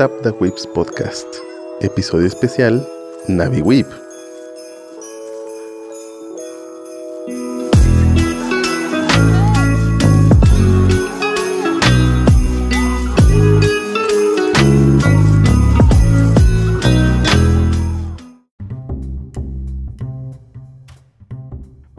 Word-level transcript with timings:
Stop 0.00 0.22
the 0.22 0.30
Whips 0.30 0.66
Podcast, 0.66 1.26
episodio 1.82 2.26
especial 2.26 2.88
Navi 3.28 3.60
Whip. 3.60 3.86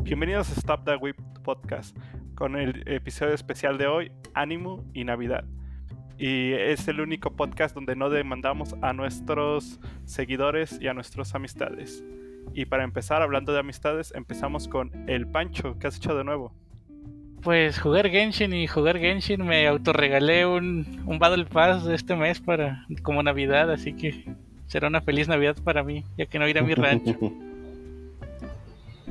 Bienvenidos 0.01 0.49
a 0.49 0.53
Stop 0.53 0.85
the 0.85 0.95
Whip 0.95 1.17
Podcast 1.43 1.95
con 2.33 2.55
el 2.55 2.81
episodio 2.87 3.35
especial 3.35 3.77
de 3.77 3.85
hoy, 3.85 4.11
Ánimo 4.33 4.83
y 4.95 5.03
Navidad. 5.03 5.45
Y 6.21 6.53
es 6.53 6.87
el 6.87 7.01
único 7.01 7.31
podcast 7.31 7.73
donde 7.73 7.95
no 7.95 8.11
demandamos 8.11 8.75
a 8.83 8.93
nuestros 8.93 9.79
seguidores 10.05 10.77
y 10.79 10.87
a 10.87 10.93
nuestras 10.93 11.33
amistades. 11.33 12.05
Y 12.53 12.65
para 12.65 12.83
empezar, 12.83 13.23
hablando 13.23 13.53
de 13.53 13.59
amistades, 13.59 14.13
empezamos 14.15 14.67
con 14.67 15.09
el 15.09 15.25
Pancho. 15.25 15.79
¿Qué 15.79 15.87
has 15.87 15.97
hecho 15.97 16.15
de 16.15 16.23
nuevo? 16.23 16.53
Pues 17.41 17.79
jugar 17.79 18.07
Genshin 18.07 18.53
y 18.53 18.67
jugar 18.67 18.99
Genshin 18.99 19.43
me 19.43 19.65
autorregalé 19.65 20.45
un, 20.45 21.01
un 21.07 21.17
Battle 21.17 21.45
Pass 21.45 21.85
de 21.85 21.95
este 21.95 22.15
mes 22.15 22.39
para 22.39 22.85
como 23.01 23.23
Navidad, 23.23 23.71
así 23.71 23.93
que 23.93 24.35
será 24.67 24.89
una 24.89 25.01
feliz 25.01 25.27
Navidad 25.27 25.57
para 25.63 25.83
mí, 25.83 26.03
ya 26.19 26.27
que 26.27 26.37
no 26.37 26.47
iré 26.47 26.59
a 26.59 26.63
mi 26.63 26.75
rancho. 26.75 27.17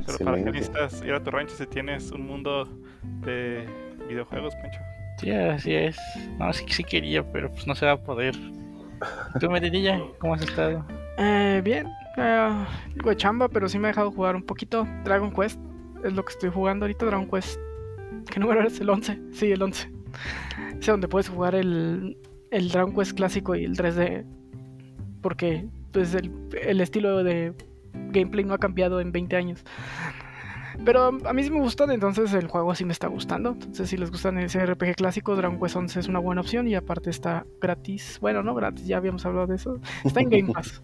Pero 0.07 0.19
para 0.25 0.37
qué 0.37 0.45
necesitas 0.45 1.03
ir 1.05 1.13
a 1.13 1.21
tu 1.21 1.33
rancho 1.33 1.57
si 1.57 1.67
tienes 1.67 2.13
un 2.13 2.25
mundo 2.25 2.69
de 3.03 3.67
videojuegos, 4.09 4.55
Pancho. 4.55 4.79
Sí, 5.21 5.31
así 5.31 5.75
es. 5.75 5.99
No, 6.39 6.51
sí, 6.53 6.65
sí 6.69 6.83
quería, 6.83 7.23
pero 7.31 7.51
pues 7.51 7.67
no 7.67 7.75
se 7.75 7.85
va 7.85 7.93
a 7.93 8.03
poder. 8.03 8.35
¿Tú, 9.39 9.51
Medinilla, 9.51 10.01
cómo 10.19 10.35
has 10.35 10.43
estado? 10.43 10.85
Eh, 11.19 11.61
bien, 11.63 11.87
eh, 12.17 12.65
de 13.05 13.17
chamba, 13.17 13.49
pero 13.49 13.69
sí 13.69 13.79
me 13.79 13.89
ha 13.89 13.91
dejado 13.91 14.11
jugar 14.11 14.35
un 14.35 14.43
poquito. 14.43 14.87
Dragon 15.05 15.31
Quest 15.31 15.61
es 16.05 16.13
lo 16.15 16.25
que 16.25 16.33
estoy 16.33 16.51
jugando 16.51 16.85
ahorita. 16.85 17.05
Dragon 17.05 17.29
Quest, 17.29 17.61
¿qué 18.31 18.41
número 18.41 18.67
es? 18.67 18.81
El 18.81 18.89
11. 18.89 19.19
Sí, 19.33 19.53
el 19.53 19.63
11. 19.63 19.91
Es 20.81 20.87
donde 20.87 21.09
puedes 21.09 21.29
jugar 21.29 21.55
el, 21.55 22.17
el 22.51 22.69
Dragon 22.71 22.95
Quest 22.95 23.13
clásico 23.13 23.55
y 23.55 23.65
el 23.65 23.77
3D. 23.77 24.25
Porque 25.21 25.67
pues 25.93 26.15
el, 26.15 26.33
el 26.63 26.81
estilo 26.81 27.23
de 27.23 27.53
gameplay 27.93 28.45
no 28.45 28.55
ha 28.55 28.59
cambiado 28.59 29.01
en 29.01 29.13
20 29.13 29.37
años. 29.37 29.65
Pero 30.85 31.09
a 31.25 31.33
mí 31.33 31.43
sí 31.43 31.51
me 31.51 31.61
gustan, 31.61 31.91
entonces 31.91 32.33
el 32.33 32.49
juego 32.49 32.75
sí 32.75 32.85
me 32.85 32.93
está 32.93 33.09
gustando. 33.09 33.51
Entonces, 33.51 33.89
si 33.91 33.97
les 33.97 34.11
gustan 34.11 34.39
ese 34.39 34.65
RPG 34.65 34.97
clásico, 34.97 35.37
Dragon 35.37 35.59
Quest 35.61 35.77
11 35.77 36.01
es 36.01 36.09
una 36.09 36.19
buena 36.19 36.41
opción 36.41 36.67
y 36.69 36.75
aparte 36.75 37.11
está 37.11 37.45
gratis. 37.61 38.19
Bueno, 38.21 38.43
no 38.43 38.55
gratis, 38.55 38.87
ya 38.87 38.97
habíamos 38.97 39.25
hablado 39.27 39.47
de 39.47 39.57
eso. 39.57 39.79
Está 40.05 40.21
en 40.21 40.31
Game 40.31 40.53
Pass. 40.53 40.83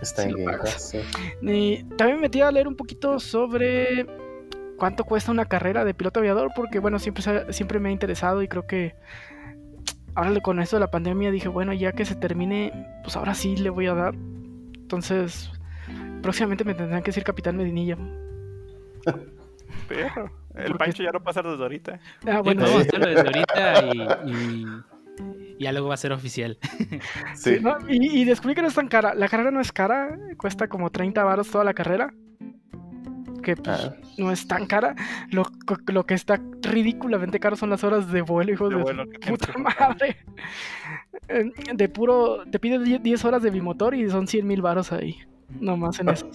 Está 0.00 0.22
en 0.22 0.36
Game. 0.36 0.58
Pass, 0.58 0.90
sí. 0.90 0.98
Y 1.42 1.84
también 1.96 2.16
me 2.16 2.22
metí 2.22 2.40
a 2.40 2.50
leer 2.50 2.66
un 2.66 2.76
poquito 2.76 3.20
sobre 3.20 4.06
cuánto 4.78 5.04
cuesta 5.04 5.32
una 5.32 5.44
carrera 5.44 5.84
de 5.84 5.94
piloto 5.94 6.20
aviador, 6.20 6.52
porque 6.54 6.78
bueno, 6.78 6.98
siempre, 6.98 7.52
siempre 7.52 7.78
me 7.78 7.90
ha 7.90 7.92
interesado 7.92 8.42
y 8.42 8.48
creo 8.48 8.66
que 8.66 8.94
ahora 10.14 10.40
con 10.40 10.60
esto 10.60 10.76
de 10.76 10.80
la 10.80 10.90
pandemia 10.90 11.30
dije, 11.30 11.48
bueno, 11.48 11.72
ya 11.72 11.92
que 11.92 12.04
se 12.04 12.14
termine, 12.14 12.72
pues 13.02 13.16
ahora 13.16 13.34
sí 13.34 13.56
le 13.56 13.70
voy 13.70 13.86
a 13.86 13.94
dar. 13.94 14.14
Entonces, 14.14 15.50
próximamente 16.22 16.64
me 16.64 16.74
tendrán 16.74 17.02
que 17.02 17.10
decir 17.10 17.22
Capitán 17.22 17.56
Medinilla. 17.56 17.98
Pero 19.88 20.30
el 20.54 20.74
Pancho 20.74 21.02
ya 21.02 21.10
no 21.12 21.22
pasa 21.22 21.42
desde 21.42 21.62
ahorita. 21.62 22.00
Ah, 22.26 22.40
Bueno, 22.40 22.62
vamos 22.62 22.78
a 22.78 22.80
hacerlo 22.82 23.06
desde 23.06 23.20
ahorita 23.20 23.84
y, 24.26 24.30
y- 24.30 24.66
y 25.58 25.64
ya 25.64 25.72
luego 25.72 25.88
va 25.88 25.94
a 25.94 25.98
ser 25.98 26.12
oficial. 26.12 26.58
Sí. 27.34 27.56
No, 27.62 27.76
y, 27.88 28.20
y 28.20 28.24
descubrí 28.24 28.54
que 28.54 28.62
no 28.62 28.68
es 28.68 28.74
tan 28.74 28.88
cara. 28.88 29.14
La 29.14 29.28
carrera 29.28 29.50
no 29.50 29.60
es 29.60 29.72
cara, 29.72 30.18
cuesta 30.36 30.68
como 30.68 30.90
30 30.90 31.24
varos 31.24 31.50
toda 31.50 31.64
la 31.64 31.72
carrera. 31.74 32.12
Que 33.42 33.54
pues, 33.56 33.68
Ah, 33.86 33.94
no 34.18 34.32
es 34.32 34.46
tan 34.48 34.66
cara. 34.66 34.94
Lo, 35.30 35.44
lo 35.86 36.04
que 36.04 36.14
está 36.14 36.40
ridículamente 36.62 37.38
caro 37.40 37.54
son 37.56 37.70
las 37.70 37.84
horas 37.84 38.10
de 38.10 38.20
vuelo, 38.22 38.52
hijos 38.52 38.70
De 38.70 38.76
vuelo, 38.76 39.04
puta 39.26 39.52
madre. 39.58 40.16
Eh, 41.28 41.50
De 41.74 41.88
puro, 41.88 42.44
te 42.50 42.58
pide 42.58 42.78
10 42.78 43.02
10 43.02 43.24
horas 43.24 43.42
de 43.42 43.50
bimotor 43.50 43.94
y 43.94 44.10
son 44.10 44.26
100 44.26 44.46
mil 44.46 44.60
varos 44.62 44.92
ahí. 44.92 45.16
Nomás 45.60 46.00
en 46.00 46.08
eso. 46.10 46.28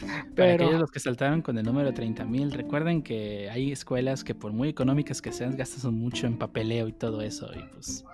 Para 0.06 0.24
Pero 0.34 0.54
aquellos 0.64 0.80
los 0.80 0.90
que 0.90 1.00
saltaron 1.00 1.42
con 1.42 1.56
el 1.58 1.64
número 1.64 1.92
30.000, 1.92 2.50
recuerden 2.52 3.02
que 3.02 3.48
hay 3.50 3.72
escuelas 3.72 4.24
que 4.24 4.34
por 4.34 4.52
muy 4.52 4.68
económicas 4.68 5.22
que 5.22 5.32
sean, 5.32 5.56
gastan 5.56 5.94
mucho 5.94 6.26
en 6.26 6.36
papeleo 6.38 6.88
y 6.88 6.92
todo 6.92 7.22
eso. 7.22 7.50
Y 7.54 7.62
pues, 7.74 8.04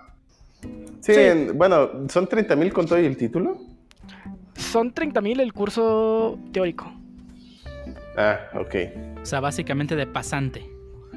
Sí, 1.01 1.13
Sí. 1.13 1.19
en- 1.19 1.57
bueno, 1.57 2.07
¿son 2.09 2.27
30 2.27 2.55
mil 2.55 2.71
con 2.71 2.85
todo 2.85 2.99
y 2.99 3.05
el 3.05 3.17
título? 3.17 3.57
son 4.55 4.93
30 4.93 5.19
mil 5.19 5.39
el 5.41 5.51
curso 5.51 6.37
teórico. 6.53 6.91
Ah, 8.17 8.39
ok. 8.53 8.75
o 9.21 9.25
sea, 9.25 9.39
básicamente 9.39 9.95
de 9.95 10.05
pasante. 10.07 10.69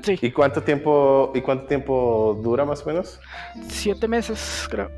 Sí, 0.02 0.18
¿Y 0.22 0.30
cuánto 0.30 0.62
tiempo, 0.62 1.32
y 1.34 1.40
cuánto 1.40 1.66
tiempo 1.66 2.38
dura 2.42 2.64
más 2.64 2.82
o 2.82 2.86
menos? 2.86 3.20
7 3.68 4.06
meses, 4.08 4.66
creo. 4.70 4.90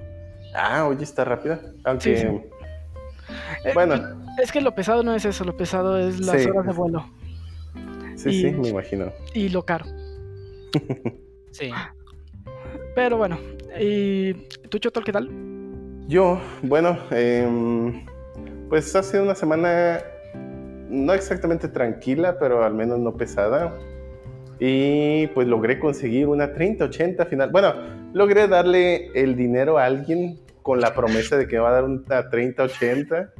Ah, 0.54 0.86
oye, 0.88 1.04
está 1.04 1.24
rápida. 1.24 1.60
Aunque, 1.84 2.16
Sí, 2.16 2.22
sí. 2.22 2.48
Eh, 3.64 3.70
bueno, 3.74 3.94
Es 4.42 4.52
que 4.52 4.60
lo 4.60 4.74
pesado 4.74 5.02
no 5.02 5.14
es 5.14 5.24
eso, 5.24 5.44
lo 5.44 5.56
pesado 5.56 5.98
es 5.98 6.20
las 6.20 6.42
Sí. 6.42 6.48
horas 6.48 6.66
de 6.66 6.72
vuelo 6.72 7.04
sí, 8.16 8.28
y- 8.30 8.40
sí, 8.42 8.50
me 8.52 8.68
imagino. 8.68 9.12
y 9.34 9.48
lo 9.48 9.64
caro. 9.64 9.84
Sí. 11.50 11.70
Pero 12.94 13.16
bueno, 13.16 13.38
¿y 13.80 14.32
tú, 14.68 14.78
Chotol, 14.78 15.02
qué 15.04 15.12
tal? 15.12 15.28
Yo, 16.06 16.40
bueno, 16.62 16.96
em, 17.10 18.04
pues 18.68 18.94
ha 18.94 19.02
sido 19.02 19.22
una 19.24 19.34
semana 19.34 19.98
no 20.88 21.12
exactamente 21.14 21.68
tranquila, 21.68 22.38
pero 22.38 22.62
al 22.64 22.74
menos 22.74 22.98
no 22.98 23.16
pesada. 23.16 23.74
Y 24.60 25.26
pues 25.28 25.46
logré 25.48 25.78
conseguir 25.78 26.26
una 26.28 26.52
3080 26.52 27.26
final. 27.26 27.50
Bueno, 27.50 27.74
logré 28.12 28.46
darle 28.48 29.06
el 29.14 29.36
dinero 29.36 29.78
a 29.78 29.84
alguien 29.86 30.38
con 30.68 30.82
la 30.82 30.92
promesa 30.92 31.38
de 31.38 31.48
que 31.48 31.56
me 31.56 31.62
va 31.62 31.70
a 31.70 31.72
dar 31.72 31.84
una 31.84 32.28
3080. 32.28 33.30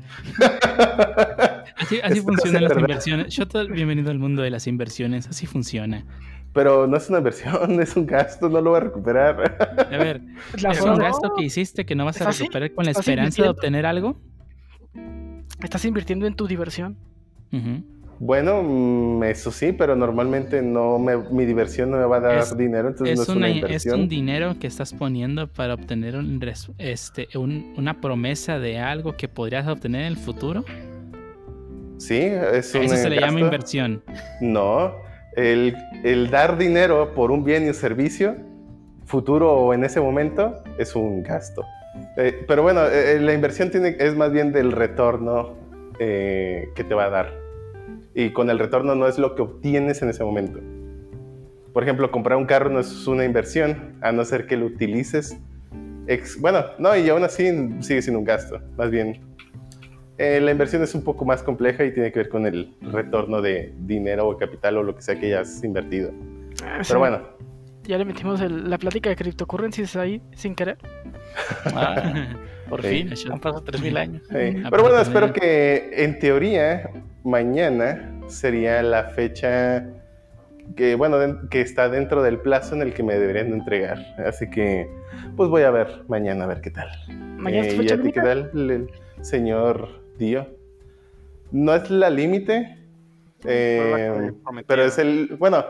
Así, 1.76 2.00
así 2.02 2.22
funcionan 2.22 2.62
las 2.62 2.70
verdad. 2.70 2.88
inversiones. 2.88 3.34
Shoto, 3.34 3.68
bienvenido 3.68 4.10
al 4.10 4.18
mundo 4.18 4.40
de 4.40 4.48
las 4.48 4.66
inversiones. 4.66 5.28
Así 5.28 5.44
funciona. 5.44 6.06
Pero 6.54 6.86
no 6.86 6.96
es 6.96 7.10
una 7.10 7.18
inversión, 7.18 7.78
es 7.82 7.96
un 7.96 8.06
gasto, 8.06 8.48
no 8.48 8.62
lo 8.62 8.70
voy 8.70 8.78
a 8.78 8.84
recuperar. 8.84 9.58
A 9.92 9.98
ver, 9.98 10.22
Las 10.62 10.78
¿es 10.78 10.82
un 10.82 10.96
gasto 10.96 11.34
que 11.36 11.44
hiciste 11.44 11.84
que 11.84 11.94
no 11.94 12.06
vas 12.06 12.18
a 12.22 12.30
recuperar 12.30 12.72
con 12.72 12.86
la 12.86 12.92
¿Estás 12.92 13.06
esperanza 13.06 13.42
de 13.42 13.48
obtener 13.50 13.84
algo? 13.84 14.18
Estás 15.62 15.84
invirtiendo 15.84 16.26
en 16.26 16.34
tu 16.34 16.46
diversión. 16.46 16.96
Bueno, 18.20 18.62
mm, 18.64 19.22
eso 19.24 19.52
sí, 19.52 19.72
pero 19.72 19.94
normalmente 19.94 20.60
no 20.60 20.98
me, 20.98 21.16
mi 21.16 21.44
diversión 21.46 21.90
no 21.90 21.98
me 21.98 22.04
va 22.04 22.16
a 22.16 22.20
dar 22.20 22.38
Es- 22.38 22.56
dinero, 22.56 22.88
entonces 22.88 23.16
no 23.16 23.22
Es, 23.22 23.28
es 23.28 23.34
una 23.36 23.46
una- 23.46 23.48
es 23.48 23.54
inversión. 23.56 24.00
un 24.00 24.08
dinero 24.08 24.56
que 24.58 24.66
estás 24.66 24.92
poniendo 24.92 25.46
para 25.46 25.74
obtener 25.74 26.16
un 26.16 26.40
este, 26.78 27.28
un- 27.36 27.74
una 27.76 28.00
promesa 28.00 28.58
de 28.58 28.78
algo 28.80 29.16
que 29.16 29.28
podrías 29.28 29.66
obtener 29.68 30.00
en 30.02 30.06
el 30.08 30.16
futuro. 30.16 30.64
Sí, 31.98 32.18
es 32.20 32.74
un 32.74 32.82
eso 32.82 32.96
se 32.96 33.10
le 33.10 33.20
llama 33.20 33.40
inversión. 33.40 34.02
No, 34.40 34.92
el, 35.36 35.76
el 36.04 36.30
dar 36.30 36.58
dinero 36.58 37.12
por 37.14 37.30
un 37.30 37.44
bien 37.44 37.64
y 37.64 37.68
un 37.68 37.74
servicio, 37.74 38.36
futuro 39.04 39.52
o 39.52 39.74
en 39.74 39.84
ese 39.84 40.00
momento, 40.00 40.54
es 40.78 40.94
un 40.96 41.22
gasto. 41.22 41.62
Eh, 42.16 42.44
pero 42.46 42.62
bueno, 42.62 42.84
eh, 42.86 43.18
la 43.20 43.32
inversión 43.32 43.70
tiene, 43.70 43.96
es 43.98 44.14
más 44.16 44.30
bien 44.32 44.52
del 44.52 44.72
retorno 44.72 45.54
eh, 46.00 46.68
que 46.76 46.84
te 46.84 46.94
va 46.94 47.06
a 47.06 47.10
dar. 47.10 47.37
Y 48.14 48.30
con 48.32 48.50
el 48.50 48.58
retorno 48.58 48.94
no 48.94 49.06
es 49.06 49.18
lo 49.18 49.34
que 49.34 49.42
obtienes 49.42 50.02
en 50.02 50.08
ese 50.10 50.24
momento. 50.24 50.60
Por 51.72 51.82
ejemplo, 51.82 52.10
comprar 52.10 52.36
un 52.38 52.46
carro 52.46 52.70
no 52.70 52.80
es 52.80 53.06
una 53.06 53.24
inversión, 53.24 53.94
a 54.00 54.10
no 54.12 54.24
ser 54.24 54.46
que 54.46 54.56
lo 54.56 54.66
utilices. 54.66 55.38
ex- 56.06 56.40
bueno, 56.40 56.64
no, 56.78 56.96
y 56.96 57.08
aún 57.08 57.22
así 57.24 57.44
sigue 57.80 58.02
siendo 58.02 58.18
un 58.18 58.24
gasto. 58.24 58.60
Más 58.76 58.90
bien, 58.90 59.20
eh, 60.16 60.40
la 60.40 60.50
inversión 60.50 60.82
es 60.82 60.94
un 60.94 61.04
poco 61.04 61.24
más 61.24 61.42
compleja 61.42 61.84
y 61.84 61.92
tiene 61.92 62.10
que 62.10 62.20
ver 62.20 62.28
con 62.28 62.46
el 62.46 62.74
retorno 62.80 63.40
de 63.42 63.72
dinero 63.80 64.26
o 64.28 64.36
capital 64.36 64.78
o 64.78 64.82
lo 64.82 64.96
que 64.96 65.02
sea 65.02 65.20
que 65.20 65.26
hayas 65.26 65.62
invertido. 65.62 66.10
Ah, 66.64 66.78
sí, 66.82 66.88
Pero 66.88 66.98
bueno, 67.00 67.20
Ya 67.84 67.96
le 67.98 68.04
metimos 68.04 68.40
el- 68.40 68.68
la 68.68 68.76
plática 68.78 69.08
de 69.10 69.16
cryptocurrencies 69.16 69.94
ahí 69.96 70.20
sin 70.34 70.54
querer. 70.54 70.78
Ah, 71.66 72.26
por 72.68 72.82
Sí. 72.82 72.88
fin, 73.04 73.32
han 73.32 73.40
pasado 73.40 73.62
3000 73.64 73.96
años. 73.96 74.22
sí. 74.28 74.34
Aparte 74.36 74.62
pero 74.70 74.82
bueno, 74.82 74.96
también- 74.96 75.00
espero 75.02 75.32
que 75.32 75.90
en 76.04 76.18
teoría 76.18 76.90
mañana 77.24 78.12
sería 78.28 78.82
la 78.82 79.04
fecha 79.10 79.86
que, 80.76 80.94
bueno, 80.96 81.16
que 81.50 81.60
está 81.62 81.88
dentro 81.88 82.22
del 82.22 82.38
plazo 82.40 82.74
en 82.74 82.82
el 82.82 82.92
que 82.92 83.02
me 83.02 83.14
deberían 83.18 83.50
de 83.50 83.56
entregar. 83.56 83.98
Así 84.26 84.50
que, 84.50 84.88
pues 85.36 85.48
voy 85.48 85.62
a 85.62 85.70
ver 85.70 86.04
mañana 86.08 86.44
a 86.44 86.46
ver 86.46 86.60
qué 86.60 86.70
tal. 86.70 86.88
Mañana 87.38 87.66
es 87.66 87.74
Eh, 87.74 87.82
¿Y 87.82 87.92
a 87.92 88.02
ti 88.02 88.12
qué 88.12 88.20
tal, 88.20 88.50
el 88.54 88.90
señor 89.22 89.88
Dio? 90.18 90.46
No 91.52 91.74
es 91.74 91.88
la 91.90 92.10
límite, 92.10 92.76
eh, 93.46 94.30
pero 94.66 94.84
es 94.84 94.98
el, 94.98 95.36
bueno, 95.38 95.64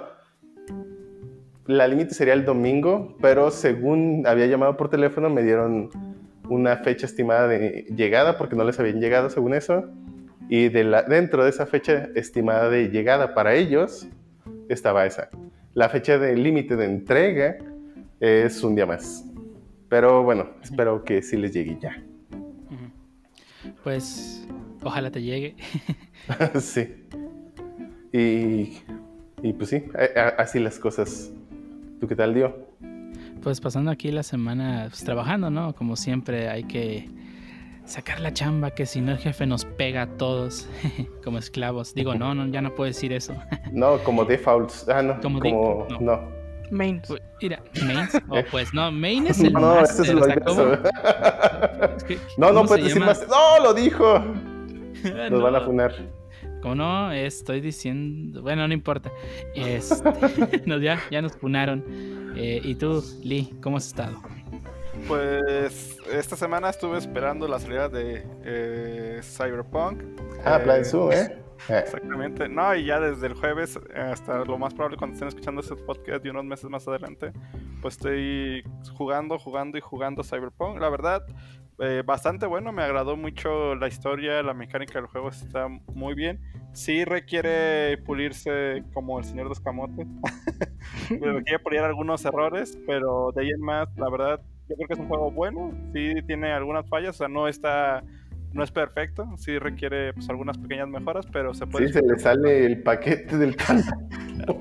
la 1.67 1.87
límite 1.87 2.15
sería 2.15 2.35
el 2.35 2.45
domingo, 2.45 3.17
pero 3.21 3.50
según 3.50 4.25
había 4.27 4.47
llamado 4.47 4.77
por 4.77 4.89
teléfono 4.89 5.29
me 5.31 5.43
dieron 5.43 5.91
una 6.49 6.79
fecha 6.79 7.06
estimada 7.06 7.49
de 7.49 7.87
llegada 7.95 8.39
porque 8.39 8.56
no 8.56 8.65
les 8.65 8.79
habían 8.81 9.00
llegado 9.00 9.31
según 9.31 9.55
eso. 9.55 9.85
Y 10.49 10.69
de 10.71 10.85
la, 10.85 11.03
dentro 11.03 11.45
de 11.45 11.50
esa 11.50 11.67
fecha 11.67 12.09
estimada 12.15 12.71
de 12.71 12.89
llegada 12.89 13.35
para 13.35 13.55
ellos 13.55 14.09
estaba 14.69 15.05
esa. 15.06 15.29
La 15.75 15.89
fecha 15.89 16.19
de 16.19 16.37
límite 16.37 16.77
de 16.77 16.87
entrega 16.87 17.59
es 18.21 18.62
un 18.62 18.75
día 18.75 18.87
más. 18.87 19.25
Pero 19.89 20.23
bueno, 20.23 20.50
espero 20.62 21.05
que 21.05 21.23
sí 21.23 21.37
les 21.37 21.53
llegue 21.53 21.79
ya. 21.81 22.03
Pues 23.83 24.47
ojalá 24.83 25.11
te 25.11 25.23
llegue. 25.23 25.56
sí. 26.61 27.06
Y, 28.12 28.79
y, 29.43 29.53
pues 29.53 29.71
sí, 29.71 29.85
así 30.39 30.59
las 30.59 30.79
cosas. 30.79 31.31
¿Tú 32.00 32.06
qué 32.09 32.17
tal, 32.17 32.35
Dio? 32.35 32.68
Pues 33.43 33.61
pasando 33.61 33.90
aquí 33.90 34.11
la 34.11 34.23
semana 34.23 34.87
pues, 34.88 35.05
trabajando, 35.05 35.50
¿no? 35.50 35.75
Como 35.75 35.96
siempre 35.96 36.49
hay 36.49 36.64
que 36.64 37.08
sacar 37.85 38.20
la 38.20 38.32
chamba, 38.32 38.73
que 38.73 38.87
si 38.87 39.00
no 39.00 39.12
el 39.12 39.19
jefe 39.19 39.46
nos 39.46 39.64
pega 39.64 40.02
a 40.02 40.06
todos 40.06 40.69
como 41.25 41.38
esclavos. 41.38 41.94
Digo, 41.94 42.14
no, 42.14 42.35
no, 42.35 42.46
ya 42.49 42.61
no 42.61 42.75
puedo 42.75 42.88
decir 42.88 43.12
eso. 43.12 43.35
no, 43.73 43.99
como 43.99 44.25
defaults. 44.25 44.88
Ah, 44.88 45.02
no. 45.02 45.20
Como, 45.20 45.40
como 45.40 45.87
no. 45.90 46.00
no. 46.00 46.38
Main. 46.70 47.00
Mira, 47.40 47.62
main. 47.85 48.08
Oh, 48.29 48.43
pues 48.50 48.75
no, 48.75 48.93
main 48.93 49.26
es 49.26 49.40
el 49.40 49.52
no, 49.52 49.61
más. 49.61 49.99
es 49.99 50.12
no, 52.37 52.52
no 52.52 52.67
puedes 52.67 52.85
decir 52.85 53.00
más. 53.00 53.26
¡No, 53.29 53.62
lo 53.62 53.73
dijo! 53.73 54.23
Nos 55.31 55.43
van 55.43 55.56
a 55.56 55.61
funar. 55.61 55.94
Como 56.61 56.75
no, 56.75 57.12
estoy 57.12 57.61
diciendo. 57.61 58.43
Bueno, 58.43 58.67
no 58.67 58.75
importa. 58.75 59.12
Este... 59.55 60.02
ya, 60.81 60.99
ya 61.11 61.23
nos 61.23 61.32
funaron. 61.37 62.28
Eh, 62.38 62.61
¿Y 62.62 62.76
tú, 62.76 63.05
Lee, 63.25 63.52
cómo 63.61 63.79
has 63.79 63.88
estado? 63.88 64.23
Pues 65.08 65.99
esta 66.12 66.37
semana 66.37 66.70
estuve 66.70 66.96
esperando 66.96 67.49
la 67.49 67.58
salida 67.58 67.88
de 67.88 68.25
eh, 68.44 69.20
Cyberpunk. 69.25 70.02
Ah, 70.44 70.61
Plan 70.62 70.85
Zoom, 70.85 71.11
¿eh? 71.11 71.17
Eh. 71.17 71.43
Exactamente. 71.85 72.49
No, 72.49 72.76
y 72.76 72.85
ya 72.85 73.00
desde 73.00 73.26
el 73.26 73.35
jueves 73.35 73.76
hasta 73.93 74.44
lo 74.44 74.56
más 74.56 74.73
probable 74.73 74.96
cuando 74.96 75.14
estén 75.14 75.26
escuchando 75.26 75.62
este 75.62 75.75
podcast 75.75 76.25
y 76.25 76.29
unos 76.29 76.44
meses 76.44 76.70
más 76.70 76.87
adelante, 76.87 77.32
pues 77.82 77.94
estoy 77.94 78.62
jugando, 78.96 79.37
jugando 79.38 79.76
y 79.76 79.81
jugando 79.81 80.23
Cyberpunk. 80.23 80.79
La 80.81 80.90
verdad, 80.90 81.26
eh, 81.81 82.03
bastante 82.05 82.47
bueno, 82.47 82.73
me 82.73 82.83
agradó 82.83 83.17
mucho 83.17 83.75
la 83.75 83.89
historia, 83.89 84.43
la 84.43 84.55
mecánica 84.55 84.95
del 84.95 85.07
juego 85.07 85.29
está 85.29 85.69
muy 85.95 86.15
bien. 86.15 86.41
Sí 86.73 87.05
requiere 87.05 87.99
pulirse 87.99 88.83
como 88.93 89.19
el 89.19 89.25
señor 89.25 89.49
de 89.49 89.55
requiere 91.21 91.59
pulir 91.61 91.81
algunos 91.81 92.25
errores, 92.25 92.79
pero 92.87 93.33
de 93.35 93.43
ahí 93.43 93.51
en 93.51 93.61
más, 93.61 93.89
la 93.97 94.11
verdad, 94.11 94.41
yo 94.69 94.77
creo 94.77 94.89
que 94.89 94.95
es 94.95 95.01
un 95.01 95.09
juego 95.09 95.31
bueno. 95.31 95.73
Sí 95.93 96.15
tiene 96.27 96.53
algunas 96.53 96.89
fallas, 96.89 97.17
o 97.17 97.19
sea, 97.19 97.29
no 97.29 97.49
está 97.49 98.03
no 98.53 98.65
es 98.65 98.71
perfecto, 98.71 99.29
sí 99.37 99.59
requiere 99.59 100.13
pues, 100.15 100.29
algunas 100.31 100.57
pequeñas 100.59 100.89
mejoras, 100.89 101.27
pero 101.33 101.55
se 101.55 101.67
puede. 101.67 101.89
Sí, 101.89 101.95
se 101.95 102.03
le 102.03 102.19
sale 102.19 102.67
el 102.67 102.83
paquete 102.83 103.37
del 103.37 103.57
canto. 103.57 103.93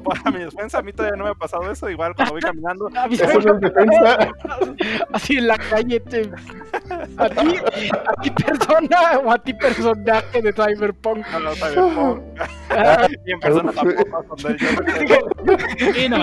Para 0.04 0.32
mi 0.32 0.40
defensa, 0.44 0.80
a 0.80 0.82
mí 0.82 0.92
todavía 0.94 1.18
no 1.18 1.26
me 1.26 1.32
ha 1.32 1.36
pasado 1.36 1.70
eso. 1.72 1.90
Igual 1.90 2.16
cuando 2.16 2.34
voy 2.34 2.42
caminando. 2.42 2.90
Así 5.14 5.38
en 5.38 5.48
la 5.48 5.58
calle, 5.58 6.00
te... 6.00 6.32
a 7.18 7.30
ti, 7.30 7.56
a 7.92 8.14
ti 8.22 8.32
persona 8.32 9.20
o 9.24 9.32
a 9.32 9.38
ti 9.38 9.54
personaje 9.54 10.42
de 10.42 10.52
Cyberpunk. 10.54 11.26
No, 11.32 11.40
no, 11.40 11.54
Cyberpunk. 11.56 12.22
y 13.26 13.32
en 13.32 13.40
persona 13.40 13.72
tampoco. 13.72 14.36
sí, 15.78 16.10
no, 16.10 16.18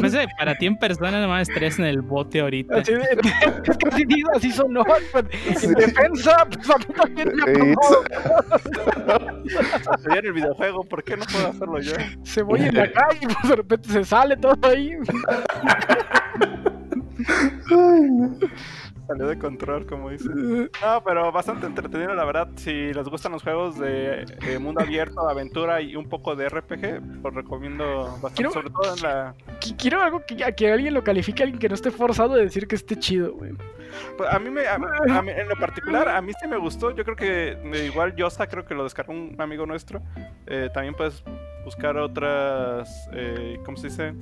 pues, 0.00 0.16
para 0.38 0.56
ti 0.56 0.66
en 0.66 0.76
persona 0.78 1.20
nomás 1.20 1.46
tres 1.48 1.78
en 1.78 1.84
el 1.86 2.02
bote 2.02 2.40
ahorita. 2.40 2.78
Así, 2.78 2.92
es 2.92 3.78
que 3.78 3.88
así, 3.88 4.04
así 4.34 4.50
sonó. 4.50 4.84
Pues, 4.84 5.64
en 5.64 5.72
defensa, 5.74 6.46
pues 6.46 6.70
a 6.70 6.78
mí 6.78 6.86
también 6.94 7.32
me 7.34 7.42
ha 7.42 7.46
en 10.18 10.26
el 10.26 10.32
videojuego, 10.32 10.84
¿por 10.84 11.02
qué 11.02 11.16
no 11.16 11.24
puedo 11.26 11.48
hacerlo 11.48 11.80
yo? 11.80 11.92
Se 12.22 12.42
voy 12.42 12.62
en 12.62 12.74
la 12.74 12.92
calle 12.94 13.18
y 13.22 13.26
pues 13.26 13.38
de 13.48 13.56
repente 13.56 13.88
se 13.90 14.04
sale 14.04 14.36
todo 14.36 14.56
ahí. 14.62 14.92
Ay, 17.70 18.10
no. 18.10 18.38
Salió 19.06 19.26
de 19.26 19.38
control, 19.38 19.86
como 19.86 20.10
dice. 20.10 20.28
No, 20.30 21.02
pero 21.04 21.30
bastante 21.30 21.66
entretenido, 21.66 22.14
la 22.14 22.24
verdad. 22.24 22.48
Si 22.56 22.92
les 22.92 23.08
gustan 23.08 23.32
los 23.32 23.42
juegos 23.42 23.78
de, 23.78 24.24
mundo 24.60 24.80
abierto, 24.80 25.28
aventura 25.28 25.80
y 25.80 25.94
un 25.96 26.08
poco 26.08 26.34
de 26.34 26.48
RPG, 26.48 27.22
los 27.22 27.34
recomiendo 27.34 28.18
bastante. 28.22 28.50
sobre 28.50 28.70
todo 28.70 28.94
en 28.94 29.02
la. 29.02 29.34
Quiero 29.78 30.02
algo 30.02 30.22
que, 30.26 30.36
que 30.54 30.72
alguien 30.72 30.94
lo 30.94 31.04
califique, 31.04 31.42
alguien 31.42 31.58
que 31.58 31.68
no 31.68 31.74
esté 31.74 31.90
forzado 31.90 32.34
a 32.34 32.38
decir 32.38 32.66
que 32.66 32.76
esté 32.76 32.96
chido, 32.96 33.34
güey. 33.34 33.52
Pues 34.16 34.32
a 34.32 34.38
mí, 34.38 34.50
me, 34.50 34.62
en 34.64 35.48
lo 35.48 35.56
particular, 35.56 36.08
a 36.08 36.20
mí 36.20 36.32
sí 36.40 36.48
me 36.48 36.56
gustó. 36.56 36.90
Yo 36.90 37.04
creo 37.04 37.16
que 37.16 37.58
igual 37.86 38.16
Yosa, 38.16 38.46
creo 38.46 38.64
que 38.64 38.74
lo 38.74 38.84
descargó 38.84 39.12
un 39.12 39.36
amigo 39.38 39.66
nuestro. 39.66 40.02
Eh, 40.46 40.70
también 40.72 40.94
puedes 40.94 41.22
buscar 41.64 41.96
otras, 41.96 43.08
eh, 43.12 43.60
¿cómo 43.64 43.76
se 43.76 43.88
dice? 43.88 44.14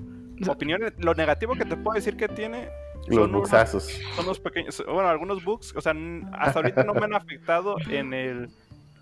Opiniones. 0.48 0.92
Lo 0.98 1.14
negativo 1.14 1.54
que 1.54 1.64
te 1.64 1.76
puedo 1.76 1.94
decir 1.94 2.16
que 2.16 2.28
tiene 2.28 2.68
los 3.06 3.30
bugsazos. 3.30 4.00
Son 4.16 4.26
los 4.26 4.40
pequeños, 4.40 4.82
bueno, 4.86 5.08
algunos 5.08 5.44
bugs, 5.44 5.74
o 5.76 5.80
sea, 5.80 5.94
hasta 6.32 6.60
ahorita 6.60 6.84
no 6.84 6.94
me 6.94 7.04
han 7.04 7.14
afectado 7.14 7.76
en 7.88 8.14
el 8.14 8.48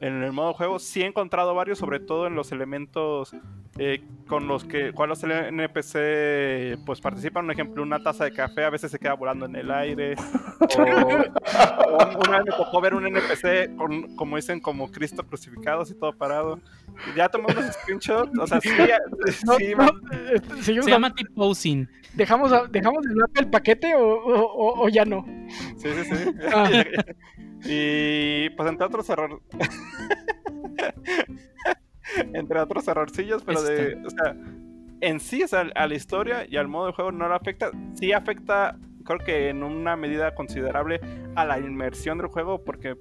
en 0.00 0.23
el 0.23 0.32
modo 0.32 0.55
juego. 0.55 0.79
Sí 0.79 1.02
he 1.02 1.06
encontrado 1.06 1.55
varios, 1.55 1.79
sobre 1.79 2.00
todo 2.00 2.26
en 2.26 2.35
los 2.35 2.52
elementos 2.52 3.32
eh, 3.79 4.02
con 4.26 4.49
los 4.49 4.64
que 4.64 4.93
cual 4.93 5.11
los 5.11 5.23
NPC 5.23 6.85
pues 6.85 7.00
participan. 7.00 7.44
Un 7.44 7.50
ejemplo, 7.52 7.82
una 7.82 8.02
taza 8.02 8.25
de 8.25 8.32
café 8.32 8.64
a 8.64 8.70
veces 8.70 8.91
se 8.91 8.99
queda 8.99 9.14
volando 9.14 9.47
en 9.47 9.56
el 9.56 9.70
aire. 9.70 10.14
O, 11.91 12.29
una 12.29 12.38
vez 12.38 12.47
me 12.47 12.56
tocó 12.56 12.81
ver 12.81 12.94
un 12.94 13.06
NPC 13.06 13.75
con, 13.76 14.14
como 14.14 14.37
dicen, 14.37 14.61
como 14.61 14.91
Cristo 14.91 15.26
crucificado, 15.26 15.81
así 15.81 15.94
todo 15.94 16.12
parado. 16.12 16.61
Ya 17.17 17.29
tomamos 17.29 17.56
unos 17.56 17.75
screenshots. 17.75 18.38
O 18.38 18.47
sea, 18.47 18.61
sí, 18.61 18.69
sí 20.61 20.82
se 20.82 20.91
llama 20.91 21.12
tip 21.14 21.29
posing. 21.35 21.88
¿Dejamos, 22.12 22.52
dejamos 22.70 23.05
el 23.35 23.49
paquete 23.49 23.94
o, 23.97 24.02
o, 24.02 24.85
o, 24.85 24.88
ya 24.88 25.05
no? 25.05 25.25
Sí, 25.79 25.88
sí, 25.88 26.05
sí. 26.05 26.31
Ah. 26.52 26.70
Y 27.64 28.50
pues 28.50 28.68
entre 28.68 28.86
otros 28.86 29.08
errores. 29.10 29.38
entre 32.32 32.60
otros 32.60 32.86
errorcillos, 32.88 33.42
pero 33.44 33.62
de. 33.62 33.98
O 34.04 34.10
sea, 34.10 34.36
en 35.00 35.20
sí, 35.20 35.42
o 35.42 35.48
sea, 35.48 35.70
a 35.74 35.86
la 35.86 35.94
historia 35.94 36.46
y 36.48 36.56
al 36.56 36.68
modo 36.68 36.86
de 36.86 36.92
juego 36.92 37.12
no 37.12 37.28
le 37.28 37.34
afecta. 37.34 37.70
Sí 37.94 38.12
afecta, 38.12 38.78
creo 39.04 39.18
que 39.18 39.48
en 39.48 39.62
una 39.62 39.96
medida 39.96 40.34
considerable 40.34 41.00
a 41.34 41.44
la 41.44 41.58
inmersión 41.58 42.18
del 42.18 42.28
juego, 42.28 42.64
porque 42.64 42.96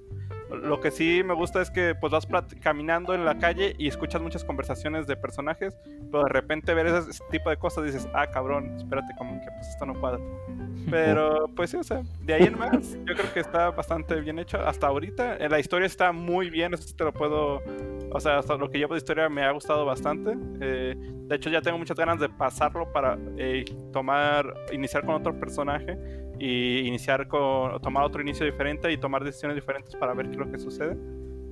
lo 0.50 0.80
que 0.80 0.90
sí 0.90 1.22
me 1.24 1.34
gusta 1.34 1.62
es 1.62 1.70
que 1.70 1.94
pues 1.94 2.12
vas 2.12 2.26
caminando 2.60 3.14
en 3.14 3.24
la 3.24 3.38
calle 3.38 3.74
y 3.78 3.88
escuchas 3.88 4.20
muchas 4.20 4.44
conversaciones 4.44 5.06
de 5.06 5.16
personajes, 5.16 5.76
pero 6.10 6.24
de 6.24 6.30
repente 6.30 6.74
ver 6.74 6.86
ese 6.86 7.22
tipo 7.30 7.50
de 7.50 7.56
cosas 7.56 7.84
dices, 7.84 8.08
ah, 8.14 8.26
cabrón, 8.26 8.76
espérate, 8.76 9.14
como 9.16 9.40
que 9.40 9.46
pues 9.52 9.68
esto 9.68 9.86
no 9.86 9.98
cuadra. 9.98 10.20
Pero 10.90 11.46
pues 11.54 11.70
sí, 11.70 11.76
o 11.76 11.84
sea, 11.84 12.02
de 12.22 12.34
ahí 12.34 12.44
en 12.44 12.58
más, 12.58 12.96
yo 13.04 13.14
creo 13.14 13.32
que 13.32 13.40
está 13.40 13.70
bastante 13.70 14.18
bien 14.20 14.38
hecho. 14.38 14.58
Hasta 14.58 14.86
ahorita, 14.86 15.36
eh, 15.36 15.48
la 15.48 15.60
historia 15.60 15.86
está 15.86 16.10
muy 16.10 16.50
bien, 16.50 16.72
eso 16.74 16.82
sí 16.82 16.94
te 16.94 17.04
lo 17.04 17.12
puedo, 17.12 17.62
o 18.10 18.20
sea, 18.20 18.38
hasta 18.38 18.56
lo 18.56 18.70
que 18.70 18.78
llevo 18.78 18.94
de 18.94 18.98
historia 18.98 19.28
me 19.28 19.42
ha 19.42 19.52
gustado 19.52 19.84
bastante. 19.84 20.36
Eh, 20.60 20.96
de 20.96 21.36
hecho, 21.36 21.50
ya 21.50 21.60
tengo 21.60 21.78
muchas 21.78 21.96
ganas 21.96 22.18
de 22.18 22.28
pasarlo 22.28 22.92
para 22.92 23.18
eh, 23.36 23.64
tomar, 23.92 24.52
iniciar 24.72 25.04
con 25.04 25.14
otro 25.14 25.38
personaje 25.38 25.96
y 26.40 26.78
iniciar 26.88 27.28
con 27.28 27.80
tomar 27.82 28.04
otro 28.04 28.22
inicio 28.22 28.46
diferente 28.46 28.90
y 28.90 28.96
tomar 28.96 29.22
decisiones 29.22 29.54
diferentes 29.54 29.94
para 29.94 30.14
ver 30.14 30.26
qué 30.26 30.32
es 30.32 30.38
lo 30.38 30.50
que 30.50 30.58
sucede 30.58 30.96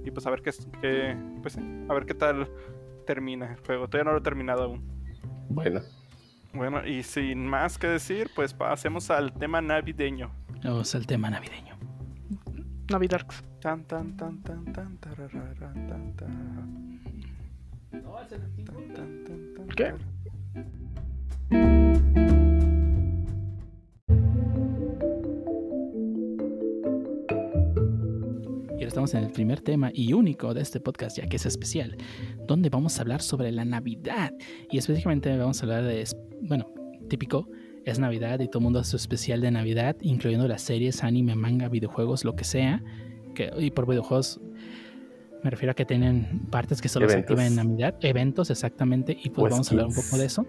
y 0.02 0.10
pues 0.10 0.26
a 0.26 0.30
ver 0.30 0.40
qué, 0.40 0.50
qué 0.80 1.14
pues 1.42 1.58
a 1.58 1.94
ver 1.94 2.06
qué 2.06 2.14
tal 2.14 2.50
termina 3.06 3.52
el 3.52 3.58
juego. 3.58 3.86
Todavía 3.86 4.04
no 4.04 4.12
lo 4.12 4.18
he 4.18 4.22
terminado 4.22 4.64
aún. 4.64 4.82
Bueno. 5.50 5.80
Bueno, 6.54 6.86
y 6.86 7.02
sin 7.02 7.46
más 7.46 7.76
que 7.76 7.86
decir, 7.86 8.30
pues 8.34 8.54
pasemos 8.54 9.10
al 9.10 9.32
tema 9.34 9.60
navideño. 9.60 10.30
Vamos 10.64 10.94
al 10.94 11.06
tema 11.06 11.28
navideño. 11.28 11.76
Navidarks. 12.90 13.44
Tan 13.60 13.84
tan 13.84 14.16
tan 14.16 14.42
tan 14.42 14.64
tan 14.72 14.98
tan 14.98 15.26
tan 15.26 16.98
¿Qué? 19.76 19.94
Estamos 28.88 29.14
en 29.14 29.24
el 29.24 29.30
primer 29.30 29.60
tema 29.60 29.90
y 29.92 30.12
único 30.12 30.54
de 30.54 30.62
este 30.62 30.80
podcast, 30.80 31.16
ya 31.18 31.28
que 31.28 31.36
es 31.36 31.46
especial, 31.46 31.96
donde 32.46 32.70
vamos 32.70 32.98
a 32.98 33.02
hablar 33.02 33.22
sobre 33.22 33.52
la 33.52 33.64
Navidad. 33.64 34.32
Y 34.70 34.78
específicamente 34.78 35.36
vamos 35.36 35.60
a 35.60 35.66
hablar 35.66 35.84
de, 35.84 36.04
bueno, 36.42 36.66
típico, 37.08 37.48
es 37.84 37.98
Navidad 37.98 38.40
y 38.40 38.48
todo 38.48 38.58
el 38.58 38.64
mundo 38.64 38.80
hace 38.80 38.90
su 38.90 38.96
especial 38.96 39.40
de 39.40 39.50
Navidad, 39.50 39.96
incluyendo 40.00 40.48
las 40.48 40.62
series, 40.62 41.04
anime, 41.04 41.34
manga, 41.34 41.68
videojuegos, 41.68 42.24
lo 42.24 42.34
que 42.34 42.44
sea. 42.44 42.82
Que, 43.34 43.50
y 43.58 43.70
por 43.70 43.86
videojuegos 43.86 44.40
me 45.42 45.50
refiero 45.50 45.72
a 45.72 45.74
que 45.74 45.84
tienen 45.84 46.46
partes 46.50 46.82
que 46.82 46.88
solo 46.88 47.08
se 47.08 47.18
activan 47.18 47.46
en 47.46 47.56
Navidad, 47.56 47.94
eventos 48.00 48.50
exactamente, 48.50 49.16
y 49.22 49.30
pues 49.30 49.52
vamos 49.52 49.68
a 49.68 49.70
hablar 49.70 49.86
un 49.86 49.94
poco 49.94 50.18
de 50.18 50.26
eso. 50.26 50.46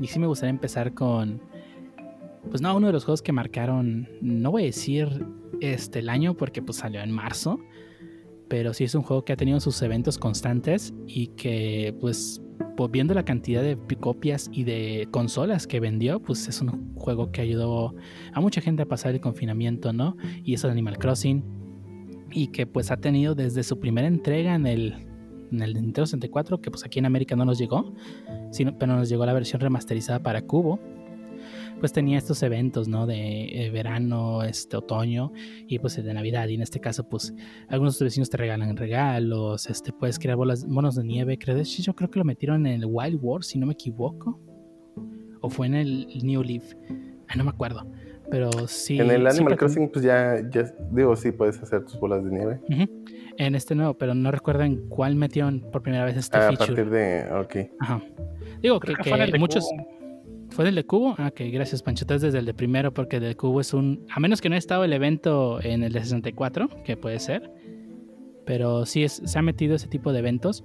Y 0.00 0.06
sí 0.08 0.18
me 0.18 0.26
gustaría 0.26 0.50
empezar 0.50 0.92
con 0.92 1.40
pues 2.48 2.62
no, 2.62 2.76
uno 2.76 2.86
de 2.86 2.92
los 2.92 3.04
juegos 3.04 3.22
que 3.22 3.32
marcaron, 3.32 4.08
no 4.20 4.50
voy 4.50 4.62
a 4.62 4.66
decir 4.66 5.26
este 5.60 5.98
el 5.98 6.08
año 6.08 6.36
porque 6.36 6.62
pues 6.62 6.78
salió 6.78 7.00
en 7.00 7.10
marzo, 7.10 7.60
pero 8.48 8.74
sí 8.74 8.84
es 8.84 8.94
un 8.94 9.02
juego 9.02 9.24
que 9.24 9.32
ha 9.32 9.36
tenido 9.36 9.60
sus 9.60 9.80
eventos 9.82 10.18
constantes 10.18 10.94
y 11.06 11.28
que 11.28 11.94
pues 12.00 12.42
viendo 12.90 13.12
la 13.12 13.24
cantidad 13.24 13.62
de 13.62 13.76
copias 13.98 14.48
y 14.52 14.64
de 14.64 15.06
consolas 15.10 15.66
que 15.66 15.80
vendió, 15.80 16.20
pues 16.20 16.48
es 16.48 16.62
un 16.62 16.94
juego 16.94 17.30
que 17.30 17.42
ayudó 17.42 17.94
a 18.32 18.40
mucha 18.40 18.62
gente 18.62 18.82
a 18.82 18.86
pasar 18.86 19.12
el 19.12 19.20
confinamiento, 19.20 19.92
¿no? 19.92 20.16
Y 20.44 20.54
eso 20.54 20.66
de 20.66 20.72
Animal 20.72 20.96
Crossing 20.96 21.44
y 22.32 22.48
que 22.48 22.66
pues 22.66 22.90
ha 22.90 22.96
tenido 22.96 23.34
desde 23.34 23.62
su 23.64 23.78
primera 23.80 24.08
entrega 24.08 24.54
en 24.54 24.66
el 24.66 25.06
en 25.52 25.62
el 25.62 25.74
Nintendo 25.74 26.06
64, 26.06 26.60
que 26.60 26.70
pues 26.70 26.84
aquí 26.84 27.00
en 27.00 27.06
América 27.06 27.34
no 27.34 27.44
nos 27.44 27.58
llegó, 27.58 27.92
sino, 28.52 28.78
pero 28.78 28.94
nos 28.94 29.08
llegó 29.08 29.26
la 29.26 29.32
versión 29.32 29.60
remasterizada 29.60 30.20
para 30.20 30.42
Cubo, 30.42 30.78
pues 31.80 31.92
tenía 31.92 32.18
estos 32.18 32.42
eventos, 32.42 32.86
¿no? 32.86 33.06
De 33.06 33.66
eh, 33.66 33.70
verano, 33.70 34.42
este 34.42 34.76
otoño 34.76 35.32
y 35.66 35.78
pues 35.78 35.96
de 35.96 36.14
Navidad. 36.14 36.46
Y 36.48 36.54
en 36.54 36.62
este 36.62 36.78
caso, 36.80 37.08
pues 37.08 37.34
algunos 37.68 37.98
de 37.98 38.04
vecinos 38.04 38.30
te 38.30 38.36
regalan 38.36 38.76
regalos, 38.76 39.68
este, 39.68 39.92
puedes 39.92 40.18
crear 40.18 40.36
bolas, 40.36 40.66
monos 40.66 40.94
de 40.94 41.04
nieve. 41.04 41.38
Creo, 41.38 41.60
yo 41.60 41.94
creo 41.94 42.10
que 42.10 42.18
lo 42.18 42.24
metieron 42.24 42.66
en 42.66 42.82
el 42.82 42.86
Wild 42.86 43.18
Wars, 43.20 43.48
si 43.48 43.58
no 43.58 43.66
me 43.66 43.72
equivoco. 43.72 44.38
O 45.40 45.48
fue 45.48 45.66
en 45.66 45.74
el 45.74 46.06
New 46.22 46.42
Leaf. 46.42 46.74
no 47.36 47.44
me 47.44 47.50
acuerdo. 47.50 47.90
Pero 48.30 48.50
sí. 48.68 49.00
En 49.00 49.10
el 49.10 49.26
Animal 49.26 49.56
Crossing, 49.56 49.90
pues 49.90 50.04
ya, 50.04 50.40
ya, 50.50 50.72
digo, 50.92 51.16
sí 51.16 51.32
puedes 51.32 51.60
hacer 51.60 51.84
tus 51.84 51.98
bolas 51.98 52.24
de 52.24 52.30
nieve. 52.30 52.60
En 53.38 53.54
este 53.54 53.74
nuevo, 53.74 53.94
pero 53.94 54.14
no 54.14 54.30
recuerdo 54.30 54.62
en 54.62 54.88
cuál 54.88 55.16
metieron 55.16 55.66
por 55.72 55.82
primera 55.82 56.04
vez 56.04 56.16
este 56.16 56.36
ah, 56.36 56.48
feature. 56.48 56.64
A 56.64 56.66
partir 56.66 56.90
de. 56.90 57.26
Ok. 57.32 57.72
Ajá. 57.80 58.02
Digo 58.62 58.78
que, 58.78 58.94
que 58.94 59.38
muchos. 59.38 59.68
¿Fue 60.60 60.66
del 60.66 60.74
de 60.74 60.84
Cubo? 60.84 61.14
Ah, 61.16 61.28
ok, 61.28 61.40
gracias 61.50 61.82
Pancho. 61.82 62.04
desde 62.04 62.36
el 62.36 62.44
de 62.44 62.52
primero, 62.52 62.92
porque 62.92 63.16
el 63.16 63.22
de 63.22 63.34
Cubo 63.34 63.62
es 63.62 63.72
un. 63.72 64.04
A 64.10 64.20
menos 64.20 64.42
que 64.42 64.50
no 64.50 64.56
haya 64.56 64.58
estado 64.58 64.84
el 64.84 64.92
evento 64.92 65.58
en 65.62 65.82
el 65.82 65.90
de 65.90 66.02
64, 66.02 66.68
que 66.84 66.98
puede 66.98 67.18
ser. 67.18 67.50
Pero 68.44 68.84
sí 68.84 69.02
es, 69.02 69.22
se 69.24 69.38
ha 69.38 69.40
metido 69.40 69.74
ese 69.74 69.88
tipo 69.88 70.12
de 70.12 70.18
eventos. 70.18 70.62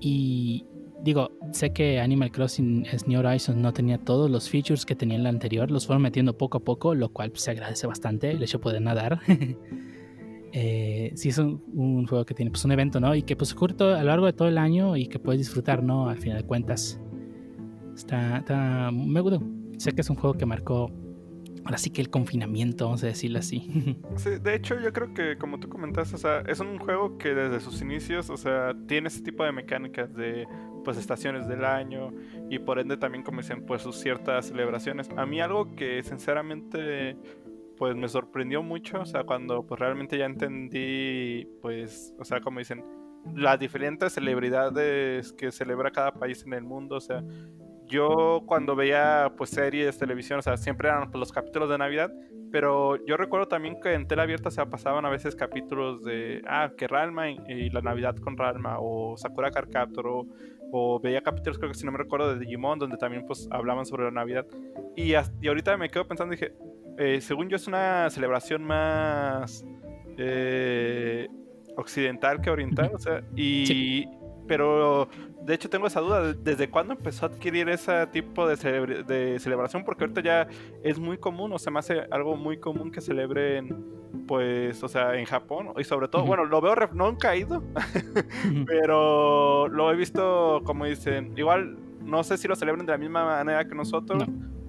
Y 0.00 0.66
digo, 1.04 1.30
sé 1.52 1.72
que 1.72 2.00
Animal 2.00 2.32
Crossing 2.32 2.86
es 2.86 3.06
New 3.06 3.20
Horizons 3.20 3.56
no 3.56 3.72
tenía 3.72 3.98
todos 3.98 4.28
los 4.28 4.50
features 4.50 4.84
que 4.84 4.96
tenía 4.96 5.16
en 5.16 5.22
la 5.22 5.28
anterior. 5.28 5.70
Los 5.70 5.86
fueron 5.86 6.02
metiendo 6.02 6.36
poco 6.36 6.58
a 6.58 6.64
poco, 6.64 6.96
lo 6.96 7.10
cual 7.10 7.30
pues, 7.30 7.42
se 7.42 7.52
agradece 7.52 7.86
bastante. 7.86 8.32
El 8.32 8.42
hecho 8.42 8.58
de 8.58 8.62
poder 8.64 8.82
nadar. 8.82 9.20
eh, 10.52 11.12
sí 11.14 11.28
es 11.28 11.38
un, 11.38 12.04
juego 12.08 12.26
que 12.26 12.34
tiene 12.34 12.50
pues, 12.50 12.64
un 12.64 12.72
evento, 12.72 12.98
¿no? 12.98 13.14
Y 13.14 13.22
que 13.22 13.36
pues 13.36 13.52
ocurre 13.52 13.76
a 13.78 14.02
lo 14.02 14.08
largo 14.08 14.26
de 14.26 14.32
todo 14.32 14.48
el 14.48 14.58
año 14.58 14.96
y 14.96 15.06
que 15.06 15.20
puedes 15.20 15.38
disfrutar, 15.38 15.84
¿no? 15.84 16.08
Al 16.08 16.18
final 16.18 16.38
de 16.38 16.44
cuentas. 16.48 17.00
Está, 18.00 18.90
me 18.92 19.20
gusta. 19.20 19.38
Sé 19.78 19.92
que 19.92 20.00
es 20.00 20.10
un 20.10 20.16
juego 20.16 20.36
que 20.36 20.46
marcó, 20.46 20.90
ahora 21.64 21.78
sí 21.78 21.90
que 21.90 22.00
el 22.00 22.10
confinamiento, 22.10 22.86
vamos 22.86 23.02
a 23.04 23.06
decirlo 23.06 23.38
así. 23.38 23.96
Sí, 24.16 24.30
de 24.42 24.54
hecho 24.54 24.78
yo 24.80 24.92
creo 24.92 25.14
que 25.14 25.36
como 25.38 25.58
tú 25.60 25.68
comentaste, 25.68 26.16
o 26.16 26.18
sea, 26.18 26.40
es 26.46 26.60
un 26.60 26.78
juego 26.78 27.16
que 27.18 27.34
desde 27.34 27.60
sus 27.60 27.80
inicios, 27.80 28.30
o 28.30 28.36
sea, 28.36 28.74
tiene 28.86 29.08
ese 29.08 29.22
tipo 29.22 29.44
de 29.44 29.52
mecánicas 29.52 30.12
de 30.14 30.46
pues 30.84 30.96
estaciones 30.96 31.46
del 31.46 31.64
año 31.64 32.10
y 32.48 32.58
por 32.58 32.78
ende 32.78 32.96
también 32.96 33.22
como 33.22 33.40
dicen 33.40 33.64
pues 33.66 33.82
sus 33.82 33.96
ciertas 33.96 34.46
celebraciones. 34.46 35.08
A 35.16 35.26
mí 35.26 35.40
algo 35.40 35.74
que 35.74 36.02
sinceramente 36.02 37.16
pues 37.76 37.96
me 37.96 38.08
sorprendió 38.08 38.62
mucho, 38.62 39.00
o 39.00 39.06
sea, 39.06 39.24
cuando 39.24 39.66
pues 39.66 39.80
realmente 39.80 40.18
ya 40.18 40.26
entendí 40.26 41.46
pues, 41.62 42.14
o 42.18 42.24
sea, 42.24 42.40
como 42.40 42.58
dicen, 42.58 42.84
las 43.34 43.58
diferentes 43.58 44.12
celebridades 44.12 45.32
que 45.32 45.50
celebra 45.50 45.90
cada 45.90 46.12
país 46.12 46.44
en 46.46 46.54
el 46.54 46.62
mundo, 46.62 46.96
o 46.96 47.00
sea, 47.00 47.22
yo 47.90 48.42
cuando 48.46 48.74
veía 48.76 49.32
pues 49.36 49.50
series, 49.50 49.98
televisión, 49.98 50.38
o 50.38 50.42
sea, 50.42 50.56
siempre 50.56 50.88
eran 50.88 51.10
pues, 51.10 51.18
los 51.18 51.32
capítulos 51.32 51.68
de 51.68 51.76
Navidad, 51.76 52.12
pero 52.50 53.04
yo 53.04 53.16
recuerdo 53.16 53.48
también 53.48 53.80
que 53.80 53.92
en 53.92 54.06
tela 54.06 54.22
abierta 54.22 54.50
se 54.50 54.64
pasaban 54.66 55.04
a 55.04 55.10
veces 55.10 55.36
capítulos 55.36 56.02
de, 56.04 56.42
ah, 56.46 56.70
que 56.76 56.88
Ralma 56.88 57.30
y, 57.30 57.70
la 57.70 57.80
Navidad 57.80 58.16
con 58.16 58.36
Ralma, 58.36 58.78
o 58.80 59.16
Sakura 59.16 59.50
Card 59.50 59.68
o, 60.72 61.00
veía 61.00 61.20
capítulos, 61.20 61.58
creo 61.58 61.70
que 61.70 61.76
si 61.76 61.84
no 61.84 61.92
me 61.92 61.98
recuerdo, 61.98 62.32
de 62.32 62.38
Digimon, 62.38 62.78
donde 62.78 62.96
también 62.96 63.26
pues 63.26 63.48
hablaban 63.50 63.84
sobre 63.84 64.04
la 64.04 64.12
Navidad. 64.12 64.46
Y, 64.96 65.12
y 65.12 65.48
ahorita 65.48 65.76
me 65.76 65.90
quedo 65.90 66.06
pensando, 66.06 66.32
dije, 66.32 66.52
eh, 66.96 67.20
según 67.20 67.48
yo 67.48 67.56
es 67.56 67.66
una 67.66 68.08
celebración 68.10 68.62
más 68.62 69.64
eh, 70.16 71.28
occidental 71.76 72.40
que 72.40 72.50
oriental, 72.50 72.92
o 72.94 72.98
sea, 72.98 73.22
y 73.34 74.06
pero 74.46 75.08
de 75.42 75.54
hecho 75.54 75.70
tengo 75.70 75.86
esa 75.86 76.00
duda, 76.00 76.32
¿desde 76.32 76.68
cuándo 76.68 76.94
empezó 76.94 77.26
a 77.26 77.28
adquirir 77.28 77.68
ese 77.68 78.06
tipo 78.08 78.46
de, 78.46 78.56
celebración? 79.38 79.84
Porque 79.84 80.04
ahorita 80.04 80.20
ya 80.22 80.48
es 80.82 80.98
muy 80.98 81.18
común, 81.18 81.52
o 81.52 81.58
se 81.58 81.70
me 81.70 81.78
hace 81.78 82.06
algo 82.10 82.36
muy 82.36 82.58
común 82.58 82.90
que 82.90 83.00
celebren, 83.00 83.84
pues, 84.26 84.82
o 84.82 84.88
sea, 84.88 85.16
en 85.16 85.24
Japón, 85.24 85.72
y 85.78 85.84
sobre 85.84 86.08
todo, 86.08 86.24
bueno, 86.24 86.44
lo 86.44 86.60
veo, 86.60 86.74
no 86.92 87.06
han 87.06 87.16
caído, 87.16 87.62
pero 88.66 89.68
lo 89.68 89.90
he 89.92 89.96
visto, 89.96 90.62
como 90.64 90.84
dicen, 90.84 91.32
igual, 91.36 91.76
no 92.02 92.22
sé 92.22 92.36
si 92.36 92.48
lo 92.48 92.56
celebran 92.56 92.86
de 92.86 92.92
la 92.92 92.98
misma 92.98 93.24
manera 93.24 93.66
que 93.66 93.74
nosotros, 93.74 94.24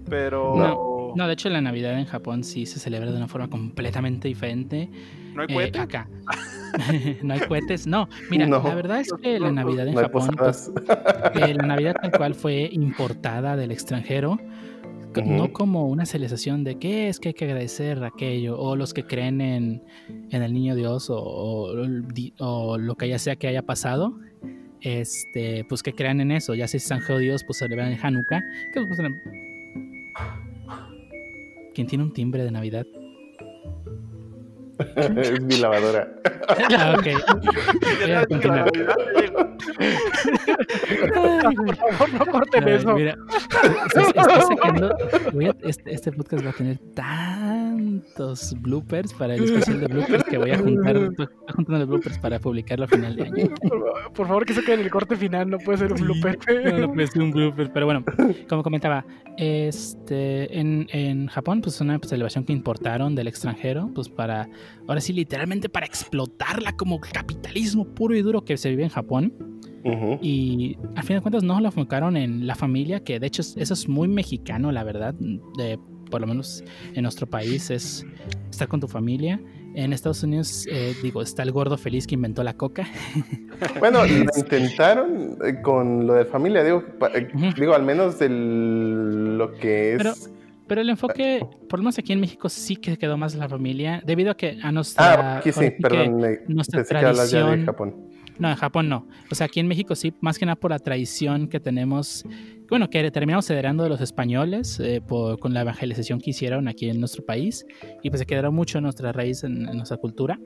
pero... 0.09 0.55
No. 0.55 1.00
De 1.15 1.33
hecho 1.33 1.49
la 1.49 1.61
Navidad 1.61 1.97
en 1.97 2.05
Japón 2.05 2.43
sí 2.43 2.65
se 2.65 2.79
celebra 2.79 3.11
de 3.11 3.17
una 3.17 3.27
forma 3.27 3.49
completamente 3.49 4.27
diferente. 4.27 4.89
¿No 5.33 5.41
hay 5.41 5.47
eh, 5.49 5.53
cohetes? 5.53 5.81
acá. 5.81 6.09
no 7.23 7.33
hay 7.33 7.39
cohetes. 7.41 7.87
No, 7.87 8.09
mira, 8.29 8.47
la 8.47 8.59
verdad 8.75 8.99
es 8.99 9.11
que 9.21 9.39
la 9.39 9.51
Navidad 9.51 9.87
en 9.87 9.95
Japón, 9.95 10.29
pues, 10.37 10.71
eh, 11.35 11.53
la 11.53 11.65
Navidad 11.65 11.95
tal 12.01 12.11
cual 12.11 12.35
fue 12.35 12.69
importada 12.71 13.55
del 13.55 13.71
extranjero, 13.71 14.37
no 15.19 15.51
como 15.51 15.87
una 15.87 16.05
celebración 16.05 16.63
de 16.63 16.77
qué 16.79 17.09
es 17.09 17.19
que 17.19 17.29
hay 17.29 17.33
que 17.33 17.45
agradecer 17.45 18.03
aquello, 18.03 18.57
o 18.57 18.75
los 18.75 18.93
que 18.93 19.03
creen 19.03 19.41
en, 19.41 19.83
en 20.29 20.41
el 20.41 20.53
niño 20.53 20.75
Dios, 20.75 21.09
o, 21.09 21.73
o, 22.39 22.77
lo 22.77 22.95
que 22.95 23.07
ya 23.09 23.19
sea 23.19 23.35
que 23.35 23.47
haya 23.47 23.63
pasado. 23.63 24.17
Este, 24.83 25.63
pues 25.69 25.83
que 25.83 25.93
crean 25.93 26.21
en 26.21 26.31
eso, 26.31 26.55
ya 26.55 26.67
si 26.67 26.77
están 26.77 27.01
jodidos, 27.01 27.43
pues 27.43 27.59
celebran 27.59 27.91
el 27.91 27.99
Hanukkah. 28.01 28.41
Que, 28.73 28.81
pues, 28.81 28.99
¿Quién 31.73 31.87
tiene 31.87 32.03
un 32.03 32.13
timbre 32.13 32.43
de 32.43 32.51
Navidad? 32.51 32.85
es 34.95 35.41
mi 35.41 35.57
lavadora. 35.57 36.07
Ah, 36.73 36.95
ok. 36.97 37.07
por 41.55 41.75
favor, 41.75 42.13
no 42.13 42.25
corten 42.25 42.67
eso. 42.67 42.95
Mira, 45.33 45.55
este, 45.63 45.93
este, 45.93 46.11
podcast 46.11 46.45
va 46.45 46.49
a 46.49 46.53
tener 46.53 46.79
tantos 48.11 48.55
bloopers 48.59 49.13
para 49.13 49.35
el 49.35 49.43
especial 49.43 49.79
de 49.79 49.87
bloopers 49.87 50.23
que 50.25 50.37
voy 50.37 50.51
a 50.51 50.57
juntar, 50.57 50.95
juntando 51.55 51.79
los 51.79 51.87
bloopers 51.87 52.19
para 52.19 52.39
publicarlo 52.39 52.85
a 52.85 52.87
final 52.87 53.15
de 53.15 53.23
año. 53.23 53.49
Por 54.13 54.27
favor, 54.27 54.45
que 54.45 54.53
se 54.53 54.61
quede 54.61 54.75
en 54.75 54.79
el 54.81 54.89
corte 54.89 55.15
final, 55.15 55.49
no 55.49 55.57
puede 55.59 55.79
ser 55.79 55.93
un 55.93 56.01
blooper. 56.01 56.37
No, 56.61 56.77
no 56.77 56.93
puede 56.93 57.07
ser 57.07 57.21
un 57.21 57.31
blooper, 57.31 57.71
pero 57.73 57.85
bueno, 57.85 58.03
como 58.47 58.61
comentaba, 58.61 59.05
este, 59.37 60.59
en, 60.59 60.87
en 60.91 61.27
Japón, 61.27 61.61
pues 61.61 61.75
es 61.75 61.81
una 61.81 61.99
celebración 62.03 62.43
que 62.43 62.53
importaron 62.53 63.15
del 63.15 63.27
extranjero, 63.27 63.89
pues 63.93 64.09
para 64.09 64.47
ahora 64.87 65.01
sí, 65.01 65.13
literalmente 65.13 65.69
para 65.69 65.85
explotarla 65.85 66.73
como 66.73 66.99
capitalismo 66.99 67.85
puro 67.85 68.15
y 68.15 68.21
duro 68.21 68.43
que 68.43 68.57
se 68.57 68.69
vive 68.69 68.83
en 68.83 68.89
Japón. 68.89 69.33
Y 70.21 70.77
al 70.95 71.03
fin 71.03 71.15
de 71.15 71.21
cuentas 71.21 71.43
no 71.43 71.59
lo 71.59 71.67
enfocaron 71.67 72.15
en 72.15 72.45
la 72.45 72.53
familia, 72.53 73.03
que 73.03 73.19
de 73.19 73.27
hecho 73.27 73.41
eso 73.41 73.73
es 73.73 73.89
muy 73.89 74.07
mexicano, 74.07 74.71
la 74.71 74.83
verdad. 74.83 75.15
De, 75.57 75.79
por 76.11 76.21
lo 76.21 76.27
menos 76.27 76.63
en 76.93 77.01
nuestro 77.01 77.25
país 77.25 77.71
es 77.71 78.05
estar 78.51 78.67
con 78.67 78.79
tu 78.79 78.87
familia. 78.87 79.39
En 79.73 79.93
Estados 79.93 80.21
Unidos, 80.21 80.67
eh, 80.69 80.93
digo, 81.01 81.21
está 81.21 81.43
el 81.43 81.51
gordo 81.51 81.77
feliz 81.77 82.05
que 82.05 82.13
inventó 82.13 82.43
la 82.43 82.53
coca. 82.53 82.87
Bueno, 83.79 84.03
lo 84.03 84.37
intentaron 84.37 85.37
eh, 85.45 85.61
con 85.61 86.07
lo 86.07 86.15
de 86.15 86.25
familia, 86.25 86.63
digo, 86.63 86.83
eh, 87.13 87.27
digo 87.55 87.75
al 87.75 87.83
menos 87.83 88.17
de 88.17 88.27
lo 88.27 89.53
que 89.53 89.93
es... 89.93 90.31
Pero 90.65 90.81
el 90.81 90.89
enfoque, 90.89 91.45
por 91.69 91.77
lo 91.77 91.83
menos 91.83 91.99
aquí 91.99 92.11
en 92.11 92.19
México, 92.19 92.49
sí 92.49 92.75
que 92.75 92.97
quedó 92.97 93.17
más 93.17 93.35
la 93.35 93.47
familia, 93.47 94.01
debido 94.03 94.31
a 94.31 94.37
que 94.37 94.57
a 94.63 94.71
nuestra. 94.71 95.13
Ah, 95.13 95.37
aquí 95.37 95.51
sí, 95.51 95.69
perdón, 95.79 96.21
nuestra 96.47 96.83
tradición. 96.83 97.59
de 97.59 97.65
Japón. 97.65 97.95
No, 98.39 98.49
en 98.49 98.55
Japón 98.55 98.89
no. 98.89 99.07
O 99.29 99.35
sea, 99.35 99.45
aquí 99.45 99.59
en 99.59 99.67
México 99.67 99.95
sí, 99.95 100.13
más 100.21 100.37
que 100.37 100.45
nada 100.45 100.55
por 100.55 100.71
la 100.71 100.79
tradición 100.79 101.47
que 101.47 101.59
tenemos, 101.59 102.25
bueno, 102.69 102.89
que 102.89 103.11
terminamos 103.11 103.49
heredando 103.49 103.83
de 103.83 103.89
los 103.89 104.01
españoles 104.01 104.79
eh, 104.79 105.01
con 105.39 105.53
la 105.53 105.61
evangelización 105.61 106.19
que 106.19 106.31
hicieron 106.31 106.67
aquí 106.67 106.89
en 106.89 106.99
nuestro 106.99 107.23
país 107.23 107.65
y 108.01 108.09
pues 108.09 108.19
se 108.19 108.25
quedaron 108.25 108.55
mucho 108.55 108.77
en 108.77 108.85
nuestra 108.85 109.11
raíz, 109.11 109.43
en, 109.43 109.63
nuestra 109.63 109.97
cultura 109.97 110.39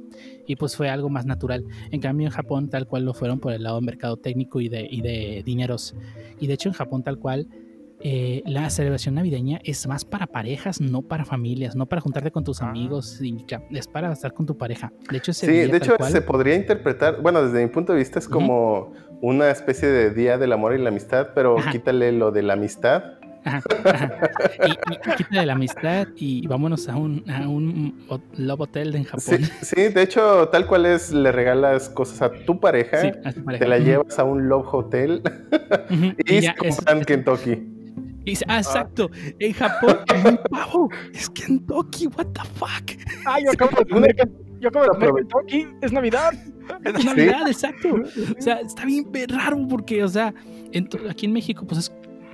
y 0.47 0.55
pues 0.55 0.75
fue 0.75 0.89
algo 0.89 1.09
más 1.09 1.25
natural. 1.25 1.63
En 1.91 2.01
cambio 2.01 2.27
en 2.27 2.33
Japón 2.33 2.69
tal 2.69 2.87
cual 2.87 3.05
lo 3.05 3.13
fueron 3.13 3.39
por 3.39 3.53
el 3.53 3.63
lado 3.63 3.79
mercado 3.81 4.17
técnico 4.17 4.59
y 4.59 4.69
de, 4.69 4.87
y 4.89 5.01
de 5.01 5.43
dineros. 5.45 5.95
Y 6.39 6.47
de 6.47 6.53
hecho 6.53 6.69
en 6.69 6.73
Japón 6.73 7.03
tal 7.03 7.19
cual 7.19 7.47
eh, 8.07 8.43
la 8.45 8.69
celebración 8.69 9.15
navideña 9.15 9.59
es 9.63 9.87
más 9.87 10.05
para 10.05 10.27
parejas, 10.27 10.79
no 10.79 11.01
para 11.01 11.25
familias, 11.25 11.75
no 11.75 11.87
para 11.87 12.01
juntarte 12.01 12.29
con 12.29 12.43
tus 12.43 12.61
ah. 12.61 12.69
amigos, 12.69 13.19
es 13.71 13.87
para 13.87 14.11
estar 14.13 14.31
con 14.31 14.45
tu 14.45 14.55
pareja. 14.55 14.93
De 15.09 15.17
hecho, 15.17 15.33
sí, 15.33 15.47
de 15.47 15.75
hecho 15.75 15.95
se 16.07 16.21
podría 16.21 16.53
interpretar, 16.53 17.19
bueno, 17.23 17.41
desde 17.43 17.63
mi 17.65 17.71
punto 17.71 17.93
de 17.93 17.97
vista 17.99 18.19
es 18.19 18.27
como 18.29 18.93
una 19.21 19.49
especie 19.49 19.87
de 19.87 20.11
día 20.11 20.37
del 20.37 20.53
amor 20.53 20.75
y 20.75 20.77
la 20.77 20.89
amistad, 20.89 21.29
pero 21.33 21.55
quítale 21.71 22.11
lo 22.11 22.31
de 22.31 22.43
la 22.43 22.53
amistad 22.53 23.03
Ajá, 23.43 23.61
ajá. 23.85 24.19
Y, 24.65 24.71
y, 24.71 24.73
y 25.11 25.15
quítale 25.17 25.45
la 25.45 25.53
amistad 25.53 26.07
y 26.15 26.45
vámonos 26.47 26.89
a 26.89 26.95
un, 26.97 27.23
a 27.29 27.47
un 27.47 28.03
ho- 28.09 28.19
Love 28.37 28.61
Hotel 28.61 28.95
en 28.95 29.03
Japón. 29.03 29.21
Sí, 29.21 29.37
sí, 29.61 29.87
de 29.89 30.01
hecho, 30.01 30.49
tal 30.49 30.65
cual 30.67 30.85
es, 30.87 31.11
le 31.11 31.31
regalas 31.31 31.89
cosas 31.89 32.21
a 32.23 32.31
tu 32.31 32.59
pareja, 32.59 33.01
Sí, 33.01 33.11
a 33.23 33.31
tu 33.33 33.43
pareja. 33.43 33.63
te 33.63 33.69
la 33.69 33.77
llevas 33.79 34.17
a 34.17 34.23
un 34.23 34.47
Love 34.49 34.67
Hotel 34.73 35.21
y 36.25 36.39
ya, 36.41 36.55
es- 36.63 36.75
compran 36.75 36.99
es- 37.01 37.05
Kentucky. 37.05 37.74
Y- 38.25 38.37
ah, 38.47 38.57
exacto. 38.57 39.09
En 39.39 39.53
Japón, 39.53 39.97
un 40.25 40.39
pavo. 40.49 40.89
Es 41.13 41.29
Kentucky, 41.29 42.07
what 42.07 42.27
the 42.33 42.41
fuck. 42.55 42.91
Ah, 43.25 43.39
yo 43.43 43.51
acabo 43.51 43.77
de 43.77 43.85
poner, 43.85 44.15
yo 44.59 44.69
acabo 44.69 44.85
de 44.85 44.91
poner 44.91 45.13
Kentucky, 45.15 45.67
es 45.81 45.91
Navidad. 45.91 46.33
Es 46.83 47.05
Navidad, 47.05 47.47
exacto. 47.47 47.95
O 48.37 48.41
sea, 48.41 48.55
está 48.55 48.85
bien 48.85 49.05
raro 49.29 49.67
porque, 49.69 50.03
o 50.03 50.07
sea, 50.07 50.33
en 50.71 50.89
aquí 51.09 51.25
en 51.27 51.33
México, 51.33 51.65
pues 51.67 51.79
es 51.79 51.91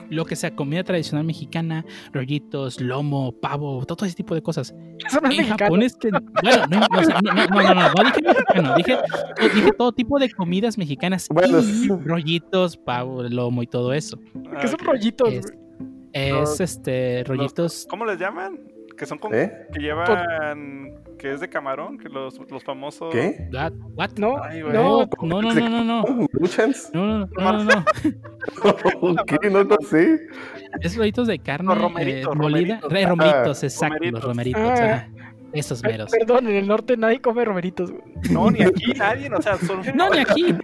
lo 0.10 0.26
que 0.26 0.36
sea 0.36 0.54
comida 0.54 0.84
tradicional 0.84 1.26
mexicana, 1.26 1.86
rollitos, 2.12 2.82
lomo, 2.82 3.32
pavo, 3.32 3.86
todo 3.86 4.06
ese 4.06 4.14
tipo 4.16 4.36
de 4.36 4.42
cosas. 4.42 4.76
Eso 5.08 5.22
no 5.22 5.30
es 5.30 5.36
En 5.36 5.38
mexicano. 5.38 5.58
Japón 5.58 5.82
es 5.84 5.96
que, 5.96 6.10
bueno, 6.12 6.66
no, 6.70 6.80
no, 6.80 7.00
o 7.00 7.04
sea, 7.04 7.22
no, 7.22 7.34
no, 7.34 7.46
no, 7.48 7.74
no, 7.74 8.04
dije 8.04 8.22
mexicano, 8.22 8.76
dije, 8.76 8.98
dije 9.56 9.72
todo 9.78 9.94
tipo 9.94 10.20
de 10.20 10.30
comidas 10.32 10.78
mexicanas 10.78 11.28
Bueno, 11.30 11.60
y 11.60 11.64
sí. 11.64 11.88
rollitos, 12.04 12.76
pavo, 12.76 13.24
lomo 13.24 13.64
y 13.64 13.68
todo 13.68 13.94
eso. 13.94 14.20
Que 14.60 14.68
son 14.68 14.80
Ah, 14.82 14.86
rollitos, 14.86 15.30
Es, 15.34 15.46
es 16.14 16.60
este, 16.60 17.24
rollitos, 17.26 17.88
¿Cómo 17.90 18.06
les 18.06 18.20
llaman? 18.20 18.60
Que 18.98 19.06
son 19.06 19.18
como. 19.18 19.34
¿Eh? 19.36 19.68
Que 19.74 19.80
llevan. 19.80 21.02
Que 21.18 21.32
es 21.34 21.40
de 21.40 21.50
camarón, 21.50 21.98
que 22.00 22.10
los, 22.10 22.40
los 22.50 22.64
famosos. 22.64 23.12
¿Qué? 23.14 23.48
what, 23.54 23.72
what? 23.96 24.10
No, 24.18 24.42
Ay, 24.44 24.62
no, 24.62 25.06
No, 25.22 25.42
no, 25.42 25.54
no, 25.54 25.70
no, 25.70 25.84
no, 25.84 26.28
¿Luchans? 26.34 26.90
no, 26.94 27.06
no, 27.06 27.28
no, 27.38 27.64
no, 27.64 27.64
no. 27.64 29.26
¿Qué? 29.26 29.50
No, 29.50 29.64
no 29.64 29.78
sé. 29.88 30.20
Es 30.82 30.96
rollitos 30.98 31.28
de 31.28 31.38
carne 31.40 31.68
Los 31.68 31.82
romeritos, 31.82 32.34
eh, 32.34 32.36
molida, 32.38 32.80
romeritos. 32.82 32.92
re- 32.92 33.06
romeritos, 33.06 33.64
Ah, 33.64 33.66
exacto, 33.68 33.94
romeritos. 33.96 34.14
los 34.20 34.24
romeritos, 34.30 34.62
Ah. 34.62 34.74
ajá. 34.74 35.10
Esos 35.54 35.84
Ay, 35.84 35.92
meros. 35.92 36.12
Perdón, 36.12 36.48
en 36.48 36.56
el 36.56 36.68
norte 36.68 36.96
nadie 36.98 37.20
come 37.22 37.44
romeritos, 37.46 37.92
güey. 37.92 38.04
No, 38.32 38.50
ni 38.50 38.64
aquí 38.64 38.94
nadie, 38.98 39.30
o 39.32 39.42
sea, 39.42 39.58
solo. 39.58 39.84
No, 39.94 40.10
ni 40.10 40.20
aquí. 40.22 40.56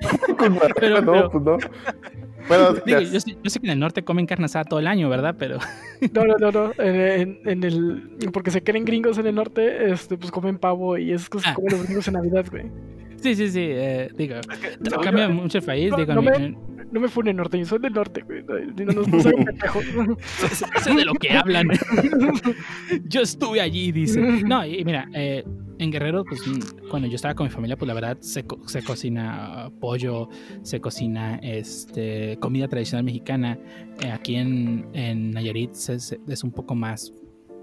Pero- 0.80 1.02
no, 1.02 1.12
pero- 1.12 1.30
pues 1.32 1.44
no. 1.44 1.58
Bueno, 2.48 2.74
Digo, 2.86 3.00
ya- 3.02 3.12
yo, 3.12 3.20
sé, 3.20 3.38
yo 3.44 3.50
sé 3.50 3.60
que 3.60 3.68
en 3.68 3.74
el 3.74 3.80
norte 3.80 4.04
comen 4.04 4.26
carne 4.26 4.46
asada 4.46 4.66
todo 4.66 4.80
el 4.80 4.88
año, 4.88 5.10
¿verdad? 5.10 5.36
Pero 5.38 5.58
No, 6.14 6.26
no, 6.26 6.36
no, 6.38 6.52
no. 6.52 6.72
En, 6.78 6.96
en- 6.96 7.40
en 7.46 7.64
el. 7.64 8.10
Porque 8.32 8.52
se 8.52 8.62
creen 8.64 8.86
gringos 8.86 9.18
en 9.18 9.28
el 9.28 9.36
norte, 9.36 9.92
este, 9.92 10.18
pues 10.18 10.32
comen 10.32 10.58
pavo 10.58 10.98
y 10.98 11.12
esas 11.12 11.30
cosas 11.30 11.52
Ah. 11.52 11.56
comen 11.56 11.72
los 11.74 11.84
gringos 11.84 12.08
en 12.08 12.14
Navidad, 12.16 12.46
güey. 12.50 12.66
sí, 13.22 13.36
sí, 13.36 13.50
sí. 13.50 13.62
eh, 13.64 14.10
digo, 14.16 14.36
que- 14.62 14.90
no 14.90 14.98
cambia 15.02 15.28
mucho 15.30 15.58
el 15.58 15.64
país. 15.64 15.92
no, 15.92 15.98
digo, 15.98 16.14
no 16.14 16.22
mi- 16.22 16.30
me- 16.30 16.58
No 16.92 17.02
me 17.02 17.10
funen 17.10 17.36
norteño, 17.36 17.66
soy 17.66 17.80
del 17.80 17.92
norte, 17.94 18.22
güey. 18.22 18.44
No, 18.44 18.94
no, 18.94 19.02
no, 19.08 19.20
soy 19.22 19.34
un 19.36 19.44
pendejo. 19.46 19.82
sé, 20.22 20.66
sé 20.84 20.94
de 20.94 21.04
lo 21.04 21.14
que 21.16 21.32
hablan. 21.32 21.68
yo 23.10 23.22
estuve 23.22 23.60
allí, 23.60 23.92
dice. 23.92 24.22
No, 24.22 24.66
y 24.66 24.86
mira, 24.86 25.06
eh, 25.14 25.44
en 25.80 25.92
Guerrero, 25.92 26.24
pues 26.26 26.42
mm, 26.48 26.90
cuando 26.90 27.08
yo 27.08 27.16
estaba 27.16 27.36
con 27.36 27.46
mi 27.46 27.52
familia, 27.52 27.78
pues 27.78 27.88
la 27.88 27.94
verdad 27.94 28.18
se, 28.22 28.46
se 28.66 28.82
cocina 28.84 29.72
pollo, 29.80 30.30
se 30.64 30.80
cocina 30.82 31.36
este 31.42 32.38
comida 32.40 32.68
tradicional 32.68 33.04
mexicana. 33.04 33.58
Eh, 34.02 34.12
aquí 34.12 34.36
en, 34.36 34.88
en 34.94 35.32
Nayarit 35.32 35.74
se- 35.74 36.20
es 36.28 36.44
un 36.44 36.52
poco 36.52 36.76
más. 36.76 37.14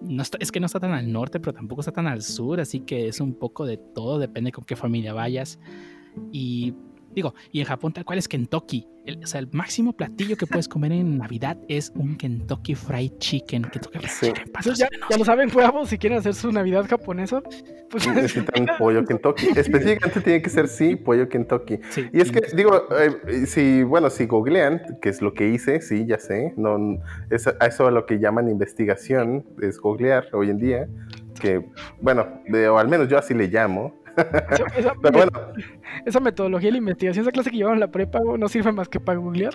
No 0.02 0.22
está- 0.22 0.38
es 0.40 0.52
que 0.52 0.60
no 0.60 0.66
está 0.66 0.80
tan 0.80 0.92
al 0.92 1.10
norte, 1.10 1.40
pero 1.40 1.52
tampoco 1.52 1.80
está 1.80 1.92
tan 1.92 2.06
al 2.06 2.22
sur, 2.22 2.60
así 2.60 2.80
que 2.80 3.08
es 3.08 3.20
un 3.20 3.34
poco 3.34 3.64
de 3.66 3.76
todo, 3.78 4.18
depende 4.18 4.52
con 4.52 4.64
qué 4.64 4.76
familia 4.76 5.12
vayas. 5.12 5.58
Y 6.32 6.74
digo, 7.14 7.34
y 7.52 7.60
en 7.60 7.66
Japón 7.66 7.92
tal 7.92 8.04
cual 8.04 8.18
es 8.18 8.28
Kentucky. 8.28 8.86
El, 9.06 9.22
o 9.22 9.26
sea, 9.26 9.40
el 9.40 9.48
máximo 9.52 9.92
platillo 9.92 10.36
que 10.36 10.46
puedes 10.46 10.66
comer 10.66 10.92
en 10.92 11.18
Navidad 11.18 11.58
es 11.68 11.92
un 11.94 12.16
Kentucky 12.16 12.74
Fried 12.74 13.12
Chicken. 13.18 13.62
Kentucky 13.64 13.98
Fried 13.98 14.08
Sí. 14.10 14.26
Chicken, 14.28 14.42
Entonces 14.46 14.78
ya, 14.78 14.88
ya 15.10 15.18
lo 15.18 15.24
saben, 15.26 15.50
huevos, 15.54 15.90
si 15.90 15.98
quieren 15.98 16.18
hacer 16.18 16.32
su 16.34 16.50
Navidad 16.50 16.86
japonesa, 16.88 17.42
pues 17.90 18.06
necesitan 18.14 18.66
pollo 18.78 19.04
Kentucky. 19.04 19.48
Específicamente 19.56 20.20
tiene 20.22 20.40
que 20.40 20.48
ser 20.48 20.68
sí, 20.68 20.96
pollo 20.96 21.28
Kentucky. 21.28 21.80
Sí, 21.90 22.08
Y 22.12 22.20
es 22.22 22.32
que, 22.32 22.40
digo, 22.56 22.88
eh, 22.98 23.44
si, 23.46 23.82
bueno, 23.82 24.08
si 24.08 24.24
googlean, 24.26 24.80
que 25.02 25.10
es 25.10 25.20
lo 25.20 25.34
que 25.34 25.48
hice, 25.48 25.82
sí, 25.82 26.06
ya 26.06 26.18
sé, 26.18 26.54
no, 26.56 26.78
es 27.30 27.46
a 27.46 27.66
eso 27.66 27.86
a 27.86 27.90
lo 27.90 28.06
que 28.06 28.18
llaman 28.18 28.48
investigación, 28.48 29.44
es 29.60 29.78
googlear 29.78 30.28
hoy 30.32 30.48
en 30.50 30.58
día, 30.58 30.88
que, 31.40 31.66
bueno, 32.00 32.40
de- 32.48 32.68
o 32.70 32.78
al 32.78 32.88
menos 32.88 33.08
yo 33.08 33.18
así 33.18 33.34
le 33.34 33.48
llamo, 33.48 33.94
esa, 34.16 34.64
esa- 34.76 34.94
pero 35.02 35.18
bueno, 35.18 35.32
esa 36.06 36.20
metodología 36.20 36.68
de 36.68 36.72
la 36.72 36.78
investigación, 36.78 37.22
esa 37.24 37.32
clase 37.32 37.50
que 37.50 37.56
llevaban 37.56 37.76
en 37.76 37.80
la 37.80 37.90
prepa, 37.90 38.20
no 38.38 38.48
sirve 38.48 38.72
más 38.72 38.88
que 38.88 39.00
para 39.00 39.18
googlear. 39.18 39.54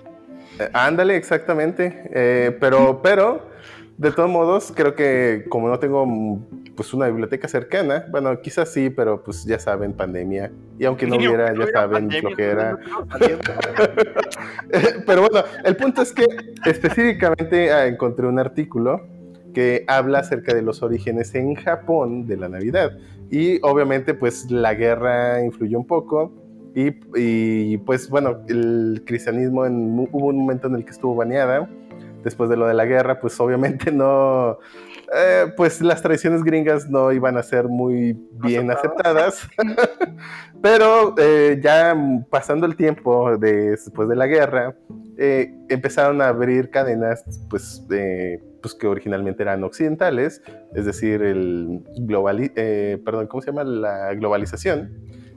eh, 0.59 0.69
ándale, 0.73 1.15
exactamente, 1.15 2.09
eh, 2.13 2.57
pero, 2.59 3.01
pero, 3.01 3.47
de 3.97 4.11
todos 4.11 4.29
modos, 4.29 4.71
creo 4.75 4.95
que 4.95 5.45
como 5.49 5.67
no 5.67 5.77
tengo, 5.79 6.05
mm, 6.05 6.73
pues, 6.75 6.93
una 6.93 7.07
biblioteca 7.07 7.47
cercana, 7.49 8.05
bueno, 8.09 8.39
quizás 8.41 8.71
sí, 8.71 8.89
pero, 8.89 9.21
pues, 9.23 9.43
ya 9.43 9.59
saben, 9.59 9.91
pandemia, 9.93 10.51
y 10.77 10.85
aunque 10.85 11.05
no 11.05 11.17
hubiera, 11.17 11.53
ya 11.53 11.67
saben, 11.73 12.07
no, 12.07 12.21
no, 12.21 12.69
no, 12.69 12.77
Pero 15.05 15.21
bueno, 15.21 15.45
el 15.65 15.75
punto 15.75 16.01
es 16.01 16.13
que 16.13 16.25
específicamente 16.65 17.71
ah, 17.71 17.85
encontré 17.87 18.25
un 18.25 18.39
artículo 18.39 19.05
que 19.53 19.83
habla 19.87 20.19
acerca 20.19 20.53
de 20.53 20.61
los 20.61 20.81
orígenes 20.83 21.33
en 21.35 21.55
Japón 21.55 22.25
de 22.27 22.37
la 22.37 22.49
Navidad. 22.49 22.97
Y 23.31 23.59
obviamente 23.63 24.13
pues 24.13 24.49
la 24.49 24.73
guerra 24.73 25.43
influyó 25.43 25.77
un 25.79 25.87
poco 25.87 26.31
y, 26.75 26.91
y, 27.15 27.77
pues 27.79 28.09
bueno, 28.09 28.41
el 28.47 29.03
cristianismo 29.05 29.65
en, 29.65 30.07
hubo 30.11 30.27
un 30.27 30.37
momento 30.37 30.67
en 30.67 30.75
el 30.75 30.85
que 30.85 30.91
estuvo 30.91 31.15
baneada. 31.15 31.69
Después 32.23 32.49
de 32.49 32.57
lo 32.57 32.67
de 32.67 32.73
la 32.73 32.85
guerra 32.85 33.19
pues 33.19 33.39
obviamente 33.39 33.91
no... 33.93 34.57
eh, 35.15 35.45
pues 35.57 35.81
las 35.81 36.01
tradiciones 36.01 36.43
gringas 36.43 36.89
no 36.89 37.11
iban 37.11 37.37
a 37.37 37.43
ser 37.43 37.67
muy 37.67 38.13
bien 38.43 38.69
aceptadas. 38.71 39.47
Pero 40.61 41.15
eh, 41.17 41.59
ya 41.63 41.95
pasando 42.29 42.65
el 42.65 42.75
tiempo 42.75 43.37
de- 43.37 43.71
después 43.71 44.09
de 44.09 44.15
la 44.15 44.27
guerra, 44.27 44.75
eh, 45.17 45.53
empezaron 45.69 46.21
a 46.21 46.27
abrir 46.29 46.69
cadenas 46.69 47.23
pues, 47.49 47.85
pues 48.61 48.75
que 48.75 48.87
originalmente 48.87 49.43
eran 49.43 49.63
occidentales, 49.63 50.41
es 50.73 50.85
decir, 50.85 51.21
el 51.21 51.83
globali 51.97 52.51
eh, 52.55 53.01
perdón, 53.03 53.27
¿cómo 53.27 53.41
se 53.41 53.47
llama? 53.47 53.63
La 53.63 54.13
globalización 54.13 54.91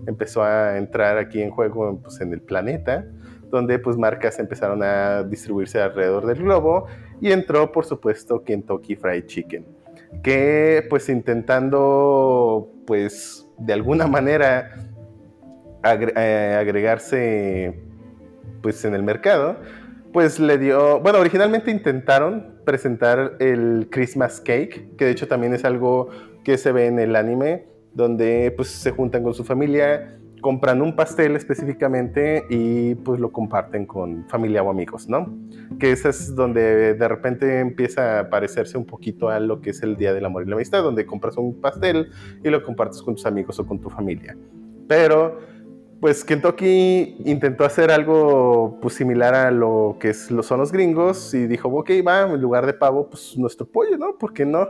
empezó 0.06 0.42
a 0.42 0.78
entrar 0.78 1.18
aquí 1.18 1.40
en 1.40 1.50
juego 1.50 2.00
pues, 2.02 2.20
en 2.20 2.32
el 2.32 2.40
planeta, 2.40 3.04
donde 3.50 3.78
pues 3.78 3.96
marcas 3.96 4.38
empezaron 4.38 4.82
a 4.82 5.22
distribuirse 5.22 5.80
alrededor 5.80 6.26
del 6.26 6.42
globo 6.42 6.86
y 7.20 7.30
entró 7.32 7.70
por 7.70 7.84
supuesto 7.84 8.42
Kentucky 8.42 8.96
Fried 8.96 9.26
Chicken, 9.26 9.66
que 10.22 10.86
pues 10.88 11.08
intentando 11.08 12.72
pues 12.86 13.46
de 13.58 13.72
alguna 13.72 14.06
manera 14.06 14.74
eh, 15.84 16.56
agregarse 16.58 17.80
pues 18.62 18.84
en 18.84 18.94
el 18.94 19.02
mercado, 19.02 19.56
pues 20.12 20.38
le 20.38 20.58
dio, 20.58 21.00
bueno, 21.00 21.18
originalmente 21.18 21.70
intentaron 21.70 22.51
presentar 22.64 23.36
el 23.40 23.88
Christmas 23.90 24.40
Cake, 24.40 24.96
que 24.96 25.04
de 25.04 25.10
hecho 25.10 25.28
también 25.28 25.54
es 25.54 25.64
algo 25.64 26.08
que 26.44 26.58
se 26.58 26.72
ve 26.72 26.86
en 26.86 26.98
el 26.98 27.16
anime, 27.16 27.66
donde 27.94 28.52
pues 28.56 28.68
se 28.68 28.90
juntan 28.90 29.22
con 29.22 29.34
su 29.34 29.44
familia, 29.44 30.18
compran 30.40 30.82
un 30.82 30.96
pastel 30.96 31.36
específicamente 31.36 32.44
y 32.50 32.96
pues 32.96 33.20
lo 33.20 33.32
comparten 33.32 33.86
con 33.86 34.28
familia 34.28 34.62
o 34.62 34.70
amigos, 34.70 35.08
¿no? 35.08 35.32
Que 35.78 35.92
ese 35.92 36.10
es 36.10 36.34
donde 36.34 36.94
de 36.94 37.08
repente 37.08 37.60
empieza 37.60 38.20
a 38.20 38.30
parecerse 38.30 38.76
un 38.76 38.84
poquito 38.84 39.28
a 39.28 39.40
lo 39.40 39.60
que 39.60 39.70
es 39.70 39.82
el 39.82 39.96
Día 39.96 40.12
del 40.12 40.24
Amor 40.24 40.42
y 40.42 40.48
la 40.48 40.56
Amistad, 40.56 40.82
donde 40.82 41.06
compras 41.06 41.36
un 41.36 41.60
pastel 41.60 42.10
y 42.42 42.50
lo 42.50 42.62
compartes 42.62 43.00
con 43.02 43.14
tus 43.14 43.24
amigos 43.24 43.58
o 43.58 43.66
con 43.66 43.80
tu 43.80 43.88
familia. 43.88 44.36
Pero 44.88 45.38
pues 46.02 46.24
Kentucky 46.24 47.14
intentó 47.24 47.64
hacer 47.64 47.92
algo 47.92 48.76
pues, 48.82 48.94
similar 48.94 49.36
a 49.36 49.52
lo 49.52 49.98
que 50.00 50.12
son 50.12 50.58
los 50.58 50.72
gringos 50.72 51.32
y 51.32 51.46
dijo, 51.46 51.68
ok, 51.68 51.90
va, 52.04 52.22
en 52.22 52.40
lugar 52.40 52.66
de 52.66 52.74
pavo, 52.74 53.08
pues 53.08 53.38
nuestro 53.38 53.66
pollo, 53.66 53.96
¿no? 53.96 54.18
¿Por 54.18 54.32
qué 54.32 54.44
no? 54.44 54.66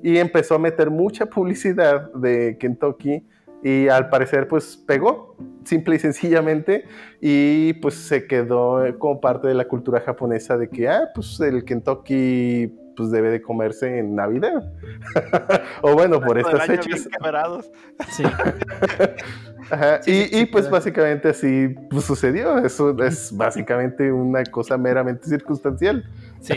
Y 0.00 0.18
empezó 0.18 0.54
a 0.54 0.60
meter 0.60 0.88
mucha 0.88 1.26
publicidad 1.26 2.12
de 2.12 2.56
Kentucky 2.60 3.26
y 3.64 3.88
al 3.88 4.10
parecer 4.10 4.46
pues 4.46 4.76
pegó, 4.76 5.36
simple 5.64 5.96
y 5.96 5.98
sencillamente, 5.98 6.84
y 7.20 7.72
pues 7.72 7.94
se 7.94 8.28
quedó 8.28 8.84
como 9.00 9.20
parte 9.20 9.48
de 9.48 9.54
la 9.54 9.66
cultura 9.66 9.98
japonesa 9.98 10.56
de 10.56 10.68
que, 10.68 10.88
ah, 10.88 11.08
pues 11.12 11.40
el 11.40 11.64
Kentucky 11.64 12.72
pues 12.96 13.10
debe 13.10 13.30
de 13.30 13.42
comerse 13.42 13.98
en 13.98 14.14
Navidad. 14.14 14.72
o 15.82 15.94
bueno, 15.94 16.20
por 16.20 16.38
estas 16.38 16.66
fechas. 16.66 17.08
Sí, 18.10 18.24
Ajá, 19.70 20.00
Sí, 20.02 20.10
y, 20.12 20.14
sí, 20.14 20.28
sí, 20.30 20.40
y, 20.40 20.46
pues 20.46 20.70
básicamente 20.70 21.28
así 21.28 21.74
pues, 21.90 22.04
sucedió. 22.04 22.58
Eso 22.58 22.96
es 23.02 23.36
básicamente 23.36 24.12
una 24.12 24.44
cosa 24.44 24.78
meramente 24.78 25.28
circunstancial. 25.28 26.04
sí. 26.40 26.54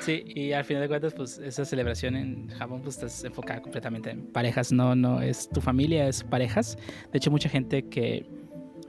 Sí, 0.00 0.24
y 0.26 0.52
al 0.52 0.64
final 0.64 0.82
de 0.82 0.88
cuentas, 0.88 1.14
pues 1.14 1.38
esa 1.38 1.64
celebración 1.64 2.16
en 2.16 2.48
Japón 2.48 2.80
pues 2.82 3.00
está 3.00 3.26
enfocada 3.26 3.62
completamente 3.62 4.10
en 4.10 4.26
parejas, 4.26 4.72
no, 4.72 4.96
no 4.96 5.20
es 5.20 5.48
tu 5.48 5.60
familia, 5.60 6.08
es 6.08 6.24
parejas. 6.24 6.78
De 7.12 7.18
hecho, 7.18 7.30
mucha 7.30 7.48
gente 7.48 7.88
que 7.88 8.26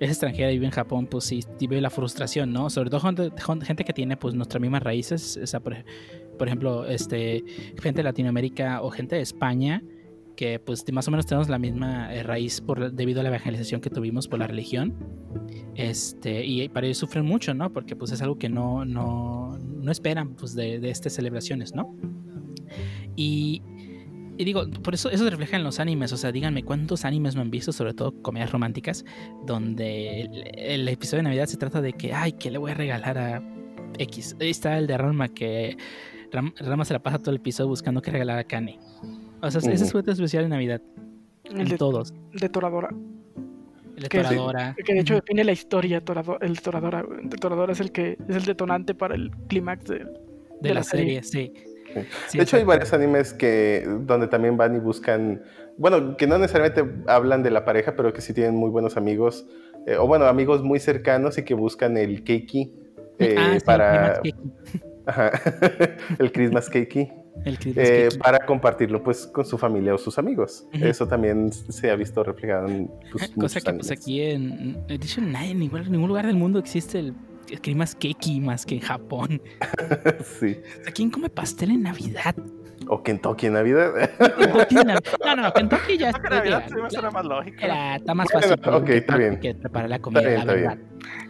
es 0.01 0.09
extranjera 0.09 0.49
y 0.51 0.55
vive 0.55 0.65
en 0.65 0.71
Japón, 0.71 1.05
pues 1.05 1.25
sí, 1.25 1.45
vive 1.59 1.79
la 1.79 1.91
frustración, 1.91 2.51
¿no? 2.51 2.71
Sobre 2.71 2.89
todo 2.89 3.01
gente, 3.01 3.31
gente 3.63 3.83
que 3.83 3.93
tiene 3.93 4.17
pues 4.17 4.33
nuestras 4.33 4.59
mismas 4.59 4.81
raíces. 4.81 5.37
O 5.37 5.45
sea, 5.45 5.59
por 5.59 5.75
por 6.41 6.47
ejemplo, 6.47 6.87
este, 6.87 7.43
gente 7.79 7.99
de 7.99 8.03
Latinoamérica 8.03 8.81
o 8.81 8.89
gente 8.89 9.15
de 9.15 9.21
España, 9.21 9.83
que 10.35 10.57
pues 10.57 10.83
más 10.91 11.07
o 11.07 11.11
menos 11.11 11.27
tenemos 11.27 11.49
la 11.49 11.59
misma 11.59 12.11
eh, 12.11 12.23
raíz 12.23 12.61
por, 12.61 12.91
debido 12.91 13.19
a 13.19 13.23
la 13.23 13.29
evangelización 13.29 13.79
que 13.79 13.91
tuvimos 13.91 14.27
por 14.27 14.39
la 14.39 14.47
religión. 14.47 14.95
Este, 15.75 16.43
y 16.43 16.67
para 16.69 16.87
ellos 16.87 16.97
sufren 16.97 17.27
mucho, 17.27 17.53
¿no? 17.53 17.71
Porque 17.71 17.95
pues 17.95 18.11
es 18.11 18.23
algo 18.23 18.39
que 18.39 18.49
no, 18.49 18.85
no, 18.85 19.55
no 19.59 19.91
esperan 19.91 20.33
pues, 20.33 20.55
de, 20.55 20.79
de 20.79 20.89
estas 20.89 21.13
celebraciones, 21.13 21.75
¿no? 21.75 21.95
Y, 23.15 23.61
y 24.39 24.43
digo, 24.43 24.67
por 24.83 24.95
eso 24.95 25.11
eso 25.11 25.23
se 25.23 25.29
refleja 25.29 25.57
en 25.57 25.63
los 25.63 25.79
animes. 25.79 26.11
O 26.11 26.17
sea, 26.17 26.31
díganme 26.31 26.63
cuántos 26.63 27.05
animes 27.05 27.35
no 27.35 27.41
han 27.41 27.51
visto, 27.51 27.71
sobre 27.71 27.93
todo 27.93 28.19
comedias 28.23 28.51
románticas, 28.51 29.05
donde 29.45 30.21
el, 30.57 30.87
episodio 30.87 31.19
de 31.19 31.23
Navidad 31.25 31.45
se 31.45 31.57
trata 31.57 31.81
de 31.81 31.93
que, 31.93 32.15
ay, 32.15 32.31
¿qué 32.31 32.49
le 32.49 32.57
voy 32.57 32.71
a 32.71 32.73
regalar 32.73 33.19
a 33.19 33.43
X? 33.99 34.35
Ahí 34.39 34.49
está 34.49 34.79
el 34.79 34.87
de 34.87 34.97
Rama 34.97 35.27
que 35.27 35.77
Ram- 36.31 36.53
Rama 36.59 36.85
se 36.85 36.93
la 36.93 36.99
pasa 36.99 37.19
todo 37.19 37.31
el 37.31 37.37
episodio 37.37 37.67
buscando 37.69 38.01
qué 38.01 38.11
regalar 38.11 38.39
a 38.39 38.43
Kane. 38.43 38.79
O 39.41 39.49
sea, 39.51 39.59
ese 39.59 39.73
es 39.73 39.79
su 39.81 39.91
juguete 39.91 40.11
especial 40.11 40.43
de 40.43 40.49
Navidad. 40.49 40.81
El 41.43 41.61
En 41.61 41.67
de, 41.69 41.77
todos. 41.77 42.13
de 42.33 42.49
Toradora. 42.49 42.89
El 43.95 44.03
de 44.03 44.09
Que 44.09 44.19
sí. 44.19 44.23
Toradora. 44.29 44.75
Que 44.85 44.93
de 44.93 44.99
hecho 45.01 45.15
define 45.15 45.43
la 45.43 45.51
historia. 45.51 46.01
Torado- 46.03 46.37
el 46.41 46.61
Toradora. 46.61 47.03
El 47.21 47.29
Toradora 47.29 47.73
es 47.73 47.79
el 47.79 47.91
que 47.91 48.17
es 48.29 48.35
el 48.35 48.45
detonante 48.45 48.93
para 48.95 49.15
el 49.15 49.31
clímax 49.47 49.85
de, 49.85 50.05
de 50.61 50.69
la, 50.69 50.75
la 50.75 50.83
serie. 50.83 51.21
serie, 51.23 51.53
sí. 51.53 51.63
Sí, 52.29 52.37
de 52.37 52.43
hecho, 52.45 52.55
hay 52.55 52.63
varios 52.63 52.93
animes 52.93 53.33
que 53.33 53.85
donde 54.05 54.27
también 54.27 54.55
van 54.55 54.73
y 54.77 54.79
buscan, 54.79 55.41
bueno, 55.77 56.15
que 56.15 56.25
no 56.25 56.37
necesariamente 56.37 56.89
hablan 57.07 57.43
de 57.43 57.51
la 57.51 57.65
pareja, 57.65 57.97
pero 57.97 58.13
que 58.13 58.21
sí 58.21 58.33
tienen 58.33 58.55
muy 58.55 58.69
buenos 58.69 58.95
amigos, 58.95 59.45
eh, 59.87 59.97
o 59.97 60.07
bueno, 60.07 60.23
amigos 60.27 60.63
muy 60.63 60.79
cercanos 60.79 61.37
y 61.37 61.43
que 61.43 61.53
buscan 61.53 61.97
el 61.97 62.23
keiki 62.23 62.73
eh, 63.19 63.35
Ah, 63.37 63.55
sí, 63.59 63.65
para 63.65 64.21
el 64.23 64.33
ajá, 65.05 65.31
el 66.19 66.31
Christmas 66.31 66.69
keiki 66.71 67.11
El 67.45 67.57
Christmas 67.57 67.87
eh, 67.87 68.07
Cake. 68.09 68.21
para 68.21 68.45
compartirlo 68.45 69.03
pues 69.03 69.27
con 69.27 69.45
su 69.45 69.57
familia 69.57 69.95
o 69.95 69.97
sus 69.97 70.17
amigos. 70.17 70.67
Eso 70.73 71.07
también 71.07 71.51
se 71.51 71.89
ha 71.89 71.95
visto 71.95 72.23
reflejado 72.23 72.67
en 72.67 72.87
pues, 73.11 73.29
Cosa 73.29 73.33
muchos 73.35 73.63
que 73.63 73.73
pues 73.73 73.91
aquí 73.91 74.21
en, 74.21 74.85
de 74.87 74.95
hecho 74.95 75.21
nadie, 75.21 75.51
en 75.51 75.59
ningún, 75.59 75.81
en 75.81 75.91
ningún 75.91 76.07
lugar 76.07 76.27
del 76.27 76.35
mundo 76.35 76.59
existe 76.59 76.99
el, 76.99 77.13
el 77.49 77.61
Christmas 77.61 77.95
Cake 77.95 78.39
más 78.41 78.65
que 78.65 78.75
en 78.75 78.81
Japón. 78.81 79.41
sí. 80.39 80.57
Sea, 80.83 80.93
¿quién 80.93 81.09
come 81.09 81.29
pastel 81.29 81.71
en 81.71 81.83
Navidad? 81.83 82.35
O 82.87 83.01
Kentucky 83.03 83.47
en 83.47 83.53
Navidad. 83.53 83.91
Kentucky 84.37 84.77
en 84.77 84.87
Nav- 84.87 85.17
No, 85.25 85.35
no, 85.35 85.53
Kentucky 85.53 85.97
ya 85.97 86.09
está, 86.09 86.29
Navidad 86.29 86.63
ya- 86.63 86.69
sí 86.69 86.81
me 86.81 86.89
suena 86.89 87.11
más 87.11 87.25
lógico. 87.25 87.57
era- 87.61 87.95
está 87.95 88.13
más 88.13 88.27
Bueno, 88.33 88.47
fácil 88.47 88.73
ok, 88.73 88.85
que- 88.85 88.97
está 88.97 89.17
bien. 89.17 89.39
que 89.39 89.53
preparar 89.55 89.89
la 89.89 89.99
comida, 89.99 90.21
bien, 90.21 90.33
la 90.33 90.39
está 90.39 90.53
verdad. 90.53 90.77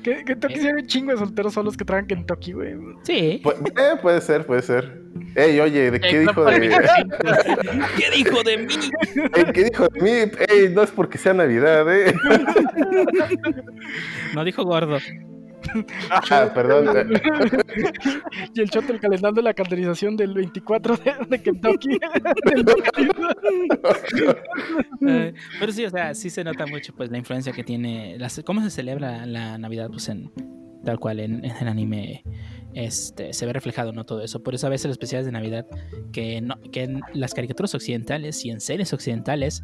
Que, 0.04 0.16
que 0.18 0.24
Kentucky 0.26 0.60
Eh. 0.68 0.74
un 0.74 0.88
chingo 0.88 1.12
de 1.12 1.18
solteros 1.18 1.54
solos 1.54 1.78
que 1.78 1.86
traen 1.86 2.08
Kentucky, 2.08 2.54
güey. 2.54 2.76
Sí. 3.04 3.42
Pu- 3.44 3.54
eh, 3.80 3.98
puede 4.02 4.22
ser, 4.22 4.46
puede 4.46 4.62
ser. 4.64 5.02
Ey, 5.36 5.60
oye, 5.60 5.92
¿de 5.92 6.00
qué 6.00 6.20
dijo 6.20 6.44
de 6.44 6.60
¿Qué 7.98 8.10
dijo 8.16 8.44
de 8.44 8.58
mí? 8.58 8.74
Ey, 9.36 9.44
¿Qué 9.54 9.64
dijo 9.66 9.88
de 9.90 10.02
mí? 10.02 10.32
Ey, 10.50 10.70
no 10.74 10.82
es 10.84 10.92
porque 10.92 11.18
sea 11.18 11.34
Navidad, 11.34 11.86
¿eh? 11.94 12.14
No 14.34 14.44
dijo 14.44 14.64
gordo. 14.64 14.98
Ah, 16.10 16.52
perdón. 16.54 17.12
y 18.54 18.62
el 18.62 18.70
shot 18.70 18.86
del 18.86 19.00
calendario 19.00 19.36
de 19.36 19.42
la 19.44 19.54
calderización 19.54 20.16
del 20.18 20.34
24 20.34 20.98
de, 20.98 21.14
de 21.30 21.42
Kentucky. 21.42 22.00
Del 22.46 22.64
22. 22.64 22.86
Eh, 25.08 25.34
pero 25.60 25.72
sí, 25.72 25.86
o 25.86 25.90
sea, 25.90 26.14
sí 26.14 26.30
se 26.30 26.44
nota 26.44 26.66
mucho 26.66 26.94
pues 26.96 27.10
la 27.12 27.18
influencia 27.18 27.52
que 27.54 27.64
tiene, 27.64 28.18
las- 28.20 28.42
cómo 28.46 28.62
se 28.62 28.70
celebra 28.70 29.26
la 29.26 29.58
Navidad 29.58 29.90
pues 29.90 30.08
en 30.10 30.32
tal 30.86 31.00
cual 31.00 31.20
en, 31.20 31.44
en 31.46 31.56
el 31.58 31.68
anime 31.68 32.24
este, 32.74 33.34
se 33.34 33.46
ve 33.46 33.54
reflejado 33.54 33.92
no 33.94 34.04
todo 34.06 34.22
eso. 34.24 34.42
Por 34.44 34.56
eso 34.56 34.68
a 34.68 34.70
veces 34.70 34.86
los 34.86 34.94
especiales 34.96 35.26
de 35.26 35.32
Navidad 35.32 35.66
que, 36.12 36.42
no, 36.42 36.56
que 36.72 36.84
en 36.84 37.02
las 37.14 37.34
caricaturas 37.34 37.74
occidentales 37.76 38.44
y 38.46 38.50
en 38.52 38.60
series 38.62 38.94
occidentales 38.94 39.64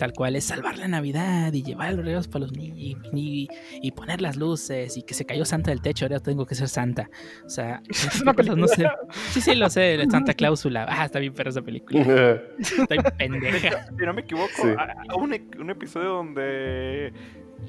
tal 0.00 0.14
cual 0.14 0.34
es 0.34 0.44
salvar 0.44 0.78
la 0.78 0.88
Navidad 0.88 1.52
y 1.52 1.62
llevar 1.62 1.92
los 1.92 2.04
regalos 2.06 2.26
para 2.26 2.46
los 2.46 2.52
niños 2.52 2.78
y, 2.78 2.96
y- 3.12 3.48
y 3.82 3.92
poner 3.92 4.22
las 4.22 4.36
luces 4.38 4.96
y 4.96 5.02
que 5.02 5.12
se 5.12 5.26
cayó 5.26 5.44
Santa 5.44 5.70
del 5.72 5.82
techo, 5.82 6.06
ahora 6.06 6.20
tengo 6.20 6.46
que 6.46 6.54
ser 6.54 6.68
Santa. 6.70 7.10
O 7.44 7.50
sea, 7.50 7.82
Es 7.90 8.22
una 8.22 8.32
cosas 8.32 8.56
no 8.56 8.66
sé. 8.66 8.88
Sí, 9.30 9.42
sí, 9.42 9.54
lo 9.54 9.68
sé, 9.68 9.98
la 9.98 10.08
Santa 10.10 10.32
Cláusula. 10.40 10.86
Ah, 10.88 11.04
está 11.04 11.18
bien 11.18 11.34
perra 11.34 11.50
esa 11.50 11.60
película. 11.60 12.00
Está 12.58 12.94
bien 12.94 13.04
pendeja. 13.18 13.86
Si 13.88 14.06
no 14.06 14.14
me 14.14 14.22
equivoco, 14.22 14.48
Sí. 14.56 14.68
a- 14.78 14.94
a 15.12 15.16
un, 15.16 15.34
e- 15.34 15.44
un 15.58 15.68
episodio 15.68 16.08
donde 16.14 17.12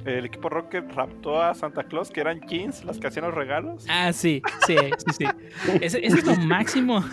el 0.05 0.25
equipo 0.25 0.47
Rocket 0.47 0.89
raptó 0.93 1.41
a 1.41 1.53
Santa 1.53 1.83
Claus, 1.83 2.11
que 2.11 2.21
eran 2.21 2.39
jeans 2.47 2.85
las 2.85 2.97
que 2.97 3.07
hacían 3.07 3.25
los 3.25 3.33
regalos. 3.35 3.85
Ah, 3.89 4.13
sí, 4.13 4.41
sí, 4.65 4.75
sí, 4.97 5.11
sí. 5.17 5.25
Ese, 5.81 6.05
ese 6.05 6.19
es 6.19 6.25
lo 6.25 6.35
máximo 6.37 7.03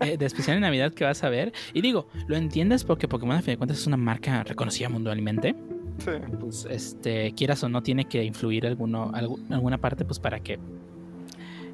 eh, 0.00 0.16
de 0.16 0.26
especial 0.26 0.56
en 0.56 0.62
Navidad 0.62 0.92
que 0.92 1.04
vas 1.04 1.22
a 1.24 1.28
ver. 1.28 1.52
Y 1.72 1.80
digo, 1.80 2.08
lo 2.26 2.36
entiendes 2.36 2.84
porque 2.84 3.08
Pokémon, 3.08 3.36
a 3.36 3.42
fin 3.42 3.52
de 3.52 3.56
cuentas, 3.58 3.78
es 3.78 3.86
una 3.86 3.96
marca 3.96 4.42
reconocida 4.44 4.88
mundialmente. 4.88 5.54
Sí. 5.98 6.10
Pues, 6.40 6.66
este, 6.70 7.32
quieras 7.32 7.62
o 7.62 7.68
no, 7.68 7.82
tiene 7.82 8.04
que 8.06 8.24
influir 8.24 8.66
alguno, 8.66 9.12
algu- 9.12 9.40
alguna 9.52 9.78
parte, 9.78 10.04
pues, 10.04 10.18
para 10.18 10.40
que 10.40 10.58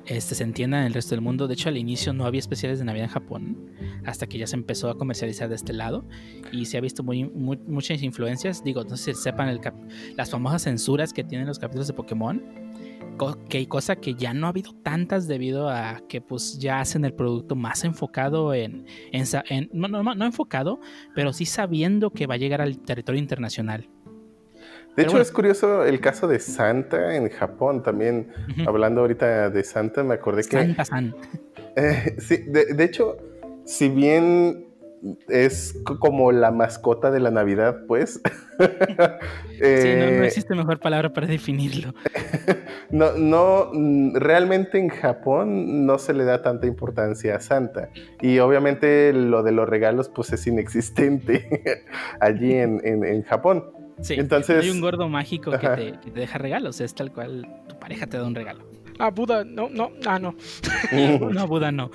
este, 0.07 0.35
se 0.35 0.43
entienda 0.43 0.81
en 0.81 0.87
el 0.87 0.95
resto 0.95 1.15
del 1.15 1.21
mundo. 1.21 1.47
De 1.47 1.55
hecho, 1.55 1.69
al 1.69 1.77
inicio 1.77 2.13
no 2.13 2.25
había 2.27 2.41
especiales 2.41 2.79
de 2.79 2.85
Navidad 2.85 3.05
en 3.07 3.11
Japón, 3.13 3.57
hasta 4.05 4.27
que 4.27 4.39
ya 4.39 4.47
se 4.47 4.57
empezó 4.57 4.91
a 4.91 4.97
comercializar 4.99 5.49
de 5.49 5.55
este 5.55 5.73
lado. 5.73 6.05
Y 6.53 6.67
se 6.67 6.79
ha 6.79 6.81
visto 6.81 7.03
muy, 7.03 7.25
muy- 7.25 7.59
muchas 7.67 8.03
influencias. 8.03 8.65
Digo, 8.65 8.83
no 8.85 8.97
sé 8.97 9.15
si 9.15 9.23
sepan 9.23 9.49
el 9.49 9.61
las 10.17 10.31
famosas 10.31 10.63
censuras 10.63 11.13
que 11.13 11.23
tienen 11.25 11.47
los 11.47 11.59
capítulos 11.59 11.87
de 11.87 11.93
Pokémon. 11.95 12.43
Co- 13.21 13.39
Que 13.51 13.69
cosa 13.69 13.97
que 13.97 14.15
ya 14.15 14.33
no 14.33 14.47
ha 14.47 14.49
habido 14.51 14.73
tantas 14.83 15.29
debido 15.29 15.69
a 15.69 16.01
que 16.09 16.23
pues 16.23 16.59
ya 16.59 16.81
hacen 16.81 17.05
el 17.05 17.13
producto 17.13 17.55
más 17.55 17.85
enfocado 17.85 18.55
en, 18.55 18.87
en, 19.13 19.69
no, 19.75 19.89
no, 19.89 20.03
no 20.15 20.25
enfocado, 20.25 20.81
pero 21.15 21.33
sí 21.35 21.45
sabiendo 21.45 22.11
que 22.11 22.27
va 22.27 22.35
a 22.35 22.39
llegar 22.39 22.63
al 22.63 22.79
territorio 22.79 23.21
internacional. 23.21 23.83
De 23.83 24.95
Pero 24.97 25.03
hecho, 25.09 25.11
bueno. 25.13 25.23
es 25.23 25.33
curioso 25.33 25.85
el 25.85 26.01
caso 26.01 26.27
de 26.27 26.41
Santa 26.41 27.15
en 27.15 27.29
Japón 27.29 27.83
también. 27.83 28.33
Hablando 28.67 29.03
ahorita 29.03 29.51
de 29.51 29.63
Santa, 29.65 30.03
me 30.03 30.15
acordé 30.15 30.43
que. 30.43 30.57
Santa 30.57 30.85
San. 30.85 31.15
Eh, 31.77 32.17
sí, 32.19 32.39
de, 32.49 32.75
de 32.75 32.85
hecho, 32.85 33.17
si 33.65 33.89
bien 33.89 34.67
es 35.29 35.79
como 36.01 36.31
la 36.33 36.51
mascota 36.51 37.11
de 37.11 37.21
la 37.21 37.31
Navidad, 37.31 37.85
pues. 37.87 38.21
Sí, 39.61 39.89
no, 39.99 40.11
no 40.11 40.25
existe 40.25 40.55
mejor 40.55 40.81
palabra 40.81 41.13
para 41.13 41.27
definirlo. 41.27 41.95
no, 42.91 43.13
no, 43.13 43.69
mm, 43.73 44.15
realmente 44.17 44.79
en 44.79 44.89
Japón 44.89 45.85
no 45.87 45.99
se 45.99 46.15
le 46.15 46.25
da 46.25 46.41
tanta 46.43 46.67
importancia 46.67 47.37
a 47.37 47.41
Santa. 47.41 47.91
Y 48.23 48.39
obviamente 48.39 49.13
lo 49.13 49.43
de 49.43 49.53
los 49.53 49.69
regalos, 49.69 50.09
pues 50.09 50.33
es 50.33 50.47
inexistente 50.47 51.63
allí 52.21 52.55
en, 52.55 52.81
en- 52.85 53.05
en 53.05 53.23
Japón. 53.23 53.65
Sí, 54.01 54.15
entonces- 54.15 54.63
hay 54.65 54.71
un 54.71 54.81
gordo 54.81 55.09
mágico 55.11 55.51
que 55.51 55.69
te, 55.69 55.93
que 56.01 56.11
te 56.11 56.21
deja 56.21 56.39
regalos, 56.39 56.81
es 56.81 56.95
tal 56.95 57.13
cual 57.13 57.47
tu 57.69 57.79
pareja 57.79 58.07
te 58.07 58.17
da 58.17 58.27
un 58.27 58.35
regalo. 58.35 58.65
Ah, 58.99 59.11
Buda, 59.11 59.45
no, 59.45 59.69
no, 59.71 59.91
ah, 60.07 60.19
no. 60.19 60.35
No, 60.93 61.47
Buda 61.47 61.71
no. 61.73 61.91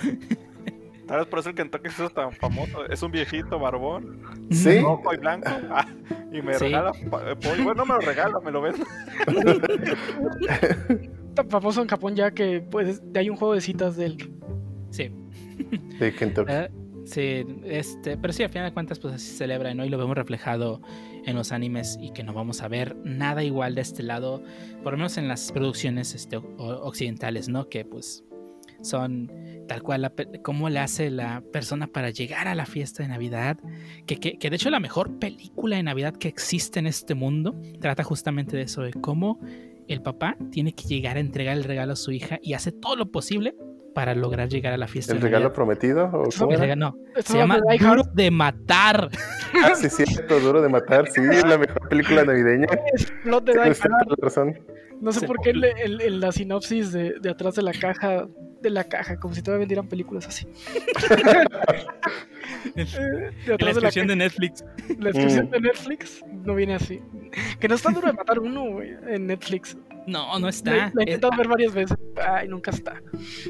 Tal 1.08 1.20
vez 1.20 1.28
por 1.28 1.40
eso 1.40 1.50
el 1.50 1.56
Kentucky 1.56 1.90
hizo 1.90 2.10
tan 2.10 2.32
famoso. 2.32 2.86
Es 2.90 3.02
un 3.04 3.12
viejito 3.12 3.60
barbón, 3.60 4.22
Sí. 4.52 4.80
rojo 4.80 5.14
y 5.14 5.18
blanco. 5.18 5.50
ah, 5.70 5.86
y 6.32 6.42
me 6.42 6.54
Sí. 6.56 6.66
regala 6.66 6.92
eh, 6.92 7.36
pollo. 7.36 7.64
Bueno, 7.64 7.74
no 7.76 7.86
me 7.86 7.94
lo 7.94 8.00
regala, 8.02 8.40
me 8.44 8.52
lo 8.52 8.62
vende. 8.62 8.84
Tan 11.36 11.50
famoso 11.50 11.82
en 11.82 11.88
Japón 11.88 12.16
ya 12.16 12.32
que 12.32 12.62
pues 12.62 13.02
hay 13.16 13.30
un 13.30 13.36
juego 13.36 13.54
de 13.54 13.62
citas 13.62 13.96
del 13.98 14.18
Sí, 14.90 15.12
de 16.00 16.14
Kentucky. 16.14 16.52
eh, 16.52 16.70
sí, 17.06 17.46
este, 17.66 18.18
pero 18.18 18.32
sí, 18.34 18.44
a 18.44 18.50
final 18.50 18.70
de 18.70 18.74
cuentas, 18.74 19.00
pues 19.00 19.14
así 19.16 19.28
se 19.28 19.38
celebra, 19.38 19.74
¿no? 19.74 19.84
Y 19.86 19.90
lo 19.90 19.98
vemos 19.98 20.16
reflejado 20.16 20.82
en 21.26 21.36
los 21.36 21.52
animes 21.52 21.98
y 22.02 22.12
que 22.14 22.24
no 22.24 22.34
vamos 22.34 22.62
a 22.62 22.68
ver 22.70 22.96
nada 23.04 23.44
igual 23.44 23.76
de 23.76 23.82
este 23.82 24.04
lado, 24.04 24.42
por 24.84 24.94
lo 24.94 24.98
menos 24.98 25.18
en 25.18 25.28
las 25.28 25.52
producciones 25.52 26.16
este, 26.16 26.38
occidentales, 26.38 27.50
¿no? 27.50 27.68
Que 27.68 27.84
pues 27.84 28.24
son 28.82 29.32
tal 29.68 29.82
cual 29.82 30.02
la 30.02 30.14
cómo 30.44 30.70
le 30.70 30.80
hace 30.80 31.10
la 31.10 31.42
persona 31.52 31.88
para 31.88 32.10
llegar 32.10 32.48
a 32.48 32.56
la 32.56 32.66
fiesta 32.66 33.04
de 33.04 33.10
Navidad, 33.10 33.58
que, 34.06 34.18
que, 34.18 34.38
que 34.38 34.50
de 34.50 34.56
hecho 34.56 34.70
la 34.70 34.80
mejor 34.80 35.18
película 35.20 35.78
de 35.78 35.84
Navidad 35.84 36.16
que 36.16 36.28
existe 36.28 36.80
en 36.80 36.88
este 36.88 37.16
mundo 37.16 37.60
trata 37.80 38.04
justamente 38.04 38.58
de 38.58 38.64
eso, 38.64 38.82
de 38.82 38.94
cómo 38.94 39.40
el 39.88 40.02
papá 40.02 40.38
tiene 40.52 40.74
que 40.74 40.86
llegar 40.86 41.18
a 41.18 41.20
entregar 41.20 41.58
el 41.58 41.64
regalo 41.64 41.94
a 41.94 41.96
su 41.96 42.12
hija 42.12 42.40
y 42.42 42.54
hace 42.54 42.72
todo 42.72 42.96
lo 42.96 43.12
posible 43.12 43.56
para 43.96 44.14
lograr 44.14 44.48
llegar 44.50 44.74
a 44.74 44.78
la 44.78 44.88
fiesta 44.88 45.14
¿El 45.14 45.20
de 45.20 45.24
regalo 45.26 45.46
Navidad. 45.46 45.56
prometido? 45.56 46.06
¿O 46.14 46.30
cómo 46.38 46.52
El 46.52 46.58
era? 46.58 46.62
regalo- 46.76 46.96
no, 47.16 47.22
se 47.24 47.38
llama 47.38 47.56
de 47.56 47.62
Die 47.78 47.84
Hard. 47.86 47.98
Duro 47.98 48.12
de 48.14 48.30
Matar. 48.32 49.10
Ah, 49.64 49.74
sí, 49.74 49.90
cierto, 49.90 50.40
Duro 50.40 50.62
de 50.62 50.70
Matar. 50.70 51.08
Sí, 51.10 51.22
es 51.22 51.44
la 51.48 51.58
mejor 51.58 51.88
película 51.90 52.24
navideña. 52.26 52.68
plot 53.24 53.46
de 53.46 53.54
Tienes 53.54 53.80
toda 53.80 53.98
razón. 54.22 54.60
No 55.02 55.12
sé 55.12 55.22
Sí. 55.22 55.26
por 55.28 55.40
qué 55.42 55.50
en 55.50 55.64
el- 55.64 56.02
en 56.02 56.20
la 56.20 56.32
sinopsis 56.32 56.92
de, 56.92 57.16
de 57.20 57.30
atrás 57.30 57.56
de 57.56 57.62
la 57.64 57.72
caja, 57.74 58.28
de 58.62 58.70
la 58.70 58.84
caja, 58.84 59.18
como 59.20 59.34
si 59.34 59.42
todavía 59.42 59.60
vendieran 59.62 59.88
películas 59.88 60.28
así. 60.28 60.48
Eh, 62.76 62.86
de 62.86 63.32
La 63.48 63.56
atrás 63.56 63.58
de 63.76 63.82
la, 63.82 63.88
descripción 63.88 64.08
de 64.08 64.16
Netflix. 64.16 64.66
la 65.00 65.06
descripción 65.12 65.46
Mm. 65.48 65.50
de 65.52 65.62
Netflix 65.62 66.24
no 66.44 66.56
viene 66.56 66.76
así. 66.76 67.02
Que 67.60 67.68
no 67.68 67.76
está 67.76 67.92
duro 67.92 68.08
de 68.08 68.14
matar 68.14 68.40
uno, 68.40 68.66
güey, 68.72 68.92
en 69.08 69.28
Netflix. 69.28 69.78
No, 70.08 70.34
no 70.40 70.46
La 70.46 70.50
está. 70.50 70.76
he 70.76 70.88
Es- 70.88 70.94
intentado 71.00 71.36
ver 71.38 71.48
varias 71.48 71.74
veces. 71.74 71.98
Ay, 72.28 72.48
nunca 72.48 72.72
está. 72.72 73.02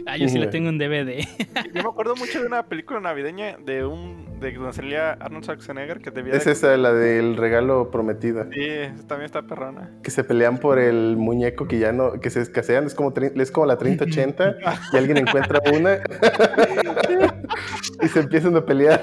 ah, 0.07 0.17
yo 0.17 0.27
sí 0.29 0.37
la 0.37 0.49
tengo 0.49 0.69
en 0.69 0.77
DVD. 0.77 1.25
Yo 1.73 1.83
me 1.83 1.89
acuerdo 1.89 2.15
mucho 2.15 2.39
de 2.41 2.47
una 2.47 2.63
película 2.67 2.99
navideña 2.99 3.57
de 3.65 3.85
un 3.85 4.25
de 4.39 4.51
donde 4.53 4.73
salía 4.73 5.11
Arnold 5.13 5.45
Schwarzenegger 5.45 5.99
que 5.99 6.11
debía 6.11 6.33
Es 6.33 6.45
de- 6.45 6.51
esa, 6.51 6.75
la 6.77 6.93
del 6.93 7.37
regalo 7.37 7.89
prometido. 7.91 8.45
Sí, 8.53 8.67
también 9.07 9.25
está 9.25 9.43
perrona. 9.43 9.91
Que 10.03 10.11
se 10.11 10.23
pelean 10.23 10.57
por 10.57 10.77
el 10.79 11.15
muñeco 11.17 11.67
que 11.67 11.79
ya 11.79 11.91
no, 11.93 12.19
que 12.19 12.29
se 12.29 12.41
escasean, 12.41 12.85
es 12.85 12.95
como, 12.95 13.13
es 13.15 13.51
como 13.51 13.65
la 13.65 13.77
3080 13.77 14.55
y 14.93 14.97
alguien 14.97 15.17
encuentra 15.17 15.61
una 15.73 15.99
y 18.01 18.07
se 18.09 18.19
empiezan 18.19 18.55
a 18.57 18.65
pelear. 18.65 19.01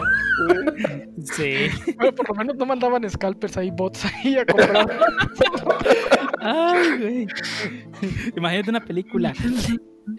Sí. 1.25 1.69
Bueno, 1.97 2.15
por 2.15 2.29
lo 2.29 2.35
menos 2.35 2.57
no 2.57 2.67
mandaban 2.67 3.09
scalpers 3.09 3.57
ahí, 3.57 3.71
bots 3.71 4.05
ahí 4.05 4.37
a 4.37 4.45
comprar. 4.47 4.87
Ay, 6.41 6.99
güey. 6.99 7.27
Imagínate 8.37 8.71
una 8.71 8.85
película. 8.85 9.33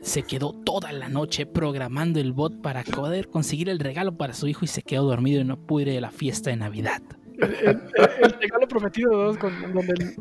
Se 0.02 0.24
quedó 0.24 0.54
toda 0.54 0.92
la 0.92 1.10
noche 1.10 1.46
programando 1.46 2.20
el 2.20 2.32
bot 2.34 2.62
para 2.62 2.84
poder 2.84 3.28
conseguir 3.28 3.70
el 3.70 3.80
regalo 3.80 4.18
para 4.18 4.34
su 4.34 4.48
hijo 4.48 4.64
y 4.64 4.68
se 4.68 4.82
quedó 4.82 5.04
dormido 5.04 5.42
y 5.42 5.44
no 5.44 5.58
pudo 5.58 5.82
ir 5.90 5.98
a 5.98 6.02
la 6.02 6.12
fiesta 6.12 6.50
de 6.50 6.56
Navidad. 6.58 7.02
el, 7.40 7.54
el- 7.54 7.82
el 8.24 8.32
regalo 8.40 8.68
prometido 8.68 9.12
2 9.12 9.38
con 9.38 9.74
donde 9.74 9.94
el, 9.94 10.16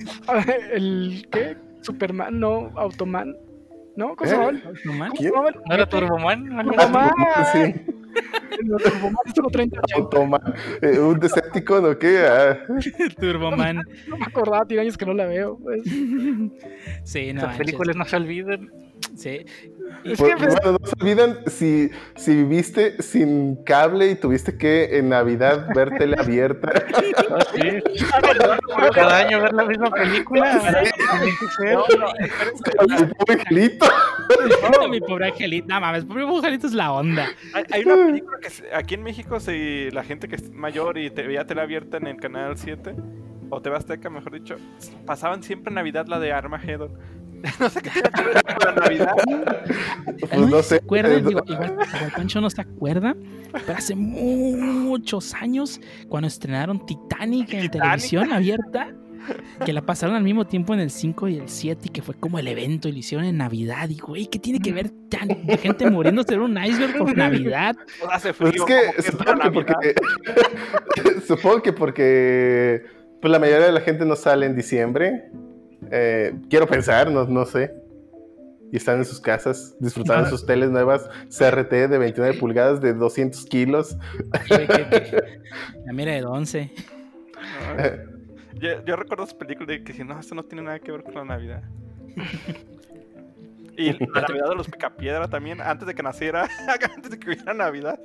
el 0.73 1.29
¿qué? 1.31 1.57
Superman, 1.83 2.39
no, 2.41 2.73
Automan. 2.77 3.35
¿No? 3.97 4.17
¿Cómo 4.17 4.29
se 4.29 4.35
¿Eh? 4.35 4.39
llamaba? 4.39 5.51
¿No 5.51 5.61
¿No 5.67 5.75
era 5.75 5.89
Turboman? 5.89 6.45
Turboman. 6.49 7.11
Sí, 7.53 7.59
El 8.61 8.69
Turboman 8.83 9.17
es 9.27 9.33
solo 9.35 9.49
30 9.49 9.81
Automa. 9.97 10.41
Eh, 10.83 10.99
un 10.99 11.19
Decepticon 11.19 11.85
o 11.87 11.99
qué. 11.99 12.27
Ah, 12.27 12.59
Turboman. 13.21 13.81
No 14.07 14.17
me 14.17 14.25
acordaba, 14.27 14.65
tiene 14.67 14.83
años 14.83 14.97
que 14.99 15.07
no 15.07 15.15
la 15.15 15.27
veo. 15.27 15.59
pues. 15.59 15.83
Sí, 17.05 17.33
no. 17.33 17.43
Manches. 17.43 17.59
películas 17.59 17.97
no 17.97 18.05
se 18.05 18.17
olvidan. 18.17 18.71
Sí. 19.17 19.45
Es 20.05 20.19
pues, 20.19 20.35
que 20.35 20.37
pues, 20.37 20.55
bueno, 20.63 20.79
no 20.81 20.87
se 20.87 20.95
olviden 21.01 21.39
si, 21.47 21.91
si 22.17 22.35
viviste 22.37 23.03
sin 23.03 23.63
cable 23.65 24.11
y 24.11 24.15
tuviste 24.15 24.57
que 24.57 24.99
en 24.99 25.11
Navidad 25.11 25.69
ver 25.75 25.91
tele 25.97 26.17
abierta. 26.19 26.73
Cada 28.95 29.19
año 29.19 29.41
ver 29.41 29.53
la 29.53 29.65
misma 29.65 29.91
película. 29.91 30.59
Tiene 30.61 31.31
que 31.39 31.47
ser. 31.57 31.79
Mi 32.89 33.07
pobre 33.07 33.35
angelito. 33.41 33.87
Mi 34.91 35.01
pobre 35.01 35.27
angelito. 35.27 35.67
No 35.69 35.81
mames, 35.81 36.05
pobre 36.05 36.25
angelito 36.25 36.67
es 36.67 36.73
la 36.73 36.93
onda. 36.93 37.29
Hay, 37.53 37.65
hay 37.71 37.85
una 37.85 38.07
película 38.07 38.39
que 38.41 38.49
aquí 38.75 38.95
en 38.95 39.03
México, 39.03 39.39
si 39.41 39.91
la 39.91 40.05
gente 40.05 40.29
que 40.29 40.37
es 40.37 40.51
mayor 40.51 40.99
y 40.99 41.11
te 41.11 41.27
veía 41.27 41.47
tele 41.47 41.61
abierta 41.61 41.99
en 41.99 42.07
el 42.07 42.17
canal 42.17 42.57
7, 42.57 42.95
o 43.51 43.61
TV 43.61 43.77
Azteca, 43.77 44.09
mejor 44.09 44.33
dicho, 44.33 44.57
pasaban 45.05 45.43
siempre 45.43 45.71
en 45.71 45.75
Navidad 45.75 46.07
la 46.07 46.19
de 46.19 46.33
Armageddon. 46.33 46.91
no 47.61 47.69
sé 47.71 47.81
qué 47.83 47.91
tiene 47.91 48.11
que 48.11 48.23
ver 48.23 48.45
con 48.57 48.75
la 48.75 48.81
Navidad. 48.81 49.13
Pues 50.21 50.41
no 50.51 50.57
¿Se 50.59 50.63
sé. 50.63 50.75
acuerdan? 50.77 51.25
Digo, 51.27 51.43
igual, 51.47 51.73
igual 51.75 52.13
Pancho 52.17 52.41
no 52.41 52.51
se 52.51 52.61
acuerda, 52.61 53.17
pero 53.53 53.79
hace 53.79 53.95
muchos 53.95 55.35
años, 55.35 55.81
cuando 56.09 56.29
estrenaron 56.29 56.85
Titanic 56.87 57.53
en 57.55 57.61
Titanic. 57.63 57.73
televisión 57.73 58.33
abierta, 58.33 58.95
que 59.65 59.73
la 59.73 59.83
pasaron 59.83 60.17
al 60.17 60.25
mismo 60.25 60.45
tiempo 60.47 60.75
en 60.75 60.81
el 60.81 60.91
5 60.91 61.29
y 61.29 61.37
el 61.39 61.49
7, 61.49 61.83
y 61.85 61.89
que 61.91 62.03
fue 62.03 62.15
como 62.15 62.39
el 62.41 62.49
evento, 62.49 62.89
y 62.89 62.93
lo 62.93 62.99
hicieron 62.99 63.25
en 63.27 63.37
Navidad. 63.39 63.89
Y 63.89 63.99
güey, 63.99 64.27
¿qué 64.27 64.39
tiene 64.39 64.59
que 64.61 64.73
ver 64.73 64.91
tan, 65.09 65.29
gente 65.59 65.89
muriéndose 65.91 66.35
en 66.35 66.41
un 66.41 66.59
iceberg 66.63 66.99
por 66.99 67.17
Navidad? 67.17 67.77
Pues 68.01 68.11
hace 68.13 68.33
Pues 68.35 68.51
frío. 68.51 68.67
es 68.67 68.95
que 68.97 69.03
supongo 69.13 69.41
que 69.41 69.51
porque 69.51 69.75
supongo 71.27 71.63
que 71.63 71.73
porque 71.73 72.83
pues 73.21 73.31
la 73.31 73.39
mayoría 73.39 73.67
de 73.67 73.73
la 73.73 73.81
gente 73.81 74.05
no 74.05 74.17
sale 74.17 74.47
en 74.47 74.57
diciembre. 74.57 75.31
Eh, 75.91 76.35
quiero 76.49 76.67
pensar, 76.67 77.11
no, 77.11 77.25
no 77.27 77.45
sé. 77.45 77.75
Y 78.71 78.77
están 78.77 78.99
en 78.99 79.05
sus 79.05 79.21
casas 79.21 79.75
disfrutando 79.81 80.25
de 80.25 80.31
sus 80.37 80.47
teles 80.47 80.71
nuevas 80.71 81.09
CRT 81.37 81.71
de 81.89 81.99
29 81.99 82.39
pulgadas 82.39 82.81
de 82.81 82.95
200 82.95 83.45
kilos. 83.47 83.97
Que- 84.49 84.67
que- 84.67 85.41
La 85.85 85.93
mira 85.93 86.13
de 86.13 86.25
11. 86.25 86.71
Yo, 88.55 88.85
yo 88.85 88.97
recuerdo 88.97 89.25
esa 89.25 89.37
película 89.37 89.75
y 89.75 89.83
que 89.83 89.93
dije, 89.93 90.05
no, 90.05 90.19
esto 90.19 90.35
no 90.35 90.45
tiene 90.45 90.63
nada 90.63 90.79
que 90.79 90.93
ver 90.93 91.03
con 91.03 91.15
la 91.15 91.25
Navidad. 91.25 91.63
Y 93.77 93.93
la 93.93 94.21
Navidad 94.29 94.49
de 94.51 94.55
los 94.55 94.69
Picapiedra 94.69 95.29
también, 95.29 95.61
antes 95.61 95.87
de 95.87 95.95
que 95.95 96.03
naciera, 96.03 96.49
antes 96.95 97.11
de 97.11 97.19
que 97.19 97.31
hubiera 97.31 97.55
Navidad. 97.55 97.99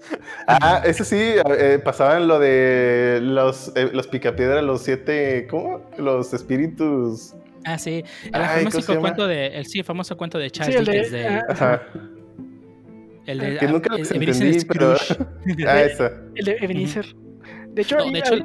Ah, 0.47 0.81
eso 0.85 1.03
sí, 1.03 1.35
eh, 1.59 1.79
pasaban 1.83 2.27
lo 2.27 2.39
de 2.39 3.19
los, 3.21 3.71
eh, 3.75 3.89
los 3.93 4.07
picapiedra, 4.07 4.61
los 4.61 4.81
siete, 4.81 5.47
¿cómo? 5.49 5.89
Los 5.97 6.33
espíritus. 6.33 7.35
Ah, 7.67 7.77
sí. 7.77 8.03
El 8.25 8.31
Ay, 8.35 8.59
¿cómo 8.65 8.71
se 8.71 8.81
famoso 8.81 8.99
cuento 9.01 9.27
de, 9.27 9.47
el 9.47 9.65
sí, 9.65 9.83
famoso 9.83 10.15
cuento 10.17 10.37
de 10.39 10.49
Charles 10.51 10.73
Sí, 10.75 10.79
el 10.79 10.85
de- 10.85 10.91
Dickens 10.93 11.11
de, 11.11 11.27
ah, 11.27 11.45
Ajá. 11.49 11.81
el 13.25 13.39
de 13.39 13.57
Que 13.57 13.67
nunca 13.67 13.89
ah, 13.93 13.97
los 13.97 14.11
Ebenezer 14.11 14.47
entendí, 14.47 14.65
pero... 14.67 14.95
Ah, 15.67 15.81
el 16.35 16.45
de 16.45 16.57
Ebenezer. 16.61 17.05
De 17.69 17.81
hecho, 17.81 17.97
No, 17.97 18.09
de 18.11 18.19
hecho, 18.19 18.35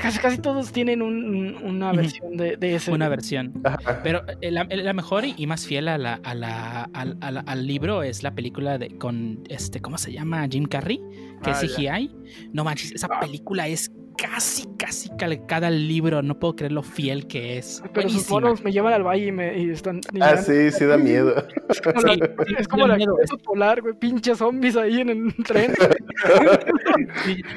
casi, 0.00 0.18
casi 0.20 0.38
todos 0.38 0.72
tienen 0.72 1.02
un- 1.02 1.24
un- 1.24 1.56
una 1.64 1.92
versión 1.92 2.36
de, 2.36 2.56
de 2.56 2.76
ese. 2.76 2.92
una 2.92 3.08
versión. 3.08 3.60
Pero 4.02 4.22
eh, 4.40 4.50
la, 4.50 4.64
la 4.70 4.92
mejor 4.92 5.24
y 5.24 5.46
más 5.46 5.66
fiel 5.66 5.88
a 5.88 5.98
la, 5.98 6.14
a 6.22 6.34
la- 6.34 6.88
al, 6.94 7.18
al- 7.20 7.42
al 7.44 7.66
libro 7.66 8.02
es 8.02 8.22
la 8.22 8.34
película 8.34 8.78
de 8.78 8.96
con 8.96 9.40
este, 9.48 9.80
¿cómo 9.80 9.98
se 9.98 10.12
llama? 10.12 10.46
Jim 10.50 10.64
Carrey, 10.64 10.98
que 11.42 11.50
Ah, 11.50 11.60
es 11.60 11.74
CGI. 11.74 12.10
No 12.52 12.64
manches, 12.64 12.92
esa 12.92 13.08
película 13.20 13.66
es 13.68 13.90
casi, 14.20 14.64
casi 14.76 15.08
calcada 15.16 15.68
al 15.68 15.88
libro. 15.88 16.20
No 16.22 16.38
puedo 16.38 16.56
creer 16.56 16.72
lo 16.72 16.82
fiel 16.82 17.26
que 17.26 17.58
es. 17.58 17.82
Pero 17.94 18.08
sus 18.08 18.28
Buenísima. 18.28 18.40
monos 18.40 18.62
me 18.62 18.72
llevan 18.72 18.92
al 18.92 19.02
valle 19.02 19.26
y, 19.26 19.32
me, 19.32 19.58
y 19.58 19.70
están. 19.70 20.00
y 20.12 20.20
Ah, 20.20 20.36
sí, 20.36 20.70
sí 20.70 20.84
da 20.84 20.96
miedo. 20.98 21.34
Es 21.68 21.80
como 21.80 22.00
la- 22.00 22.14
Sí, 22.46 22.54
es 22.58 22.68
como 22.68 22.86
la 22.86 22.96
miedo. 22.96 23.16
polar, 23.44 23.80
güey. 23.82 23.94
Pinches 23.94 24.38
zombies 24.38 24.76
ahí 24.76 25.00
en 25.00 25.08
el 25.10 25.34
tren. 25.44 25.72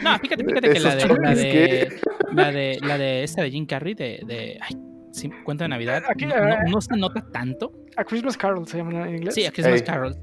No, 0.04 0.20
fíjate, 0.20 0.44
fíjate 0.46 0.70
que 0.74 0.80
la 0.80 0.96
de, 0.96 1.08
la 1.08 1.36
de, 1.36 2.00
la 2.34 2.52
de, 2.52 2.78
la 2.82 2.98
de 2.98 3.24
esta 3.24 3.42
de 3.44 3.52
Jim 3.52 3.66
Carrey, 3.66 3.94
de, 3.94 4.22
de 4.26 4.58
ay, 4.62 4.76
sí, 5.14 5.30
cuento 5.46 5.64
de 5.64 5.70
Navidad, 5.70 6.04
Aquí, 6.10 6.26
no, 6.26 6.36
eh, 6.36 6.58
no- 6.66 6.72
no 6.72 6.82
se 6.82 6.96
nota 6.98 7.26
tanto. 7.32 7.72
A 7.96 8.04
Christmas 8.04 8.36
Carol 8.36 8.68
se 8.68 8.78
llama 8.78 9.08
en 9.08 9.16
inglés. 9.18 9.36
Sí, 9.36 9.46
a 9.46 9.52
Christmas 9.52 9.80
Ey. 9.82 9.86
Carol. 9.86 10.16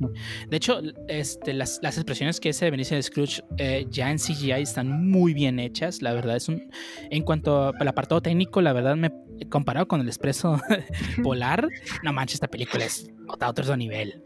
De 0.48 0.57
hecho, 0.57 0.81
este, 1.09 1.55
las, 1.55 1.79
las 1.83 1.96
expresiones 1.96 2.40
que 2.40 2.48
ese 2.50 2.64
de 2.66 2.70
Benicio 2.72 2.96
de 2.96 3.03
Scrooge 3.03 3.42
eh, 3.59 3.87
ya 3.88 4.11
en 4.11 4.18
CGI 4.18 4.50
están 4.61 5.09
muy 5.09 5.33
bien 5.35 5.59
hechas. 5.61 6.03
La 6.03 6.12
verdad 6.12 6.37
es 6.37 6.48
un. 6.48 6.68
En 7.11 7.22
cuanto 7.22 7.72
al 7.79 7.88
apartado 7.88 8.20
técnico, 8.20 8.61
la 8.61 8.72
verdad, 8.72 8.96
me 8.96 9.12
comparado 9.48 9.87
con 9.88 10.00
el 10.00 10.09
expreso 10.09 10.61
polar, 11.22 11.66
no 12.03 12.12
manches, 12.12 12.35
esta 12.35 12.48
película 12.48 12.85
es 12.85 13.09
a 13.40 13.48
otro 13.48 13.76
nivel. 13.76 14.22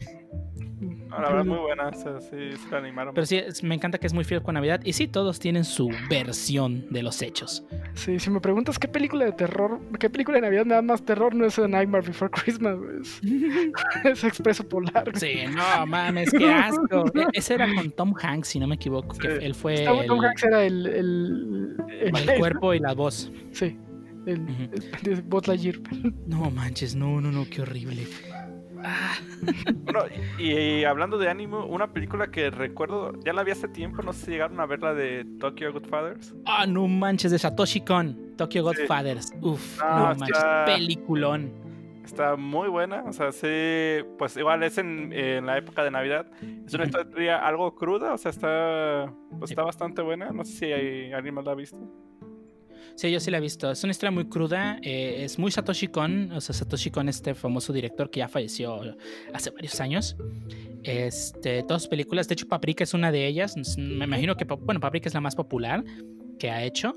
No, 1.17 1.23
la 1.23 1.29
verdad, 1.31 1.45
muy 1.45 1.59
buena. 1.59 1.89
O 1.89 1.93
sea, 1.95 2.21
sí, 2.21 2.53
se 2.57 2.71
la 2.71 2.79
animaron. 2.79 3.15
Pero 3.15 3.27
sí, 3.27 3.37
es- 3.37 3.63
me 3.63 3.75
encanta 3.75 3.99
que 3.99 4.07
es 4.07 4.13
muy 4.13 4.25
fiel 4.25 4.43
con 4.43 4.55
Navidad. 4.55 4.81
Y 4.85 4.93
sí, 4.93 5.07
todos 5.09 5.39
tienen 5.39 5.65
su 5.65 5.91
versión 6.11 6.87
de 6.91 7.03
los 7.03 7.23
hechos. 7.23 7.65
Sí, 7.95 8.19
si 8.19 8.31
me 8.31 8.41
preguntas 8.41 8.79
qué 8.79 8.89
película 8.89 9.25
de 9.25 9.33
terror, 9.33 9.81
qué 9.99 10.11
película 10.11 10.37
de 10.39 10.43
Navidad 10.43 10.65
me 10.67 10.75
da 10.75 10.83
más 10.83 11.05
terror, 11.05 11.35
no 11.35 11.45
es 11.47 11.59
A 11.59 11.69
Nightmare 11.69 12.07
Before 12.07 12.31
Christmas. 12.31 12.77
Es, 13.01 13.21
es 14.05 14.25
Expreso 14.25 14.69
Polar. 14.69 15.11
Sí, 15.15 15.35
no 15.55 15.87
mames, 15.87 16.31
qué 16.31 16.53
asco. 16.53 17.05
E- 17.15 17.27
Ese 17.33 17.55
era 17.55 17.73
con 17.75 17.91
Tom 17.93 18.15
Hanks, 18.21 18.49
si 18.49 18.59
no 18.59 18.67
me 18.67 18.75
equivoco. 18.75 19.17
Que 19.17 19.31
Sí. 19.39 19.45
él 19.45 19.55
fue 19.55 19.85
Tom- 19.85 20.01
el, 20.01 20.07
Tom 20.07 20.21
Hanks 20.25 20.45
era 20.45 20.65
el, 20.65 20.87
el, 20.87 21.77
el- 22.01 22.29
el 22.29 22.39
cuerpo 22.39 22.75
y 22.75 22.79
la 22.81 22.93
voz. 22.95 23.31
Sí, 23.53 23.77
el, 24.27 24.41
Ujú. 24.41 24.63
el 24.63 25.03
de 25.17 25.23
Buzz 25.23 25.47
Lightyear. 25.49 25.77
No 26.27 26.51
manches, 26.51 26.95
no, 26.97 27.21
no, 27.21 27.31
no, 27.31 27.47
qué 27.49 27.63
horrible. 27.63 28.07
Ah, 28.85 29.15
Bueno, 29.85 30.01
y, 30.39 30.53
y 30.53 30.85
hablando 30.85 31.19
de 31.19 31.29
ánimo, 31.29 31.65
una 31.67 31.93
película 31.93 32.31
que 32.31 32.51
recuerdo, 32.51 33.13
ya 33.25 33.33
la 33.33 33.43
vi 33.43 33.53
hace 33.53 33.67
tiempo, 33.69 34.03
no 34.03 34.13
sé 34.13 34.27
si 34.27 34.31
llegaron 34.33 34.61
a 34.61 34.67
ver 34.67 34.81
la 34.81 34.93
de 34.95 35.25
Tokyo 35.41 35.73
Godfathers. 35.73 36.35
Ah, 36.47 36.67
no 36.67 36.87
manches, 36.87 37.31
de 37.33 37.39
Satoshi 37.39 37.81
Kon, 37.81 38.35
Tokyo 38.37 38.63
Godfathers. 38.63 39.33
Uf, 39.41 39.81
No, 39.81 39.89
no, 39.99 40.13
está- 40.13 40.19
manches, 40.19 40.45
peliculón. 40.77 41.65
Está 42.05 42.37
muy 42.37 42.69
buena, 42.69 43.03
o 43.05 43.13
sea, 43.15 43.33
sí, 43.33 44.07
pues 44.19 44.37
igual 44.37 44.63
es 44.63 44.77
en, 44.77 45.11
en 45.15 45.47
la 45.47 45.57
época 45.57 45.83
de 45.83 45.91
Navidad. 45.91 46.27
Es 46.67 46.75
una 46.75 46.85
historia 46.85 47.39
algo 47.39 47.75
cruda, 47.75 48.13
o 48.13 48.19
sea, 48.19 48.31
está, 48.31 49.11
pues, 49.39 49.51
está 49.51 49.63
bastante 49.63 50.03
buena. 50.03 50.31
No 50.31 50.45
sé 50.45 50.53
si 50.53 50.65
hay, 50.67 51.13
alguien 51.15 51.35
más 51.35 51.47
la 51.47 51.53
ha 51.53 51.55
visto. 51.55 51.79
Sí, 52.97 53.11
yo 53.11 53.19
sí 53.19 53.31
la 53.31 53.39
he 53.39 53.41
visto. 53.41 53.71
Es 53.71 53.83
una 53.83 53.91
historia 53.91 54.13
muy 54.13 54.27
cruda. 54.27 54.79
eh, 54.83 55.25
es 55.25 55.39
muy 55.39 55.51
Satoshi 55.51 55.89
Kon. 55.89 56.31
O 56.33 56.41
sea, 56.41 56.55
Satoshi 56.55 56.91
Kon, 56.91 57.09
este 57.09 57.35
famoso 57.35 57.73
director 57.73 58.09
que 58.09 58.21
ya 58.21 58.29
falleció 58.29 58.81
hace 59.33 59.51
varios 59.51 59.81
años. 59.81 60.17
Este, 60.85 61.63
todas 61.65 61.89
películas. 61.89 62.29
De 62.29 62.35
hecho, 62.35 62.47
Paprika 62.47 62.85
es 62.85 62.95
una 62.95 63.11
de 63.11 63.27
ellas. 63.27 63.57
Me 63.77 64.05
imagino 64.05 64.37
que, 64.37 64.45
bueno, 64.45 64.81
Paprika 64.81 65.09
es 65.09 65.15
la 65.15 65.21
más 65.21 65.35
popular 65.35 65.83
que 66.39 66.51
ha 66.51 66.63
hecho. 66.63 66.95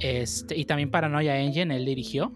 Este, 0.00 0.56
y 0.56 0.64
también 0.64 0.90
Paranoia 0.90 1.38
Engine, 1.38 1.76
él 1.76 1.84
dirigió. 1.84 2.32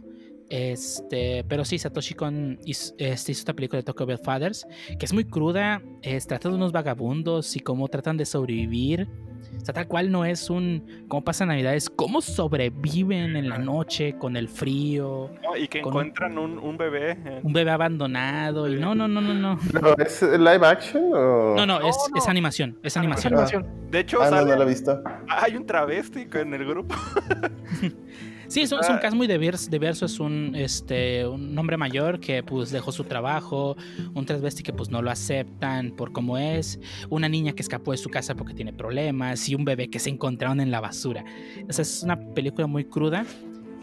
Este, 0.51 1.45
pero 1.45 1.65
sí, 1.65 1.79
Satoshi 1.79 2.15
Kon 2.15 2.59
hizo, 2.65 2.95
este, 2.99 3.33
hizo 3.33 3.41
esta 3.41 3.55
película 3.55 3.79
de 3.79 3.85
Tokyo 3.85 4.07
Godfathers, 4.07 4.67
que 4.99 5.07
es 5.07 5.13
muy 5.13 5.25
cruda. 5.25 5.83
Es, 6.03 6.27
trata 6.27 6.51
de 6.51 6.55
unos 6.55 6.73
vagabundos 6.73 7.57
y 7.57 7.61
cómo 7.61 7.89
tratan 7.89 8.19
de 8.19 8.27
sobrevivir 8.27 9.09
O 9.57 9.65
sea, 9.65 9.75
tal 9.75 9.87
cual 9.89 10.11
no 10.11 10.25
es 10.25 10.51
un 10.51 11.05
cómo 11.09 11.23
pasa 11.25 11.45
Navidad, 11.47 11.75
es 11.75 11.91
cómo 11.91 12.21
sobreviven 12.21 13.37
en 13.37 13.49
la 13.49 13.59
noche 13.59 14.17
con 14.19 14.37
el 14.37 14.49
frío, 14.49 15.31
No, 15.43 15.57
y 15.57 15.69
que 15.69 15.81
encuentran 15.81 16.39
un, 16.39 16.59
un 16.59 16.77
bebé. 16.77 17.13
eh, 17.25 17.41
un 17.43 17.53
bebé 17.53 17.71
abandonado 17.71 18.69
y 18.69 18.77
no, 18.79 18.95
no, 18.95 19.07
no, 19.09 19.21
no, 19.21 19.35
no. 19.35 19.59
¿Pero 19.73 19.97
¿Es 19.99 20.23
live 20.23 20.67
action 20.67 21.03
o...? 21.15 21.55
No, 21.57 21.67
no, 21.67 21.81
es, 21.81 21.97
no. 22.11 22.17
es 22.17 22.29
animación, 22.29 22.79
es 22.83 22.97
Ah, 22.97 23.01
animación. 23.01 23.33
animación. 23.35 23.67
De 23.91 24.01
hecho, 24.01 24.19
Ah, 24.23 24.31
no, 24.31 24.37
sale- 24.39 24.51
no 24.53 24.57
la 24.57 24.65
he 24.65 24.69
visto. 24.69 25.03
hay 25.29 25.57
un 25.57 25.67
travesti 25.67 26.27
en 26.33 26.55
el 26.55 26.65
grupo. 26.67 26.95
Sí, 28.49 28.63
es 28.63 28.73
un, 28.73 28.81
es 28.81 28.89
un 28.89 28.97
Ah. 28.97 29.01
caso 29.01 29.15
muy 29.15 29.27
diverso, 29.27 29.71
diverso. 29.71 30.07
Es 30.07 30.19
un, 30.19 30.55
este, 30.55 31.27
un 31.27 31.57
hombre 31.59 31.77
mayor 31.77 32.19
que 32.19 32.43
pues 32.43 32.71
dejó 32.71 32.93
su 32.93 33.05
trabajo, 33.05 33.77
un 34.15 34.25
transvesti 34.25 34.63
que 34.63 34.73
pues 34.73 34.89
no 34.91 35.03
lo 35.03 35.11
aceptan 35.11 35.91
por 35.93 36.13
cómo 36.13 36.39
es, 36.39 36.81
una 37.11 37.29
niña 37.29 37.53
que 37.53 37.61
escapó 37.63 37.93
de 37.93 37.99
su 37.99 38.09
casa 38.09 38.35
porque 38.35 38.55
tiene 38.55 38.73
problemas 38.73 39.49
y 39.49 39.55
un 39.55 39.65
bebé 39.65 39.91
que 39.91 39.99
se 39.99 40.09
encontraron 40.11 40.61
en 40.61 40.71
la 40.71 40.81
basura. 40.81 41.25
O 41.69 41.73
sea, 41.73 41.83
es 41.83 42.03
una 42.03 42.19
película 42.35 42.67
muy 42.67 42.85
cruda. 42.85 43.27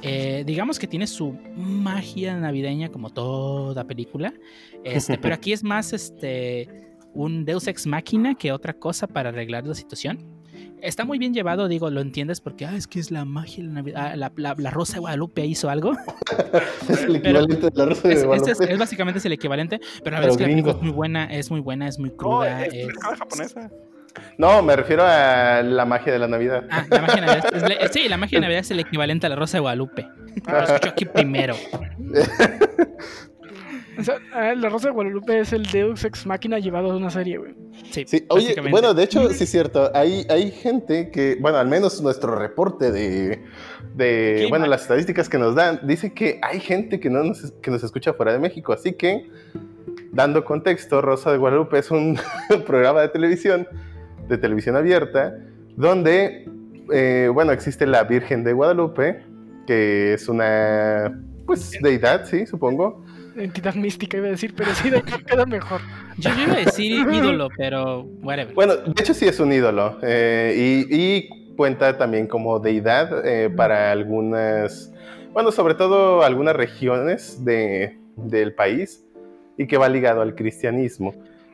Eh, 0.02 0.44
digamos 0.46 0.78
que 0.78 0.88
tiene 0.88 1.08
su 1.08 1.38
magia 1.56 2.36
navideña 2.38 2.90
como 2.90 3.12
toda 3.12 3.86
película, 3.86 4.34
este, 4.84 5.18
pero 5.18 5.34
aquí 5.36 5.54
es 5.54 5.64
más 5.64 5.94
este, 5.94 6.68
un 7.14 7.46
Deus 7.46 7.68
ex 7.68 7.88
máquina 7.88 8.36
que 8.36 8.52
otra 8.52 8.74
cosa 8.74 9.08
para 9.08 9.30
arreglar 9.30 9.66
la 9.66 9.74
situación. 9.74 10.35
Está 10.86 11.04
muy 11.06 11.18
bien 11.18 11.34
llevado, 11.34 11.68
digo, 11.68 11.90
lo 11.90 12.02
entiendes 12.02 12.42
porque 12.42 12.66
ah, 12.66 12.76
es 12.76 12.88
que 12.88 13.00
es 13.00 13.12
la 13.12 13.26
magia 13.26 13.64
de 13.64 13.68
la 13.70 13.74
Navidad. 13.74 14.08
Ah, 14.12 14.16
la, 14.16 14.32
la- 14.36 14.56
la 14.58 14.70
Rosa 14.72 14.94
de 14.96 15.00
Guadalupe 15.02 15.46
hizo 15.46 15.70
algo. 15.70 15.94
Es 16.90 17.04
el 17.04 17.16
equivalente 17.18 17.70
de 17.70 17.72
la 17.76 17.86
Rosa 17.86 18.08
de 18.08 18.14
Es, 18.14 18.20
es, 18.22 18.26
Guadalupe. 18.26 18.72
es 18.74 18.80
básicamente 18.80 19.18
es 19.20 19.26
el 19.26 19.32
equivalente, 19.34 19.80
pero 19.80 19.90
la 19.90 20.02
Pero 20.04 20.12
verdad 20.22 20.30
es 20.32 20.38
que 20.38 20.44
la 20.64 20.72
es 20.72 20.82
muy 20.82 20.92
buena, 20.92 21.26
es 21.26 21.52
muy 21.52 21.60
buena, 21.60 21.88
es 21.88 22.00
muy 22.00 22.10
No, 22.12 22.16
cruda. 22.16 22.66
es 22.66 22.74
es- 22.74 22.88
japonesa. 23.18 23.72
No, 24.38 24.62
me 24.62 24.76
refiero 24.78 25.04
a 25.06 25.62
la 25.62 25.86
magia 25.86 26.14
de 26.14 26.20
la 26.20 26.28
Navidad. 26.28 26.64
Ah, 26.72 26.86
la 26.90 27.02
magia 27.02 27.16
de 27.16 27.28
Navidad. 27.28 27.46
es 27.54 27.62
la- 27.64 27.88
sí, 27.90 28.08
la 28.08 28.18
magia 28.18 28.38
de 28.38 28.42
Navidad 28.46 28.60
es 28.62 28.72
el 28.72 28.80
equivalente 28.80 29.26
a 29.26 29.30
la 29.30 29.36
Rosa 29.36 29.58
de 29.58 29.62
Guadalupe. 29.62 30.08
Lo 30.48 30.64
escucho 30.64 30.90
aquí 30.90 31.06
primero. 31.06 31.56
O 33.98 34.04
sea, 34.04 34.16
ah, 34.34 34.54
la 34.56 34.70
Rosa 34.70 34.90
de 34.90 34.94
Guadalupe 34.94 35.40
es 35.40 35.54
el 35.54 35.66
Deus 35.66 36.04
Ex 36.04 36.26
Máquina 36.26 36.60
llevado 36.60 36.92
a 36.92 36.98
una 36.98 37.10
serie, 37.10 37.38
güey. 37.38 37.54
Sí, 37.92 38.04
Sí, 38.06 38.26
oye, 38.30 38.56
bueno, 38.70 38.94
de 38.94 39.04
hecho, 39.04 39.30
sí 39.30 39.44
es 39.44 39.50
cierto. 39.50 39.92
Hay, 39.94 40.26
hay 40.30 40.52
gente 40.52 41.12
que, 41.12 41.38
bueno, 41.40 41.58
al 41.58 41.68
menos 41.68 42.02
nuestro 42.02 42.36
reporte 42.36 42.92
de, 42.92 43.44
de 43.96 44.48
bueno, 44.50 44.66
las 44.68 44.84
estadísticas 44.84 45.30
que 45.30 45.38
nos 45.38 45.56
dan, 45.56 45.82
dice 45.84 46.14
que 46.14 46.40
hay 46.42 46.60
gente 46.60 47.00
que, 47.00 47.10
no 47.10 47.24
nos, 47.24 47.54
que 47.62 47.72
nos 47.72 47.84
escucha 47.84 48.14
fuera 48.14 48.34
de 48.34 48.40
México. 48.40 48.74
Así 48.74 48.94
que, 48.94 49.30
dando 50.12 50.44
contexto, 50.44 51.02
Rosa 51.02 51.32
de 51.32 51.38
Guadalupe 51.38 51.80
es 51.80 51.92
un 51.92 52.20
programa 52.66 53.02
de 53.02 53.10
televisión, 53.10 53.68
de 54.28 54.38
televisión 54.38 54.76
abierta, 54.76 55.38
donde, 55.76 56.50
eh, 56.92 57.30
bueno, 57.34 57.52
existe 57.52 57.86
la 57.86 58.04
Virgen 58.04 58.44
de 58.44 58.54
Guadalupe, 58.54 59.24
que 59.68 60.14
es 60.14 60.28
una, 60.28 61.22
pues, 61.46 61.72
deidad, 61.82 62.26
sí, 62.26 62.46
supongo. 62.46 63.04
Entidad 63.36 63.76
mística 63.76 64.18
iba 64.18 64.28
a 64.28 64.32
decir, 64.32 64.54
pero 64.56 64.74
sí, 64.74 64.90
de 64.90 65.00
hecho 65.00 65.18
queda 65.26 65.46
mejor. 65.46 65.82
Yo, 66.18 66.32
yo 66.32 66.44
iba 66.44 66.54
a 66.54 66.58
decir 66.58 67.06
ídolo, 67.14 67.50
pero 67.58 68.04
whatever. 68.22 68.54
Bueno, 68.54 68.76
de 68.78 69.02
hecho 69.02 69.14
sí 69.14 69.28
es 69.28 69.40
un 69.40 69.52
ídolo 69.52 69.98
eh, 70.02 70.86
y, 70.90 70.96
y 70.96 71.56
cuenta 71.56 71.98
también 71.98 72.28
como 72.28 72.60
deidad 72.60 73.26
eh, 73.26 73.50
para 73.50 73.92
algunas, 73.92 74.94
bueno, 75.34 75.52
sobre 75.52 75.74
todo 75.74 76.24
algunas 76.24 76.56
regiones 76.56 77.44
de, 77.44 77.98
del 78.16 78.54
país 78.54 79.06
y 79.58 79.68
que 79.68 79.78
va 79.78 79.90
ligado 79.90 80.22
al 80.22 80.36
cristianismo. 80.36 81.14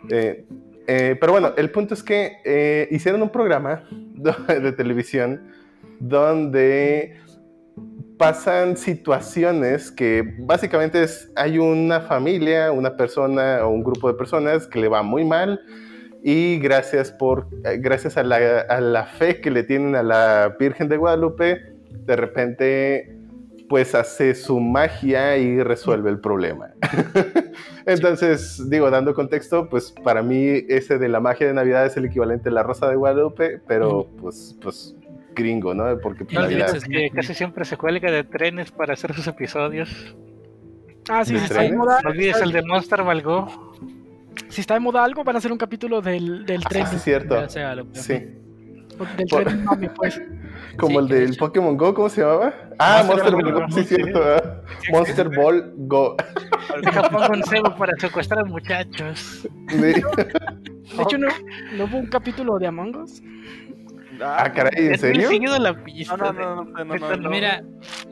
Eh, 0.10 0.46
eh, 0.88 1.15
pero 1.20 1.32
bueno, 1.32 1.54
el 1.58 1.70
punto 1.70 1.94
es 1.94 2.04
que 2.04 2.38
eh, 2.44 2.88
hicieron 2.91 3.22
un 3.22 3.30
programa 3.30 3.84
de 3.91 4.72
televisión 4.72 5.41
donde 6.00 7.17
pasan 8.22 8.78
situaciones 8.78 9.90
que 9.90 10.36
básicamente 10.42 11.02
es, 11.02 11.32
hay 11.36 11.58
una 11.58 12.02
familia, 12.02 12.72
una 12.72 12.96
persona 12.96 13.66
o 13.66 13.70
un 13.70 13.84
grupo 13.84 14.10
de 14.10 14.14
personas 14.14 14.68
que 14.68 14.78
le 14.78 14.88
va 14.88 15.02
muy 15.02 15.26
mal 15.26 15.60
y 16.22 16.60
gracias, 16.60 17.12
por, 17.12 17.48
eh, 17.66 17.80
gracias 17.80 18.18
a, 18.18 18.24
la, 18.24 18.60
a 18.70 18.80
la 18.80 19.06
fe 19.06 19.42
que 19.42 19.50
le 19.50 19.64
tienen 19.64 19.96
a 19.96 20.04
la 20.04 20.56
Virgen 20.60 20.88
de 20.88 20.98
Guadalupe, 20.98 21.74
de 21.90 22.16
repente 22.16 23.18
pues 23.68 23.96
hace 23.96 24.36
su 24.36 24.60
magia 24.60 25.38
y 25.38 25.64
resuelve 25.64 26.12
el 26.12 26.20
problema. 26.20 26.76
Entonces, 27.88 28.70
digo, 28.70 28.92
dando 28.92 29.16
contexto, 29.16 29.68
pues 29.68 29.96
para 30.04 30.22
mí 30.22 30.64
ese 30.70 31.00
de 31.00 31.10
la 31.10 31.22
magia 31.22 31.48
de 31.48 31.54
Navidad 31.56 31.88
es 31.88 31.98
el 31.98 32.06
equivalente 32.06 32.50
a 32.50 32.52
la 32.52 32.62
Rosa 32.62 32.88
de 32.88 32.98
Guadalupe, 32.98 33.62
pero 33.68 34.08
pues, 34.20 34.56
pues 34.62 34.96
gringo, 35.36 35.74
¿no? 35.74 35.98
Porque 36.00 36.26
pues, 36.26 36.36
No 36.36 36.41
Navidad- 36.41 36.70
olvides 36.70 36.86
que 36.86 37.10
casi 37.12 37.34
siempre 37.34 37.65
se 37.65 37.78
cuelga 37.78 38.12
de 38.12 38.24
trenes 38.24 38.72
para 38.72 38.94
hacer 38.94 39.13
sus 39.13 39.28
episodios. 39.28 40.15
Ah, 41.10 41.26
sí, 41.26 41.34
¿De 41.34 41.39
si 41.39 41.46
está 41.46 41.62
de 41.62 41.72
moda. 41.76 42.00
No 42.04 42.10
olvides 42.12 42.39
el 42.41 42.52
de 42.52 42.62
Monster 42.63 43.04
Valgo. 43.04 43.74
Si 44.50 44.62
está 44.62 44.76
de 44.76 44.80
moda 44.80 45.04
algo, 45.04 45.24
van 45.24 45.36
a 45.36 45.39
hacer 45.39 45.52
un 45.52 45.58
capítulo 45.58 46.02
del, 46.02 46.46
del 46.46 46.63
tren. 46.63 46.84
Ah, 46.84 46.88
sí, 46.88 46.96
es 46.98 47.04
cierto. 47.04 47.36
Ya 47.41 47.50
sea 47.50 47.76
lo- 47.76 47.88
Sí. 47.94 48.13
Del 49.17 49.28
Por- 49.30 49.44
tren 49.46 49.63
mami, 49.65 49.88
pues. 49.89 50.22
Como 50.78 50.91
Sí, 50.91 50.98
el 51.06 51.08
de 51.08 51.20
del 51.22 51.30
hecho- 51.32 51.39
Pokémon 51.39 51.76
Go, 51.76 51.94
¿cómo 51.94 52.08
se 52.10 52.22
llamaba? 52.22 52.54
Ah, 52.78 53.04
Monster 53.06 53.34
Monster 53.34 53.54
Ball 53.54 53.54
Go, 53.67 53.76
sí, 53.76 53.84
sí. 53.84 53.96
cierto. 53.96 54.22
ah. 54.24 54.62
Monster 54.91 55.30
Ball 55.36 55.74
Go. 55.76 56.15
Deja 56.84 57.30
un 57.34 57.44
cebo 57.44 57.76
para 57.76 57.94
secuestrar 57.98 58.39
a 58.41 58.44
muchachos. 58.46 59.48
Sí. 59.70 59.78
De 59.78 59.91
hecho, 61.04 61.17
no, 61.17 61.28
no 61.78 61.86
hubo 61.86 61.98
un 61.98 62.08
capítulo 62.08 62.58
de 62.60 62.67
Among 62.67 62.96
Us. 62.98 63.22
Ah, 64.24 64.52
caray, 64.54 64.88
¿en 64.88 64.98
serio? 65.00 65.30
seguido 65.30 65.58
la 65.58 65.74
pista. 65.84 66.16
No, 66.16 66.32
no, 66.32 66.56
no, 66.56 66.64
no, 66.66 66.86
no, 66.86 66.96
no, 66.98 67.18
no. 67.18 67.30
Mira, 67.30 67.64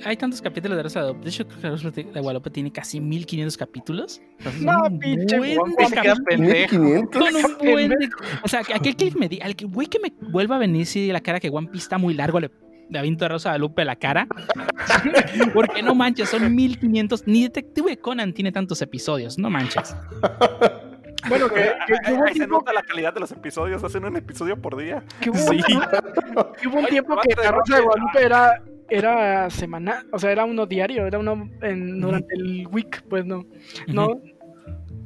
hay 0.04 0.17
tantos 0.17 0.41
capítulos 0.41 0.76
de 0.78 0.84
Rosa 0.84 1.04
de. 1.04 1.13
De 1.13 1.30
hecho, 1.30 1.48
creo 1.48 1.60
que 1.62 1.67
la 1.67 1.74
Rosa 1.76 1.89
de 1.91 2.04
Guadalupe 2.19 2.50
tiene 2.50 2.72
casi 2.72 3.00
1500 3.00 3.58
capítulos. 3.58 4.22
Entonces, 4.39 4.62
No, 4.62 5.00
pinche 5.00 5.38
buen 5.38 5.58
de 5.76 5.76
capítulos. 5.84 6.19
pendejo. 6.26 6.76
1500. 6.80 7.22
Con 7.22 7.36
un 7.36 7.58
buen 7.74 7.89
de- 7.89 8.10
O 8.43 8.48
sea, 8.48 8.63
que 8.63 8.74
aquel 8.74 8.95
que 8.95 9.12
me 9.12 9.30
diga, 9.30 9.45
al 9.45 9.56
que 9.56 9.65
güey 9.65 9.88
que 9.88 10.00
me 10.00 10.12
vuelva 10.32 10.56
a 10.56 10.60
venir 10.60 10.86
si 10.86 11.12
la 11.12 11.22
cara 11.22 11.39
que 11.39 11.50
One 11.50 11.67
Piece 11.67 11.84
está 11.84 11.98
muy 11.98 12.13
largo, 12.13 12.39
le, 12.39 12.50
le 12.89 12.98
aviento 13.00 13.26
a 13.26 13.28
Rosa 13.28 13.50
de 13.50 13.60
Guadalupe 13.60 13.86
la 13.86 13.95
cara. 13.95 14.28
Porque 15.54 15.84
no 15.84 15.93
manches, 15.95 16.30
son 16.30 16.54
1500. 16.56 17.28
Ni 17.28 17.43
Detective 17.43 17.98
Conan 17.98 18.34
tiene 18.34 18.52
tantos 18.52 18.82
episodios, 18.82 19.38
no 19.38 19.50
manches. 19.50 19.95
Bueno, 21.27 21.49
que, 21.49 21.55
que- 21.55 21.63
que 21.88 21.93
Ahí, 22.05 22.13
hubo 22.13 22.21
un 22.21 22.27
ahí 22.27 22.34
se 22.34 22.39
tiempo, 22.39 22.55
nota 22.58 22.73
la 22.73 22.82
calidad 22.84 23.13
de 23.13 23.19
los 23.19 23.32
episodios, 23.32 23.84
hacen 23.84 24.05
un 24.05 24.15
episodio 24.15 24.62
por 24.62 24.77
día. 24.77 25.03
que 25.19 25.29
hubo, 25.29 25.38
Sí. 25.38 25.58
que 26.62 26.67
hubo 26.67 26.77
un 26.77 26.84
Oye, 26.86 26.88
tiempo 26.89 27.17
que 27.21 27.36
la 27.43 27.51
Rosa 27.51 27.75
de. 27.77 27.82
Guadalupe 27.82 28.23
era, 28.25 28.62
era 28.89 29.49
semanal, 29.49 30.08
o 30.12 30.19
sea, 30.19 30.32
era 30.32 30.45
uno 30.45 30.65
diario, 30.65 31.05
era 31.05 31.19
uno 31.19 31.49
en, 31.62 31.99
durante 31.99 32.36
el 32.36 32.67
week, 32.67 33.03
pues 33.10 33.25
no. 33.25 33.45
No. 33.88 34.08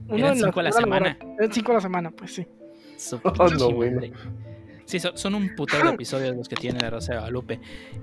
Uno 0.10 0.18
Eran 0.18 0.34
en 0.34 0.42
la 0.42 0.48
cinco 0.48 0.60
a 0.60 0.64
la 0.64 0.72
semana. 0.72 1.18
Eran 1.40 1.52
cinco 1.54 1.72
a 1.72 1.76
la 1.76 1.82
semana, 1.82 2.12
pues 2.12 2.34
sí. 2.36 2.48
Oh, 3.24 3.48
no, 3.50 3.72
bueno. 3.72 4.02
Sí, 4.94 5.00
son, 5.00 5.18
son 5.18 5.34
un 5.34 5.56
putero 5.56 5.88
de 5.88 5.94
episodios 5.96 6.36
los 6.36 6.48
que 6.48 6.56
tiene 6.56 6.80
la 6.80 6.92
Rosa 6.92 7.14
de 7.14 7.18
Guadalupe. 7.18 7.60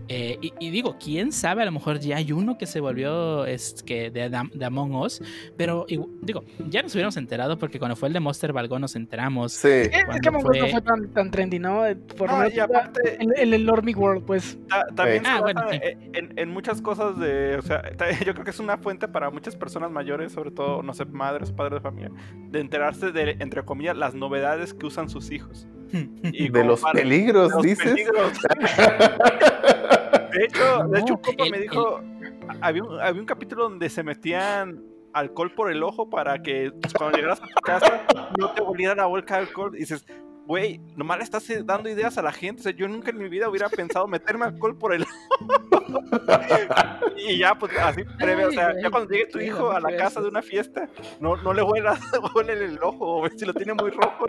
Eh, 0.09 0.38
y, 0.42 0.53
y 0.59 0.70
digo, 0.70 0.96
quién 0.98 1.31
sabe, 1.31 1.62
a 1.62 1.64
lo 1.64 1.70
mejor 1.70 2.00
ya 2.00 2.16
hay 2.16 2.33
uno 2.33 2.59
que 2.59 2.66
se 2.66 2.81
volvió 2.81 3.44
es, 3.46 3.85
que 3.85 4.11
de, 4.11 4.29
de 4.29 4.64
Among 4.64 4.96
Us, 4.96 5.22
pero 5.57 5.87
igu- 5.87 6.09
digo, 6.20 6.42
ya 6.68 6.83
nos 6.83 6.92
hubiéramos 6.94 7.16
enterado 7.16 7.59
porque 7.59 7.79
cuando 7.79 7.94
fue 7.94 8.09
el 8.09 8.12
de 8.14 8.18
Monster 8.18 8.53
Valgo 8.53 8.76
nos 8.81 8.96
enteramos. 8.96 9.53
Sí. 9.53 9.68
Es, 9.68 9.90
que 10.20 10.29
Among 10.29 10.44
Us 10.48 10.59
no 10.59 10.66
fue- 10.66 10.81
tan, 10.83 11.09
tan 11.12 11.31
trendy, 11.31 11.61
¿no? 11.61 11.85
Por 12.16 12.33
menos 12.33 12.53
y 12.55 12.59
aparte, 12.59 13.18
en, 13.22 13.31
en 13.37 13.55
el 13.55 13.64
Normie 13.64 13.94
World, 13.94 14.24
pues. 14.24 14.59
ta- 14.68 14.87
también 14.96 15.24
se 15.24 15.31
Ah, 15.31 15.40
bueno, 15.40 15.62
sí. 15.70 15.79
en, 15.83 16.37
en- 16.37 16.48
muchas 16.50 16.83
cosas 16.83 17.16
de. 17.20 17.57
O 17.57 17.62
sea, 17.62 17.83
yo 18.26 18.33
creo 18.35 18.44
que 18.44 18.50
es 18.50 18.59
una 18.59 18.79
fuente 18.79 19.07
para 19.07 19.31
muchas 19.31 19.55
personas 19.55 19.92
mayores, 19.92 20.33
sobre 20.33 20.50
todo, 20.50 20.83
no 20.83 20.92
sé, 20.92 21.05
madres 21.05 21.53
padres 21.53 21.74
de 21.74 21.81
familia, 21.83 22.11
de 22.50 22.59
enterarse 22.59 23.12
de, 23.12 23.37
entre 23.38 23.62
comillas, 23.64 23.96
las 23.96 24.14
novedades 24.14 24.74
que 24.74 24.87
usan 24.87 25.09
sus 25.09 25.31
hijos. 25.31 25.68
Y 26.22 26.48
De 26.48 26.64
los 26.64 26.81
para- 26.81 26.92
peligros, 26.94 27.48
de 27.50 27.55
los 27.55 27.62
dices. 27.62 27.85
peligros. 27.92 28.33
De 30.33 30.44
hecho, 30.44 30.85
de 30.88 31.00
hecho, 31.00 31.14
un 31.14 31.20
compa 31.20 31.44
me 31.50 31.59
dijo, 31.59 32.00
había 32.61 32.83
un, 32.85 33.00
había 33.00 33.20
un 33.20 33.26
capítulo 33.26 33.64
donde 33.64 33.88
se 33.90 34.03
metían 34.03 34.83
alcohol 35.12 35.53
por 35.55 35.70
el 35.72 35.83
ojo 35.83 36.09
para 36.09 36.40
que 36.40 36.70
cuando 36.96 37.16
llegaras 37.16 37.40
a 37.42 37.46
tu 37.46 37.61
casa 37.62 38.03
no 38.38 38.50
te 38.52 38.62
volviera 38.62 38.94
la 38.94 39.06
bolsa 39.06 39.35
de 39.37 39.40
alcohol. 39.42 39.73
Y 39.75 39.81
dices, 39.81 40.06
güey, 40.51 40.81
nomás 40.96 41.19
le 41.19 41.23
estás 41.23 41.48
eh, 41.51 41.63
dando 41.65 41.88
ideas 41.88 42.19
a 42.19 42.23
la 42.23 42.33
gente. 42.33 42.59
O 42.59 42.63
sea, 42.65 42.73
yo 42.73 42.88
nunca 42.88 43.11
en 43.11 43.19
mi 43.19 43.29
vida 43.29 43.48
hubiera 43.48 43.69
pensado 43.81 44.09
meterme 44.09 44.46
alcohol 44.46 44.77
por 44.77 44.92
el 44.92 45.03
ojo. 45.03 45.13
y 47.17 47.38
ya, 47.38 47.55
pues 47.55 47.71
así 47.79 48.03
breve. 48.19 48.46
O 48.46 48.51
sea, 48.51 48.75
ya 48.83 48.90
cuando 48.90 49.09
llegue 49.11 49.27
tu 49.27 49.38
hijo 49.38 49.71
a 49.71 49.79
la 49.79 49.96
casa 49.96 50.21
de 50.21 50.27
una 50.27 50.42
fiesta, 50.42 50.88
no, 51.21 51.37
no 51.37 51.53
le 51.55 51.63
huele 51.63 51.88
el 52.65 52.79
ojo. 52.83 53.19
O 53.23 53.29
si 53.29 53.44
lo 53.44 53.55
tiene 53.55 53.75
muy 53.75 53.90
rojo, 53.90 54.27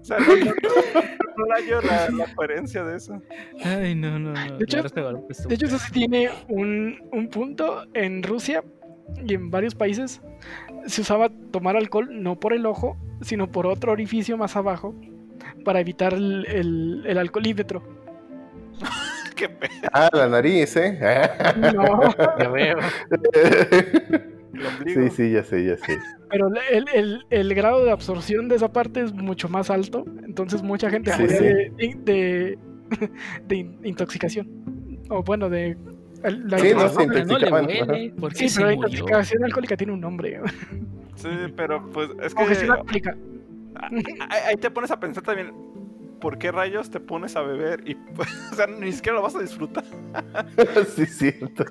O 0.00 0.04
sea, 0.04 0.18
no, 0.20 0.26
no, 0.36 0.52
no 1.36 1.44
le 1.46 1.54
hallo 1.54 1.80
la, 1.82 2.10
la 2.10 2.34
coherencia 2.36 2.84
de 2.84 2.96
eso. 2.96 3.20
Ay, 3.64 3.96
no, 3.96 4.20
no, 4.20 4.32
no. 4.34 4.56
De 4.56 4.64
hecho- 4.64 4.82
De 4.82 5.54
hecho, 5.54 5.66
eso 5.66 5.78
sí 5.80 5.90
tiene 5.92 6.30
un, 6.48 6.96
un 7.12 7.28
punto 7.28 7.84
en 7.94 8.22
Rusia 8.22 8.62
y 9.26 9.34
en 9.34 9.50
varios 9.50 9.74
países. 9.74 10.20
Se 10.88 11.00
usaba 11.02 11.28
tomar 11.50 11.76
alcohol 11.76 12.08
no 12.22 12.38
por 12.40 12.52
el 12.52 12.66
ojo, 12.66 12.96
sino 13.20 13.50
por 13.50 13.66
otro 13.66 13.92
orificio 13.92 14.36
más 14.36 14.56
abajo 14.56 14.94
para 15.64 15.80
evitar 15.80 16.14
el, 16.14 16.46
el, 16.46 17.04
el 17.06 17.18
alcoholímetro. 17.18 17.82
Qué 19.36 19.48
Ah, 19.92 20.08
la 20.12 20.28
nariz, 20.28 20.76
¿eh? 20.76 20.98
No, 21.74 22.00
Ya 22.38 22.48
veo. 22.48 22.78
sí, 24.86 25.10
sí, 25.10 25.30
ya 25.32 25.44
sé, 25.44 25.64
ya 25.64 25.76
sé. 25.76 25.98
pero 26.30 26.48
el, 26.72 26.86
el, 26.92 27.26
el 27.30 27.54
grado 27.54 27.84
de 27.84 27.90
absorción 27.92 28.48
de 28.48 28.56
esa 28.56 28.72
parte 28.72 29.02
es 29.02 29.12
mucho 29.12 29.48
más 29.48 29.70
alto. 29.70 30.04
Entonces 30.24 30.62
mucha 30.62 30.90
gente 30.90 31.12
Sí, 31.12 31.28
sí. 31.28 31.44
de, 31.44 31.72
de, 32.04 32.58
de 33.46 33.56
in- 33.56 33.78
intoxicación. 33.84 34.48
O 35.10 35.22
bueno, 35.22 35.48
de... 35.48 35.76
el- 36.24 36.48
la 36.48 36.58
Sí, 36.58 36.72
no, 36.74 36.88
sí, 36.88 37.06
no 37.06 37.12
le 37.12 37.20
intoxicaban, 37.20 37.66
huele. 37.66 38.12
¿Por 38.18 38.32
qué 38.32 38.38
Sí, 38.38 38.48
se 38.48 38.56
pero 38.60 38.68
la 38.68 38.74
intoxicación 38.74 39.44
alcohólica 39.44 39.76
tiene 39.76 39.92
un 39.92 40.00
nombre. 40.00 40.40
Sí, 41.16 41.28
pero 41.56 41.88
pues 41.90 42.10
es 42.22 42.34
que 42.34 42.40
Congestión 42.40 42.70
alcohólica. 42.72 43.16
ahí 44.46 44.56
te 44.56 44.70
pones 44.70 44.90
a 44.90 44.98
pensar 45.00 45.22
también, 45.24 45.52
¿por 46.20 46.38
qué 46.38 46.50
rayos 46.52 46.90
te 46.90 47.00
pones 47.00 47.36
a 47.36 47.42
beber 47.42 47.80
y 47.88 47.94
pues, 47.94 48.28
o 48.52 48.54
sea, 48.56 48.66
ni 48.66 48.92
siquiera 48.92 49.16
lo 49.16 49.22
vas 49.22 49.36
a 49.36 49.40
disfrutar? 49.40 49.84
sí, 50.96 51.06
cierto. 51.06 51.64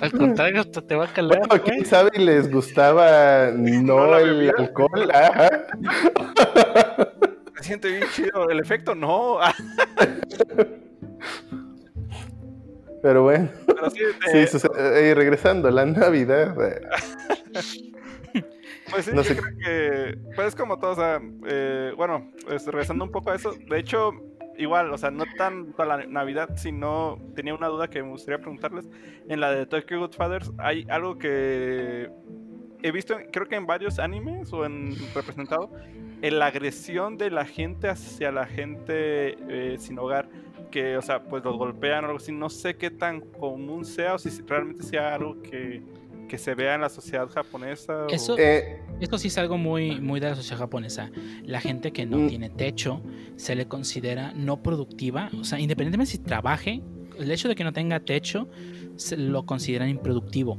Al 0.00 0.10
contrario, 0.10 0.60
hasta 0.62 0.80
te 0.80 0.94
va 0.94 1.04
a 1.04 1.12
calar. 1.12 1.38
Bueno, 1.46 1.62
quién 1.62 1.84
sabe 1.84 2.10
y 2.14 2.24
les 2.24 2.50
gustaba 2.50 3.50
no, 3.52 4.06
la 4.06 4.20
el 4.20 4.30
bebida. 4.34 4.52
alcohol. 4.58 5.10
Ajá. 5.12 5.48
Se 7.58 7.62
siente 7.64 7.88
bien 7.88 8.04
chido, 8.12 8.48
el 8.50 8.58
efecto 8.60 8.94
no, 8.94 9.38
Pero 13.06 13.22
bueno, 13.22 13.48
pero 13.64 13.88
sí, 13.88 14.00
sí, 14.32 14.38
eh, 14.38 14.46
sucede- 14.48 15.10
eh, 15.10 15.14
regresando 15.14 15.70
la 15.70 15.86
Navidad. 15.86 16.56
eh, 16.60 16.80
Pues 18.90 19.04
sí, 19.04 19.10
No 19.12 19.22
yo 19.22 19.24
sé. 19.24 19.36
creo 19.36 19.56
que 19.64 20.18
pues 20.34 20.48
es 20.48 20.54
como 20.56 20.78
todo, 20.80 20.90
o 20.90 20.94
sea, 20.96 21.20
eh, 21.46 21.92
bueno, 21.96 22.32
pues, 22.44 22.66
regresando 22.66 23.04
un 23.04 23.12
poco 23.12 23.30
a 23.30 23.36
eso, 23.36 23.52
de 23.68 23.78
hecho, 23.78 24.10
igual, 24.58 24.92
o 24.92 24.98
sea, 24.98 25.12
no 25.12 25.24
tanto 25.38 25.80
a 25.82 25.86
la 25.86 26.04
Navidad, 26.06 26.50
sino 26.56 27.16
tenía 27.36 27.54
una 27.54 27.68
duda 27.68 27.86
que 27.88 28.02
me 28.02 28.10
gustaría 28.10 28.38
preguntarles. 28.38 28.88
En 29.28 29.38
la 29.40 29.52
de 29.52 29.66
Tokyo 29.66 30.00
Godfathers 30.00 30.50
hay 30.58 30.84
algo 30.88 31.16
que 31.18 32.10
he 32.82 32.90
visto, 32.90 33.16
creo 33.32 33.46
que 33.46 33.54
en 33.56 33.66
varios 33.66 34.00
animes 34.00 34.52
o 34.52 34.64
en 34.66 34.96
representado, 35.14 35.70
en 36.22 36.38
la 36.40 36.46
agresión 36.46 37.18
de 37.18 37.30
la 37.30 37.44
gente 37.44 37.88
hacia 37.88 38.32
la 38.32 38.46
gente 38.46 39.36
eh, 39.48 39.76
sin 39.78 39.96
hogar, 39.98 40.28
que, 40.76 40.94
o 40.98 41.00
sea, 41.00 41.22
pues 41.22 41.42
los 41.42 41.56
golpean 41.56 42.04
o 42.04 42.08
algo 42.08 42.18
así, 42.18 42.32
no 42.32 42.50
sé 42.50 42.76
qué 42.76 42.90
tan 42.90 43.22
común 43.22 43.86
sea 43.86 44.14
o 44.14 44.18
si 44.18 44.28
realmente 44.46 44.82
sea 44.84 45.14
algo 45.14 45.40
que, 45.40 45.82
que 46.28 46.36
se 46.36 46.54
vea 46.54 46.74
en 46.74 46.82
la 46.82 46.90
sociedad 46.90 47.26
japonesa. 47.30 48.04
o- 48.04 48.08
Eso- 48.10 48.36
eh, 48.38 48.82
Esto 49.00 49.16
sí 49.16 49.28
es 49.28 49.38
algo 49.38 49.56
muy, 49.56 49.98
muy 50.02 50.20
de 50.20 50.28
la 50.28 50.34
sociedad 50.34 50.58
japonesa. 50.58 51.10
La 51.44 51.60
gente 51.62 51.92
que 51.92 52.04
no 52.04 52.18
Mm. 52.18 52.26
tiene 52.28 52.50
techo 52.50 53.00
se 53.36 53.54
le 53.54 53.66
considera 53.68 54.34
no 54.34 54.62
productiva. 54.62 55.30
O 55.40 55.44
sea, 55.44 55.58
independientemente 55.58 56.12
si 56.12 56.18
trabaje, 56.18 56.82
el 57.18 57.30
hecho 57.30 57.48
de 57.48 57.54
que 57.54 57.64
no 57.64 57.72
tenga 57.72 58.00
techo 58.00 58.46
se 58.96 59.16
lo 59.16 59.46
consideran 59.46 59.88
improductivo. 59.88 60.58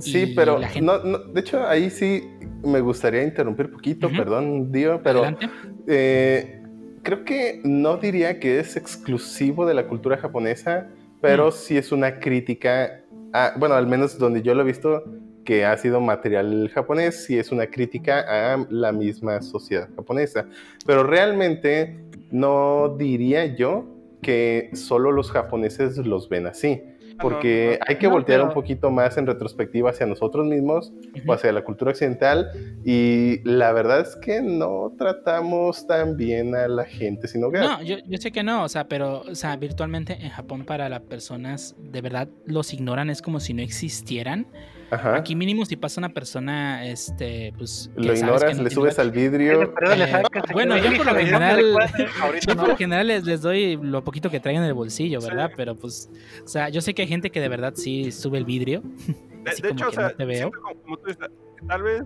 sí, 0.00 0.22
y 0.22 0.34
pero 0.34 0.58
la 0.58 0.66
gente- 0.68 0.84
no, 0.84 0.98
no, 1.04 1.18
de 1.18 1.40
hecho 1.40 1.64
ahí 1.64 1.90
sí 1.90 2.24
me 2.64 2.80
gustaría 2.80 3.22
interrumpir 3.22 3.70
poquito, 3.70 4.08
Ujú. 4.08 4.16
perdón, 4.16 4.72
Dio, 4.72 5.00
pero 5.00 5.20
Adelante. 5.20 5.48
eh, 5.86 6.60
creo 7.04 7.24
que 7.24 7.60
no 7.64 7.96
diría 7.98 8.40
que 8.40 8.58
es 8.58 8.76
exclusivo 8.76 9.64
de 9.66 9.74
la 9.74 9.86
cultura 9.86 10.16
japonesa, 10.16 10.88
pero 11.20 11.48
Mm. 11.48 11.52
sí 11.52 11.76
es 11.76 11.92
una 11.92 12.18
crítica, 12.18 13.00
a- 13.32 13.52
bueno, 13.56 13.76
al 13.76 13.86
menos 13.86 14.18
donde 14.18 14.42
yo 14.42 14.54
lo 14.54 14.62
he 14.62 14.66
visto, 14.66 15.04
que 15.44 15.64
ha 15.66 15.76
sido 15.76 16.00
material 16.00 16.70
japonés, 16.74 17.24
sí 17.24 17.38
es 17.38 17.52
una 17.52 17.66
crítica 17.66 18.54
a 18.54 18.66
la 18.70 18.92
misma 18.92 19.42
sociedad 19.42 19.88
japonesa. 19.94 20.46
Pero 20.86 21.04
realmente 21.04 21.98
no 22.30 22.96
diría 22.98 23.44
yo 23.54 23.86
que 24.22 24.70
solo 24.72 25.12
los 25.12 25.30
japoneses 25.30 25.98
los 25.98 26.30
ven 26.30 26.46
así, 26.46 26.82
porque 27.20 27.78
hay 27.86 27.96
que 27.96 28.06
No, 28.06 28.12
voltear 28.14 28.40
un 28.40 28.48
pero- 28.48 28.54
poquito 28.60 28.90
más 28.90 29.16
en 29.16 29.26
retrospectiva 29.26 29.90
hacia 29.90 30.06
nosotros 30.06 30.46
mismos 30.46 30.92
Ujú. 31.14 31.30
o 31.30 31.32
hacia 31.34 31.52
la 31.52 31.62
cultura 31.62 31.90
occidental 31.92 32.48
y 32.84 33.40
la 33.48 33.72
verdad 33.72 34.00
es 34.00 34.16
que 34.16 34.40
no 34.42 34.92
tratamos 34.98 35.86
tan 35.86 36.16
bien 36.16 36.54
a 36.54 36.68
la 36.68 36.84
gente 36.84 37.28
sin 37.28 37.44
hogar. 37.44 37.64
No, 37.64 37.82
yo, 37.82 37.96
yo 38.06 38.18
sé 38.18 38.32
que 38.32 38.42
no, 38.42 38.64
o 38.64 38.68
sea, 38.68 38.88
pero, 38.88 39.22
o 39.22 39.34
sea, 39.34 39.56
virtualmente 39.56 40.14
en 40.20 40.30
Japón 40.30 40.64
para 40.64 40.88
las 40.88 41.00
personas 41.02 41.76
de 41.78 42.00
verdad 42.00 42.28
los 42.46 42.72
ignoran, 42.74 43.10
es 43.10 43.22
como 43.22 43.40
si 43.40 43.54
no 43.54 43.62
existieran. 43.62 44.46
Ajá. 44.90 45.16
Aquí 45.16 45.34
mínimo 45.34 45.64
si 45.64 45.76
pasa 45.76 46.00
una 46.00 46.08
persona, 46.10 46.84
este, 46.86 47.52
pues... 47.56 47.90
que 47.96 48.02
Lo 48.02 48.14
ignoras, 48.14 48.44
que 48.44 48.54
no 48.54 48.62
le 48.62 48.70
subes 48.70 48.98
al 48.98 49.10
vidrio. 49.10 49.62
Eh, 49.62 50.06
sacas- 50.10 50.44
bueno, 50.52 50.76
yo 50.78 50.96
por 50.96 51.06
lo 51.06 51.14
general- 51.14 51.74
Yo 52.48 52.56
por 52.56 52.68
lo 52.68 52.76
general 52.76 53.06
les, 53.06 53.24
les 53.24 53.42
doy 53.42 53.76
lo 53.80 54.04
poquito 54.04 54.30
que 54.30 54.40
traigan 54.40 54.62
en 54.62 54.68
el 54.68 54.74
bolsillo, 54.74 55.20
Sí. 55.20 55.28
¿verdad? 55.28 55.50
Pero 55.56 55.74
pues, 55.74 56.10
o 56.44 56.48
sea, 56.48 56.68
yo 56.68 56.80
sé 56.80 56.94
que 56.94 57.02
hay 57.02 57.08
gente 57.08 57.30
que 57.30 57.40
de 57.40 57.48
verdad 57.48 57.72
sí 57.76 58.12
sube 58.12 58.38
el 58.38 58.44
vidrio. 58.44 58.82
De, 59.44 59.50
así 59.50 59.60
de 59.62 59.68
como 59.68 59.78
hecho, 59.80 59.86
o 59.86 59.90
que 59.90 59.96
sea, 59.96 60.08
no 60.08 60.14
te 60.14 60.24
veo. 60.24 60.36
siento 60.38 60.60
como, 60.62 60.74
como 60.82 60.96
tú 60.96 61.06
dices, 61.08 61.28
tal 61.68 61.82
vez 61.82 62.02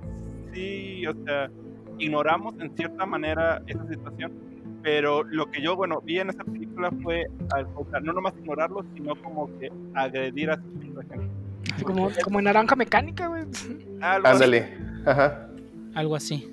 sí, 0.52 1.06
o 1.06 1.14
sea, 1.24 1.48
ignoramos 1.98 2.54
en 2.60 2.74
cierta 2.76 3.06
manera 3.06 3.62
esa 3.68 3.86
situación, 3.88 4.32
pero 4.82 5.22
lo 5.22 5.48
que 5.50 5.62
yo, 5.62 5.76
bueno, 5.76 6.00
vi 6.00 6.18
en 6.18 6.30
esa 6.30 6.42
película 6.42 6.90
fue, 7.02 7.26
al- 7.54 7.68
o 7.76 7.86
sea, 7.90 8.00
no 8.00 8.12
nomás 8.12 8.34
ignorarlo, 8.38 8.84
sino 8.94 9.14
como 9.22 9.46
que 9.60 9.70
agredir 9.94 10.50
a 10.50 10.56
de 10.56 10.62
gente. 11.08 11.28
Como, 11.84 12.10
como 12.22 12.38
en 12.38 12.44
naranja 12.46 12.76
mecánica, 12.76 13.28
güey. 13.28 13.42
Algo 14.00 14.26
así. 14.28 14.34
Ándale. 14.34 14.78
Ajá. 15.06 15.48
Algo 15.94 16.16
así. 16.16 16.48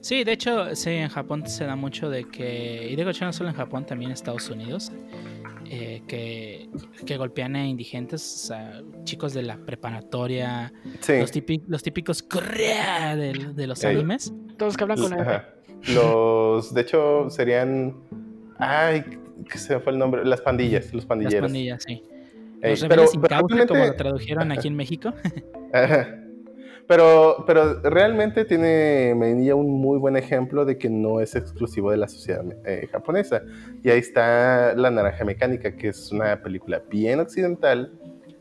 Sí, 0.00 0.22
de 0.24 0.32
hecho, 0.32 0.74
sí, 0.76 0.90
en 0.90 1.08
Japón 1.08 1.46
se 1.46 1.64
da 1.64 1.76
mucho 1.76 2.10
de 2.10 2.24
que, 2.24 2.88
y 2.90 2.94
de 2.96 3.10
hecho 3.10 3.24
no 3.24 3.32
solo 3.32 3.48
en 3.48 3.54
Japón, 3.56 3.86
también 3.86 4.10
en 4.10 4.14
Estados 4.14 4.50
Unidos, 4.50 4.92
eh, 5.64 6.02
que, 6.06 6.68
que 7.06 7.16
golpean 7.16 7.56
a 7.56 7.66
indigentes, 7.66 8.22
o 8.22 8.46
sea, 8.48 8.82
chicos 9.04 9.32
de 9.32 9.42
la 9.44 9.56
preparatoria, 9.56 10.72
Sí. 11.00 11.14
los, 11.20 11.32
típi- 11.32 11.62
los 11.66 11.82
típicos 11.82 12.22
de, 12.28 13.52
de 13.54 13.66
los 13.66 13.82
Ey. 13.82 13.94
animes. 13.96 14.30
Todos 14.58 14.76
que 14.76 14.84
hablan 14.84 14.98
con 15.00 15.18
Ajá. 15.18 15.48
Los, 15.88 16.74
de 16.74 16.80
hecho, 16.82 17.30
serían. 17.30 17.96
Ay, 18.58 19.04
que 19.50 19.58
se 19.58 19.74
me 19.74 19.80
fue 19.80 19.92
el 19.94 19.98
nombre. 19.98 20.24
Las 20.24 20.40
pandillas, 20.42 20.84
los 20.86 20.94
Las 20.94 21.06
pandilleros. 21.06 21.46
pandillas, 21.46 21.82
sí. 21.86 22.02
Ey, 22.64 22.74
pero- 22.76 22.88
rebeldes 22.88 23.10
sin 23.10 23.20
pero 23.20 23.40
causa, 23.48 23.66
como 23.66 23.84
lo 23.84 23.94
tradujeron 23.94 24.52
aquí 24.52 24.68
en 24.68 24.76
México. 24.76 25.12
Pero, 26.86 27.44
pero 27.46 27.80
realmente 27.80 28.44
tiene 28.44 29.14
Medinilla 29.16 29.54
un 29.54 29.70
muy 29.80 29.98
buen 29.98 30.16
ejemplo 30.18 30.66
de 30.66 30.76
que 30.76 30.90
no 30.90 31.18
es 31.20 31.34
exclusivo 31.34 31.90
de 31.90 31.96
la 31.96 32.08
sociedad 32.08 32.44
eh, 32.66 32.88
japonesa. 32.92 33.42
Y 33.82 33.88
ahí 33.88 34.00
está 34.00 34.74
La 34.76 34.90
Naranja 34.90 35.24
Mecánica, 35.24 35.76
que 35.76 35.88
es 35.88 36.12
una 36.12 36.42
película 36.42 36.82
bien 36.90 37.20
occidental 37.20 37.90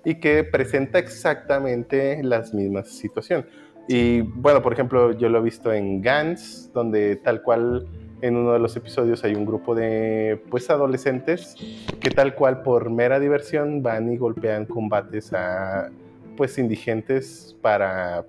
y 0.04 0.16
que 0.20 0.44
presenta 0.44 1.00
exactamente 1.00 2.22
las 2.22 2.54
mismas 2.54 2.90
situaciones. 2.90 3.46
Y 3.88 4.22
bueno, 4.22 4.62
por 4.62 4.74
ejemplo, 4.74 5.14
yo 5.14 5.30
lo 5.30 5.40
he 5.40 5.44
visto 5.44 5.72
en 5.72 6.02
Gans, 6.02 6.70
donde 6.74 7.16
tal 7.16 7.42
cual 7.44 7.88
en 8.24 8.38
uno 8.38 8.54
de 8.54 8.60
los 8.60 8.76
episodios 8.78 9.24
hay 9.26 9.36
un 9.36 9.46
grupo 9.46 9.76
de 9.76 10.42
pues 10.50 10.70
adolescentes 10.70 11.56
que 12.00 12.10
tal 12.10 12.36
cual 12.36 12.64
por 12.64 12.90
mera 12.90 13.20
diversión 13.20 13.84
van 13.84 14.12
y 14.12 14.18
golpean 14.18 14.66
combates 14.66 15.34
a 15.34 15.92
pues 16.38 16.58
indigentes 16.58 17.58
para 17.62 18.26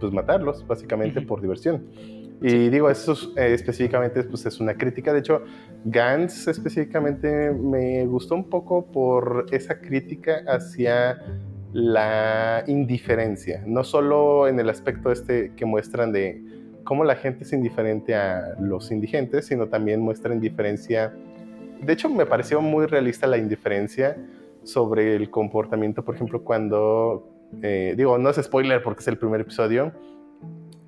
pues 0.00 0.10
matarlos 0.10 0.66
básicamente 0.66 1.20
por 1.20 1.42
diversión. 1.42 1.86
Y 2.40 2.68
digo, 2.70 2.88
eso 2.90 3.12
es, 3.12 3.28
eh, 3.36 3.54
específicamente 3.54 4.22
pues, 4.24 4.44
es 4.46 4.58
una 4.58 4.74
crítica. 4.74 5.12
De 5.12 5.20
hecho, 5.20 5.42
Gantz 5.84 6.48
específicamente 6.48 7.50
me 7.50 8.06
gustó 8.06 8.34
un 8.34 8.48
poco 8.48 8.86
por 8.86 9.46
esa 9.52 9.80
crítica 9.80 10.44
hacia 10.46 11.18
la 11.72 12.64
indiferencia, 12.66 13.62
no 13.66 13.84
solo 13.84 14.48
en 14.48 14.58
el 14.58 14.70
aspecto 14.70 15.12
este 15.12 15.52
que 15.56 15.66
muestran 15.66 16.10
de 16.12 16.55
cómo 16.86 17.04
la 17.04 17.16
gente 17.16 17.44
es 17.44 17.52
indiferente 17.52 18.14
a 18.14 18.54
los 18.58 18.90
indigentes, 18.90 19.44
sino 19.46 19.66
también 19.66 20.00
muestra 20.00 20.32
indiferencia. 20.32 21.12
De 21.82 21.92
hecho, 21.92 22.08
me 22.08 22.24
pareció 22.24 22.62
muy 22.62 22.86
realista 22.86 23.26
la 23.26 23.36
indiferencia 23.36 24.16
sobre 24.62 25.14
el 25.16 25.28
comportamiento, 25.28 26.02
por 26.02 26.14
ejemplo, 26.14 26.42
cuando, 26.42 27.28
eh, 27.62 27.94
digo, 27.96 28.16
no 28.16 28.30
es 28.30 28.36
spoiler 28.36 28.82
porque 28.82 29.00
es 29.00 29.08
el 29.08 29.18
primer 29.18 29.42
episodio, 29.42 29.92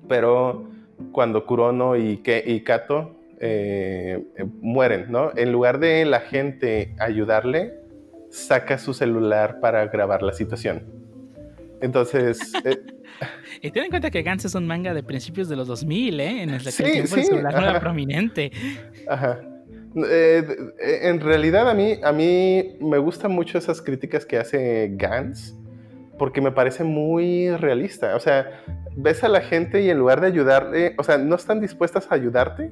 pero 0.07 0.67
cuando 1.11 1.45
Kurono 1.45 1.95
y, 1.95 2.17
Ke- 2.23 2.43
y 2.45 2.61
Kato 2.63 3.15
eh, 3.39 4.25
mueren, 4.61 5.11
¿no? 5.11 5.31
En 5.35 5.51
lugar 5.51 5.79
de 5.79 6.05
la 6.05 6.21
gente 6.21 6.95
ayudarle, 6.99 7.73
saca 8.29 8.77
su 8.77 8.93
celular 8.93 9.59
para 9.59 9.85
grabar 9.87 10.23
la 10.23 10.33
situación. 10.33 10.83
Entonces, 11.81 12.53
eh, 12.65 12.77
Y 13.61 13.71
ten 13.71 13.85
en 13.85 13.89
cuenta 13.89 14.09
que 14.09 14.21
Gantz 14.21 14.45
es 14.45 14.55
un 14.55 14.65
manga 14.67 14.93
de 14.93 15.03
principios 15.03 15.49
de 15.49 15.55
los 15.55 15.67
2000, 15.67 16.19
¿eh? 16.19 16.43
En 16.43 16.49
el 16.51 16.63
que 16.63 16.71
Sí, 16.71 16.83
el 16.83 16.91
tiempo 16.91 17.15
sí, 17.15 17.27
era 17.35 17.49
ajá. 17.49 17.79
prominente. 17.79 18.51
Ajá. 19.07 19.39
Eh, 19.95 20.43
eh, 20.79 20.99
en 21.03 21.19
realidad 21.19 21.69
a 21.69 21.73
mí, 21.73 21.99
a 22.03 22.11
mí 22.11 22.77
me 22.79 22.97
gustan 22.99 23.31
mucho 23.31 23.57
esas 23.57 23.81
críticas 23.81 24.25
que 24.25 24.37
hace 24.37 24.91
Gantz 24.93 25.55
porque 26.19 26.41
me 26.41 26.51
parece 26.51 26.83
muy 26.83 27.49
realista. 27.55 28.15
O 28.15 28.19
sea, 28.19 28.61
ves 28.95 29.23
a 29.23 29.29
la 29.29 29.41
gente 29.41 29.81
y 29.81 29.89
en 29.89 29.97
lugar 29.97 30.21
de 30.21 30.27
ayudarle, 30.27 30.93
o 30.97 31.03
sea, 31.03 31.17
no 31.17 31.35
están 31.35 31.61
dispuestas 31.61 32.11
a 32.11 32.15
ayudarte, 32.15 32.71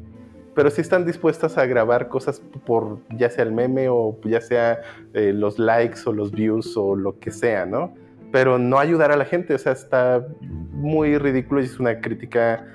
pero 0.54 0.70
sí 0.70 0.82
están 0.82 1.06
dispuestas 1.06 1.58
a 1.58 1.66
grabar 1.66 2.10
cosas 2.10 2.41
por 2.66 3.00
ya 3.18 3.30
sea 3.30 3.43
el 3.45 3.52
meme 3.52 3.89
o 3.89 4.20
ya 4.26 4.41
sea 4.41 4.82
eh, 5.14 5.32
los 5.34 5.58
likes 5.58 6.02
o 6.06 6.14
los 6.14 6.32
views 6.32 6.76
o 6.78 6.95
lo 6.95 7.20
que 7.20 7.32
sea, 7.32 7.66
¿no? 7.66 7.95
Pero 8.32 8.57
no 8.57 8.78
ayudar 8.80 9.11
a 9.11 9.17
la 9.17 9.25
gente, 9.25 9.53
o 9.53 9.57
sea, 9.57 9.71
está 9.71 10.25
muy 10.41 11.17
ridículo 11.17 11.61
y 11.61 11.65
es 11.65 11.80
una 11.80 11.99
crítica 12.01 12.65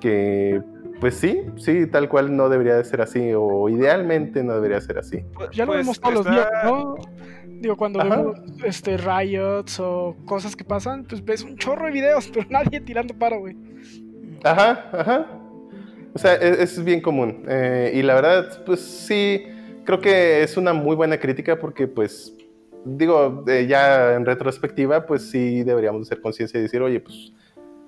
que 0.00 0.60
pues 1.00 1.14
sí, 1.14 1.42
sí, 1.56 1.86
tal 1.86 2.08
cual 2.08 2.34
no 2.34 2.48
debería 2.48 2.74
de 2.76 2.84
ser 2.84 3.02
así, 3.02 3.30
o 3.34 3.68
idealmente 3.68 4.42
no 4.42 4.54
debería 4.54 4.80
ser 4.80 4.98
así. 4.98 5.18
Ya 5.52 5.66
lo 5.66 5.72
Pues 5.72 5.80
vemos 5.80 6.00
todos 6.00 6.14
los 6.14 6.26
está- 6.26 6.32
días, 6.32 6.48
¿no? 6.64 6.94
Digo, 7.60 7.76
cuando 7.76 8.00
Ajá. 8.00 8.16
vemos 8.16 8.38
este, 8.64 8.96
riots 8.96 9.78
o 9.78 10.16
cosas 10.24 10.56
que 10.56 10.64
pasan, 10.64 11.04
pues 11.04 11.22
ves 11.24 11.42
un 11.42 11.56
chorro 11.56 11.84
de 11.86 11.92
videos, 11.92 12.28
pero 12.34 12.46
nadie 12.50 12.80
tirando 12.80 13.12
paro, 13.14 13.40
güey. 13.40 13.56
Ajá, 14.42 14.86
ajá. 14.92 15.26
O 16.14 16.18
sea, 16.18 16.34
e- 16.36 16.62
es, 16.62 16.82
bien 16.82 17.00
común. 17.02 17.44
Eh, 17.48 17.92
y 17.94 18.02
la 18.02 18.14
verdad, 18.14 18.64
pues 18.64 18.80
sí, 18.80 19.44
creo 19.84 20.00
que 20.00 20.42
es 20.42 20.56
una 20.56 20.72
muy 20.72 20.96
buena 20.96 21.18
crítica 21.18 21.58
porque, 21.58 21.86
pues, 21.86 22.35
digo, 22.86 23.44
eh, 23.48 23.66
ya 23.68 24.14
en 24.14 24.24
retrospectiva, 24.24 25.04
pues 25.06 25.28
sí 25.30 25.62
deberíamos 25.64 26.02
de 26.02 26.06
ser 26.14 26.20
conciencia 26.22 26.58
y 26.58 26.62
decir, 26.62 26.80
oye, 26.82 27.00
pues, 27.00 27.32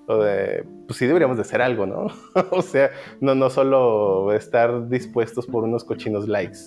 lo 0.08 0.22
de- 0.22 0.64
pues 0.86 0.98
sí 0.98 1.06
deberíamos 1.06 1.36
de 1.36 1.42
hacer 1.42 1.60
algo, 1.62 1.86
¿no? 1.86 2.06
o 2.50 2.62
sea, 2.62 2.90
no, 3.20 3.34
no 3.34 3.48
solo 3.50 4.32
estar 4.32 4.88
dispuestos 4.88 5.46
por 5.46 5.64
unos 5.64 5.84
cochinos 5.84 6.26
likes. 6.28 6.58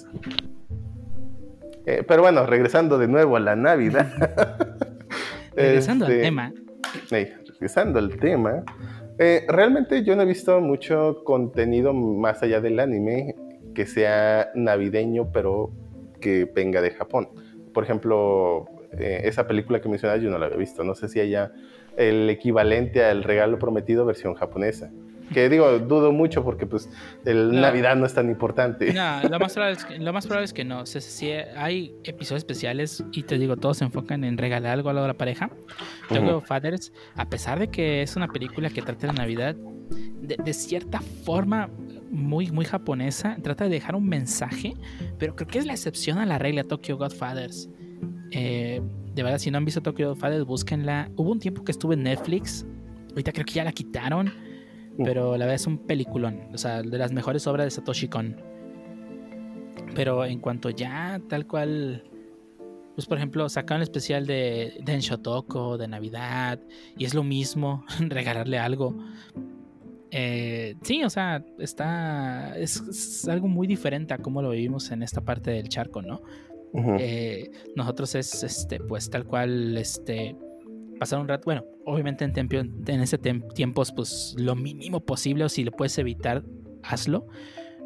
Eh, 1.86 2.04
pero 2.08 2.22
bueno, 2.22 2.46
regresando 2.46 2.98
de 2.98 3.08
nuevo 3.08 3.36
a 3.36 3.40
la 3.40 3.56
Navidad. 3.56 4.08
Regresando 5.56 6.06
al 6.06 6.12
Este, 6.12 6.24
tema, 6.24 6.54
regresando 7.10 8.00
al 8.00 8.16
tema, 8.18 8.64
eh, 9.18 9.46
realmente 9.50 10.04
yo 10.04 10.16
no 10.16 10.22
he 10.22 10.26
visto 10.26 10.62
mucho 10.62 11.24
contenido 11.26 11.94
más 11.94 12.42
allá 12.42 12.62
del 12.62 12.80
anime 12.80 13.36
que 13.76 13.86
sea 13.86 14.50
navideño, 14.56 15.32
pero 15.34 15.72
que 16.22 16.46
venga 16.46 16.82
de 16.82 16.92
Japón. 16.92 17.30
Por 17.74 17.84
ejemplo, 17.84 18.66
eh, 18.98 19.22
esa 19.26 19.48
película 19.48 19.80
que 19.82 19.90
mencionas 19.90 20.22
yo 20.22 20.30
no 20.30 20.38
la 20.38 20.48
había 20.48 20.58
visto. 20.58 20.84
No 20.84 20.96
sé 20.96 21.08
si 21.10 21.20
haya 21.20 21.52
el 21.98 22.30
equivalente 22.30 23.04
al 23.04 23.24
regalo 23.24 23.60
prometido 23.60 24.06
versión 24.06 24.34
japonesa. 24.34 24.92
Que 25.34 25.48
digo, 25.48 25.80
dudo 25.80 26.12
mucho 26.12 26.44
porque 26.44 26.66
pues 26.66 26.90
el 27.24 27.54
No. 27.54 27.62
Navidad 27.62 27.96
no 27.96 28.06
es 28.06 28.14
tan 28.14 28.30
importante. 28.30 28.92
No, 28.94 29.22
lo 29.30 29.40
más 29.40 29.54
probable 29.54 29.78
es 29.78 29.86
que, 29.86 29.98
lo 29.98 30.12
más 30.12 30.26
probable 30.28 30.44
es 30.44 30.52
que 30.52 30.66
no. 30.66 30.82
O 30.82 30.86
sea, 30.86 31.00
si 31.00 31.32
hay 31.32 31.96
episodios 32.04 32.40
especiales 32.40 33.02
y 33.14 33.24
te 33.24 33.38
digo, 33.38 33.56
todos 33.56 33.78
se 33.78 33.86
enfocan 33.86 34.26
en 34.26 34.38
regalar 34.38 34.74
algo 34.74 34.90
a 34.90 34.94
la 34.94 35.14
pareja. 35.14 35.50
Tokyo 36.10 36.40
Ujú. 36.40 36.46
Fathers, 36.46 36.92
a 37.16 37.30
pesar 37.30 37.60
de 37.60 37.70
que 37.70 38.02
es 38.02 38.18
una 38.18 38.28
película 38.28 38.70
que 38.70 38.82
trata 38.82 39.08
de 39.08 39.14
Navidad, 39.14 39.56
de, 39.56 40.36
de 40.36 40.54
cierta 40.54 41.00
forma 41.00 41.70
muy, 42.12 42.51
muy 42.51 42.66
japonesa, 42.66 43.38
trata 43.41 43.64
de 43.64 43.72
dejar 43.72 43.95
un 43.95 44.07
mensaje, 44.07 44.74
pero 45.18 45.36
creo 45.36 45.47
que 45.47 45.59
es 45.59 45.66
la 45.66 45.74
excepción 45.74 46.18
a 46.18 46.26
la 46.26 46.38
regla 46.38 46.64
Tokyo 46.64 46.97
Godfathers. 46.97 47.70
Eh, 48.32 48.82
de 49.16 49.24
verdad, 49.24 49.39
si 49.39 49.51
no 49.51 49.57
han 49.57 49.66
visto 49.66 49.82
Tokyo 49.82 50.09
Godfathers, 50.09 50.45
búsquenla. 50.45 51.09
Hubo 51.16 51.32
un 51.32 51.39
tiempo 51.39 51.64
que 51.64 51.72
estuve 51.72 51.95
en 51.95 52.03
Netflix, 52.03 52.66
ahorita 53.09 53.32
creo 53.32 53.45
que 53.45 53.53
ya 53.53 53.64
la 53.64 53.72
quitaron, 53.72 54.32
pero 54.97 55.32
la 55.32 55.45
verdad 55.45 55.55
es 55.55 55.68
un 55.68 55.78
peliculón, 55.78 56.41
o 56.53 56.57
sea, 56.57 56.82
de 56.82 56.97
las 56.97 57.12
mejores 57.12 57.47
obras 57.47 57.66
de 57.66 57.72
Satoshi 57.72 58.07
Kon. 58.07 58.36
Pero 59.95 60.26
en 60.26 60.39
cuanto 60.39 60.70
ya 60.70 61.22
tal 61.28 61.47
cual, 61.47 62.03
pues 62.95 63.07
por 63.07 63.18
ejemplo, 63.18 63.47
sacaron 63.49 63.82
el 63.82 63.84
especial 63.84 64.26
de 64.26 64.80
Densho 64.84 65.18
Toko 65.20 65.78
de 65.78 65.88
Navidad 65.88 66.59
y 66.97 67.05
es 67.05 67.14
lo 67.14 67.24
mismo, 67.24 67.86
regalarle 67.99 68.59
algo. 68.59 68.97
Eh, 70.12 70.76
sí, 70.84 71.03
o 71.03 71.09
sea, 71.09 71.43
está. 71.59 72.57
Es, 72.57 72.82
es 72.82 73.28
algo 73.28 73.47
muy 73.47 73.66
diferente 73.66 74.14
a 74.14 74.18
cómo 74.18 74.41
lo 74.41 74.49
vivimos 74.51 74.91
en 74.91 75.03
esta 75.03 75.22
parte 75.22 75.51
del 75.51 75.70
charco, 75.70 76.01
¿no? 76.01 76.22
Eh, 76.99 77.49
nosotros 77.76 78.16
es, 78.16 78.43
este, 78.43 78.80
pues 78.80 79.09
tal 79.09 79.26
cual, 79.26 79.78
este, 79.78 80.36
pasar 80.99 81.20
un 81.20 81.28
rato, 81.28 81.43
bueno, 81.45 81.66
obviamente 81.86 82.24
en, 82.26 82.34
tempio- 82.34 82.62
en 82.62 83.01
ese 83.01 83.20
tem- 83.20 83.51
tiempos, 83.53 83.91
pues 83.91 84.36
lo 84.38 84.55
mínimo 84.55 84.99
posible, 85.01 85.43
o 85.45 85.49
si 85.49 85.64
lo 85.64 85.72
puedes 85.72 85.97
evitar, 85.97 86.43
hazlo, 86.84 87.28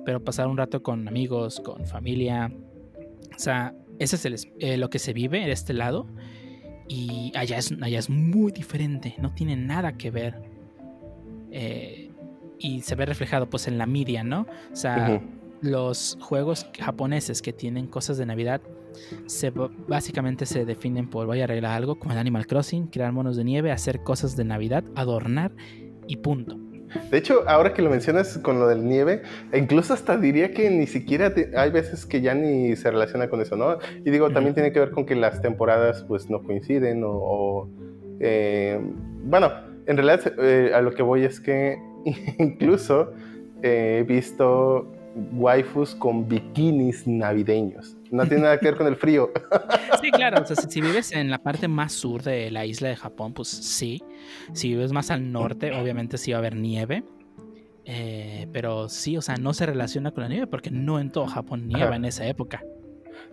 pero 0.05 0.23
pasar 0.23 0.47
un 0.47 0.57
rato 0.57 0.83
con 0.83 1.07
amigos, 1.07 1.59
con 1.61 1.85
familia, 1.87 2.51
o 3.35 3.39
sea, 3.39 3.73
ese 3.97 4.17
es 4.17 4.25
el 4.25 4.33
es- 4.33 4.47
eh, 4.59 4.77
lo 4.77 4.89
que 4.91 4.99
se 4.99 5.13
vive 5.13 5.39
de 5.45 5.51
este 5.51 5.73
lado, 5.73 6.07
y 6.87 7.31
allá 7.35 7.57
es, 7.57 7.73
allá 7.81 7.97
es 7.99 8.09
muy 8.11 8.51
diferente, 8.51 9.15
no 9.19 9.33
tiene 9.33 9.55
nada 9.55 9.93
que 9.97 10.11
ver. 10.11 10.41
Eh, 11.51 12.04
y 12.59 12.81
se 12.81 12.95
ve 12.95 13.05
reflejado 13.05 13.49
pues 13.49 13.67
en 13.67 13.77
la 13.77 13.85
media, 13.85 14.23
¿no? 14.23 14.47
O 14.71 14.75
sea, 14.75 15.21
los 15.61 16.17
juegos 16.21 16.67
japoneses 16.79 17.41
que 17.41 17.53
tienen 17.53 17.87
cosas 17.87 18.17
de 18.17 18.25
Navidad 18.25 18.61
se 19.25 19.51
básicamente 19.87 20.45
se 20.45 20.63
definen 20.65 21.09
por 21.09 21.25
voy 21.27 21.41
a 21.41 21.45
arreglar 21.45 21.73
algo 21.73 21.99
como 21.99 22.13
el 22.13 22.19
Animal 22.19 22.47
Crossing, 22.47 22.87
crear 22.87 23.11
monos 23.11 23.35
de 23.35 23.43
nieve, 23.43 23.71
hacer 23.71 24.01
cosas 24.03 24.35
de 24.37 24.45
Navidad, 24.45 24.83
adornar 24.95 25.51
y 26.07 26.17
punto. 26.17 26.57
De 27.11 27.17
hecho, 27.17 27.43
ahora 27.47 27.73
que 27.73 27.81
lo 27.81 27.89
mencionas 27.89 28.37
con 28.37 28.57
lo 28.59 28.67
del 28.67 28.85
nieve, 28.87 29.23
incluso 29.53 29.93
hasta 29.93 30.17
diría 30.17 30.53
que 30.53 30.69
ni 30.69 30.87
siquiera 30.87 31.33
te- 31.33 31.51
hay 31.57 31.71
veces 31.71 32.05
que 32.05 32.21
ya 32.21 32.35
ni 32.35 32.75
se 32.77 32.89
relaciona 32.89 33.27
con 33.27 33.41
eso, 33.41 33.57
¿no? 33.57 33.79
Y 34.05 34.11
digo, 34.11 34.29
también 34.29 34.53
tiene 34.53 34.71
que 34.71 34.79
ver 34.79 34.91
con 34.91 35.05
que 35.05 35.15
las 35.15 35.41
temporadas 35.41 36.05
pues 36.07 36.29
no 36.29 36.41
coinciden 36.43 37.03
o... 37.03 37.09
o, 37.11 37.69
eh, 38.21 38.79
bueno, 39.23 39.51
en 39.87 39.97
realidad 39.97 40.21
eh, 40.39 40.71
a 40.73 40.81
lo 40.81 40.93
que 40.93 41.01
voy 41.03 41.25
es 41.25 41.41
que 41.41 41.77
incluso 42.39 43.11
eh, 43.61 43.99
he 43.99 44.03
visto 44.03 44.91
waifus 45.33 45.95
con 45.95 46.27
bikinis 46.27 47.07
navideños. 47.07 47.95
No 48.11 48.25
tiene 48.25 48.43
nada 48.43 48.59
que 48.59 48.65
ver 48.67 48.75
con 48.77 48.87
el 48.87 48.95
frío. 48.95 49.31
Sí, 50.01 50.11
claro, 50.11 50.43
o 50.43 50.45
sea, 50.45 50.55
si, 50.55 50.69
si 50.69 50.81
vives 50.81 51.11
en 51.13 51.31
la 51.31 51.39
parte 51.39 51.67
más 51.67 51.91
sur 51.91 52.21
de 52.21 52.51
la 52.51 52.63
isla 52.65 52.89
de 52.89 52.95
Japón, 52.95 53.33
pues 53.33 53.47
sí. 53.47 54.03
Si 54.53 54.67
vives 54.69 54.91
más 54.91 55.09
al 55.09 55.31
norte, 55.31 55.71
obviamente 55.73 56.19
sí 56.19 56.29
va 56.31 56.37
a 56.37 56.39
haber 56.39 56.55
nieve. 56.55 57.03
Eh, 57.85 58.47
pero 58.53 58.87
sí, 58.89 59.17
o 59.17 59.21
sea, 59.21 59.35
no 59.37 59.53
se 59.53 59.65
relaciona 59.65 60.11
con 60.11 60.23
la 60.23 60.29
nieve 60.29 60.45
porque 60.47 60.69
no 60.69 60.99
en 60.99 61.11
todo 61.11 61.25
Japón 61.27 61.67
nieva 61.67 61.87
Ajá. 61.87 61.95
en 61.95 62.05
esa 62.05 62.27
época. 62.27 62.63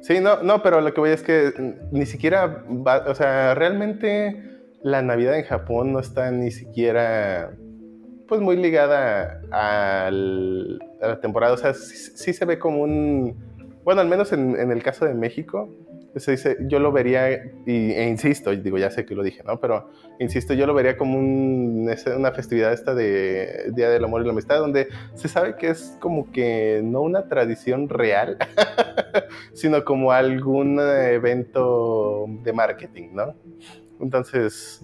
Sí, 0.00 0.20
no, 0.20 0.42
no, 0.42 0.62
pero 0.62 0.80
lo 0.80 0.94
que 0.94 1.00
voy 1.00 1.10
es 1.10 1.22
que 1.22 1.52
mm, 1.58 1.94
ni 1.96 2.06
siquiera, 2.06 2.46
va- 2.68 3.04
o 3.06 3.14
sea, 3.14 3.54
realmente 3.54 4.60
la 4.82 5.02
Navidad 5.02 5.38
en 5.38 5.44
Japón 5.44 5.92
no 5.92 5.98
está 6.00 6.30
ni 6.30 6.50
siquiera, 6.50 7.52
pues 8.28 8.40
muy 8.40 8.56
ligada 8.56 9.42
a 9.50 10.10
la 10.10 11.20
temporada, 11.20 11.54
o 11.54 11.56
sea, 11.56 11.74
sí, 11.74 12.32
se 12.32 12.44
ve 12.44 12.58
como 12.58 12.82
un, 12.82 13.36
bueno, 13.84 14.00
al 14.00 14.08
menos 14.08 14.32
en, 14.32 14.70
el 14.70 14.82
caso 14.82 15.04
de 15.04 15.14
México, 15.14 15.68
se 16.16 16.32
dice, 16.32 16.58
yo 16.68 16.78
lo 16.78 16.92
vería, 16.92 17.32
y, 17.66 17.92
e 17.92 18.08
insisto, 18.08 18.54
digo, 18.54 18.76
ya 18.76 18.90
sé 18.90 19.06
que 19.06 19.14
lo 19.14 19.22
dije, 19.22 19.42
¿no? 19.44 19.60
Pero 19.60 19.88
insisto, 20.18 20.52
yo 20.52 20.66
lo 20.66 20.74
vería 20.74 20.96
como 20.96 21.18
una 21.18 22.32
festividad 22.32 22.72
esta 22.72 22.94
de 22.94 23.70
Día 23.74 23.88
del 23.88 24.04
Amor 24.04 24.22
y 24.22 24.26
la 24.26 24.32
Amistad, 24.32 24.58
donde 24.58 24.88
se 25.14 25.28
sabe 25.28 25.56
que 25.56 25.68
es 25.68 25.96
como 26.00 26.30
que 26.30 26.82
no 26.84 27.00
una 27.00 27.28
tradición 27.28 27.88
real, 27.88 28.36
sino 29.54 29.84
como 29.84 30.12
algún 30.12 30.78
evento 30.80 32.26
de 32.42 32.52
marketing, 32.52 33.08
¿no? 33.14 33.34
Entonces, 34.00 34.82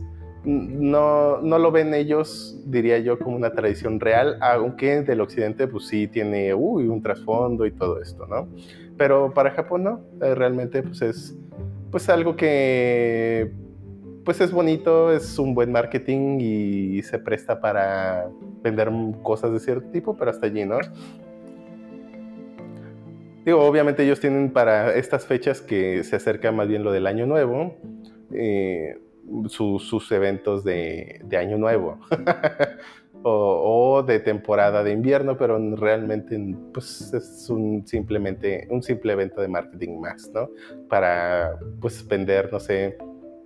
no, 0.49 1.43
no 1.43 1.59
lo 1.59 1.71
ven 1.71 1.93
ellos, 1.93 2.59
diría 2.65 2.99
yo, 2.99 3.19
como 3.19 3.37
una 3.37 3.51
tradición 3.53 4.01
real, 4.01 4.39
aunque 4.41 5.03
del 5.03 5.21
occidente 5.21 5.69
pues 5.69 5.87
sí 5.87 6.09
tiene 6.09 6.55
un 6.55 7.03
trasfondo 7.03 7.67
y 7.67 7.71
todo 7.71 8.01
esto, 8.01 8.27
¿no? 8.27 8.49
Pero 8.97 9.35
para 9.35 9.51
Japón 9.51 9.85
no, 9.85 10.01
eh, 10.23 10.35
realmente 10.35 10.83
pues 10.83 11.03
es 11.03 11.37
pues 11.91 12.09
algo 12.09 12.35
que 12.37 13.53
pues 14.25 14.41
es 14.41 14.51
bonito, 14.51 15.13
es 15.13 15.39
un 15.39 15.55
buen 15.55 15.71
marketing 15.71 16.39
y 16.41 17.03
se 17.03 17.19
presta 17.19 17.61
para 17.61 18.29
vender 18.63 18.91
cosas 19.23 19.53
de 19.53 19.61
cierto 19.61 19.89
tipo, 19.91 20.17
pero 20.17 20.31
hasta 20.31 20.47
allí, 20.47 20.65
¿no? 20.65 20.79
Digo, 23.45 23.65
obviamente 23.65 24.03
ellos 24.03 24.21
tienen 24.21 24.51
para 24.51 24.95
estas 24.95 25.27
fechas 25.27 25.61
que 25.61 26.05
se 26.05 26.17
acerca 26.17 26.53
más 26.53 26.69
bien 26.69 26.85
lo 26.85 26.93
del 26.93 27.07
Año 27.07 27.27
Nuevo, 27.27 27.77
eh, 28.33 28.99
su- 29.49 29.79
sus 29.79 30.11
eventos 30.13 30.65
de, 30.65 31.21
Año 31.39 31.59
Nuevo 31.59 31.99
o, 33.23 34.03
de 34.07 34.21
temporada 34.21 34.83
de 34.83 34.93
invierno, 34.93 35.37
pero 35.37 35.59
realmente 35.77 36.39
pues, 36.73 37.13
es 37.13 37.49
un, 37.51 37.87
simplemente, 37.87 38.67
un 38.71 38.83
simple 38.83 39.13
evento 39.13 39.41
de 39.41 39.49
marketing 39.49 40.01
más, 40.01 40.31
¿no? 40.33 40.49
Para 40.89 41.59
pues, 41.81 42.07
vender, 42.07 42.53
no 42.53 42.61
sé, 42.61 42.97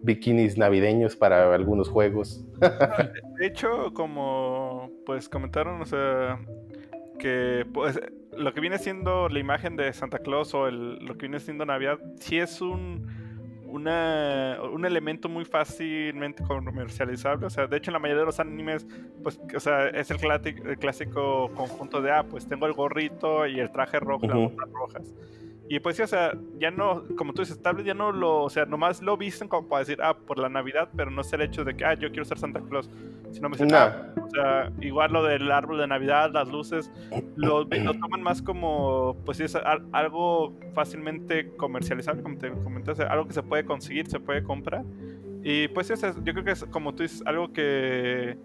bikinis 0.03 0.59
navideños 0.59 1.16
para 1.16 1.55
algunos 1.55 1.89
juegos. 1.89 2.45
De 3.39 3.47
hecho, 3.47 3.93
como 3.95 4.91
pues 5.07 5.28
comentaron, 5.28 5.80
o 5.80 5.87
sea, 5.87 6.39
que 7.18 7.64
pues 7.72 8.01
lo 8.37 8.53
que 8.53 8.61
viene 8.61 8.78
siendo 8.78 9.28
la 9.28 9.39
imagen 9.39 9.76
de 9.76 9.93
Santa 9.93 10.18
Claus 10.18 10.55
o 10.55 10.66
el- 10.68 10.97
lo 11.05 11.14
que 11.14 11.22
viene 11.26 11.41
siendo 11.41 11.64
Navidad, 11.64 11.99
sí 12.16 12.39
es 12.39 12.61
un, 12.61 13.07
una, 13.73 14.59
un 14.73 14.85
elemento 14.85 15.29
muy 15.29 15.45
fácilmente 15.45 16.43
comercializable. 16.45 17.47
O 17.47 17.51
sea, 17.51 17.66
de 17.66 17.79
hecho, 17.79 17.91
en 17.91 17.95
la 17.95 17.99
mayoría 17.99 18.20
de 18.20 18.27
los 18.27 18.39
animes, 18.39 18.87
pues, 19.23 19.41
o 19.55 19.61
sea, 19.61 19.89
es 19.89 20.11
el, 20.11 20.18
clásico, 20.18 20.68
el 20.68 20.79
clásico 20.79 21.51
conjunto 21.55 22.03
de, 22.03 22.11
ah, 22.11 22.25
pues 22.25 22.47
tengo 22.47 22.66
el 22.66 22.75
gorrito 22.75 23.47
y 23.47 23.59
el 23.59 23.73
traje 23.73 23.99
rojo 23.99 24.27
las 24.27 24.37
botas 24.37 24.70
rojas. 24.70 25.14
Y 25.75 25.81
pues 25.81 25.97
sí, 25.97 26.03
o 26.03 26.07
sea, 26.07 26.37
ya 26.59 26.70
no, 26.70 27.05
como 27.16 27.33
tú 27.33 27.41
dices, 27.41 27.62
tal 27.62 27.77
vez 27.77 27.87
ya 27.87 27.95
no 27.95 28.12
lo, 28.12 28.43
o 28.43 28.51
sea, 28.51 28.66
nomás 28.66 29.01
lo 29.01 29.16
visten 29.16 29.49
como 29.49 29.68
para 29.70 29.79
decir, 29.81 29.97
ah, 30.03 30.14
por 30.18 30.39
la 30.39 30.51
Navidad, 30.51 30.91
pero 30.95 31.11
no 31.11 31.23
es 31.23 31.33
el 31.33 31.41
hecho 31.41 31.64
de 31.64 31.75
que, 31.75 31.83
ah, 31.87 31.95
yo 31.95 32.11
quiero 32.11 32.27
ser 32.27 32.39
Santa 32.39 32.61
Claus, 32.61 32.91
sino 33.31 33.49
me 33.49 33.55
dicen, 33.57 33.68
No. 33.68 33.79
ah, 33.79 34.12
o 34.23 34.29
sea, 34.29 34.70
igual 34.83 35.14
lo 35.14 35.23
del 35.25 35.51
árbol 35.51 35.79
de 35.79 35.87
Navidad, 35.87 36.31
las 36.31 36.49
luces, 36.51 36.93
lo, 37.37 37.64
lo 37.64 37.95
toman 37.95 38.23
más 38.23 38.43
como, 38.43 39.16
pues 39.25 39.39
sí, 39.39 39.45
es 39.45 39.55
al- 39.57 39.87
algo 39.93 40.53
fácilmente 40.75 41.49
comercializable, 41.57 42.23
como 42.23 42.37
te 42.37 42.51
comenté, 42.51 42.91
o 42.91 42.95
sea, 42.95 43.07
algo 43.07 43.27
que 43.27 43.33
se 43.33 43.43
puede 43.43 43.64
conseguir, 43.64 44.07
se 44.09 44.20
puede 44.20 44.43
comprar. 44.43 44.85
Y 45.43 45.68
pues 45.68 45.87
sí, 45.87 45.95
o 45.95 45.97
sea, 45.97 46.14
yo 46.23 46.35
creo 46.35 46.45
que 46.45 46.51
es, 46.51 46.64
como 46.66 46.95
tú 46.95 47.03
dices, 47.03 47.23
algo 47.25 47.51
que 47.51 48.37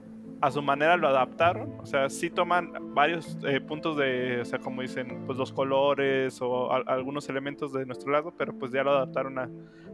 a 0.42 0.52
su 0.52 0.62
manera 0.62 0.98
lo 0.98 1.08
adaptaron, 1.08 1.80
o 1.80 1.86
sea, 1.86 2.10
sí 2.10 2.30
toman 2.30 2.72
varios 2.94 3.38
eh, 3.44 3.60
puntos 3.60 3.98
de, 3.98 4.42
o 4.42 4.46
sea, 4.46 4.60
como 4.60 4.82
dicen, 4.82 5.24
pues 5.26 5.38
los 5.38 5.52
colores 5.52 6.40
o 6.42 6.72
a- 6.72 6.84
algunos 6.88 7.28
elementos 7.30 7.74
de 7.74 7.86
nuestro 7.86 8.12
lado, 8.12 8.34
pero 8.38 8.54
pues 8.58 8.72
ya 8.72 8.84
lo 8.84 8.92
adaptaron 8.92 9.40
a, 9.40 9.50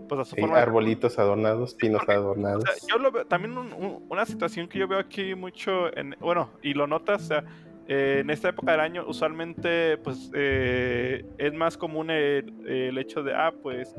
pues 0.09 0.19
a 0.19 0.25
su 0.25 0.35
Sí, 0.35 0.41
forma. 0.41 0.57
de- 0.57 0.63
arbolitos 0.63 1.17
adornados, 1.17 1.75
pinos 1.75 1.99
porque, 1.99 2.13
adornados. 2.13 2.63
o 2.63 2.67
sea, 2.67 2.75
yo 2.91 2.97
lo 3.01 3.11
veo, 3.11 3.25
también 3.25 3.57
un- 3.57 3.71
un- 3.73 4.05
una 4.09 4.25
situación 4.25 4.67
que 4.67 4.79
yo 4.79 4.87
veo 4.87 4.99
aquí 4.99 5.33
mucho, 5.33 5.95
en, 5.97 6.15
bueno, 6.19 6.49
y 6.61 6.73
lo 6.73 6.87
notas, 6.87 7.23
o 7.23 7.25
sea, 7.27 7.43
eh, 7.87 8.19
en 8.21 8.29
esta 8.29 8.49
época 8.49 8.71
del 8.71 8.79
año 8.79 9.03
usualmente 9.05 9.97
pues 9.97 10.31
eh, 10.33 11.25
es 11.37 11.53
más 11.53 11.77
común 11.77 12.09
el, 12.09 12.97
hecho 12.97 13.23
de, 13.23 13.33
ah, 13.33 13.53
pues 13.61 13.93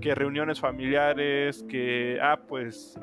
que 0.00 0.14
reuniones 0.14 0.60
familiares, 0.60 1.64
que, 1.68 2.18
ah, 2.22 2.38
pues 2.48 2.98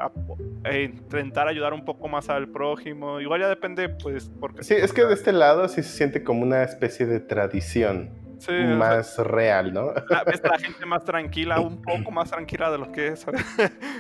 eh, 0.65 0.83
intentar 0.83 1.47
ayudar 1.47 1.73
un 1.73 1.85
poco 1.85 2.07
más 2.07 2.29
al 2.29 2.47
prójimo, 2.47 3.19
igual 3.19 3.41
ya 3.41 3.49
depende, 3.49 3.89
pues, 3.89 4.31
porque... 4.39 4.63
Sí, 4.63 4.73
es 4.75 4.93
que 4.93 5.05
de 5.05 5.13
este 5.13 5.33
lado 5.33 5.67
sí 5.67 5.83
se 5.83 5.97
siente 5.97 6.23
como 6.23 6.43
una 6.43 6.63
especie 6.63 7.05
de 7.05 7.19
tradición 7.19 8.22
Sí, 8.39 8.51
o 8.51 8.55
sea, 8.55 8.75
más 8.75 9.17
real, 9.19 9.73
¿no? 9.73 9.93
la- 10.09 10.23
ves 10.25 10.43
a 10.43 10.49
la 10.49 10.59
gente 10.59 10.85
más 10.85 11.03
tranquila, 11.03 11.59
un 11.59 11.81
poco 11.81 12.11
más 12.11 12.29
tranquila 12.31 12.69
de 12.71 12.77
lo 12.77 12.91
que 12.91 13.07
es, 13.09 13.19
¿sabes? 13.21 13.43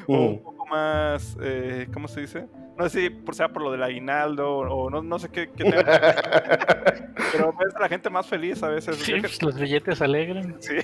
o 0.07 0.13
Mm. 0.13 0.25
un 0.33 0.43
poco 0.43 0.65
más, 0.67 1.37
eh, 1.41 1.87
¿cómo 1.93 2.07
se 2.07 2.21
dice? 2.21 2.45
No 2.77 2.89
sé 2.89 3.01
si 3.01 3.09
por, 3.11 3.35
sea 3.35 3.49
por 3.49 3.61
lo 3.61 3.71
del 3.71 3.83
aguinaldo 3.83 4.49
o, 4.49 4.85
o 4.85 4.89
no, 4.89 5.03
no 5.03 5.19
sé 5.19 5.29
qué, 5.29 5.49
qué 5.55 5.63
tema, 5.63 5.83
pero 7.31 7.53
ves 7.53 7.75
a 7.75 7.79
la 7.81 7.87
gente 7.89 8.09
más 8.09 8.25
feliz 8.27 8.61
a 8.63 8.69
veces. 8.69 8.95
Sí, 8.97 9.13
que- 9.13 9.21
pues 9.21 9.41
los 9.43 9.55
billetes 9.59 10.01
alegran. 10.01 10.57
sí. 10.59 10.77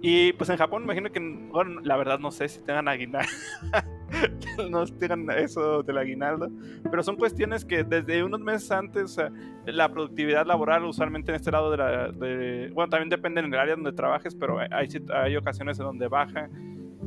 Y 0.00 0.32
pues 0.34 0.48
en 0.50 0.56
Japón 0.56 0.82
me 0.82 0.94
imagino 0.94 1.10
que, 1.12 1.20
bueno, 1.20 1.80
la 1.82 1.96
verdad 1.96 2.18
no 2.18 2.30
sé 2.30 2.48
si 2.48 2.60
tengan 2.64 2.88
aguinaldo, 2.88 3.28
no 4.70 4.84
tengan 4.86 5.30
eso 5.30 5.82
del 5.82 5.98
aguinaldo, 5.98 6.50
pero 6.90 7.02
son 7.02 7.16
cuestiones 7.16 7.64
que 7.64 7.84
desde 7.84 8.22
unos 8.24 8.40
meses 8.40 8.70
antes, 8.70 9.16
la 9.66 9.88
productividad 9.90 10.46
laboral 10.46 10.84
usualmente 10.84 11.30
en 11.30 11.36
este 11.36 11.50
lado 11.50 11.70
de 11.70 11.76
la, 11.76 12.08
de, 12.12 12.70
bueno, 12.74 12.88
también 12.90 13.08
depende 13.10 13.40
en 13.40 13.52
el 13.52 13.58
área 13.58 13.74
donde 13.74 13.92
trabajes, 13.92 14.34
pero 14.34 14.58
hay, 14.58 14.88
hay 15.14 15.36
ocasiones 15.36 15.78
en 15.78 15.84
donde 15.86 16.08
baja. 16.08 16.48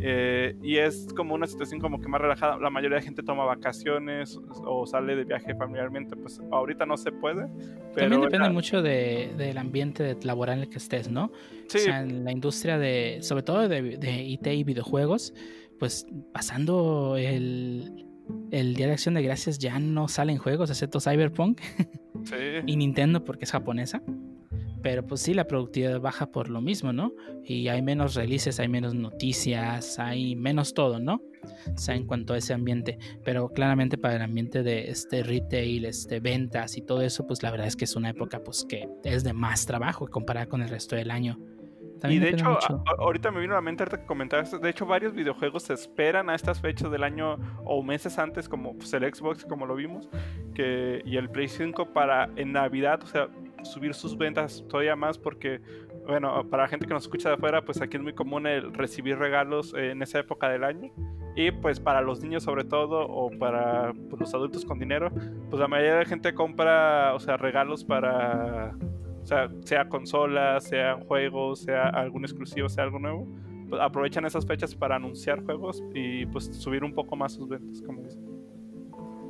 eh, 0.03 0.55
y 0.63 0.77
es 0.77 1.07
como 1.15 1.35
una 1.35 1.45
situación 1.45 1.79
como 1.79 1.99
que 1.99 2.07
más 2.07 2.21
relajada. 2.21 2.57
La 2.57 2.69
mayoría 2.71 2.97
de 2.97 3.03
gente 3.03 3.21
toma 3.23 3.45
vacaciones 3.45 4.39
o 4.63 4.85
sale 4.87 5.15
de 5.15 5.25
viaje 5.25 5.53
familiarmente. 5.53 6.15
Pues 6.15 6.41
ahorita 6.51 6.85
no 6.87 6.97
se 6.97 7.11
puede. 7.11 7.47
Pero 7.93 8.09
También 8.09 8.21
depende 8.21 8.49
mucho 8.49 8.81
de- 8.81 9.31
del 9.37 9.57
ambiente 9.59 10.17
laboral 10.23 10.57
en 10.57 10.63
el 10.63 10.69
que 10.69 10.77
estés, 10.77 11.09
¿no? 11.11 11.31
Sí, 11.67 11.77
O 11.77 11.81
sea, 11.81 12.01
en 12.01 12.23
la 12.23 12.31
industria 12.31 12.79
de, 12.79 13.19
sobre 13.21 13.43
todo 13.43 13.67
de, 13.67 13.97
de 13.97 14.23
IT 14.23 14.47
y 14.47 14.63
videojuegos, 14.63 15.33
pues 15.81 16.05
pasando 16.31 17.17
el, 17.17 18.05
el 18.51 18.75
Día 18.75 18.85
de 18.85 18.93
Acción 18.93 19.15
de 19.15 19.23
Gracias 19.23 19.57
ya 19.57 19.79
no 19.79 20.07
salen 20.07 20.37
juegos, 20.37 20.69
excepto 20.69 20.99
Cyberpunk 20.99 21.59
sí. 22.23 22.35
y 22.67 22.75
Nintendo 22.75 23.25
porque 23.25 23.45
es 23.45 23.51
japonesa. 23.51 24.03
Pero 24.83 25.07
pues 25.07 25.21
sí, 25.21 25.33
la 25.33 25.47
productividad 25.47 25.99
baja 25.99 26.27
por 26.27 26.49
lo 26.49 26.61
mismo, 26.61 26.93
¿no? 26.93 27.13
Y 27.43 27.67
hay 27.67 27.81
menos 27.81 28.13
releases, 28.13 28.59
hay 28.59 28.67
menos 28.67 28.93
noticias, 28.93 29.97
hay 29.97 30.35
menos 30.35 30.75
todo, 30.75 30.99
¿no? 30.99 31.19
O 31.73 31.77
sea, 31.79 31.95
en 31.95 32.05
cuanto 32.05 32.35
a 32.35 32.37
ese 32.37 32.53
ambiente. 32.53 32.99
Pero 33.23 33.49
claramente 33.49 33.97
para 33.97 34.17
el 34.17 34.21
ambiente 34.21 34.61
de 34.61 34.91
este 34.91 35.23
retail, 35.23 35.85
este 35.85 36.19
ventas 36.19 36.77
y 36.77 36.83
todo 36.83 37.01
eso, 37.01 37.25
pues 37.25 37.41
la 37.41 37.49
verdad 37.49 37.65
es 37.65 37.75
que 37.75 37.85
es 37.85 37.95
una 37.95 38.11
época 38.11 38.43
pues 38.43 38.65
que 38.69 38.87
es 39.03 39.23
de 39.23 39.33
más 39.33 39.65
trabajo 39.65 40.07
comparada 40.07 40.45
con 40.45 40.61
el 40.61 40.69
resto 40.69 40.95
del 40.95 41.09
año. 41.09 41.39
Y 42.09 42.19
También 42.19 42.23
de 42.23 42.31
depende 42.31 42.51
hecho, 42.51 42.73
mucho. 42.73 42.83
ahorita 42.97 43.31
me 43.31 43.41
vino 43.41 43.53
a 43.53 43.57
la 43.57 43.61
mente 43.61 43.83
ahorita 43.83 44.01
que 44.01 44.05
comentaste, 44.05 44.57
de 44.57 44.69
hecho 44.69 44.85
varios 44.85 45.13
videojuegos 45.13 45.63
se 45.63 45.73
esperan 45.73 46.29
a 46.29 46.35
estas 46.35 46.59
fechas 46.59 46.89
del 46.91 47.03
año 47.03 47.37
o 47.63 47.83
meses 47.83 48.17
antes, 48.17 48.49
como 48.49 48.75
pues, 48.75 48.91
el 48.93 49.03
Xbox, 49.13 49.45
como 49.45 49.65
lo 49.65 49.75
vimos, 49.75 50.09
que, 50.55 51.01
y 51.05 51.17
el 51.17 51.29
Play 51.29 51.47
5 51.47 51.93
para 51.93 52.29
en 52.35 52.53
Navidad, 52.53 53.01
o 53.03 53.07
sea, 53.07 53.29
subir 53.63 53.93
sus 53.93 54.17
ventas 54.17 54.65
todavía 54.67 54.95
más 54.95 55.17
porque, 55.17 55.61
bueno, 56.07 56.49
para 56.49 56.63
la 56.63 56.69
gente 56.69 56.87
que 56.87 56.93
nos 56.93 57.03
escucha 57.03 57.29
de 57.29 57.35
afuera, 57.35 57.63
pues 57.63 57.81
aquí 57.81 57.97
es 57.97 58.03
muy 58.03 58.13
común 58.13 58.47
el 58.47 58.73
recibir 58.73 59.17
regalos 59.17 59.73
en 59.75 60.01
esa 60.01 60.19
época 60.19 60.49
del 60.49 60.63
año. 60.63 60.91
Y 61.35 61.51
pues 61.51 61.79
para 61.79 62.01
los 62.01 62.21
niños 62.21 62.43
sobre 62.43 62.65
todo, 62.65 63.07
o 63.07 63.29
para 63.29 63.93
pues, 64.09 64.19
los 64.19 64.33
adultos 64.33 64.65
con 64.65 64.79
dinero, 64.79 65.11
pues 65.49 65.59
la 65.59 65.67
mayoría 65.67 65.93
de 65.93 65.99
la 65.99 66.05
gente 66.05 66.33
compra, 66.33 67.13
o 67.15 67.19
sea, 67.19 67.37
regalos 67.37 67.85
para 67.85 68.75
o 69.21 69.25
sea, 69.25 69.49
sea 69.63 69.87
consolas, 69.87 70.63
sean 70.65 71.01
juegos, 71.01 71.61
sea 71.61 71.89
algún 71.89 72.23
exclusivo, 72.23 72.67
sea 72.69 72.83
algo 72.85 72.99
nuevo, 72.99 73.27
pues 73.69 73.81
aprovechan 73.81 74.25
esas 74.25 74.45
fechas 74.45 74.75
para 74.75 74.95
anunciar 74.95 75.43
juegos 75.43 75.83
y 75.93 76.25
pues 76.27 76.45
subir 76.45 76.83
un 76.83 76.93
poco 76.93 77.15
más 77.15 77.33
sus 77.33 77.47
ventas, 77.49 77.81
como 77.81 78.01
dicen. 78.01 78.21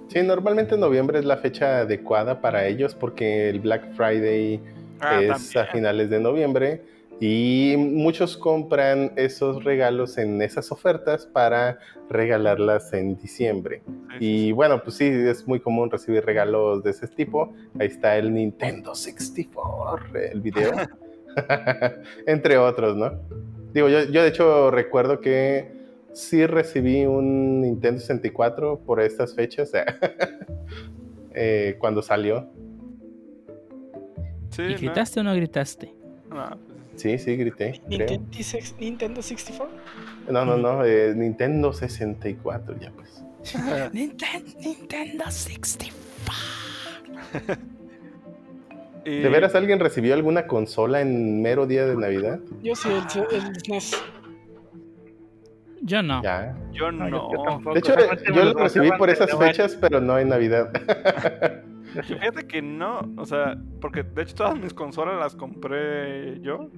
Sí, 0.07 0.21
normalmente 0.23 0.77
noviembre 0.77 1.19
es 1.19 1.25
la 1.25 1.37
fecha 1.37 1.79
adecuada 1.79 2.41
para 2.41 2.65
ellos 2.65 2.95
porque 2.95 3.49
el 3.49 3.59
Black 3.61 3.93
Friday 3.93 4.59
Ah, 5.01 5.19
es 5.19 5.51
también. 5.51 5.57
a 5.57 5.71
finales 5.71 6.09
de 6.11 6.19
noviembre 6.19 6.81
y 7.21 7.75
muchos 7.77 8.35
compran 8.35 9.13
esos 9.15 9.63
regalos 9.63 10.17
en 10.17 10.41
esas 10.41 10.71
ofertas 10.71 11.27
para 11.27 11.77
regalarlas 12.09 12.91
en 12.93 13.15
diciembre. 13.15 13.83
Y 14.19 14.51
bueno, 14.53 14.81
pues 14.81 14.95
sí, 14.95 15.05
es 15.05 15.47
muy 15.47 15.59
común 15.59 15.91
recibir 15.91 16.25
regalos 16.25 16.83
de 16.83 16.89
ese 16.89 17.07
tipo. 17.07 17.53
Ahí 17.79 17.87
está 17.87 18.17
el 18.17 18.33
Nintendo 18.33 18.95
64, 18.95 20.19
el 20.19 20.41
video. 20.41 20.71
Entre 22.25 22.57
otros, 22.57 22.97
¿no? 22.97 23.11
Digo, 23.71 23.87
yo, 23.87 24.03
yo 24.05 24.23
de 24.23 24.27
hecho 24.27 24.71
recuerdo 24.71 25.21
que 25.21 25.71
sí 26.13 26.47
recibí 26.47 27.05
un 27.05 27.61
Nintendo 27.61 28.01
64 28.01 28.79
por 28.79 28.99
estas 28.99 29.35
fechas, 29.35 29.71
eh, 31.35 31.75
cuando 31.77 32.01
salió. 32.01 32.49
sí, 34.49 34.63
¿Y 34.63 34.71
no, 34.71 34.77
gritaste 34.79 35.19
o 35.19 35.23
no 35.23 35.35
gritaste? 35.35 35.93
no, 36.27 36.70
Sí, 37.01 37.17
sí, 37.17 37.35
grité. 37.35 37.81
Nintendo, 37.87 38.27
sex- 38.43 38.75
Nintendo 38.79 39.21
64. 39.23 39.75
No, 40.29 40.45
no, 40.45 40.55
no, 40.57 40.85
eh, 40.85 41.13
Nintendo 41.15 41.73
64, 41.73 42.77
ya 42.79 42.91
pues. 42.91 43.23
Ninten- 43.91 44.55
Nintendo 44.59 45.23
64. 45.25 45.95
y- 49.05 49.19
¿De 49.21 49.29
veras 49.29 49.55
alguien 49.55 49.79
recibió 49.79 50.13
alguna 50.13 50.45
consola 50.45 51.01
en 51.01 51.41
mero 51.41 51.65
día 51.65 51.87
de 51.87 51.95
Navidad? 51.95 52.39
Yo 52.61 52.75
sí, 52.75 52.89
el, 52.89 53.35
el 53.35 53.55
SNES. 53.65 53.95
Yo 55.81 56.03
no. 56.03 56.21
Ya. 56.21 56.55
Yo 56.71 56.91
No, 56.91 57.09
no. 57.09 57.31
yo- 57.31 57.37
yo 57.37 57.43
tampoco. 57.43 57.73
De 57.73 57.79
hecho, 57.79 57.95
yo 58.31 58.45
lo 58.45 58.53
recibí 58.53 58.91
por 58.91 59.09
esas 59.09 59.35
fechas, 59.35 59.75
pero 59.81 59.99
no 59.99 60.19
en 60.19 60.29
Navidad. 60.29 60.71
Fíjate 62.03 62.47
que 62.47 62.61
no, 62.61 63.01
o 63.17 63.25
sea, 63.25 63.57
porque 63.79 64.03
de 64.03 64.21
hecho 64.23 64.35
todas 64.35 64.59
mis 64.59 64.73
consolas 64.73 65.19
las 65.19 65.35
compré 65.35 66.39
yo. 66.41 66.69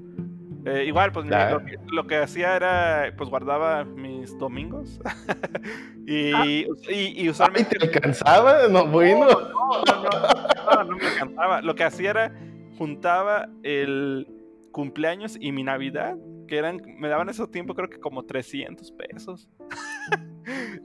Eh, 0.65 0.85
igual, 0.85 1.11
pues 1.11 1.25
lo, 1.25 1.65
que, 1.65 1.77
lo 1.91 2.07
que 2.07 2.15
hacía 2.17 2.55
era, 2.55 3.13
pues 3.17 3.29
guardaba 3.29 3.83
mis 3.83 4.37
domingos. 4.37 4.99
y, 6.07 6.29
y, 6.31 6.65
y 6.89 7.19
Ay, 7.19 7.29
usualmente... 7.29 7.77
¿te 7.77 7.85
alcanzaba? 7.85 8.67
No, 8.69 8.87
bueno. 8.87 9.27
No, 9.27 9.83
no, 9.85 10.03
no, 10.03 10.75
no, 10.75 10.83
no 10.85 10.95
me 10.95 11.05
encantaba. 11.05 11.61
Lo 11.61 11.75
que 11.75 11.83
hacía 11.83 12.11
era 12.11 12.33
juntaba 12.77 13.49
el 13.63 14.27
cumpleaños 14.71 15.37
y 15.39 15.51
mi 15.51 15.63
Navidad, 15.63 16.17
que 16.47 16.57
eran, 16.57 16.81
me 16.97 17.07
daban 17.07 17.29
ese 17.29 17.45
tiempo 17.47 17.75
creo 17.75 17.89
que 17.89 17.99
como 17.99 18.23
300 18.23 18.91
pesos. 18.91 19.49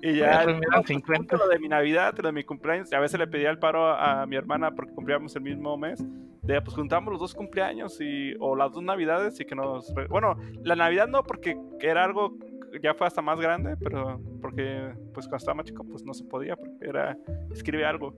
y 0.02 0.16
ya, 0.16 0.40
Ah, 0.40 0.44
pues 0.44 0.56
me 0.56 0.66
dan 0.66 0.70
no, 0.70 0.76
pues, 0.78 0.88
50. 0.88 1.16
junto 1.18 1.36
lo 1.36 1.48
de 1.48 1.58
mi 1.58 1.68
Navidad, 1.68 2.14
lo 2.16 2.28
de 2.28 2.32
mi 2.32 2.44
cumpleaños, 2.44 2.90
y 2.92 2.94
a 2.94 3.00
veces 3.00 3.18
le 3.18 3.26
pedía 3.26 3.50
el 3.50 3.58
paro 3.58 3.86
a, 3.86 4.22
a 4.22 4.26
mi 4.26 4.36
hermana 4.36 4.70
porque 4.74 4.92
cumplíamos 4.92 5.34
el 5.36 5.42
mismo 5.42 5.76
mes. 5.76 6.04
De, 6.42 6.60
pues 6.62 6.74
juntamos 6.74 7.12
los 7.12 7.20
dos 7.20 7.34
cumpleaños 7.34 8.00
y, 8.00 8.34
o 8.40 8.56
las 8.56 8.72
dos 8.72 8.82
navidades 8.82 9.38
y 9.40 9.44
que 9.44 9.54
nos... 9.54 9.92
Bueno, 10.08 10.36
la 10.64 10.76
Navidad 10.76 11.06
no 11.06 11.22
porque 11.22 11.58
era 11.80 12.04
algo 12.04 12.38
ya 12.82 12.94
fue 12.94 13.06
hasta 13.06 13.22
más 13.22 13.40
grande, 13.40 13.76
pero 13.76 14.20
porque 14.40 14.92
pues 15.14 15.26
cuando 15.26 15.36
estaba 15.36 15.54
más 15.56 15.66
chico 15.66 15.84
pues 15.84 16.04
no 16.04 16.14
se 16.14 16.24
podía 16.24 16.56
porque 16.56 16.76
era 16.80 17.16
escribe 17.50 17.84
algo. 17.84 18.14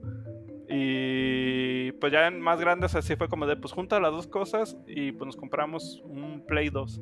Y 0.69 1.91
pues 1.93 2.13
ya 2.13 2.27
en 2.27 2.39
más 2.39 2.59
grandes 2.59 2.95
así 2.95 3.15
fue 3.15 3.27
como 3.27 3.45
de 3.45 3.57
pues 3.57 3.73
junta 3.73 3.99
las 3.99 4.11
dos 4.11 4.27
cosas 4.27 4.77
y 4.87 5.11
pues 5.11 5.25
nos 5.25 5.35
compramos 5.35 6.01
un 6.05 6.45
Play 6.45 6.69
2. 6.69 7.01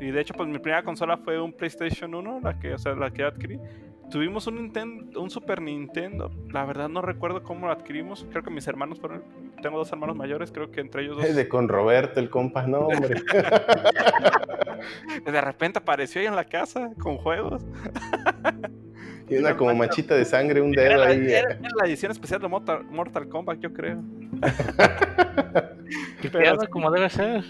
Y 0.00 0.10
de 0.10 0.20
hecho, 0.20 0.34
pues 0.34 0.48
mi 0.48 0.58
primera 0.58 0.82
consola 0.82 1.16
fue 1.16 1.40
un 1.40 1.52
PlayStation 1.52 2.14
1, 2.14 2.40
la 2.42 2.58
que, 2.58 2.74
o 2.74 2.78
sea, 2.78 2.94
la 2.94 3.10
que 3.10 3.22
adquirí. 3.24 3.58
Tuvimos 4.10 4.46
un 4.46 4.54
Nintendo, 4.56 5.20
un 5.20 5.30
Super 5.30 5.60
Nintendo. 5.60 6.30
La 6.52 6.64
verdad 6.64 6.88
no 6.88 7.02
recuerdo 7.02 7.42
cómo 7.42 7.66
lo 7.66 7.72
adquirimos. 7.72 8.24
Creo 8.30 8.44
que 8.44 8.50
mis 8.50 8.68
hermanos 8.68 9.00
fueron. 9.00 9.24
Tengo 9.62 9.78
dos 9.78 9.90
hermanos 9.90 10.14
mayores, 10.16 10.52
creo 10.52 10.70
que 10.70 10.80
entre 10.80 11.02
ellos 11.02 11.16
dos. 11.16 11.34
De 11.34 11.48
con 11.48 11.68
Roberto, 11.68 12.20
el 12.20 12.30
compa, 12.30 12.66
no, 12.68 12.80
hombre. 12.86 13.20
De 15.24 15.40
repente 15.40 15.78
apareció 15.80 16.20
ahí 16.20 16.26
en 16.28 16.36
la 16.36 16.44
casa 16.44 16.90
con 17.00 17.16
juegos. 17.16 17.64
Y 19.28 19.38
una 19.38 19.56
como 19.56 19.74
manchita 19.74 20.14
de 20.14 20.24
sangre, 20.24 20.60
un 20.60 20.70
dedo 20.70 21.02
Era 21.02 21.06
ahí. 21.06 21.26
era- 21.32 21.54
era 21.54 21.68
la 21.80 21.86
edición 21.88 22.12
especial 22.12 22.40
de 22.40 22.46
Mortal, 22.46 22.84
Mortal 22.84 23.28
Kombat, 23.28 23.58
yo 23.58 23.72
creo. 23.72 24.00
Tipeado 26.20 26.68
como 26.70 26.90
debe 26.92 27.08
ser. 27.10 27.42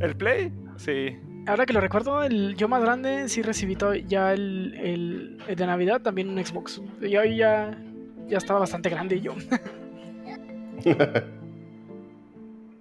¿El 0.00 0.14
Play? 0.16 0.52
Sí. 0.84 1.16
Ahora 1.46 1.64
que 1.66 1.72
lo 1.72 1.80
recuerdo, 1.80 2.22
el, 2.22 2.54
yo 2.56 2.66
más 2.68 2.82
grande 2.82 3.28
sí 3.28 3.42
recibí 3.42 3.76
todo- 3.76 3.94
ya 3.94 4.32
el, 4.32 4.74
el- 4.80 5.38
el 5.48 5.56
de 5.56 5.66
Navidad, 5.66 6.00
también 6.02 6.28
un 6.28 6.44
Xbox. 6.44 6.80
Yo 7.00 7.20
ahí 7.20 7.36
ya, 7.36 7.76
ya 8.28 8.38
estaba 8.38 8.60
bastante 8.60 8.88
grande 8.90 9.20
yo. 9.20 9.34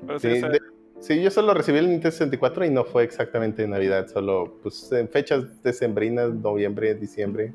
Pero 0.06 0.20
sí, 0.20 0.36
Sí, 0.36 0.42
de- 0.42 0.60
sí, 1.00 1.22
yo 1.22 1.30
solo 1.32 1.54
recibí 1.54 1.78
el 1.78 1.86
Nintendo 1.90 2.12
64 2.12 2.66
y 2.66 2.70
no 2.72 2.84
fue 2.84 3.04
exactamente 3.04 3.64
en 3.64 3.70
Navidad, 3.72 4.08
solo 4.08 4.58
pues 4.64 4.92
en 4.92 5.08
fechas 5.08 5.62
decembrinas, 5.64 6.34
noviembre, 6.34 6.96
diciembre. 6.96 7.54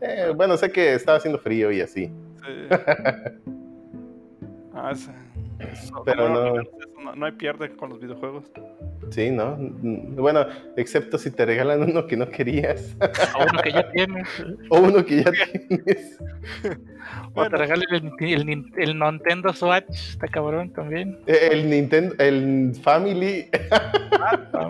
Eh, 0.00 0.32
bueno, 0.36 0.56
sé 0.56 0.70
que 0.70 0.94
estaba 0.94 1.18
haciendo 1.18 1.38
frío 1.38 1.72
y 1.72 1.80
así. 1.80 2.06
sí. 2.06 2.12
Ah, 4.80 4.92
es- 4.92 5.10
Pero 6.04 6.28
no- 6.28 6.54
no, 7.02 7.14
no 7.16 7.26
hay 7.26 7.32
pierde 7.32 7.74
con 7.76 7.90
los 7.90 8.00
videojuegos. 8.00 8.44
Sí, 9.10 9.30
¿no? 9.30 9.56
Bueno, 9.58 10.46
excepto 10.76 11.16
si 11.18 11.30
te 11.30 11.46
regalan 11.46 11.82
uno 11.82 12.06
que 12.06 12.16
no 12.16 12.28
querías 12.28 12.94
A 13.00 13.44
uno 13.50 13.62
que 13.62 13.72
ya 13.72 13.90
tienes. 13.92 14.28
o 14.68 14.78
uno 14.80 15.04
que 15.04 15.22
ya 15.24 15.30
tienes. 15.32 16.18
O 17.28 17.30
Bueno. 17.32 17.50
te 17.50 17.56
regalen 17.56 17.86
el, 17.90 18.04
el, 18.32 18.46
Nin- 18.46 18.72
el 18.76 18.98
Nintendo 18.98 19.52
Swatch. 19.54 19.88
Está 20.10 20.28
cabrón 20.28 20.70
también. 20.72 21.18
Eh, 21.26 21.48
El 21.52 21.70
Nintendo, 21.70 22.14
el 22.18 22.72
Family. 22.82 23.48
Ah, 23.70 24.38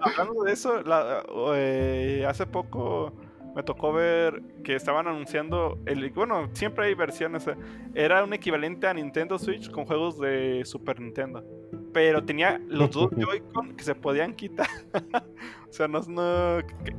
Hablando 0.00 0.42
de 0.44 0.52
eso, 0.52 0.82
la- 0.82 1.22
eh, 1.54 2.24
hace 2.26 2.46
poco 2.46 3.12
me 3.54 3.62
tocó 3.62 3.92
ver 3.92 4.42
que 4.64 4.74
estaban 4.74 5.06
anunciando, 5.06 5.78
el, 5.86 6.10
bueno, 6.10 6.48
siempre 6.52 6.86
hay 6.86 6.94
versiones, 6.94 7.46
eh, 7.46 7.54
era 7.94 8.22
un 8.24 8.32
equivalente 8.32 8.86
a 8.86 8.94
Nintendo 8.94 9.38
Switch 9.38 9.70
con 9.70 9.86
juegos 9.86 10.18
de 10.18 10.62
Super 10.64 11.00
Nintendo, 11.00 11.44
pero 11.92 12.24
tenía 12.24 12.60
los 12.68 12.90
dos 12.90 13.10
Joy-Con 13.16 13.76
que 13.76 13.84
se 13.84 13.94
podían 13.94 14.34
quitar. 14.34 14.68
o 15.68 15.72
sea, 15.72 15.88
no, 15.88 16.00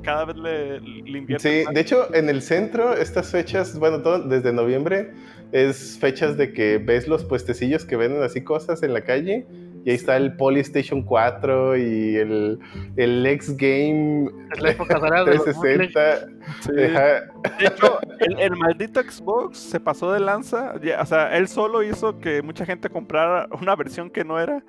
cada 0.03 0.25
vez 0.25 0.35
le, 0.37 0.79
le 0.81 1.17
invierten 1.17 1.51
Sí, 1.51 1.65
más. 1.65 1.73
de 1.73 1.81
hecho, 1.81 2.13
en 2.13 2.29
el 2.29 2.41
centro, 2.41 2.93
estas 2.93 3.31
fechas, 3.31 3.77
bueno, 3.79 4.01
todo 4.01 4.19
desde 4.27 4.51
noviembre, 4.51 5.13
es 5.51 5.97
fechas 5.99 6.37
de 6.37 6.53
que 6.53 6.77
ves 6.77 7.07
los 7.07 7.23
puestecillos 7.25 7.85
que 7.85 7.95
venden 7.95 8.23
así 8.23 8.43
cosas 8.43 8.83
en 8.83 8.93
la 8.93 9.01
calle. 9.01 9.45
Y 9.83 9.89
ahí 9.89 9.95
está 9.95 10.17
el 10.17 10.35
Polystation 10.35 11.01
4 11.03 11.77
y 11.77 12.15
el, 12.15 12.59
el 12.97 13.25
X 13.25 13.55
Game 13.57 14.29
Es 14.53 14.61
la 14.61 14.71
época 14.71 14.99
dorada 14.99 15.25
de 15.25 15.35
los 15.35 15.43
360. 15.43 16.27
Sí. 16.61 16.71
Ajá. 16.83 17.30
De 17.59 17.67
hecho, 17.67 17.99
el, 18.19 18.39
el 18.39 18.55
maldito 18.55 19.01
Xbox 19.01 19.57
se 19.57 19.79
pasó 19.79 20.11
de 20.11 20.19
lanza. 20.19 20.73
ya, 20.81 21.01
o 21.01 21.05
sea, 21.05 21.35
él 21.37 21.47
solo 21.47 21.83
hizo 21.83 22.19
que 22.19 22.41
mucha 22.41 22.65
gente 22.65 22.89
comprara 22.89 23.47
una 23.59 23.75
versión 23.75 24.09
que 24.09 24.23
no 24.23 24.39
era. 24.39 24.63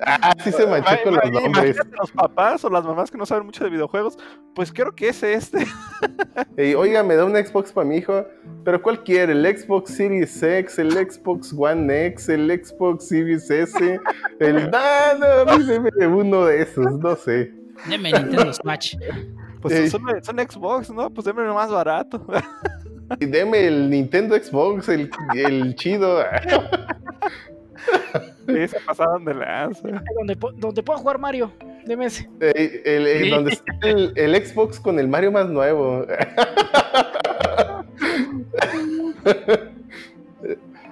Ah, 0.00 0.34
sí 0.42 0.52
se 0.52 0.66
manchó 0.66 0.96
con 1.04 1.14
los 1.14 1.30
nombres. 1.30 1.76
los 1.98 2.12
papás 2.12 2.64
o 2.64 2.70
las 2.70 2.84
mamás 2.84 3.10
que 3.10 3.18
no 3.18 3.26
saben 3.26 3.46
mucho 3.46 3.64
de 3.64 3.70
videojuegos. 3.70 4.18
Pues 4.54 4.72
creo 4.72 4.94
que 4.94 5.08
es 5.08 5.22
este. 5.22 5.66
Y, 6.56 6.74
Oiga, 6.74 7.02
me 7.02 7.14
da 7.14 7.24
un 7.24 7.36
Xbox 7.36 7.72
para 7.72 7.86
mi 7.86 7.96
hijo. 7.96 8.26
¿Pero 8.64 8.82
cuál 8.82 9.02
quiere? 9.04 9.32
¿El 9.32 9.46
Xbox 9.58 9.94
Series 9.94 10.42
X? 10.42 10.78
¿El 10.78 10.92
Xbox 10.92 11.54
One 11.56 12.06
X? 12.06 12.28
¿El 12.28 12.50
Xbox 12.50 13.08
Series 13.08 13.48
S? 13.50 14.00
El... 14.40 14.70
No, 14.70 15.18
no, 15.18 15.50
a 15.50 15.56
mí 15.56 15.64
deme 15.64 16.06
uno 16.06 16.46
de 16.46 16.62
esos, 16.62 16.98
no 16.98 17.14
sé. 17.16 17.52
Deme 17.88 18.12
Nintendo 18.12 18.52
Swatch. 18.52 18.96
Pues 19.60 19.74
Ey. 19.74 19.88
son, 19.90 20.02
son 20.22 20.38
Xbox, 20.38 20.90
¿no? 20.90 21.10
Pues 21.10 21.24
déme 21.24 21.42
lo 21.44 21.54
más 21.54 21.70
barato. 21.70 22.24
Y 23.20 23.26
deme 23.26 23.66
el 23.66 23.88
Nintendo 23.90 24.36
Xbox, 24.36 24.88
el, 24.88 25.10
el 25.34 25.74
chido. 25.74 26.22
Sí, 28.46 28.68
se 28.68 28.80
pasaron 28.80 29.24
de 29.24 29.34
lanza. 29.34 29.88
donde, 30.16 30.36
donde 30.56 30.82
pueda 30.82 30.98
jugar 30.98 31.18
Mario, 31.18 31.50
deme 31.86 32.06
ese. 32.06 32.28
Eh, 32.40 32.82
el, 32.84 33.06
el- 33.06 33.22
Sí. 33.24 33.30
donde 33.30 33.50
está 33.52 33.72
el, 33.82 34.12
el 34.14 34.46
Xbox 34.46 34.78
con 34.78 34.98
el 34.98 35.08
Mario 35.08 35.32
más 35.32 35.48
nuevo. 35.48 36.04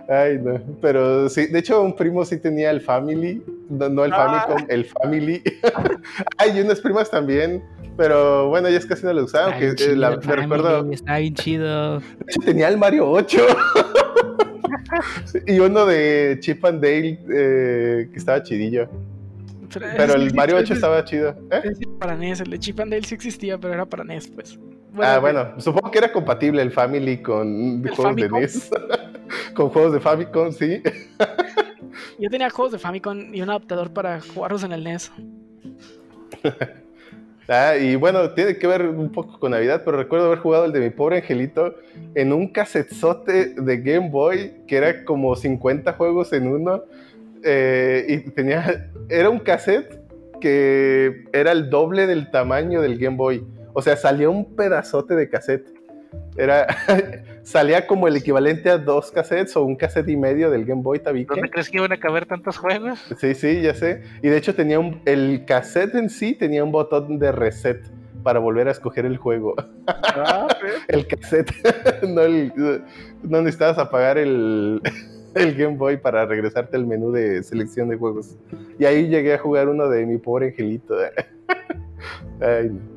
Ay, 0.09 0.39
no. 0.41 0.61
Pero 0.81 1.29
sí, 1.29 1.47
de 1.47 1.59
hecho, 1.59 1.83
un 1.83 1.97
primo 1.97 2.25
sí 2.25 2.39
tenía 2.39 2.71
el 2.71 2.81
Family. 2.81 3.43
No, 3.69 3.89
no 3.89 4.05
el 4.05 4.13
Ah. 4.13 4.45
Famicom, 4.47 4.67
el 4.71 4.85
Family. 4.85 5.43
Ay, 6.39 6.53
y 6.57 6.61
unas 6.61 6.81
primas 6.81 7.11
también. 7.11 7.63
Pero 7.97 8.49
bueno, 8.49 8.69
ellas 8.69 8.85
casi 8.87 9.05
no 9.07 9.13
lo 9.13 9.25
usaban. 9.25 9.55
Que, 9.55 9.61
bien 9.61 9.73
eh, 9.73 9.77
chido 9.77 9.97
la- 9.97 10.11
me 10.17 10.23
Family, 10.23 10.43
recuerdo, 10.43 10.93
Está 10.93 11.19
bien 11.19 11.35
chido. 11.35 11.99
de 12.01 12.05
hecho, 12.29 12.41
tenía 12.45 12.69
el 12.69 12.79
Mario 12.79 13.11
8. 13.11 13.41
y 15.47 15.59
uno 15.59 15.87
de 15.87 16.37
Chip 16.41 16.65
and 16.65 16.83
Dale 16.83 17.19
eh, 17.33 18.09
que 18.13 18.19
estaba 18.19 18.43
chidillo. 18.43 18.89
Pero 19.97 20.15
el 20.15 20.33
Mario 20.35 20.57
8 20.57 20.75
estaba 20.75 21.05
chido. 21.05 21.35
¿Eh? 21.51 21.73
Para 21.99 22.17
NES, 22.17 22.41
el 22.41 22.51
de 22.51 22.59
Chip 22.59 22.79
and 22.81 22.93
Dale 22.93 23.05
sí 23.05 23.15
existía, 23.15 23.59
pero 23.59 23.75
era 23.75 23.85
para 23.85 24.05
NES, 24.05 24.29
pues. 24.29 24.59
ah, 25.03 25.19
bueno, 25.21 25.55
supongo 25.59 25.91
que 25.91 25.99
era 25.99 26.13
compatible 26.13 26.63
el 26.63 26.71
Family 26.71 27.19
con 27.23 27.83
El 27.85 27.91
juegos 27.91 28.05
Famicom. 28.15 28.39
de 28.39 28.47
NES. 28.47 28.71
con 29.55 29.71
juegos 29.71 29.93
de 29.93 30.01
Famicom, 30.01 30.53
sí. 30.53 30.83
Yo 32.19 32.31
tenía 32.31 32.51
juegos 32.51 32.73
de 32.73 32.79
Famicom 32.79 33.35
y 33.35 33.43
un 33.43 33.51
adaptador 33.51 33.93
para 33.93 34.21
jugarlos 34.21 34.63
en 34.65 34.73
el 34.73 34.85
NES. 34.85 35.13
Ah, 37.49 37.77
y 37.77 37.95
bueno, 37.95 38.33
tiene 38.33 38.59
que 38.59 38.67
ver 38.67 38.83
un 38.89 39.13
poco 39.13 39.39
con 39.39 39.53
Navidad, 39.53 39.83
pero 39.85 39.97
recuerdo 39.99 40.27
haber 40.27 40.41
jugado 40.41 40.65
el 40.65 40.73
de 40.73 40.81
mi 40.81 40.91
pobre 40.91 41.19
angelito 41.19 41.77
en 42.17 42.33
un 42.33 42.49
casetzote 42.49 43.55
de 43.55 43.77
Game 43.77 44.11
Boy, 44.11 44.65
que 44.67 44.77
era 44.77 45.05
como 45.05 45.37
50 45.37 45.93
juegos 45.93 46.33
en 46.33 46.49
uno. 46.49 46.83
eh, 47.45 48.05
y 48.09 48.31
tenía. 48.31 48.91
Era 49.09 49.31
un 49.31 49.39
cassette 49.39 50.01
que 50.41 51.25
era 51.33 51.53
el 51.53 51.71
doble 51.71 52.09
del 52.09 52.33
tamaño 52.33 52.81
del 52.81 52.99
Game 52.99 53.17
Boy. 53.17 53.47
O 53.75 53.81
sea, 53.81 53.97
salía 53.97 54.29
un 54.29 54.57
pedazote 54.57 55.15
de 55.15 55.29
cassette. 55.29 55.73
Era. 56.37 56.67
salía 57.47 57.87
como 57.87 58.09
el 58.09 58.17
equivalente 58.17 58.69
a 58.71 58.77
dos 58.77 59.13
cassettes 59.13 59.57
o 59.57 59.63
un 59.63 59.77
cassette 59.77 60.09
y 60.09 60.17
medio 60.17 60.51
del 60.51 60.65
Game 60.65 60.83
Boy 60.83 60.99
Tabique. 60.99 61.33
¿Dónde 61.33 61.49
crees 61.49 61.71
que 61.71 61.77
iban 61.79 61.93
a 61.93 61.97
caber 61.99 62.27
tantos 62.27 62.59
juegos? 62.59 62.99
Sí, 63.19 63.35
sí, 63.35 63.63
ya 63.63 63.73
sé. 63.73 64.03
Y 64.21 64.29
de 64.29 64.37
hecho 64.37 64.55
tenía 64.55 64.81
un, 64.81 65.01
el 65.05 65.45
cassette 65.47 65.95
en 65.95 66.11
sí 66.11 66.35
tenía 66.35 66.65
un 66.65 66.73
botón 66.73 67.21
de 67.21 67.31
reset 67.31 67.81
para 68.25 68.41
volver 68.41 68.67
a 68.67 68.73
escoger 68.73 69.07
el 69.07 69.17
juego. 69.17 69.55
Ah. 69.87 70.49
El 70.89 71.07
cassette, 71.07 71.53
no, 72.03 72.23
el- 72.23 72.53
no 73.23 73.39
necesitabas 73.41 73.79
apagar 73.79 74.19
el, 74.19 74.81
el 75.37 75.55
Game 75.55 75.77
Boy 75.77 75.97
para 75.99 76.27
regresarte 76.27 76.77
al 76.77 76.87
menú 76.87 77.13
de 77.13 77.45
selección 77.45 77.89
de 77.89 77.97
juegos. 77.97 78.37
Y 78.81 78.85
ahí 78.85 79.07
llegué 79.07 79.35
a 79.35 79.39
jugar 79.39 79.69
uno 79.69 79.89
de 79.89 80.05
mi 80.07 80.19
pobre 80.19 80.47
angelito. 80.49 80.97
Ay, 82.41 82.71
no. 82.71 82.96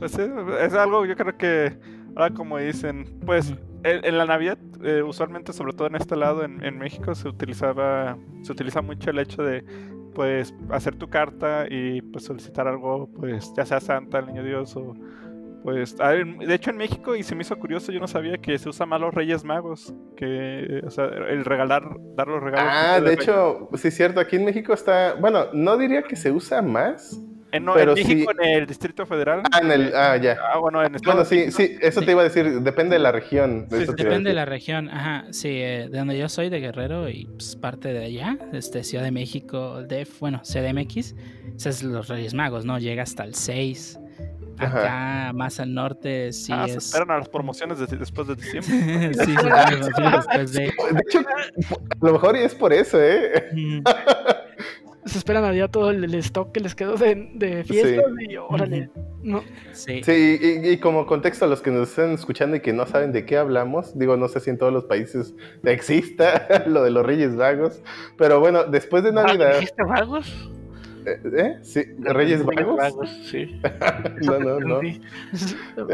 Pues 0.00 0.12
sí, 0.12 0.22
es 0.60 0.74
algo, 0.74 1.04
yo 1.04 1.14
creo 1.14 1.36
que 1.36 1.78
ahora 2.16 2.34
como 2.34 2.58
dicen, 2.58 3.04
pues 3.24 3.54
en, 3.84 4.04
en 4.04 4.18
la 4.18 4.24
Navidad, 4.24 4.58
eh, 4.82 5.02
usualmente, 5.02 5.52
sobre 5.52 5.74
todo 5.74 5.86
en 5.88 5.96
este 5.96 6.16
lado, 6.16 6.42
en, 6.42 6.64
en 6.64 6.78
México, 6.78 7.14
se 7.14 7.28
utilizaba, 7.28 8.16
se 8.42 8.50
utiliza 8.50 8.82
mucho 8.82 9.10
el 9.10 9.18
hecho 9.18 9.42
de 9.42 9.62
pues 10.14 10.54
hacer 10.70 10.96
tu 10.96 11.08
carta 11.08 11.66
y 11.70 12.02
pues 12.02 12.24
solicitar 12.24 12.66
algo, 12.66 13.08
pues 13.14 13.52
ya 13.56 13.64
sea 13.64 13.78
Santa, 13.78 14.18
el 14.18 14.26
Niño 14.26 14.42
Dios 14.42 14.74
o 14.76 14.94
pues 15.62 16.00
a 16.00 16.08
ver, 16.08 16.26
de 16.38 16.54
hecho 16.54 16.70
en 16.70 16.78
México 16.78 17.14
y 17.14 17.22
se 17.22 17.34
me 17.34 17.42
hizo 17.42 17.58
curioso, 17.58 17.92
yo 17.92 18.00
no 18.00 18.08
sabía 18.08 18.38
que 18.38 18.58
se 18.58 18.68
usa 18.68 18.86
más 18.86 19.00
los 19.00 19.12
Reyes 19.12 19.44
Magos, 19.44 19.94
que 20.16 20.82
o 20.86 20.90
sea, 20.90 21.04
el 21.04 21.44
regalar, 21.44 21.96
dar 22.16 22.28
los 22.28 22.42
regalos. 22.42 22.72
Ah, 22.74 23.00
de 23.00 23.10
Reyes. 23.10 23.22
hecho, 23.22 23.68
sí 23.74 23.88
es 23.88 23.94
cierto, 23.94 24.20
aquí 24.20 24.36
en 24.36 24.46
México 24.46 24.72
está, 24.72 25.14
bueno, 25.14 25.46
no 25.52 25.76
diría 25.76 26.02
que 26.02 26.16
se 26.16 26.32
usa 26.32 26.62
más. 26.62 27.20
No, 27.60 27.74
pero 27.74 27.96
en 27.96 28.06
México 28.06 28.32
sí- 28.32 28.38
en 28.48 28.54
el 28.60 28.66
Distrito 28.66 29.06
Federal. 29.06 29.42
Ah, 29.52 29.60
en 29.62 29.70
el, 29.72 29.92
ah, 29.94 30.16
ya. 30.16 30.36
Ah, 30.52 30.58
bueno, 30.58 30.82
en 30.84 30.92
Bueno, 30.92 30.96
Estados 30.96 31.28
sí, 31.28 31.34
Unidos. 31.36 31.54
sí, 31.54 31.76
eso 31.80 32.02
te 32.02 32.10
iba 32.12 32.20
a 32.20 32.24
decir, 32.24 32.60
depende 32.60 32.96
de 32.96 33.00
la 33.00 33.12
región. 33.12 33.66
Sí, 33.70 33.76
eso 33.82 33.92
a 33.92 33.94
Depende 33.94 34.30
de 34.30 34.34
la 34.36 34.44
región, 34.44 34.88
ajá, 34.90 35.24
sí, 35.30 35.48
eh, 35.50 35.88
de 35.90 35.98
donde 35.98 36.18
yo 36.18 36.28
soy, 36.28 36.48
de 36.50 36.60
Guerrero 36.60 37.08
y 37.08 37.26
pues, 37.26 37.56
parte 37.56 37.92
de 37.92 38.04
allá, 38.04 38.38
este, 38.52 38.84
Ciudad 38.84 39.04
de 39.04 39.10
México, 39.10 39.82
DF, 39.82 40.20
bueno, 40.20 40.40
CDMX, 40.44 41.14
ese 41.56 41.68
es 41.68 41.82
los 41.82 42.08
Reyes 42.08 42.34
Magos, 42.34 42.64
¿no? 42.64 42.78
Llega 42.78 43.02
hasta 43.02 43.24
el 43.24 43.34
6. 43.34 43.98
Acá, 44.58 45.32
más 45.34 45.58
al 45.58 45.72
norte, 45.72 46.34
sí 46.34 46.52
Ah, 46.54 46.66
se 46.68 46.76
es... 46.76 46.84
esperan 46.84 47.10
a 47.12 47.18
las 47.18 47.30
promociones 47.30 47.78
de- 47.78 47.96
después 47.96 48.28
de 48.28 48.34
diciembre. 48.36 49.14
sí, 49.14 49.24
sí, 49.24 50.02
después 50.12 50.52
de... 50.52 50.60
De 50.92 51.00
hecho, 51.08 51.20
a 51.20 52.06
lo 52.06 52.12
mejor 52.12 52.36
y 52.36 52.40
es 52.40 52.54
por 52.54 52.70
eso, 52.74 52.98
¿eh? 53.00 53.48
Se 55.06 55.16
esperan 55.18 55.44
a 55.44 55.50
día 55.50 55.68
todo 55.68 55.90
el, 55.90 56.04
el 56.04 56.14
stock 56.16 56.52
que 56.52 56.60
les 56.60 56.74
quedó 56.74 56.94
de, 56.96 57.30
de 57.34 57.64
fiestas 57.64 58.04
y 58.28 58.36
órale. 58.36 58.90
No. 59.22 59.42
Sí. 59.72 60.02
Sí, 60.04 60.38
y, 60.40 60.68
y 60.68 60.78
como 60.78 61.06
contexto 61.06 61.46
a 61.46 61.48
los 61.48 61.62
que 61.62 61.70
nos 61.70 61.88
están 61.90 62.10
escuchando 62.12 62.56
y 62.56 62.60
que 62.60 62.72
no 62.72 62.86
saben 62.86 63.12
de 63.12 63.24
qué 63.24 63.36
hablamos, 63.38 63.98
digo, 63.98 64.16
no 64.16 64.28
sé 64.28 64.40
si 64.40 64.50
en 64.50 64.58
todos 64.58 64.72
los 64.72 64.84
países 64.84 65.34
exista 65.64 66.64
lo 66.66 66.82
de 66.82 66.90
los 66.90 67.04
Reyes 67.06 67.34
Vagos, 67.36 67.82
pero 68.18 68.40
bueno, 68.40 68.64
después 68.64 69.02
de 69.02 69.12
Navidad, 69.12 69.54
¿Dijiste 69.54 69.82
vagos? 69.84 70.50
¿eh? 71.06 71.18
¿eh? 71.34 71.58
Sí, 71.62 71.82
¿Reyes 72.00 72.44
Vagos? 72.44 73.08
sí. 73.24 73.60
No, 74.22 74.38
no, 74.38 74.60
no. 74.60 74.80
Eh, 74.82 75.00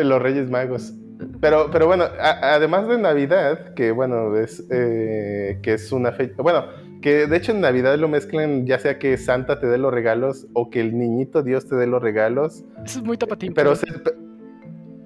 Los 0.04 0.20
Reyes 0.20 0.50
Magos. 0.50 0.92
Pero, 1.40 1.70
pero 1.70 1.86
bueno, 1.86 2.04
a- 2.04 2.54
además 2.54 2.88
de 2.88 2.98
Navidad, 2.98 3.72
que 3.74 3.90
bueno, 3.92 4.36
es, 4.36 4.62
eh, 4.70 5.58
que 5.62 5.74
es 5.74 5.90
una 5.92 6.12
fecha, 6.12 6.34
bueno, 6.42 6.66
que 7.06 7.28
de 7.28 7.36
hecho 7.36 7.52
en 7.52 7.60
Navidad 7.60 7.96
lo 7.98 8.08
mezclan 8.08 8.66
ya 8.66 8.80
sea 8.80 8.98
que 8.98 9.16
Santa 9.16 9.60
te 9.60 9.68
dé 9.68 9.78
los 9.78 9.94
regalos 9.94 10.48
o 10.54 10.70
que 10.70 10.80
el 10.80 10.98
niñito 10.98 11.44
Dios 11.44 11.68
te 11.68 11.76
dé 11.76 11.86
los 11.86 12.02
regalos, 12.02 12.64
Eso 12.84 12.98
es 12.98 13.04
muy 13.04 13.16
tapatín. 13.16 13.54
pero 13.54 13.74
pe- 13.74 14.12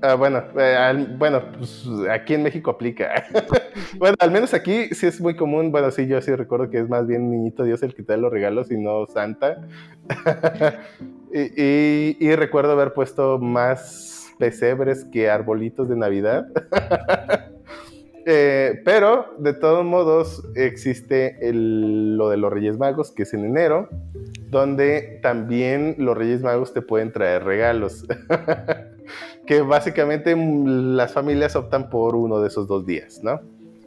ah, 0.01 0.15
bueno, 0.15 0.43
eh, 0.59 0.77
al- 0.77 1.15
bueno, 1.19 1.43
pues 1.59 1.85
aquí 2.11 2.33
en 2.33 2.43
México 2.43 2.71
aplica. 2.71 3.11
bueno, 3.99 4.17
al 4.19 4.31
menos 4.31 4.55
aquí 4.55 4.87
sí 4.95 5.07
es 5.09 5.21
muy 5.21 5.37
común, 5.37 5.71
bueno, 5.73 5.91
sí, 5.91 6.07
yo 6.07 6.23
sí 6.23 6.35
recuerdo 6.35 6.71
que 6.71 6.79
es 6.79 6.89
más 6.89 7.07
bien 7.07 7.31
niñito 7.31 7.65
Dios 7.65 7.83
el 7.83 7.95
que 7.95 8.03
te 8.03 8.15
da 8.15 8.17
los 8.17 8.33
regalos 8.33 8.71
y 8.71 8.79
no 8.79 9.05
Santa. 9.07 9.61
y, 11.35 11.41
y- 11.63 12.17
y 12.19 12.35
recuerdo 12.35 12.73
haber 12.73 12.95
puesto 12.95 13.39
más 13.39 14.33
pesebres 14.39 15.05
que 15.13 15.29
arbolitos 15.29 15.87
de 15.91 15.97
Navidad. 15.97 16.47
Eh, 18.33 18.81
pero 18.85 19.35
de 19.39 19.55
todos 19.55 19.85
modos 19.85 20.45
existe 20.55 21.37
el- 21.49 22.17
lo 22.17 22.29
de 22.29 22.37
los 22.37 22.53
Reyes 22.53 22.79
Magos, 22.79 23.11
que 23.11 23.25
es 23.25 23.35
en 23.35 23.45
enero, 23.45 23.89
donde 24.51 25.19
también 25.21 25.97
los 25.99 26.17
Reyes 26.17 26.41
Magos 26.41 26.73
te 26.73 26.81
pueden 26.81 27.11
traer 27.11 27.43
regalos. 27.43 28.07
que 29.47 29.63
básicamente 29.63 30.37
mm, 30.37 30.95
las 30.95 31.13
familias 31.13 31.57
optan 31.57 31.91
por 31.91 32.15
uno 32.15 32.41
de 32.41 32.47
esos 32.47 32.69
dos 32.69 32.87
días, 32.87 33.21
¿no? 33.25 33.41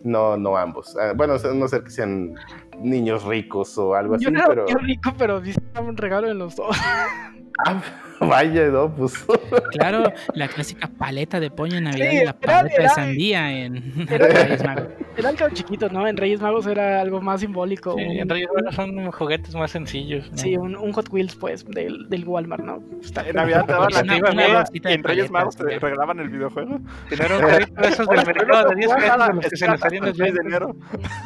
No, 0.04 0.36
no 0.36 0.58
ambos. 0.58 0.98
Ah, 0.98 1.14
bueno, 1.16 1.36
a 1.36 1.54
no 1.54 1.68
ser 1.70 1.86
que 1.86 1.90
sean 1.92 2.36
niños 2.82 3.24
ricos 3.24 3.78
o 3.78 3.96
algo 3.96 4.16
así, 4.16 4.26
yo 4.26 4.32
no 4.32 4.40
era 4.40 4.66
pero... 4.66 4.78
rico, 4.80 5.14
pero 5.18 5.42
un 5.80 5.96
regalo 5.96 6.30
en 6.30 6.40
los 6.40 6.58
dos. 6.58 6.76
Ah, 7.66 7.82
vaya, 8.20 8.68
no, 8.68 8.90
pues... 8.96 9.26
Claro, 9.72 10.12
la 10.34 10.48
clásica 10.48 10.88
paleta 10.88 11.40
de 11.40 11.52
pollo 11.52 11.78
en 11.78 11.86
Navidad 11.86 12.10
Sí, 12.10 12.16
y 12.16 12.18
la 12.18 12.22
era- 12.22 12.34
paleta 12.34 12.76
de 12.78 12.84
era- 12.84 12.90
sandía 12.94 13.52
en 13.66 14.08
era- 14.10 14.28
Reyes 14.28 14.64
Magos. 14.64 14.88
Eran 15.18 15.36
algo 15.38 15.50
chiquitos, 15.56 15.92
¿no? 15.92 16.08
En 16.08 16.18
Reyes 16.18 16.42
Magos 16.42 16.66
era 16.68 17.02
algo 17.02 17.22
más 17.22 17.42
simbólico. 17.42 17.96
Sí, 17.98 18.04
un- 18.04 18.12
en 18.20 18.30
Reyes 18.30 18.50
Magos 18.56 18.76
son 18.76 19.12
juguetes 19.12 19.54
más 19.56 19.72
sencillos. 19.72 20.32
¿no? 20.32 20.38
Sí, 20.38 20.58
un, 20.58 20.76
un 20.76 20.92
Hot 20.94 21.10
Wheels, 21.12 21.36
pues, 21.36 21.66
del, 21.66 22.10
del 22.10 22.26
Walmart, 22.28 22.64
¿no? 22.64 22.82
Está- 23.02 23.28
En 23.28 23.36
Navidad 23.36 23.66
te 23.66 23.72
daban 23.74 23.92
la 23.92 24.02
Una- 24.02 24.32
una 24.32 24.54
bolsita 24.58 24.90
y 24.90 24.94
de 24.94 24.96
en 24.98 25.04
Reyes 25.04 25.30
paletas, 25.30 25.32
Magos 25.32 25.56
te 25.58 25.80
regalaban 25.80 26.20
el 26.20 26.30
videojuego. 26.30 26.80
Pero 27.10 27.36
un 27.38 27.42
carrito 27.46 27.82
de 27.82 27.88
esos 27.90 28.08
del 28.08 28.26
mercado 28.26 28.70
de 28.70 28.76
10 28.76 28.94
pesos 28.94 29.28
de 29.28 29.34
los 29.36 29.46
que 29.50 29.58
se 29.58 29.68
nos 29.68 29.80
salían 29.80 30.06
los 30.06 30.18
6 30.18 30.34
de 30.34 30.40
enero. 30.48 30.76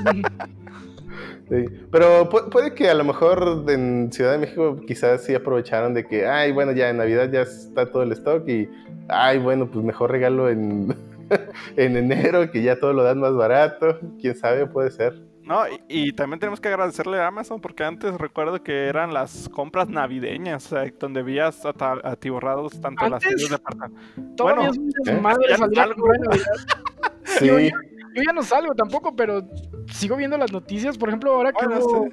Sí, 1.50 1.66
pero 1.92 2.30
pu- 2.30 2.50
puede 2.50 2.74
que 2.74 2.90
a 2.90 2.94
lo 2.94 3.04
mejor 3.06 3.64
en 3.70 4.12
Ciudad 4.12 4.34
de 4.34 4.38
México 4.40 4.76
quizás 4.86 5.24
sí 5.24 5.34
aprovecharon 5.34 5.94
de 5.94 6.06
que, 6.06 6.28
ay, 6.28 6.52
bueno, 6.52 6.74
ya 6.74 6.90
en 6.90 6.98
Navidad 6.98 7.32
ya 7.32 7.42
está 7.42 7.90
todo 7.90 8.04
el 8.04 8.12
stock 8.12 8.48
y, 8.50 8.70
ay, 9.08 9.38
bueno, 9.40 9.70
pues 9.72 9.86
mejor 9.86 10.12
regalo 10.12 10.50
en, 10.50 10.94
en 11.78 11.96
enero, 11.96 12.52
que 12.52 12.62
ya 12.62 12.80
todo 12.80 12.92
lo 12.94 13.04
dan 13.04 13.20
más 13.22 13.34
barato, 13.34 13.98
quién 14.20 14.36
sabe, 14.36 14.68
puede 14.68 14.92
ser. 14.92 15.26
No, 15.44 15.66
y, 15.70 15.80
y 15.88 16.12
también 16.12 16.42
tenemos 16.42 16.60
que 16.60 16.68
agradecerle 16.68 17.20
a 17.20 17.28
Amazon 17.28 17.62
porque 17.62 17.86
antes 17.86 18.14
recuerdo 18.16 18.62
que 18.62 18.88
eran 18.88 19.14
las 19.14 19.48
compras 19.48 19.88
navideñas, 19.88 20.66
o 20.66 20.70
sea, 20.76 20.92
donde 21.00 21.24
veías 21.24 21.62
atiborrados 22.04 22.82
tanto 22.82 23.08
las 23.08 23.24
tiendas 23.24 23.44
de 23.50 23.56
departamento. 23.56 24.02
Todavía 24.36 24.70
Bueno, 24.70 24.72
es 24.74 24.78
¿eh? 24.78 25.02
desmadre 25.14 25.46
Ya 25.48 25.58
no 25.58 25.64
salir 25.64 25.80
a 25.80 25.82
salgo. 25.84 25.96
comprar 25.96 26.18
en 26.18 26.24
Navidad. 26.24 26.46
Sí, 27.24 27.72
Yo, 28.18 28.24
ya 28.26 28.34
no 28.34 28.42
salgo 28.42 28.74
tampoco, 28.74 29.16
pero 29.16 29.48
sigo 29.92 30.16
viendo 30.18 30.38
las 30.38 30.52
noticias. 30.52 30.98
Por 30.98 31.10
ejemplo, 31.10 31.34
ahora 31.34 31.52
que 31.52 31.66
Bueno, 31.66 31.86
hubo, 31.86 32.10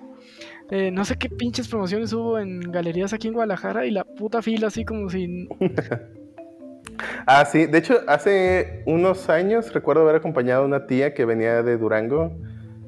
eh, 0.70 0.90
no 0.90 1.04
sé 1.04 1.16
qué 1.16 1.28
pinches 1.28 1.68
promociones 1.68 2.12
hubo 2.12 2.38
en 2.38 2.60
galerías 2.60 3.12
aquí 3.12 3.28
en 3.28 3.34
Guadalajara 3.34 3.86
y 3.86 3.90
la 3.90 4.04
puta 4.04 4.42
fila 4.42 4.68
así 4.68 4.84
como 4.84 5.08
si... 5.08 5.48
ah, 7.26 7.44
sí, 7.44 7.66
de 7.66 7.78
hecho, 7.78 8.00
hace 8.06 8.82
unos 8.86 9.28
años 9.28 9.72
recuerdo 9.72 10.02
haber 10.02 10.16
acompañado 10.16 10.62
a 10.62 10.66
una 10.66 10.86
tía 10.86 11.14
que 11.14 11.24
venía 11.24 11.62
de 11.62 11.76
Durango, 11.76 12.32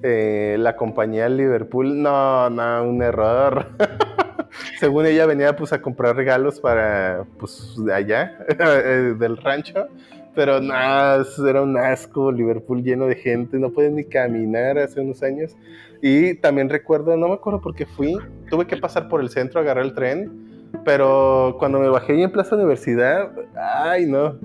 eh, 0.03 0.57
la 0.59 0.77
compañía 0.77 1.29
Liverpool, 1.29 2.03
no, 2.03 2.51
no, 2.51 2.85
un 2.85 3.03
error. 3.03 3.73
Según 4.79 5.07
ella 5.07 5.27
venía 5.27 5.57
pues 5.57 5.73
a 5.73 5.83
comprar 5.83 6.17
regalos 6.17 6.61
para 6.61 7.25
pues 7.39 7.75
de 7.77 7.93
allá, 7.93 8.39
eh, 8.49 9.15
del 9.19 9.37
rancho, 9.37 9.89
pero 10.37 10.61
nada, 10.61 11.25
era 11.49 11.63
un 11.63 11.79
asco, 11.79 12.31
Liverpool 12.31 12.85
lleno 12.85 13.07
de 13.07 13.17
gente, 13.17 13.59
no 13.59 13.71
puedes 13.71 13.91
ni 13.91 14.05
caminar 14.05 14.79
hace 14.79 15.01
unos 15.01 15.23
años. 15.23 15.57
Y 16.03 16.35
también 16.35 16.69
recuerdo, 16.69 17.17
no 17.17 17.29
me 17.29 17.35
acuerdo 17.35 17.63
por 17.63 17.75
qué 17.75 17.87
fui, 17.87 18.17
tuve 18.51 18.67
que 18.67 18.77
pasar 18.77 19.09
por 19.09 19.23
el 19.23 19.31
centro, 19.31 19.59
agarrar 19.59 19.87
el 19.87 19.95
tren, 19.95 20.69
pero 20.85 21.57
cuando 21.59 21.81
me 21.81 21.89
bajé 21.89 22.13
ahí 22.13 22.23
en 22.23 22.31
Plaza 22.31 22.55
Universidad, 22.55 23.33
ay 23.57 24.05
no, 24.05 24.39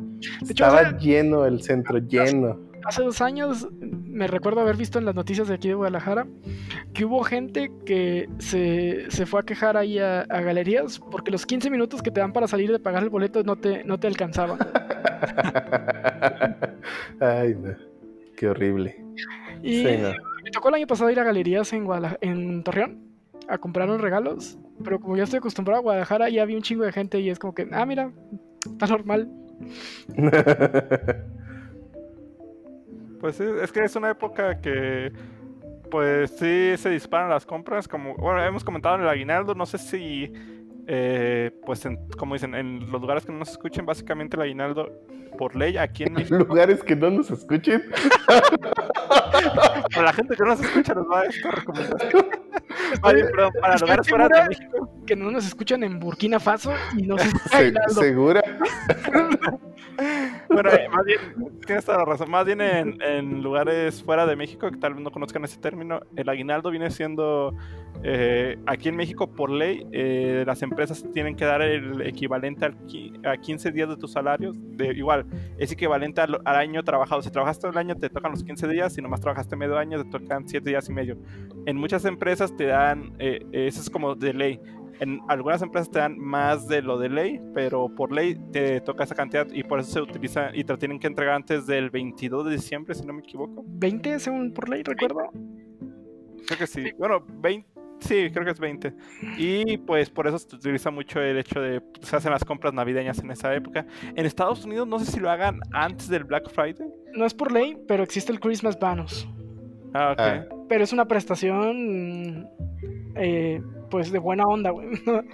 estaba 0.49 0.97
lleno 0.97 1.45
el 1.45 1.61
centro, 1.61 1.97
lleno. 1.97 2.70
Hace 2.85 3.03
dos 3.03 3.21
años 3.21 3.67
me 3.79 4.27
recuerdo 4.27 4.61
haber 4.61 4.75
visto 4.75 4.99
en 4.99 5.05
las 5.05 5.15
noticias 5.15 5.47
de 5.47 5.55
aquí 5.55 5.67
de 5.67 5.75
Guadalajara 5.75 6.25
que 6.93 7.05
hubo 7.05 7.23
gente 7.23 7.71
que 7.85 8.27
se, 8.39 9.09
se 9.09 9.25
fue 9.25 9.41
a 9.41 9.43
quejar 9.43 9.77
ahí 9.77 9.99
a, 9.99 10.21
a 10.21 10.41
galerías 10.41 10.99
porque 10.99 11.31
los 11.31 11.45
15 11.45 11.69
minutos 11.69 12.01
que 12.01 12.11
te 12.11 12.19
dan 12.19 12.33
para 12.33 12.47
salir 12.47 12.71
de 12.71 12.79
pagar 12.79 13.03
el 13.03 13.09
boleto 13.09 13.43
no 13.43 13.55
te, 13.55 13.83
no 13.83 13.99
te 13.99 14.07
alcanzaban. 14.07 14.57
ay 17.19 17.55
no, 17.55 17.75
qué 18.35 18.49
horrible. 18.49 19.03
Y 19.61 19.83
Sí, 19.83 19.97
no. 20.01 20.09
me 20.43 20.51
tocó 20.51 20.69
el 20.69 20.75
año 20.75 20.87
pasado 20.87 21.09
ir 21.11 21.19
a 21.19 21.23
galerías 21.23 21.71
en, 21.73 21.85
Guadala- 21.85 22.17
en 22.21 22.63
Torreón 22.63 22.99
a 23.47 23.57
comprar 23.57 23.87
unos 23.89 24.01
regalos, 24.01 24.57
pero 24.83 24.99
como 24.99 25.17
ya 25.17 25.23
estoy 25.23 25.37
acostumbrado 25.37 25.79
a 25.79 25.83
Guadalajara, 25.83 26.29
ya 26.29 26.45
vi 26.45 26.55
un 26.55 26.61
chingo 26.61 26.83
de 26.83 26.91
gente 26.91 27.19
y 27.19 27.29
es 27.29 27.37
como 27.39 27.53
que, 27.53 27.67
ah, 27.71 27.85
mira, 27.85 28.11
está 28.65 28.87
normal. 28.87 29.29
Pues 33.21 33.35
sí, 33.37 33.43
es 33.61 33.71
que 33.71 33.81
es 33.83 33.95
una 33.95 34.09
época 34.09 34.59
que, 34.59 35.13
pues 35.89 36.31
sí, 36.31 36.73
se 36.75 36.89
disparan 36.89 37.29
las 37.29 37.45
compras. 37.45 37.87
Como, 37.87 38.15
bueno, 38.15 38.43
hemos 38.43 38.63
comentado 38.63 38.95
en 38.95 39.01
el 39.01 39.07
aguinaldo, 39.07 39.53
no 39.55 39.65
sé 39.65 39.77
si, 39.77 40.33
eh, 40.87 41.51
pues, 41.65 41.85
en- 41.85 41.99
como 42.17 42.33
dicen, 42.35 42.55
en 42.55 42.79
los 42.91 42.99
lugares 42.99 43.25
que 43.25 43.31
no 43.31 43.37
nos 43.39 43.51
escuchen, 43.51 43.85
básicamente 43.85 44.35
el 44.35 44.41
aguinaldo, 44.41 44.91
por 45.37 45.55
ley, 45.55 45.77
aquí 45.77 46.03
en 46.03 46.13
México, 46.15 46.35
Lugares 46.39 46.83
que 46.83 46.95
no 46.95 47.09
nos 47.11 47.29
escuchen. 47.31 47.83
para 49.93 50.03
la 50.05 50.13
gente 50.13 50.35
que 50.35 50.43
no 50.43 50.49
nos 50.49 50.61
escucha, 50.61 50.93
nos 50.95 51.07
va 51.09 51.23
esta 51.23 51.51
recomendación. 51.51 52.25
Oye, 53.03 53.23
perdón, 53.25 53.51
para 53.61 53.77
lugares 53.77 54.07
fuera 54.09 54.27
de 54.27 54.47
México, 54.49 54.89
Que 55.05 55.15
no 55.15 55.31
nos 55.31 55.45
escuchan 55.45 55.83
en 55.83 55.99
Burkina 55.99 56.39
Faso 56.39 56.73
y 56.97 57.03
no 57.03 57.17
se 57.19 57.29
Se- 57.29 57.57
Aguinaldo. 57.57 58.01
¿Segura? 58.01 58.41
bueno, 60.49 60.69
eh, 60.71 60.87
más 60.89 61.05
bien, 61.05 61.19
tienes 61.65 61.85
toda 61.85 61.99
la 61.99 62.05
razón, 62.05 62.29
más 62.29 62.45
bien 62.45 62.61
en, 62.61 63.01
en 63.01 63.41
lugares 63.41 64.03
fuera 64.03 64.25
de 64.25 64.35
México, 64.35 64.69
que 64.69 64.77
tal 64.77 64.93
vez 64.95 65.03
no 65.03 65.11
conozcan 65.11 65.43
ese 65.43 65.59
término, 65.59 66.01
el 66.15 66.27
aguinaldo 66.29 66.69
viene 66.71 66.89
siendo, 66.91 67.55
eh, 68.03 68.57
aquí 68.65 68.89
en 68.89 68.95
México, 68.95 69.27
por 69.33 69.49
ley, 69.49 69.85
eh, 69.91 70.43
las 70.45 70.61
empresas 70.61 71.03
tienen 71.13 71.35
que 71.35 71.45
dar 71.45 71.61
el 71.61 72.01
equivalente 72.01 72.65
al 72.65 72.77
a 73.25 73.37
15 73.37 73.71
días 73.71 73.89
de 73.89 73.97
tus 73.97 74.11
salarios, 74.11 74.55
de, 74.59 74.87
igual, 74.93 75.25
es 75.57 75.71
equivalente 75.71 76.21
al, 76.21 76.39
al 76.45 76.55
año 76.55 76.83
trabajado. 76.83 77.21
Si 77.21 77.29
trabajaste 77.31 77.61
todo 77.61 77.71
el 77.71 77.77
año, 77.77 77.95
te 77.95 78.09
tocan 78.09 78.31
los 78.31 78.43
15 78.43 78.67
días, 78.67 78.93
si 78.93 79.01
nomás 79.01 79.21
trabajaste 79.21 79.55
medio 79.55 79.77
año, 79.77 80.03
te 80.03 80.09
tocan 80.09 80.47
7 80.47 80.67
días 80.69 80.89
y 80.89 80.93
medio. 80.93 81.17
En 81.65 81.77
muchas 81.77 82.05
empresas 82.05 82.55
te 82.55 82.71
dan, 82.81 83.13
eh, 83.19 83.45
eso 83.51 83.81
es 83.81 83.89
como 83.89 84.15
de 84.15 84.33
ley. 84.33 84.59
En 84.99 85.19
algunas 85.29 85.61
empresas 85.63 85.89
te 85.89 85.97
dan 85.97 86.19
más 86.19 86.67
de 86.67 86.83
lo 86.83 86.99
de 86.99 87.09
ley, 87.09 87.41
pero 87.55 87.89
por 87.89 88.11
ley 88.11 88.35
te 88.51 88.81
toca 88.81 89.03
esa 89.03 89.15
cantidad 89.15 89.47
y 89.51 89.63
por 89.63 89.79
eso 89.79 89.91
se 89.91 90.01
utiliza 90.01 90.51
y 90.53 90.63
te 90.63 90.77
tienen 90.77 90.99
que 90.99 91.07
entregar 91.07 91.33
antes 91.33 91.65
del 91.65 91.89
22 91.89 92.45
de 92.45 92.51
diciembre, 92.51 92.93
si 92.93 93.05
no 93.05 93.13
me 93.13 93.21
equivoco. 93.21 93.63
20 93.65 94.19
según 94.19 94.53
por 94.53 94.69
ley, 94.69 94.83
recuerdo. 94.83 95.31
Creo 96.45 96.59
que 96.59 96.67
sí. 96.67 96.91
Bueno, 96.97 97.25
20. 97.27 97.67
Sí, 98.01 98.29
creo 98.31 98.43
que 98.43 98.51
es 98.51 98.59
20. 98.59 98.93
Y 99.37 99.77
pues 99.77 100.09
por 100.09 100.27
eso 100.27 100.37
se 100.39 100.55
utiliza 100.55 100.89
mucho 100.89 101.21
el 101.21 101.37
hecho 101.37 101.61
de 101.61 101.81
pues, 101.81 102.07
se 102.07 102.15
hacen 102.15 102.31
las 102.31 102.43
compras 102.43 102.73
navideñas 102.73 103.19
en 103.19 103.31
esa 103.31 103.53
época. 103.53 103.85
En 104.15 104.25
Estados 104.25 104.65
Unidos 104.65 104.87
no 104.87 104.99
sé 104.99 105.05
si 105.05 105.19
lo 105.19 105.29
hagan 105.29 105.59
antes 105.71 106.09
del 106.09 106.23
Black 106.23 106.49
Friday. 106.51 106.87
No 107.13 107.25
es 107.25 107.33
por 107.33 107.51
ley, 107.51 107.77
pero 107.87 108.03
existe 108.03 108.31
el 108.31 108.39
Christmas 108.39 108.77
Bonus. 108.79 109.27
Ah, 109.93 110.11
ok. 110.13 110.19
Ah. 110.19 110.45
Pero 110.69 110.83
es 110.83 110.93
una 110.93 111.05
prestación, 111.05 112.47
eh, 113.15 113.61
pues, 113.89 114.11
de 114.11 114.19
buena 114.19 114.43
onda, 114.45 114.71
güey. 114.71 114.87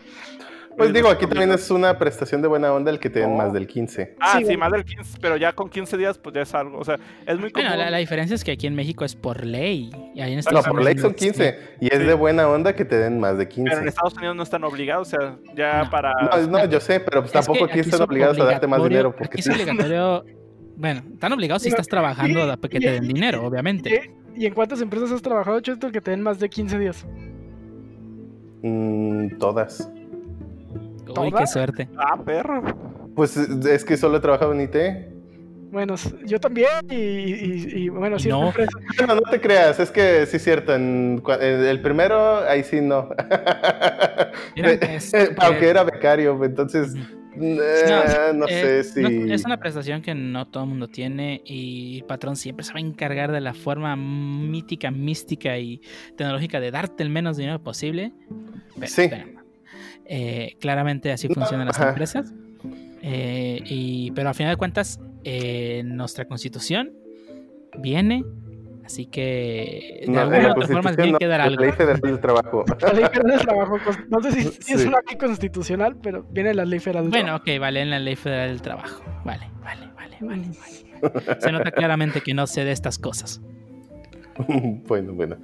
Pues 0.78 0.94
digo, 0.94 1.10
aquí 1.10 1.26
también 1.26 1.52
es 1.52 1.72
una 1.72 1.98
prestación 1.98 2.44
de 2.44 2.48
buena 2.48 2.72
onda 2.72 2.92
el 2.92 3.00
que 3.00 3.10
te 3.10 3.22
den 3.22 3.32
No. 3.32 3.38
más 3.38 3.52
del 3.52 3.66
15. 3.66 4.16
Ah, 4.20 4.40
Sí, 4.46 4.56
más 4.58 4.72
del 4.72 4.86
15, 4.86 5.18
pero 5.20 5.36
ya 5.36 5.52
con 5.54 5.70
15 5.72 5.98
días, 5.98 6.20
pues 6.20 6.36
ya 6.36 6.44
es 6.44 6.54
algo. 6.54 6.78
O 6.78 6.84
sea, 6.86 7.00
es 7.26 7.40
muy 7.40 7.50
común. 7.50 7.68
Bueno, 7.68 7.76
la, 7.84 7.90
la 7.90 7.98
diferencia 7.98 8.36
es 8.36 8.44
que 8.44 8.52
aquí 8.52 8.68
en 8.68 8.76
México 8.76 9.04
es 9.04 9.16
por 9.16 9.44
ley. 9.44 9.90
Y 10.14 10.22
ahí 10.22 10.34
en 10.34 10.36
No, 10.36 10.40
Estados 10.42 10.68
por 10.68 10.84
ley 10.84 10.96
son 11.00 11.10
es- 11.16 11.18
15. 11.18 11.58
Y 11.82 11.88
es 11.92 11.98
Sí. 12.00 12.06
de 12.06 12.14
buena 12.14 12.48
onda 12.48 12.76
que 12.76 12.86
te 12.86 12.96
den 12.96 13.20
más 13.20 13.40
de 13.40 13.48
Pero 13.48 13.62
en 13.64 13.70
15. 13.72 13.88
Estados 13.90 14.14
Unidos 14.18 14.36
no 14.36 14.44
están 14.44 14.64
obligados, 14.66 15.12
o 15.14 15.20
sea, 15.20 15.38
ya 15.56 15.86
No. 15.86 15.90
para. 15.90 16.14
No, 16.14 16.46
no, 16.48 16.66
yo 16.66 16.80
sé, 16.80 17.00
pero 17.00 17.22
pues 17.22 17.34
Es 17.34 17.44
tampoco 17.44 17.66
que 17.66 17.72
aquí 17.72 17.80
están 17.80 18.00
es 18.00 18.08
obligados 18.08 18.40
a 18.40 18.44
darte 18.44 18.68
más 18.68 18.84
dinero. 18.84 19.16
Porque 19.16 19.30
Aquí 19.32 19.40
es 19.40 19.50
obligatorio. 19.50 20.26
Bueno, 20.76 21.02
están 21.12 21.34
obligados 21.34 21.64
si 21.64 21.70
estás 21.70 21.88
trabajando 21.88 22.44
a 22.44 22.56
que 22.56 22.80
te 22.80 22.92
den 22.92 23.08
dinero, 23.08 23.44
obviamente. 23.48 24.12
¿Y 24.38 24.46
en 24.46 24.54
cuántas 24.54 24.82
empresas 24.82 25.12
has 25.12 25.22
trabajado, 25.22 25.60
Chesto, 25.60 25.92
que 25.92 26.00
te 26.00 26.12
den 26.12 26.22
más 26.22 26.40
de 26.40 26.48
15 26.50 26.78
días? 26.78 27.06
Mm, 28.62 29.38
todas. 29.40 29.92
Uy, 31.20 31.32
qué 31.32 31.48
suerte. 31.48 31.90
Ah, 31.98 32.18
perro. 32.24 32.62
Pues 33.16 33.36
es 33.36 33.84
que 33.84 33.98
solo 33.98 34.18
he 34.18 34.20
trabajado 34.20 34.54
en 34.54 34.62
IT. 34.62 34.76
Bueno, 35.72 35.96
yo 36.24 36.40
también, 36.40 36.68
y, 36.90 36.96
y- 36.96 37.72
y, 37.76 37.90
bueno, 37.90 38.18
sí, 38.20 38.30
No. 38.30 38.54
No, 39.08 39.16
no 39.16 39.22
te 39.30 39.42
creas, 39.42 39.80
es 39.80 39.90
que 39.92 40.26
sí 40.28 40.38
es 40.38 40.44
cierto. 40.44 40.74
En, 40.76 41.22
el 41.42 41.82
primero, 41.82 42.38
ahí 42.48 42.64
sí 42.64 42.80
no. 42.80 43.10
Mira, 44.56 44.72
Eh, 44.74 44.80
es- 44.96 45.14
Aunque 45.40 45.68
era 45.68 45.84
becario, 45.84 46.42
entonces. 46.44 46.94
Eh, 47.40 48.32
no, 48.34 48.48
sé 48.48 48.80
eh, 48.80 48.84
si. 48.84 49.02
no, 49.02 49.34
es 49.34 49.46
una 49.46 49.58
prestación 49.58 50.02
que 50.02 50.14
no 50.16 50.48
todo 50.48 50.64
el 50.64 50.70
mundo 50.70 50.88
tiene 50.88 51.42
y 51.46 51.98
el 52.00 52.06
patrón 52.06 52.36
siempre 52.36 52.64
se 52.66 52.74
va 52.74 52.80
a 52.80 52.82
encargar 52.82 53.32
de 53.32 53.42
la 53.42 53.54
forma 53.54 53.96
mítica, 53.96 54.92
mística 54.92 55.58
y 55.58 55.82
tecnológica 56.16 56.60
de 56.60 56.72
darte 56.72 57.04
el 57.04 57.10
menos 57.10 57.38
dinero 57.38 57.62
posible. 57.62 58.14
Pero, 58.76 58.88
Sí. 58.88 59.08
pero, 59.10 59.26
eh, 60.06 60.56
claramente 60.60 61.12
así 61.12 61.28
funcionan 61.28 61.68
las 61.68 61.80
ajá. 61.80 61.90
empresas. 61.90 62.34
Y, 63.02 64.12
pero 64.12 64.30
al 64.30 64.36
final 64.36 64.54
de 64.54 64.58
cuentas, 64.58 65.00
nuestra 65.84 66.26
constitución 66.26 66.92
viene, 67.80 68.24
así 68.88 69.06
que 69.06 70.02
de 70.08 70.12
No, 70.12 70.22
alguna 70.22 70.40
la 70.40 70.52
otra 70.54 70.68
forma 70.68 70.96
tiene 70.96 71.12
no, 71.12 71.18
que 71.20 71.28
dar 71.28 71.40
la 71.40 71.46
algo. 71.46 71.62
Ley 71.64 71.72
Federal 71.74 72.00
del 72.02 72.20
Trabajo. 72.20 72.66
La 72.82 72.94
ley 72.94 73.06
federal 73.06 73.28
del 73.38 73.42
trabajo, 73.42 73.78
no 74.10 74.22
sé 74.22 74.32
si, 74.32 74.44
si 74.64 74.74
es 74.74 74.86
una 74.86 74.98
ley 75.08 75.18
constitucional, 75.18 75.96
pero 76.02 76.24
viene 76.32 76.54
la 76.56 76.66
ley 76.66 76.80
federal 76.80 77.04
del 77.04 77.12
Bueno, 77.12 77.26
trabajo. 77.26 77.44
ok, 77.56 77.60
vale, 77.62 77.82
en 77.82 77.90
la 77.92 78.00
ley 78.00 78.16
federal 78.16 78.50
del 78.50 78.62
trabajo. 78.64 79.04
Vale, 79.24 79.52
vale, 79.62 79.88
vale, 79.96 80.18
vale. 80.22 80.42
vale. 80.50 81.40
Se 81.42 81.52
nota 81.52 81.70
claramente 81.72 82.22
que 82.22 82.34
no 82.34 82.48
sé 82.48 82.64
de 82.66 82.72
estas 82.72 82.98
cosas. 82.98 83.40
bueno, 84.88 85.14
bueno. 85.14 85.38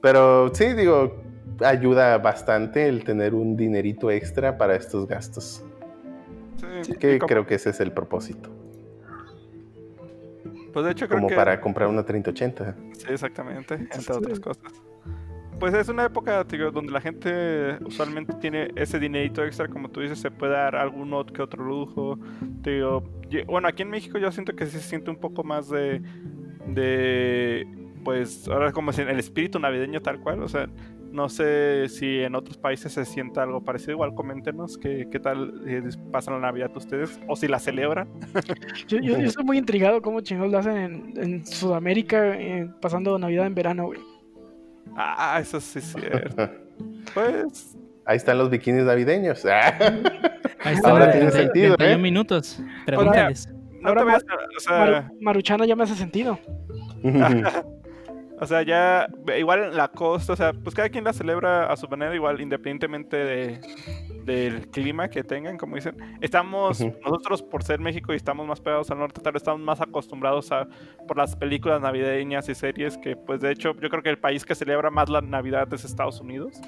Pero 0.00 0.54
sí, 0.54 0.72
digo, 0.74 1.22
ayuda 1.64 2.18
bastante 2.18 2.88
el 2.88 3.04
tener 3.04 3.34
un 3.34 3.56
dinerito 3.56 4.10
extra 4.10 4.56
para 4.58 4.76
estos 4.76 5.06
gastos. 5.08 5.64
Sí, 6.82 6.92
Que 6.94 7.18
creo 7.18 7.46
que 7.46 7.54
ese 7.56 7.70
es 7.70 7.80
el 7.80 7.92
propósito. 7.92 8.50
Pues 10.74 10.84
de 10.84 10.92
hecho, 10.92 11.06
creo 11.06 11.18
Como 11.20 11.28
que. 11.28 11.34
para 11.36 11.58
comprar 11.60 11.88
una 11.88 12.04
3080. 12.04 12.76
Sí, 12.92 13.06
exactamente, 13.08 13.74
entre 13.74 14.00
Sí. 14.02 14.12
otras 14.12 14.40
cosas. 14.40 14.62
Pues 15.60 15.72
es 15.72 15.88
una 15.88 16.04
época 16.04 16.42
digo, 16.44 16.70
donde 16.72 16.92
la 16.92 17.00
gente 17.00 17.78
usualmente 17.86 18.34
tiene 18.34 18.70
ese 18.74 18.98
dinerito 18.98 19.42
extra, 19.44 19.68
como 19.68 19.88
tú 19.88 20.00
dices, 20.00 20.18
se 20.18 20.30
puede 20.32 20.52
dar 20.52 20.74
algún 20.74 21.10
ot- 21.12 21.30
que 21.32 21.40
otro 21.40 21.64
lujo. 21.64 22.18
Digo, 22.62 23.04
bueno, 23.46 23.68
aquí 23.68 23.82
en 23.82 23.90
México 23.90 24.18
yo 24.18 24.30
siento 24.32 24.54
que 24.56 24.66
sí 24.66 24.72
se 24.72 24.80
siente 24.88 25.10
un 25.10 25.16
poco 25.16 25.44
más 25.44 25.70
de, 25.70 26.02
de 26.66 27.66
pues 28.04 28.48
ahora 28.48 28.72
como 28.72 28.92
si 28.92 29.02
el 29.02 29.18
espíritu 29.18 29.58
navideño 29.58 30.02
tal 30.02 30.20
cual, 30.20 30.42
o 30.42 30.48
sea, 30.48 30.68
no 31.14 31.28
sé 31.28 31.88
si 31.88 32.20
en 32.20 32.34
otros 32.34 32.58
países 32.58 32.92
se 32.92 33.04
sienta 33.04 33.42
algo 33.44 33.62
parecido, 33.62 33.92
igual 33.92 34.14
coméntenos 34.14 34.76
qué, 34.76 35.08
qué 35.10 35.20
tal 35.20 35.62
eh, 35.66 35.82
pasan 36.12 36.34
la 36.34 36.40
Navidad 36.40 36.70
ustedes, 36.76 37.18
o 37.28 37.36
si 37.36 37.46
la 37.48 37.58
celebran. 37.58 38.08
Yo, 38.88 38.98
yo, 38.98 39.16
yo 39.18 39.26
estoy 39.26 39.44
muy 39.44 39.56
intrigado 39.58 40.02
cómo 40.02 40.20
chingados 40.20 40.50
lo 40.52 40.58
hacen 40.58 40.76
en, 40.76 41.12
en 41.16 41.46
Sudamérica 41.46 42.36
eh, 42.38 42.68
pasando 42.80 43.18
Navidad 43.18 43.46
en 43.46 43.54
verano, 43.54 43.86
güey. 43.86 44.00
Ah, 44.96 45.38
eso 45.40 45.60
sí 45.60 45.78
es 45.78 45.92
cierto. 45.98 46.50
Pues 47.14 47.76
Ahí 48.04 48.16
están 48.16 48.36
los 48.38 48.50
bikinis 48.50 48.82
navideños. 48.84 49.44
Ahí 50.64 50.74
está, 50.74 50.90
Ahora 50.90 51.10
tiene 51.12 51.30
30 51.30 51.36
sentido, 51.38 51.76
31 51.76 51.92
¿eh? 51.94 51.98
minutos. 52.02 52.60
Pregúntales. 52.84 53.48
no 53.80 53.88
Ahora 53.88 54.00
te 54.00 54.04
ma- 54.06 54.12
veas, 54.12 54.24
o 54.56 54.60
sea, 54.60 54.86
Maru- 55.08 55.18
Maruchana 55.20 55.64
ya 55.66 55.76
me 55.76 55.84
hace 55.84 55.94
sentido. 55.94 56.38
O 58.44 58.46
sea, 58.46 58.60
ya, 58.62 59.08
igual 59.38 59.64
en 59.64 59.76
la 59.76 59.88
costa, 59.88 60.34
o 60.34 60.36
sea, 60.36 60.52
pues 60.52 60.74
cada 60.74 60.90
quien 60.90 61.02
la 61.02 61.14
celebra 61.14 61.72
a 61.72 61.76
su 61.78 61.88
manera, 61.88 62.14
igual 62.14 62.42
independientemente 62.42 63.16
de, 63.16 63.60
del 64.22 64.68
clima 64.68 65.08
que 65.08 65.24
tengan, 65.24 65.56
como 65.56 65.76
dicen. 65.76 65.96
Estamos, 66.20 66.78
nosotros 67.02 67.42
por 67.42 67.62
ser 67.62 67.80
México 67.80 68.12
y 68.12 68.16
estamos 68.16 68.46
más 68.46 68.60
pegados 68.60 68.90
al 68.90 68.98
norte, 68.98 69.22
tal 69.22 69.32
vez 69.32 69.40
estamos 69.40 69.62
más 69.62 69.80
acostumbrados 69.80 70.52
a, 70.52 70.68
por 71.08 71.16
las 71.16 71.34
películas 71.36 71.80
navideñas 71.80 72.46
y 72.50 72.54
series, 72.54 72.98
que 72.98 73.16
pues 73.16 73.40
de 73.40 73.50
hecho 73.50 73.74
yo 73.80 73.88
creo 73.88 74.02
que 74.02 74.10
el 74.10 74.18
país 74.18 74.44
que 74.44 74.54
celebra 74.54 74.90
más 74.90 75.08
la 75.08 75.22
Navidad 75.22 75.72
es 75.72 75.86
Estados 75.86 76.20
Unidos. 76.20 76.60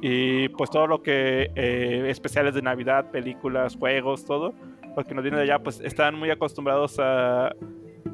Y 0.00 0.50
pues 0.50 0.70
todo 0.70 0.86
lo 0.86 1.02
que, 1.02 1.50
eh, 1.56 2.04
especiales 2.08 2.54
de 2.54 2.62
Navidad, 2.62 3.10
películas, 3.10 3.74
juegos, 3.74 4.24
todo, 4.24 4.54
lo 4.96 5.02
que 5.02 5.14
nos 5.16 5.24
viene 5.24 5.38
de 5.38 5.42
allá, 5.42 5.58
pues 5.58 5.80
están 5.80 6.14
muy 6.14 6.30
acostumbrados 6.30 7.00
a, 7.00 7.50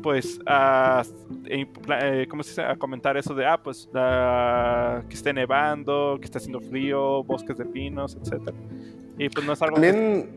pues 0.03 0.41
a, 0.47 1.03
eh, 1.47 1.67
eh, 2.03 2.27
¿cómo 2.29 2.43
se 2.43 2.51
dice? 2.51 2.63
a 2.63 2.77
comentar 2.77 3.17
eso 3.17 3.35
de, 3.35 3.47
ah, 3.47 3.61
pues 3.63 3.89
la- 3.93 5.03
que 5.09 5.15
esté 5.15 5.33
nevando, 5.33 6.17
que 6.21 6.25
esté 6.27 6.39
haciendo 6.39 6.61
frío, 6.61 7.23
bosques 7.25 7.57
de 7.57 7.65
pinos, 7.65 8.17
etcétera. 8.21 8.57
Y 9.19 9.29
pues 9.29 9.47
no 9.47 9.53
es 9.53 9.63
algo 9.63 9.75
También, 9.77 10.29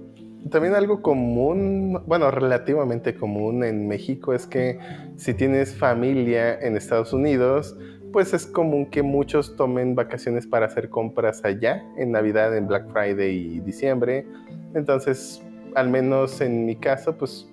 también 0.51 0.75
algo 0.75 1.01
común, 1.01 2.01
bueno, 2.05 2.31
relativamente 2.31 3.15
común 3.15 3.63
en 3.63 3.87
México 3.87 4.33
es 4.33 4.45
que 4.47 4.79
si 5.17 5.33
tienes 5.33 5.75
familia 5.75 6.59
en 6.59 6.77
Estados 6.77 7.11
Unidos, 7.13 7.75
pues 8.13 8.33
es 8.33 8.45
común 8.47 8.85
que 8.85 9.03
muchos 9.03 9.55
tomen 9.57 9.93
vacaciones 9.95 10.47
para 10.47 10.67
hacer 10.67 10.89
compras 10.89 11.43
allá 11.43 11.83
en 11.97 12.11
Navidad, 12.11 12.55
en 12.55 12.67
Black 12.67 12.89
Friday 12.91 13.35
y 13.57 13.59
diciembre. 13.59 14.25
Entonces, 14.73 15.43
al 15.75 15.89
menos 15.89 16.39
en 16.41 16.65
mi 16.65 16.75
caso, 16.77 17.17
pues 17.17 17.49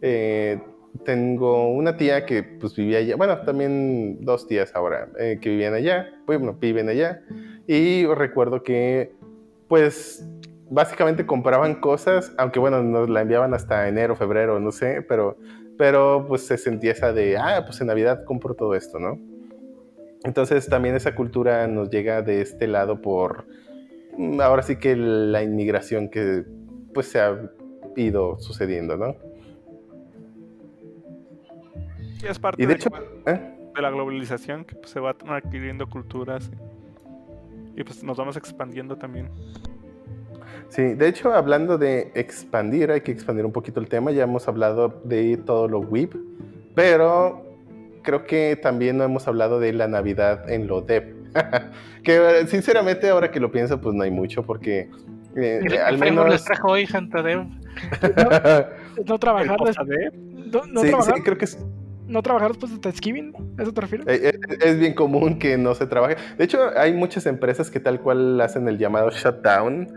eh, 0.00 0.58
tengo 1.04 1.72
una 1.72 1.96
tía 1.96 2.26
que 2.26 2.42
pues 2.42 2.76
vivía 2.76 2.98
allá, 2.98 3.16
bueno, 3.16 3.38
también 3.40 4.24
dos 4.24 4.46
tías 4.46 4.74
ahora 4.74 5.08
eh, 5.18 5.38
que 5.40 5.50
vivían 5.50 5.74
allá, 5.74 6.10
bueno, 6.26 6.54
viven 6.54 6.88
allá. 6.88 7.22
Y 7.66 8.06
recuerdo 8.06 8.62
que 8.62 9.12
pues 9.68 10.24
básicamente 10.70 11.26
compraban 11.26 11.76
cosas, 11.80 12.32
aunque 12.38 12.58
bueno, 12.58 12.82
nos 12.82 13.08
la 13.08 13.22
enviaban 13.22 13.54
hasta 13.54 13.88
enero, 13.88 14.16
febrero, 14.16 14.58
no 14.60 14.72
sé, 14.72 15.02
pero, 15.02 15.36
pero 15.76 16.24
pues 16.28 16.46
se 16.46 16.56
sentía 16.56 16.92
esa 16.92 17.12
de, 17.12 17.36
ah, 17.36 17.62
pues 17.66 17.80
en 17.80 17.88
Navidad 17.88 18.24
compro 18.24 18.54
todo 18.54 18.74
esto, 18.74 18.98
¿no? 18.98 19.18
Entonces 20.24 20.68
también 20.68 20.94
esa 20.94 21.14
cultura 21.14 21.66
nos 21.66 21.90
llega 21.90 22.22
de 22.22 22.40
este 22.40 22.68
lado 22.68 23.02
por, 23.02 23.44
mm, 24.16 24.40
ahora 24.40 24.62
sí 24.62 24.76
que 24.76 24.96
la 24.96 25.42
inmigración 25.42 26.08
que 26.08 26.44
pues 26.94 27.08
se 27.08 27.20
ha 27.20 27.50
ido 27.96 28.38
sucediendo, 28.38 28.96
¿no? 28.96 29.16
Sí 32.22 32.28
es 32.28 32.38
parte 32.38 32.62
Y 32.62 32.66
de 32.66 32.74
de, 32.74 32.78
hecho, 32.78 32.90
¿eh? 33.26 33.40
de 33.74 33.82
la 33.82 33.90
globalización, 33.90 34.64
que 34.64 34.76
pues, 34.76 34.90
se 34.90 35.00
van 35.00 35.16
adquiriendo 35.28 35.88
culturas. 35.88 36.50
Y, 37.76 37.80
y, 37.80 37.84
pues 37.84 38.02
nos 38.02 38.16
vamos 38.16 38.36
expandiendo 38.36 38.96
también. 38.96 39.28
Sí, 40.68 40.94
de 40.94 41.08
hecho, 41.08 41.34
hablando 41.34 41.76
de 41.76 42.12
expandir, 42.14 42.90
hay 42.90 43.02
que 43.02 43.12
expandir 43.12 43.44
un 43.44 43.52
poquito 43.52 43.80
el 43.80 43.88
tema. 43.88 44.10
Ya 44.10 44.24
hemos 44.24 44.48
hablado 44.48 45.02
de 45.04 45.36
todo 45.36 45.68
lo 45.68 45.80
WIP, 45.80 46.14
pero 46.74 47.44
creo 48.02 48.24
que 48.24 48.56
también 48.56 48.96
no 48.96 49.04
hemos 49.04 49.28
hablado 49.28 49.60
de 49.60 49.72
la 49.72 49.88
Navidad 49.88 50.48
en 50.50 50.66
lo 50.66 50.80
dev. 50.80 51.14
que 52.04 52.46
sinceramente, 52.46 53.08
ahora 53.08 53.30
que 53.30 53.40
lo 53.40 53.50
pienso, 53.50 53.80
pues 53.80 53.94
no 53.94 54.02
hay 54.02 54.10
mucho, 54.10 54.42
porque 54.42 54.88
eh, 55.36 55.60
El, 55.62 55.76
al 55.78 55.98
menos. 55.98 56.28
les 56.28 56.44
trajo 56.44 56.72
hoy 56.72 56.86
Santa 56.86 57.22
Dev. 57.22 57.46
No 59.06 59.18
trabajar, 59.18 59.56
no, 59.58 60.66
no 60.66 60.82
sí, 60.82 60.88
trabajar, 60.88 61.14
sí, 61.16 61.22
creo 61.22 61.38
que 61.38 61.46
es, 61.46 61.58
no 62.12 62.22
trabajar 62.22 62.50
después 62.50 62.72
de 62.72 62.78
Thanksgiving, 62.78 63.32
¿a 63.58 63.62
¿eso 63.62 63.72
te 63.72 63.80
refieres? 63.80 64.06
eh, 64.06 64.32
eh, 64.34 64.58
es 64.60 64.78
bien 64.78 64.94
común 64.94 65.38
que 65.38 65.56
no 65.56 65.74
se 65.74 65.86
trabaje. 65.86 66.16
De 66.36 66.44
hecho, 66.44 66.58
hay 66.76 66.92
muchas 66.92 67.26
empresas 67.26 67.70
que 67.70 67.80
tal 67.80 68.00
cual 68.00 68.40
hacen 68.40 68.68
el 68.68 68.78
llamado 68.78 69.10
shutdown, 69.10 69.88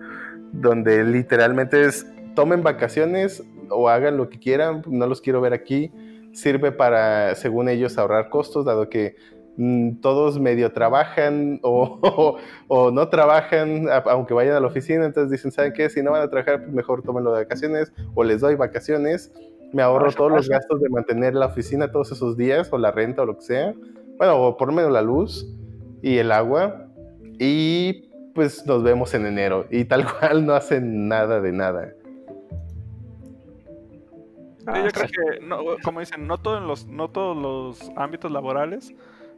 donde 0.54 1.04
literalmente 1.04 1.84
es 1.86 2.08
tomen 2.36 2.62
vacaciones 2.62 3.44
o 3.70 3.90
hagan 3.90 4.18
lo 4.18 4.30
que 4.30 4.38
quieran, 4.38 4.84
no 4.88 5.08
los 5.08 5.22
quiero 5.22 5.42
ver 5.42 5.54
aquí. 5.54 5.92
Sirve 6.34 6.72
para, 6.72 7.34
según 7.36 7.70
ellos, 7.70 7.98
ahorrar 7.98 8.30
costos, 8.30 8.66
dado 8.66 8.90
que 8.90 9.16
mm, 9.58 10.02
todos 10.02 10.38
medio 10.40 10.72
trabajan 10.74 11.60
o, 11.64 12.38
no 12.94 13.10
trabajan, 13.10 13.88
aunque 14.06 14.34
vayan 14.34 14.56
a 14.56 14.60
la 14.60 14.68
oficina. 14.68 15.06
Entonces 15.06 15.32
dicen, 15.32 15.52
¿saben 15.52 15.74
qué? 15.74 15.90
Si 15.90 16.04
no 16.04 16.12
van 16.12 16.22
a 16.22 16.30
trabajar, 16.30 16.62
pues 16.62 16.74
mejor 16.74 17.02
tómenlo 17.02 17.32
de 17.32 17.44
vacaciones 17.44 17.92
o 18.14 18.24
les 18.24 18.42
doy 18.42 18.56
vacaciones. 18.56 19.32
Me 19.74 19.82
ahorro 19.82 20.12
todos 20.12 20.32
los 20.32 20.48
gastos 20.48 20.82
de 20.82 20.90
mantener 20.90 21.34
la 21.34 21.48
oficina 21.48 21.92
todos 21.92 22.12
esos 22.12 22.38
días 22.38 22.72
o 22.72 22.78
la 22.78 22.92
renta 22.92 23.24
o 23.24 23.26
lo 23.26 23.36
que 23.36 23.42
sea. 23.42 23.74
Bueno, 24.18 24.42
o 24.42 24.58
por 24.58 24.70
lo 24.70 24.74
menos 24.74 24.92
la 24.92 25.02
luz 25.02 25.46
y 26.02 26.18
el 26.18 26.32
agua. 26.32 26.88
Y 27.40 28.10
pues 28.34 28.66
nos 28.66 28.84
vemos 28.84 29.14
en 29.14 29.26
enero. 29.26 29.66
Y 29.72 29.86
tal 29.86 30.06
cual 30.20 30.46
no 30.46 30.54
hacen 30.54 31.08
nada 31.08 31.42
de 31.42 31.52
nada. 31.52 31.94
Sí, 34.60 34.72
yo 34.84 34.92
creo 34.92 35.08
que, 35.08 35.46
no, 35.46 35.60
como 35.84 36.00
dicen, 36.00 36.26
no, 36.26 36.40
todos 36.40 36.64
los, 36.64 36.88
no 36.88 37.10
todos 37.10 37.38
los 37.38 37.92
ámbitos 37.96 38.32
laborales, 38.32 38.96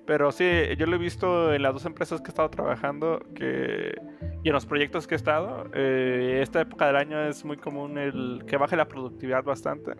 pero 0.07 0.31
sí, 0.31 0.45
yo 0.77 0.85
lo 0.87 0.95
he 0.95 0.99
visto 0.99 1.53
en 1.53 1.61
las 1.61 1.73
dos 1.73 1.85
empresas 1.85 2.21
que 2.21 2.27
he 2.27 2.29
estado 2.29 2.49
trabajando 2.49 3.19
que, 3.35 3.93
y 4.41 4.47
en 4.47 4.53
los 4.53 4.65
proyectos 4.65 5.05
que 5.05 5.15
he 5.15 5.17
estado. 5.17 5.69
eh, 5.73 6.39
esta 6.41 6.61
época 6.61 6.87
del 6.87 6.95
año 6.95 7.21
es 7.27 7.43
muy 7.43 7.57
común 7.57 7.97
el 7.97 8.43
que 8.47 8.55
baje 8.55 8.77
la 8.77 8.87
productividad 8.87 9.43
bastante. 9.43 9.91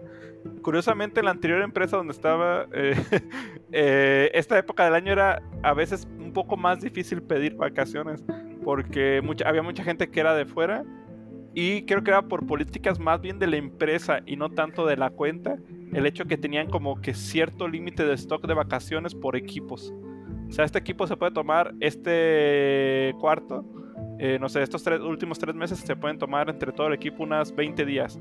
Curiosamente, 0.62 1.20
en 1.20 1.26
la 1.26 1.32
anterior 1.32 1.62
empresa 1.62 1.98
donde 1.98 2.14
estaba, 2.14 2.68
eh, 2.74 2.96
eh, 3.74 4.32
esta 4.34 4.58
época 4.58 4.86
del 4.86 4.96
año 4.96 5.12
era 5.12 5.44
a 5.62 5.74
veces 5.74 6.08
un 6.18 6.32
poco 6.32 6.56
más 6.56 6.80
difícil 6.80 7.22
pedir 7.22 7.56
vacaciones 7.56 8.24
porque 8.64 9.22
mucha, 9.22 9.48
había 9.48 9.62
mucha 9.62 9.84
gente 9.84 10.10
que 10.10 10.20
era 10.22 10.36
de 10.36 10.46
fuera 10.46 10.86
y 11.54 11.84
creo 11.84 12.04
que 12.04 12.12
era 12.12 12.22
por 12.22 12.46
políticas 12.46 13.00
más 13.00 13.20
bien 13.20 13.40
de 13.40 13.48
la 13.48 13.58
empresa 13.58 14.20
y 14.26 14.36
no 14.36 14.50
tanto 14.52 14.86
de 14.86 14.96
la 14.96 15.10
cuenta, 15.10 15.58
el 15.94 16.06
hecho 16.06 16.26
que 16.26 16.38
tenían 16.38 16.70
como 16.70 17.02
que 17.02 17.14
cierto 17.14 17.68
límite 17.68 18.06
de 18.06 18.14
stock 18.16 18.46
de 18.46 18.54
vacaciones 18.54 19.16
por 19.16 19.36
equipos. 19.36 19.94
O 20.50 20.52
sea, 20.52 20.66
este 20.66 20.80
equipo 20.80 21.08
se 21.08 21.18
puede 21.18 21.32
tomar 21.32 21.74
este 21.80 23.14
cuarto, 23.20 23.66
eh, 24.20 24.38
no 24.40 24.50
sé, 24.50 24.64
estos 24.64 24.84
tres, 24.84 25.00
últimos 25.02 25.38
tres 25.40 25.56
meses 25.56 25.80
se 25.80 25.96
pueden 25.96 26.18
tomar 26.18 26.50
entre 26.50 26.72
todo 26.72 26.88
el 26.88 26.94
equipo 26.94 27.24
unas 27.24 27.54
20 27.54 27.86
días. 27.86 28.20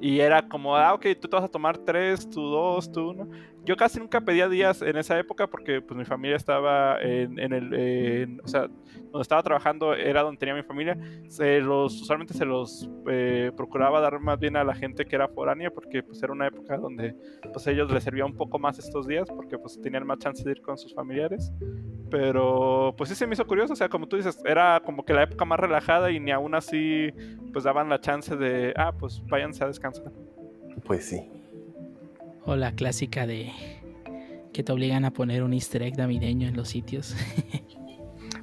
Y 0.00 0.20
era 0.20 0.48
como, 0.48 0.76
ah, 0.76 0.94
ok, 0.94 1.06
tú 1.20 1.28
te 1.28 1.36
vas 1.36 1.44
a 1.44 1.48
tomar 1.48 1.76
tres, 1.78 2.28
tú 2.30 2.40
dos, 2.42 2.90
tú 2.90 3.10
uno. 3.10 3.28
Yo 3.68 3.76
casi 3.76 3.98
nunca 3.98 4.22
pedía 4.22 4.48
días 4.48 4.80
en 4.80 4.96
esa 4.96 5.18
época 5.18 5.46
porque 5.46 5.82
pues 5.82 5.94
mi 5.94 6.06
familia 6.06 6.36
estaba 6.38 6.98
en, 7.02 7.38
el, 7.38 8.40
o 8.42 8.48
sea, 8.48 8.62
donde 8.62 9.20
estaba 9.20 9.42
trabajando 9.42 9.92
era 9.92 10.22
donde 10.22 10.38
tenía 10.38 10.54
mi 10.54 10.62
familia. 10.62 10.96
Se 11.28 11.60
los, 11.60 12.00
usualmente 12.00 12.32
se 12.32 12.46
los 12.46 12.88
eh, 13.10 13.52
procuraba 13.54 14.00
dar 14.00 14.20
más 14.20 14.38
bien 14.38 14.56
a 14.56 14.64
la 14.64 14.74
gente 14.74 15.04
que 15.04 15.14
era 15.14 15.28
foránea 15.28 15.70
porque 15.70 16.02
pues 16.02 16.22
era 16.22 16.32
una 16.32 16.46
época 16.46 16.78
donde 16.78 17.14
pues 17.52 17.66
ellos 17.66 17.92
les 17.92 18.02
servía 18.02 18.24
un 18.24 18.34
poco 18.34 18.58
más 18.58 18.78
estos 18.78 19.06
días 19.06 19.28
porque 19.28 19.58
pues 19.58 19.78
tenían 19.82 20.06
más 20.06 20.18
chance 20.18 20.42
de 20.42 20.52
ir 20.52 20.62
con 20.62 20.78
sus 20.78 20.94
familiares. 20.94 21.52
Pero 22.10 22.94
pues 22.96 23.10
sí 23.10 23.16
se 23.16 23.26
me 23.26 23.34
hizo 23.34 23.46
curioso, 23.46 23.74
o 23.74 23.76
sea, 23.76 23.90
como 23.90 24.08
tú 24.08 24.16
dices, 24.16 24.42
era 24.46 24.80
como 24.82 25.04
que 25.04 25.12
la 25.12 25.24
época 25.24 25.44
más 25.44 25.60
relajada 25.60 26.10
y 26.10 26.18
ni 26.18 26.30
aún 26.30 26.54
así 26.54 27.12
pues 27.52 27.64
daban 27.64 27.90
la 27.90 28.00
chance 28.00 28.34
de, 28.34 28.72
ah, 28.78 28.92
pues 28.98 29.22
váyanse 29.26 29.62
a 29.62 29.66
descansar. 29.66 30.10
Pues 30.86 31.04
sí. 31.04 31.30
O 32.44 32.56
la 32.56 32.72
clásica 32.72 33.26
de 33.26 33.50
que 34.52 34.62
te 34.62 34.72
obligan 34.72 35.04
a 35.04 35.12
poner 35.12 35.42
un 35.42 35.52
easter 35.52 35.82
egg 35.82 35.96
navideño 35.98 36.48
en 36.48 36.56
los 36.56 36.68
sitios. 36.68 37.14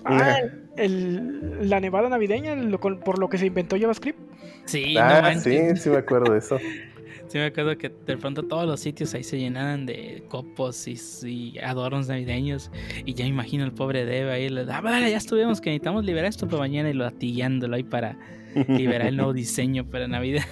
Ah, 0.08 0.38
el- 0.78 1.68
la 1.68 1.80
nevada 1.80 2.10
navideña, 2.10 2.56
por 2.80 3.18
lo 3.18 3.28
que 3.28 3.40
se 3.40 3.48
inventó 3.48 3.76
JavaScript. 3.76 4.20
Sí, 4.66 4.94
no 4.94 5.00
ah, 5.02 5.20
manches. 5.24 5.44
sí, 5.78 5.84
sí 5.84 5.90
me 5.90 5.98
acuerdo 5.98 6.34
de 6.34 6.40
eso. 6.40 6.58
Sí, 7.28 7.40
me 7.40 7.46
acuerdo 7.46 7.76
que 7.76 7.90
de 7.90 8.18
pronto 8.18 8.44
todos 8.44 8.68
los 8.68 8.80
sitios 8.80 9.16
ahí 9.16 9.24
se 9.24 9.40
llenaban 9.40 9.88
de 9.88 10.24
copos 10.30 10.88
y, 10.88 10.96
y 11.28 11.58
adornos 11.58 12.08
navideños. 12.08 12.70
Y 13.04 13.16
ya 13.16 13.26
me 13.26 13.30
imagino 13.30 13.66
el 13.66 13.72
pobre 13.72 14.06
Dev 14.06 14.30
ahí, 14.30 14.48
le 14.48 14.64
da, 14.64 14.80
vale, 14.80 15.10
ya 15.10 15.18
estuvimos 15.18 15.60
que 15.60 15.72
necesitamos 15.72 16.06
liberar 16.06 16.30
esto 16.30 16.48
para 16.48 16.60
mañana 16.60 16.92
y 16.92 16.94
lo 16.94 17.04
atillándolo 17.04 17.78
ahí 17.78 17.84
para 17.84 18.20
liberar 18.68 19.08
el 19.08 19.18
nuevo 19.18 19.34
diseño 19.34 19.90
para 19.90 20.08
Navidad. 20.08 20.44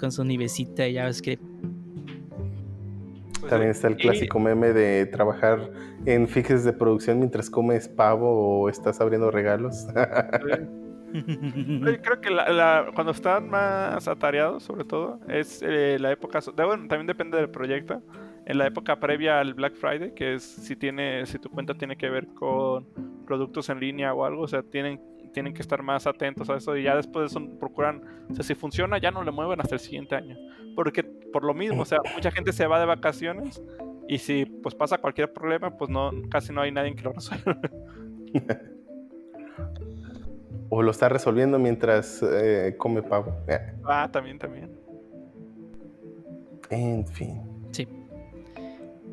Con 0.00 0.12
su 0.12 0.24
nivecita 0.24 0.84
de 0.84 0.94
JavaScript. 0.94 1.42
Pues, 3.46 3.50
También 3.50 3.70
está 3.70 3.86
el 3.88 3.94
y- 3.94 3.96
clásico 3.98 4.38
meme 4.40 4.72
de 4.72 5.06
trabajar 5.06 5.70
en 6.04 6.26
fixes 6.26 6.64
de 6.64 6.72
producción 6.72 7.18
mientras 7.18 7.48
comes 7.48 7.88
pavo 7.88 8.60
o 8.62 8.68
estás 8.68 9.00
abriendo 9.00 9.30
regalos. 9.30 9.86
Oye, 11.14 12.00
Creo 12.02 12.20
que 12.20 12.30
la- 12.30 12.48
la- 12.50 12.86
cuando 12.94 13.12
están 13.12 13.48
más 13.48 14.06
atareados, 14.08 14.62
sobre 14.64 14.84
todo, 14.84 15.20
es 15.28 15.62
eh, 15.62 15.96
la 16.00 16.10
época. 16.12 16.40
de- 16.40 16.64
bueno, 16.64 16.86
también 16.88 17.06
depende 17.06 17.38
del 17.38 17.48
proyecto. 17.50 18.02
En 18.44 18.58
la 18.58 18.66
época 18.66 18.98
previa 19.00 19.40
al 19.40 19.54
Black 19.54 19.74
Friday, 19.74 20.12
que 20.14 20.34
es 20.34 20.42
si 20.42 20.76
tiene, 20.76 21.26
si 21.26 21.38
tu 21.38 21.48
cuenta 21.50 21.74
tiene 21.74 21.96
que 21.96 22.08
ver 22.10 22.28
con 22.28 22.86
productos 23.26 23.68
en 23.70 23.80
línea 23.80 24.14
o 24.14 24.24
algo, 24.24 24.42
o 24.42 24.48
sea, 24.48 24.62
tienen, 24.62 25.00
tienen 25.36 25.52
que 25.52 25.60
estar 25.60 25.82
más 25.82 26.06
atentos 26.06 26.48
a 26.48 26.56
eso 26.56 26.74
y 26.78 26.84
ya 26.84 26.96
después 26.96 27.24
de 27.24 27.38
eso 27.38 27.58
procuran, 27.58 28.02
o 28.30 28.34
sea, 28.34 28.42
si 28.42 28.54
funciona 28.54 28.96
ya 28.96 29.10
no 29.10 29.22
le 29.22 29.30
mueven 29.30 29.60
hasta 29.60 29.74
el 29.74 29.82
siguiente 29.82 30.14
año, 30.14 30.34
porque 30.74 31.04
por 31.04 31.44
lo 31.44 31.52
mismo, 31.52 31.82
o 31.82 31.84
sea, 31.84 31.98
mucha 32.14 32.30
gente 32.30 32.54
se 32.54 32.66
va 32.66 32.80
de 32.80 32.86
vacaciones 32.86 33.62
y 34.08 34.16
si 34.16 34.46
pues 34.46 34.74
pasa 34.74 34.96
cualquier 34.96 35.34
problema, 35.34 35.76
pues 35.76 35.90
no, 35.90 36.10
casi 36.30 36.54
no 36.54 36.62
hay 36.62 36.72
nadie 36.72 36.94
que 36.94 37.02
lo 37.02 37.12
resuelva. 37.12 37.60
o 40.70 40.80
lo 40.80 40.90
está 40.90 41.10
resolviendo 41.10 41.58
mientras 41.58 42.22
eh, 42.22 42.74
come 42.78 43.02
pavo. 43.02 43.36
Eh, 43.46 43.74
ah, 43.84 44.08
también, 44.10 44.38
también. 44.38 44.74
En 46.70 47.06
fin. 47.06 47.42
Sí. 47.72 47.86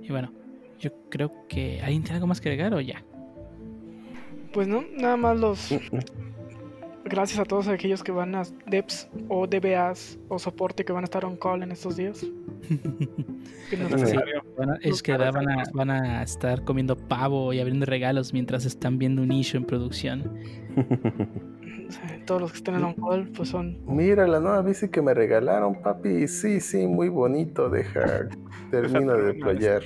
Y 0.02 0.10
bueno, 0.10 0.32
yo 0.80 0.90
creo 1.10 1.34
que. 1.50 1.82
¿Alguien 1.82 2.04
tiene 2.04 2.16
algo 2.16 2.28
más 2.28 2.40
que 2.40 2.48
agregar 2.48 2.74
o 2.74 2.80
ya? 2.80 3.04
Pues 4.54 4.68
no, 4.68 4.84
nada 4.98 5.18
más 5.18 5.40
los. 5.40 5.74
Gracias 7.06 7.38
a 7.40 7.44
todos 7.44 7.68
aquellos 7.68 8.02
que 8.04 8.12
van 8.14 8.34
a 8.34 8.44
devs 8.68 9.10
o 9.28 9.46
DBAs 9.46 10.18
o 10.30 10.40
soporte 10.40 10.86
que 10.86 10.94
van 10.94 11.04
a 11.04 11.06
estar 11.06 11.26
on 11.26 11.36
call 11.36 11.62
en 11.64 11.72
estos 11.72 11.98
días. 11.98 12.26
Que 13.70 13.78
nos- 13.78 13.90
Sí. 13.92 13.96
Necesario. 13.98 14.44
Bueno, 14.56 14.76
es 14.82 15.02
que 15.02 15.18
van 15.18 15.50
a, 15.50 15.64
van 15.74 15.90
a 15.90 16.22
estar 16.24 16.64
comiendo 16.64 16.96
pavo 16.96 17.52
y 17.54 17.60
abriendo 17.60 17.86
regalos 17.86 18.32
mientras 18.34 18.66
están 18.66 18.98
viendo 19.00 19.22
un 19.22 19.32
issue 19.32 19.58
en 19.58 19.66
producción. 19.66 20.34
todos 22.26 22.42
los 22.42 22.52
que 22.52 22.58
estén 22.58 22.76
en 22.76 22.84
on 22.84 22.94
call, 22.94 23.30
pues 23.30 23.50
son. 23.50 23.80
Mira 23.88 24.28
la 24.28 24.40
nueva 24.40 24.62
bici 24.62 24.90
que 24.90 25.02
me 25.02 25.14
regalaron, 25.14 25.82
papi. 25.82 26.28
Sí, 26.28 26.60
sí, 26.62 26.86
muy 26.88 27.10
bonito. 27.10 27.70
Deja, 27.70 28.30
termino 28.72 29.14
de 29.14 29.24
deployar. 29.34 29.82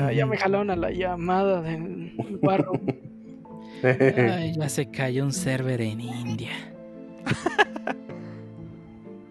Ah, 0.00 0.12
Ya 0.12 0.26
me 0.26 0.36
jalaron 0.36 0.70
a 0.70 0.76
la 0.76 0.90
llamada 0.90 1.62
del 1.62 2.12
barro. 2.42 2.72
Ay, 3.86 4.54
ya 4.58 4.68
se 4.68 4.90
cayó 4.90 5.24
un 5.24 5.32
server 5.32 5.80
en 5.80 6.00
India. 6.00 6.50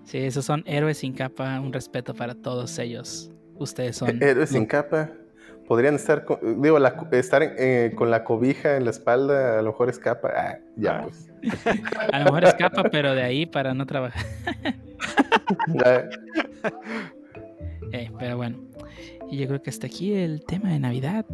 Sí, 0.06 0.20
esos 0.20 0.46
son 0.46 0.64
héroes 0.68 1.00
sin 1.00 1.14
capa. 1.14 1.60
Un 1.60 1.74
respeto 1.74 2.14
para 2.14 2.36
todos 2.36 2.78
ellos. 2.78 3.32
Ustedes 3.58 3.98
son. 3.98 4.22
Héroes 4.24 4.50
sin 4.52 4.66
capa. 4.68 5.10
Podrían 5.68 5.96
estar, 5.96 6.24
con- 6.26 6.62
digo, 6.62 6.78
la- 6.78 7.08
estar 7.12 7.42
eh, 7.44 7.92
con 7.96 8.12
la 8.12 8.24
cobija 8.24 8.78
en 8.78 8.86
la 8.86 8.92
espalda, 8.92 9.58
a 9.58 9.62
lo 9.64 9.72
mejor 9.72 9.90
escapa. 9.90 10.30
Ah, 10.36 10.60
ya 10.78 11.00
Ah. 11.00 11.02
pues. 11.04 11.32
A 12.14 12.20
lo 12.20 12.26
mejor 12.26 12.44
es 12.46 12.54
capa, 12.54 12.84
pero 12.84 13.16
de 13.16 13.24
ahí 13.24 13.46
para 13.48 13.74
no 13.74 13.86
trabajar. 13.88 14.24
Eh, 17.92 18.12
pero 18.20 18.38
bueno, 18.38 18.60
y 19.30 19.38
yo 19.38 19.48
creo 19.48 19.62
que 19.62 19.70
hasta 19.70 19.88
aquí 19.88 20.14
el 20.14 20.44
tema 20.46 20.70
de 20.70 20.80
Navidad. 20.80 21.26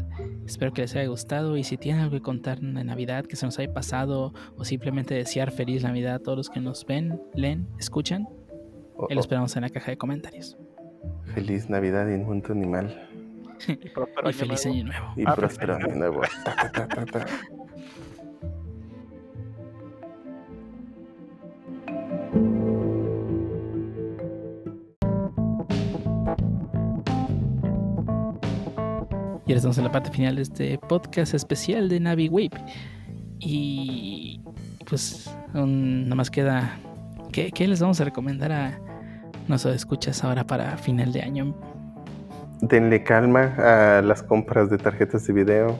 Espero 0.45 0.73
que 0.73 0.81
les 0.81 0.95
haya 0.95 1.07
gustado 1.07 1.57
y 1.57 1.63
si 1.63 1.77
tienen 1.77 2.01
algo 2.01 2.15
que 2.15 2.21
contar 2.21 2.59
de 2.59 2.83
Navidad 2.83 3.25
que 3.25 3.35
se 3.35 3.45
nos 3.45 3.59
haya 3.59 3.73
pasado 3.73 4.33
o 4.57 4.65
simplemente 4.65 5.13
desear 5.13 5.51
feliz 5.51 5.83
Navidad 5.83 6.15
a 6.15 6.19
todos 6.19 6.37
los 6.37 6.49
que 6.49 6.59
nos 6.59 6.85
ven, 6.85 7.21
leen, 7.33 7.67
escuchan, 7.79 8.27
oh, 8.95 9.07
oh. 9.09 9.19
esperamos 9.19 9.55
en 9.55 9.63
la 9.63 9.69
caja 9.69 9.91
de 9.91 9.97
comentarios. 9.97 10.57
Feliz 11.33 11.69
Navidad, 11.69 12.07
inmundo 12.07 12.51
animal. 12.51 13.09
Y 13.67 13.89
próspero 13.93 14.29
Y 14.29 14.33
feliz 14.33 14.65
año 14.65 14.85
nuevo. 14.85 15.13
Y 15.15 15.23
Ah, 15.25 15.35
próspero 15.35 15.75
año 15.75 15.95
nuevo. 15.95 16.21
Ta, 16.43 16.71
ta, 16.71 17.05
ta, 17.05 17.25
ta, 29.51 29.51
ta. 29.51 29.51
Y 29.51 29.53
ahora 29.53 29.57
estamos 29.57 29.77
en 29.77 29.83
la 29.83 29.91
parte 29.91 30.11
final 30.11 30.35
de 30.35 30.41
este 30.41 30.77
podcast 30.77 31.33
especial 31.33 31.89
de 31.89 31.99
Navi 31.99 32.29
Wave. 32.29 32.51
Y 33.39 34.41
pues 34.89 35.29
nada 35.53 36.15
más 36.15 36.29
queda. 36.29 36.77
¿qué, 37.31 37.51
qué 37.51 37.67
les 37.67 37.79
vamos 37.81 37.99
a 38.01 38.05
recomendar 38.05 38.51
a 38.51 38.79
nuestros 39.47 39.75
escuchas 39.75 40.23
ahora 40.23 40.45
para 40.45 40.77
final 40.77 41.11
de 41.11 41.21
año? 41.21 41.55
Denle 42.61 43.03
calma 43.03 43.55
a 43.57 44.01
las 44.01 44.21
compras 44.21 44.69
de 44.69 44.77
tarjetas 44.77 45.25
de 45.25 45.33
video. 45.33 45.79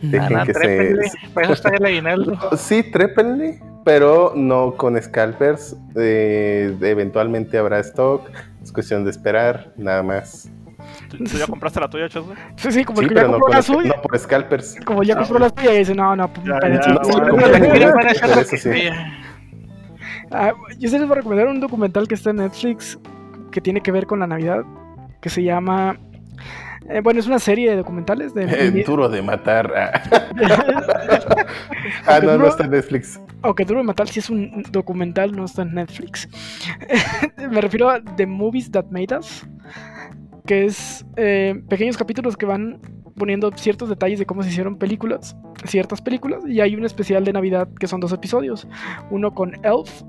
Dejen 0.00 0.44
que 0.46 0.52
trépenle, 0.52 1.08
se. 1.08 1.18
Para 1.34 1.46
eso 1.46 1.52
está 1.52 1.68
el 1.68 1.84
aguinaldo. 1.84 2.38
Sí, 2.56 2.82
trépenle, 2.82 3.60
pero 3.84 4.32
no 4.34 4.76
con 4.76 5.00
scalpers. 5.00 5.76
Eh, 5.94 6.76
eventualmente 6.80 7.58
habrá 7.58 7.78
stock. 7.80 8.28
Es 8.62 8.72
cuestión 8.72 9.04
de 9.04 9.10
esperar, 9.10 9.72
nada 9.76 10.02
más. 10.02 10.50
¿Tú, 11.18 11.24
ya 11.24 11.46
compraste 11.46 11.80
la 11.80 11.88
tuya, 11.88 12.08
Chosme? 12.08 12.34
Sí, 12.56 12.72
sí, 12.72 12.84
como 12.84 12.98
Sí, 12.98 13.04
el 13.04 13.08
que 13.10 13.14
ya 13.16 13.22
no, 13.24 13.32
compró 13.32 13.48
la 13.52 13.62
suya. 13.62 13.94
no 13.96 14.02
por 14.02 14.18
scalpers. 14.18 14.76
Como 14.84 15.02
ya 15.02 15.16
compró 15.16 15.38
la 15.38 15.48
suya 15.50 15.74
y 15.74 15.78
dice, 15.78 15.94
no, 15.94 16.16
no, 16.16 16.30
Ya, 16.44 16.54
espérense, 16.54 16.90
ya, 17.78 18.26
no, 18.36 18.44
sí, 18.44 18.56
sí. 18.56 18.70
Ah, 20.30 20.52
yo 20.78 20.88
se 20.88 20.98
les 20.98 21.06
voy 21.06 21.12
a 21.12 21.16
recomendar 21.16 21.46
un 21.48 21.60
documental 21.60 22.08
que 22.08 22.14
está 22.14 22.30
en 22.30 22.36
Netflix 22.36 22.98
que 23.50 23.60
tiene 23.60 23.82
que 23.82 23.92
ver 23.92 24.06
con 24.06 24.20
la 24.20 24.26
Navidad, 24.26 24.62
que 25.20 25.28
se 25.28 25.42
llama 25.42 25.98
Eh, 26.88 27.00
bueno, 27.02 27.20
es 27.20 27.26
una 27.26 27.38
serie 27.38 27.70
de 27.70 27.76
documentales 27.76 28.34
de... 28.34 28.44
Eh, 28.80 28.84
duro 28.84 29.08
de 29.08 29.22
matar. 29.22 29.72
Ah, 29.76 30.02
ah 32.06 32.20
no, 32.20 32.38
no 32.38 32.46
está 32.48 32.64
en 32.64 32.70
Netflix. 32.70 33.20
Ok, 33.42 33.62
Duro 33.62 33.80
de 33.80 33.84
Matar 33.84 34.08
sí 34.08 34.20
es 34.20 34.30
un 34.30 34.62
documental, 34.70 35.32
no 35.32 35.44
está 35.44 35.62
en 35.62 35.74
Netflix. 35.74 36.28
Me 37.50 37.60
refiero 37.60 37.90
a 37.90 38.00
The 38.00 38.26
Movies 38.26 38.70
That 38.70 38.86
Made 38.90 39.16
Us, 39.18 39.44
que 40.46 40.64
es 40.64 41.04
eh, 41.16 41.62
pequeños 41.68 41.96
capítulos 41.96 42.36
que 42.36 42.46
van 42.46 42.80
poniendo 43.16 43.50
ciertos 43.54 43.88
detalles 43.88 44.18
de 44.18 44.26
cómo 44.26 44.42
se 44.42 44.48
hicieron 44.48 44.76
películas, 44.76 45.36
ciertas 45.64 46.00
películas, 46.00 46.42
y 46.46 46.60
hay 46.60 46.74
un 46.74 46.84
especial 46.84 47.24
de 47.24 47.32
Navidad 47.32 47.68
que 47.78 47.86
son 47.86 48.00
dos 48.00 48.12
episodios. 48.12 48.66
Uno 49.10 49.34
con 49.34 49.54
Elf, 49.64 50.02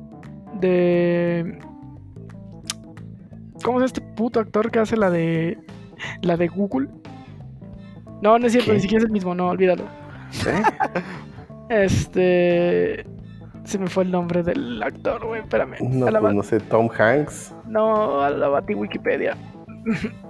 de... 0.60 1.60
¿Cómo 3.64 3.80
es 3.80 3.86
este 3.86 4.02
puto 4.02 4.40
actor 4.40 4.72
que 4.72 4.80
hace 4.80 4.98
la 4.98 5.10
de... 5.10 5.58
la 6.22 6.38
de 6.38 6.48
Google? 6.48 6.90
No, 8.22 8.40
no 8.40 8.46
es 8.48 8.54
cierto, 8.54 8.74
ni 8.74 8.80
siquiera 8.80 9.00
es 9.00 9.06
el 9.06 9.12
mismo, 9.12 9.36
no, 9.36 9.50
olvídalo. 9.50 9.84
este... 11.70 13.06
Se 13.66 13.80
me 13.80 13.88
fue 13.88 14.04
el 14.04 14.12
nombre 14.12 14.44
del 14.44 14.84
actor, 14.84 15.26
güey, 15.26 15.42
espérame. 15.42 15.76
No, 15.80 16.08
pues 16.08 16.34
no 16.34 16.44
sé, 16.44 16.60
Tom 16.60 16.90
Hanks. 16.98 17.56
No, 17.66 18.22
a 18.22 18.30
la 18.30 18.50
bati 18.50 18.74
Wikipedia. 18.74 19.38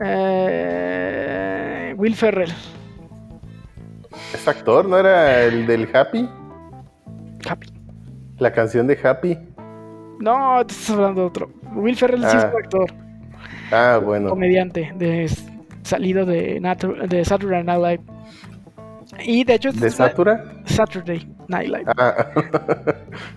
eh, 0.00 1.94
Will 1.96 2.14
Ferrell. 2.14 2.52
¿Es 4.34 4.46
actor? 4.48 4.88
¿No 4.88 4.98
era 4.98 5.42
el 5.42 5.66
del 5.66 5.88
Happy? 5.94 6.28
Happy. 7.48 7.68
La 8.38 8.52
canción 8.52 8.86
de 8.86 8.98
Happy. 9.02 9.38
No, 10.20 10.64
te 10.66 10.72
estás 10.72 10.90
hablando 10.90 11.22
de 11.22 11.26
otro. 11.26 11.50
Will 11.74 11.96
Ferrell 11.96 12.22
sí 12.22 12.36
es 12.36 12.44
un 12.44 12.50
ah. 12.50 12.58
actor. 12.58 12.92
Ah, 13.70 14.00
bueno. 14.02 14.30
Comediante 14.30 14.92
de 14.96 15.30
salido 15.82 16.24
de, 16.24 16.60
de 17.08 17.24
Saturday 17.24 17.64
Night 17.64 17.82
Live. 17.82 18.02
Y 19.24 19.44
de 19.44 19.54
hecho 19.54 19.72
¿De 19.72 19.90
Satura? 19.90 20.62
Saturday 20.64 21.28
Night 21.48 21.68
Live. 21.68 21.84
Ah. 21.96 22.14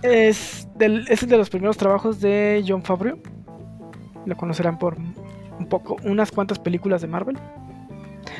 es, 0.01 0.67
del, 0.75 1.05
es 1.09 1.27
de 1.27 1.37
los 1.37 1.49
primeros 1.49 1.77
trabajos 1.77 2.21
de 2.21 2.63
John 2.65 2.83
Favreau. 2.83 3.19
Lo 4.25 4.35
conocerán 4.35 4.79
por 4.79 4.97
un 5.59 5.67
poco, 5.67 5.97
unas 6.03 6.31
cuantas 6.31 6.59
películas 6.59 7.01
de 7.01 7.07
Marvel. 7.07 7.37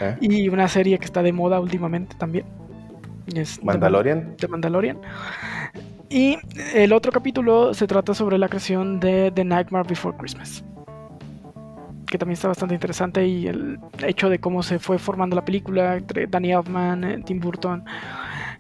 Ah. 0.02 0.16
Y 0.20 0.50
una 0.50 0.68
serie 0.68 0.98
que 0.98 1.06
está 1.06 1.22
de 1.24 1.32
moda 1.32 1.60
últimamente 1.60 2.16
también. 2.18 2.46
Es 3.34 3.64
Mandalorian. 3.64 4.36
De, 4.38 4.48
Mandalorian. 4.48 5.00
Y 6.10 6.38
el 6.74 6.94
otro 6.94 7.12
capítulo 7.12 7.74
se 7.74 7.88
trata 7.88 8.14
sobre 8.14 8.38
la 8.38 8.48
creación 8.48 9.00
de 9.00 9.32
The 9.34 9.44
Nightmare 9.44 9.88
Before 9.88 10.16
Christmas 10.18 10.64
que 12.06 12.18
también 12.18 12.36
está 12.36 12.48
bastante 12.48 12.76
interesante 12.76 13.26
y 13.26 13.48
el 13.48 13.80
hecho 14.06 14.30
de 14.30 14.40
cómo 14.40 14.64
se 14.64 14.80
fue 14.80 14.98
formando 14.98 15.36
la 15.36 15.44
película 15.44 15.98
entre 15.98 16.28
Danny 16.28 16.52
Elfman, 16.52 17.04
eh, 17.04 17.22
Tim 17.26 17.40
Burton 17.40 17.84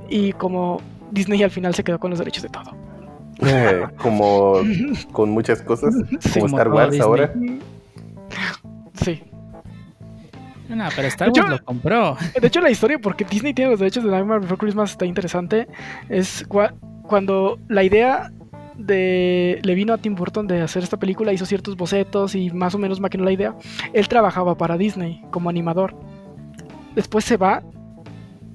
y 0.09 0.33
cómo 0.33 0.81
Disney 1.11 1.41
al 1.43 1.51
final 1.51 1.73
se 1.73 1.83
quedó 1.83 1.99
con 1.99 2.09
los 2.09 2.19
derechos 2.19 2.43
de 2.43 2.49
todo. 2.49 2.75
Eh, 3.41 3.83
como 3.97 4.55
con 5.11 5.29
muchas 5.29 5.61
cosas, 5.61 5.95
como 6.33 6.47
Star 6.47 6.69
Wars 6.69 6.99
ahora. 6.99 7.33
Sí. 8.93 9.23
No, 10.69 10.85
pero 10.95 11.07
Star 11.09 11.29
Wars 11.29 11.49
lo 11.49 11.63
compró. 11.63 12.17
De 12.39 12.47
hecho, 12.47 12.61
la 12.61 12.71
historia 12.71 12.97
porque 12.99 13.23
Disney 13.25 13.53
tiene 13.53 13.71
los 13.71 13.79
derechos 13.79 14.03
de 14.03 14.09
Nightmare 14.09 14.41
Before 14.41 14.57
Christmas 14.57 14.91
está 14.91 15.05
interesante. 15.05 15.67
Es 16.09 16.45
cuando 17.07 17.59
la 17.67 17.83
idea 17.83 18.31
de, 18.77 19.59
le 19.63 19.75
vino 19.75 19.93
a 19.93 19.97
Tim 19.97 20.15
Burton 20.15 20.47
de 20.47 20.61
hacer 20.61 20.83
esta 20.83 20.97
película, 20.97 21.33
hizo 21.33 21.45
ciertos 21.45 21.77
bocetos 21.77 22.35
y 22.35 22.49
más 22.51 22.75
o 22.75 22.77
menos 22.77 22.99
maquinó 22.99 23.23
la 23.25 23.31
idea. 23.31 23.55
Él 23.93 24.07
trabajaba 24.07 24.57
para 24.57 24.77
Disney 24.77 25.23
como 25.31 25.49
animador. 25.49 25.95
Después 26.95 27.25
se 27.25 27.37
va 27.37 27.61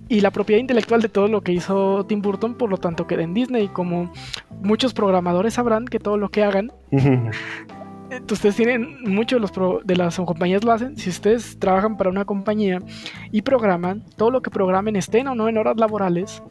y 0.09 0.20
la 0.20 0.32
propiedad 0.32 0.60
intelectual 0.60 1.01
de 1.02 1.09
todo 1.09 1.28
lo 1.28 1.42
que 1.42 1.52
hizo 1.52 2.05
Tim 2.06 2.20
Burton, 2.20 2.55
por 2.55 2.68
lo 2.68 2.78
tanto, 2.78 3.06
queda 3.06 3.22
en 3.22 3.32
Disney. 3.32 3.68
Como 3.68 4.12
muchos 4.60 4.92
programadores 4.92 5.55
sabrán 5.55 5.86
que 5.86 6.01
todo 6.01 6.16
lo 6.16 6.30
que 6.30 6.42
hagan, 6.42 6.72
ustedes 8.30 8.56
tienen 8.56 9.02
muchos 9.04 9.40
de, 9.40 9.60
los 9.60 9.86
de 9.86 9.96
las 9.96 10.16
compañías 10.16 10.64
lo 10.64 10.72
hacen. 10.72 10.96
Si 10.96 11.10
ustedes 11.10 11.58
trabajan 11.58 11.96
para 11.96 12.10
una 12.10 12.24
compañía 12.24 12.78
y 13.30 13.42
programan, 13.42 14.04
todo 14.16 14.30
lo 14.30 14.42
que 14.42 14.50
programen 14.50 14.96
estén 14.96 15.28
o 15.28 15.34
no 15.34 15.48
en 15.48 15.58
horas 15.58 15.76
laborales 15.76 16.42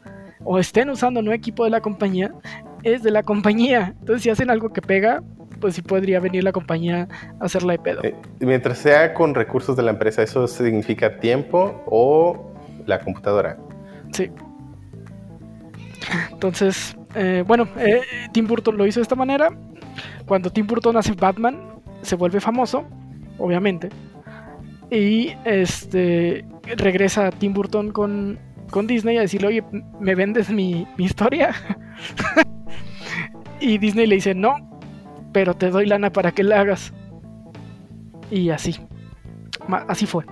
o 0.43 0.57
estén 0.57 0.89
usando 0.89 1.19
un 1.19 1.31
equipo 1.31 1.63
de 1.63 1.69
la 1.69 1.81
compañía, 1.81 2.33
es 2.83 3.03
de 3.03 3.11
la 3.11 3.23
compañía. 3.23 3.93
Entonces, 3.99 4.23
si 4.23 4.29
hacen 4.29 4.49
algo 4.49 4.69
que 4.69 4.81
pega, 4.81 5.21
pues 5.59 5.75
sí 5.75 5.81
podría 5.81 6.19
venir 6.19 6.43
la 6.43 6.51
compañía 6.51 7.07
a 7.39 7.45
hacerla 7.45 7.73
de 7.73 7.79
pedo. 7.79 8.03
Eh, 8.03 8.15
mientras 8.39 8.77
sea 8.77 9.13
con 9.13 9.35
recursos 9.35 9.75
de 9.75 9.83
la 9.83 9.91
empresa, 9.91 10.23
¿eso 10.23 10.47
significa 10.47 11.19
tiempo 11.19 11.83
o 11.85 12.53
la 12.85 12.99
computadora? 12.99 13.57
Sí. 14.13 14.31
Entonces, 16.31 16.95
eh, 17.15 17.43
bueno, 17.45 17.67
eh, 17.77 18.01
Tim 18.31 18.47
Burton 18.47 18.77
lo 18.77 18.87
hizo 18.87 18.99
de 18.99 19.03
esta 19.03 19.15
manera. 19.15 19.49
Cuando 20.25 20.49
Tim 20.51 20.67
Burton 20.67 20.97
hace 20.97 21.13
Batman, 21.13 21.81
se 22.01 22.15
vuelve 22.15 22.39
famoso, 22.39 22.85
obviamente. 23.37 23.89
Y 24.91 25.33
este 25.45 26.45
regresa 26.77 27.31
Tim 27.31 27.53
Burton 27.53 27.91
con, 27.91 28.39
con 28.69 28.87
Disney 28.87 29.17
a 29.17 29.21
decirle, 29.21 29.47
oye, 29.47 29.63
¿me 29.99 30.15
vendes 30.15 30.49
mi, 30.49 30.87
mi 30.97 31.05
historia? 31.05 31.53
Y 33.61 33.77
Disney 33.77 34.07
le 34.07 34.15
dice, 34.15 34.33
no, 34.33 34.55
pero 35.33 35.53
te 35.53 35.69
doy 35.69 35.85
lana 35.85 36.11
para 36.11 36.31
que 36.31 36.43
la 36.43 36.61
hagas. 36.61 36.93
Y 38.31 38.49
así. 38.49 38.77
Así 39.87 40.05
fue. 40.05 40.25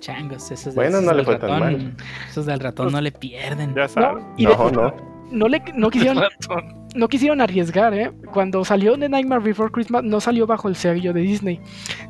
Changos, 0.00 0.50
esos 0.50 0.74
Bueno, 0.74 1.00
no 1.00 1.12
le 1.12 1.22
fue 1.22 1.36
tan 1.36 1.60
mal. 1.60 1.96
Esos 2.28 2.46
del 2.46 2.58
ratón 2.58 2.90
no 2.92 3.00
le 3.00 3.12
pierden. 3.12 3.74
Ya 3.74 3.86
sabes. 3.86 4.24
No, 4.38 4.70
no, 4.70 4.94
no. 5.30 5.48
le, 5.48 5.62
no, 5.76 5.90
quisieron, 5.90 6.24
no 6.94 7.08
quisieron 7.08 7.40
arriesgar, 7.40 7.94
¿eh? 7.94 8.12
Cuando 8.32 8.64
salió 8.64 8.98
The 8.98 9.08
Nightmare 9.08 9.42
Before 9.42 9.70
Christmas, 9.70 10.04
no 10.04 10.20
salió 10.20 10.46
bajo 10.46 10.68
el 10.68 10.76
sello 10.76 11.12
de 11.12 11.20
Disney. 11.20 11.60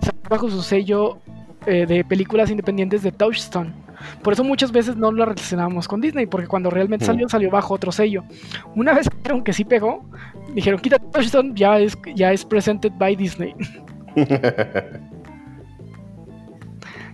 Salió 0.01 0.23
bajo 0.29 0.51
su 0.51 0.63
sello 0.63 1.19
eh, 1.67 1.87
de 1.87 2.05
películas 2.05 2.51
independientes 2.51 3.03
de 3.03 3.13
Touchstone. 3.13 3.73
Por 4.23 4.33
eso 4.33 4.43
muchas 4.43 4.73
veces 4.73 4.97
no 4.97 5.13
lo 5.13 5.25
relacionamos 5.25 5.87
con 5.87 6.01
Disney, 6.01 6.27
porque 6.27 6.49
cuando 6.49 6.71
realmente 6.71 7.05
salió, 7.05 7.29
salió 7.29 7.51
bajo 7.51 7.75
otro 7.75 7.93
sello. 7.93 8.25
Una 8.75 8.95
vez 8.95 9.09
que 9.23 9.45
que 9.45 9.53
sí 9.53 9.65
pegó, 9.65 10.05
dijeron, 10.55 10.81
quita 10.81 10.99
Touchstone, 10.99 11.53
ya 11.55 11.79
es, 11.79 11.97
ya 12.15 12.33
es 12.33 12.45
presented 12.45 12.93
by 12.99 13.15
Disney. 13.15 13.55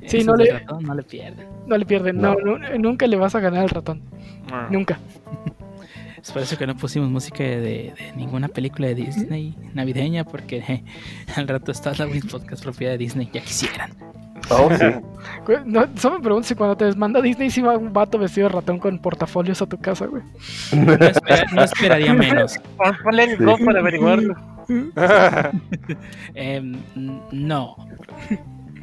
sí, 0.07 0.25
no 0.25 0.35
le, 0.35 0.65
no 0.81 0.95
le 0.95 1.03
pierden. 1.03 1.47
No 1.67 1.77
le 1.77 1.85
pierden, 1.85 2.17
no. 2.17 2.35
nunca 2.79 3.07
le 3.07 3.17
vas 3.17 3.35
a 3.35 3.41
ganar 3.41 3.61
al 3.61 3.69
ratón. 3.69 4.01
Nunca. 4.71 4.99
Es 6.29 6.33
por 6.33 6.43
eso 6.43 6.59
que 6.59 6.67
no 6.67 6.77
pusimos 6.77 7.09
música 7.09 7.43
de, 7.43 7.95
ninguna 8.15 8.49
película 8.49 8.89
de 8.89 8.97
Disney 8.97 9.57
navideña, 9.73 10.25
porque 10.25 10.85
al 11.37 11.49
rato 11.49 11.73
está 11.73 11.95
la 11.97 12.07
Wii 12.07 12.21
Podcast 12.21 12.63
propiedad 12.63 12.93
de 12.93 12.99
Disney, 12.99 13.31
ya 13.33 13.41
quisieran. 13.41 13.93
Oh, 14.51 14.69
no, 15.65 15.87
solo 15.97 16.19
me 16.19 16.23
pregunto 16.23 16.47
si 16.47 16.55
cuando 16.55 16.77
te 16.77 16.85
desmanda 16.85 17.23
Disney 17.23 17.49
si 17.51 17.63
va 17.63 17.79
un 17.79 17.95
vato 17.95 18.19
vestido 18.19 18.47
de 18.47 18.57
ratón 18.57 18.79
con 18.79 18.99
portafolios 18.99 19.63
a 19.63 19.67
tu 19.67 19.79
casa, 19.79 20.05
güey. 20.05 20.23
No, 21.55 21.63
esperaría 21.63 22.13
menos. 22.13 22.61
Ponle 23.03 23.25
el 23.25 23.39
sí. 23.39 23.65
para 23.65 23.81
averiguarlo. 23.81 24.37
Em, 26.35 26.77
no. 27.33 27.75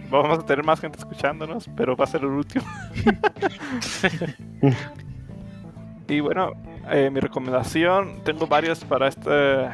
Vamos 0.09 0.39
a 0.39 0.45
tener 0.47 0.65
más 0.65 0.79
gente 0.79 0.97
escuchándonos, 0.97 1.69
pero 1.77 1.95
va 1.95 2.05
a 2.05 2.07
ser 2.07 2.21
el 2.21 2.27
último. 2.27 2.65
y 6.07 6.19
bueno, 6.21 6.51
eh, 6.91 7.09
mi 7.11 7.19
recomendación, 7.19 8.21
tengo 8.23 8.47
varias 8.47 8.83
para 8.83 9.07
este... 9.07 9.69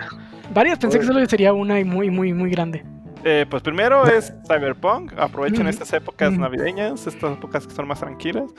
Varias, 0.54 0.80
pensé 0.80 1.00
que 1.00 1.06
solo 1.06 1.26
sería 1.26 1.54
una 1.54 1.80
y 1.80 1.84
muy, 1.84 2.10
muy, 2.10 2.34
muy 2.34 2.50
grande. 2.50 2.84
Eh, 3.24 3.46
pues 3.50 3.62
primero 3.62 4.06
es 4.08 4.34
Cyberpunk. 4.48 5.14
Aprovechen 5.18 5.68
estas 5.68 5.94
épocas 5.94 6.34
navideñas, 6.34 7.06
estas 7.08 7.34
épocas 7.34 7.68
que 7.68 7.74
son 7.74 7.88
más 7.88 8.00
tranquilas. 8.00 8.52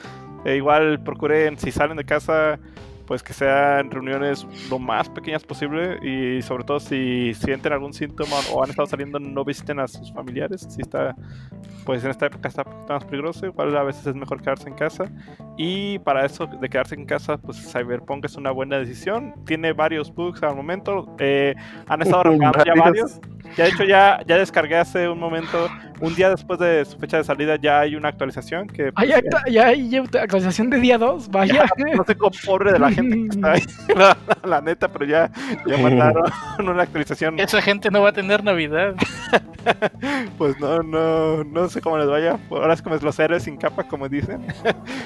E 0.45 0.55
igual 0.55 1.01
procuren, 1.03 1.57
si 1.57 1.71
salen 1.71 1.97
de 1.97 2.05
casa, 2.05 2.59
pues 3.05 3.23
que 3.23 3.33
sean 3.33 3.91
reuniones 3.91 4.45
lo 4.69 4.79
más 4.79 5.09
pequeñas 5.09 5.43
posible 5.43 5.99
y 6.01 6.41
sobre 6.41 6.63
todo 6.63 6.79
si 6.79 7.33
sienten 7.33 7.73
algún 7.73 7.93
síntoma 7.93 8.37
o 8.51 8.63
han 8.63 8.69
estado 8.69 8.87
saliendo 8.87 9.19
no 9.19 9.43
visiten 9.43 9.79
a 9.79 9.87
sus 9.87 10.11
familiares. 10.13 10.67
Si 10.69 10.81
está 10.81 11.15
pues 11.85 12.03
en 12.03 12.11
esta 12.11 12.27
época 12.27 12.47
está 12.47 12.63
más 12.87 13.03
peligroso 13.05 13.45
igual 13.45 13.75
a 13.75 13.83
veces 13.83 14.07
es 14.07 14.15
mejor 14.15 14.41
quedarse 14.41 14.69
en 14.69 14.75
casa. 14.75 15.05
Y 15.57 15.99
para 15.99 16.25
eso 16.25 16.47
de 16.47 16.69
quedarse 16.69 16.95
en 16.95 17.05
casa 17.05 17.37
pues 17.37 17.57
Cyberpunk 17.71 18.25
es 18.25 18.35
una 18.35 18.51
buena 18.51 18.77
decisión. 18.77 19.33
Tiene 19.45 19.73
varios 19.73 20.13
bugs 20.13 20.41
al 20.43 20.55
momento 20.55 21.15
eh, 21.19 21.55
han 21.87 22.01
estado 22.01 22.21
arreglando 22.25 22.63
ya 22.63 22.73
varios 22.75 23.19
Ya 23.55 23.65
de 23.65 23.69
hecho 23.69 23.83
ya, 23.83 24.19
ya 24.25 24.37
descargué 24.37 24.77
hace 24.77 25.07
un 25.07 25.19
momento, 25.19 25.69
un 26.01 26.15
día 26.15 26.29
después 26.29 26.59
de 26.59 26.83
su 26.85 26.97
fecha 26.97 27.17
de 27.17 27.23
salida 27.23 27.55
ya 27.55 27.81
hay 27.81 27.95
una 27.95 28.09
actualización 28.09 28.67
que... 28.67 28.91
Ah, 28.95 29.05
ya, 29.05 29.67
hay 29.67 29.95
actualización 29.95 30.69
de 30.69 30.79
día 30.79 30.97
2, 30.97 31.29
vaya. 31.29 31.65
ya, 31.77 31.95
no 31.95 32.03
sé 32.03 32.15
cómo 32.15 32.31
pobre 32.45 32.73
de 32.73 32.79
la 32.79 32.91
gente 32.91 33.15
que 33.15 33.27
está 33.29 33.51
ahí, 33.53 33.63
la, 33.95 34.17
la 34.43 34.61
neta, 34.61 34.87
pero 34.87 35.05
ya, 35.05 35.31
ya 35.65 35.77
mandaron 35.77 36.23
una 36.59 36.83
actualización. 36.83 37.39
Esa 37.39 37.61
gente 37.61 37.89
no 37.91 38.01
va 38.01 38.09
a 38.09 38.13
tener 38.13 38.43
Navidad. 38.43 38.95
Pues 40.37 40.59
no, 40.59 40.83
no, 40.83 41.43
no 41.43 41.69
sé 41.69 41.79
cómo 41.81 41.97
les 41.97 42.07
vaya. 42.07 42.37
Ahora 42.49 42.73
es 42.73 42.81
como 42.81 42.95
los 42.97 43.19
héroes 43.19 43.43
sin 43.43 43.57
capa, 43.57 43.83
como 43.83 44.09
dicen. 44.09 44.45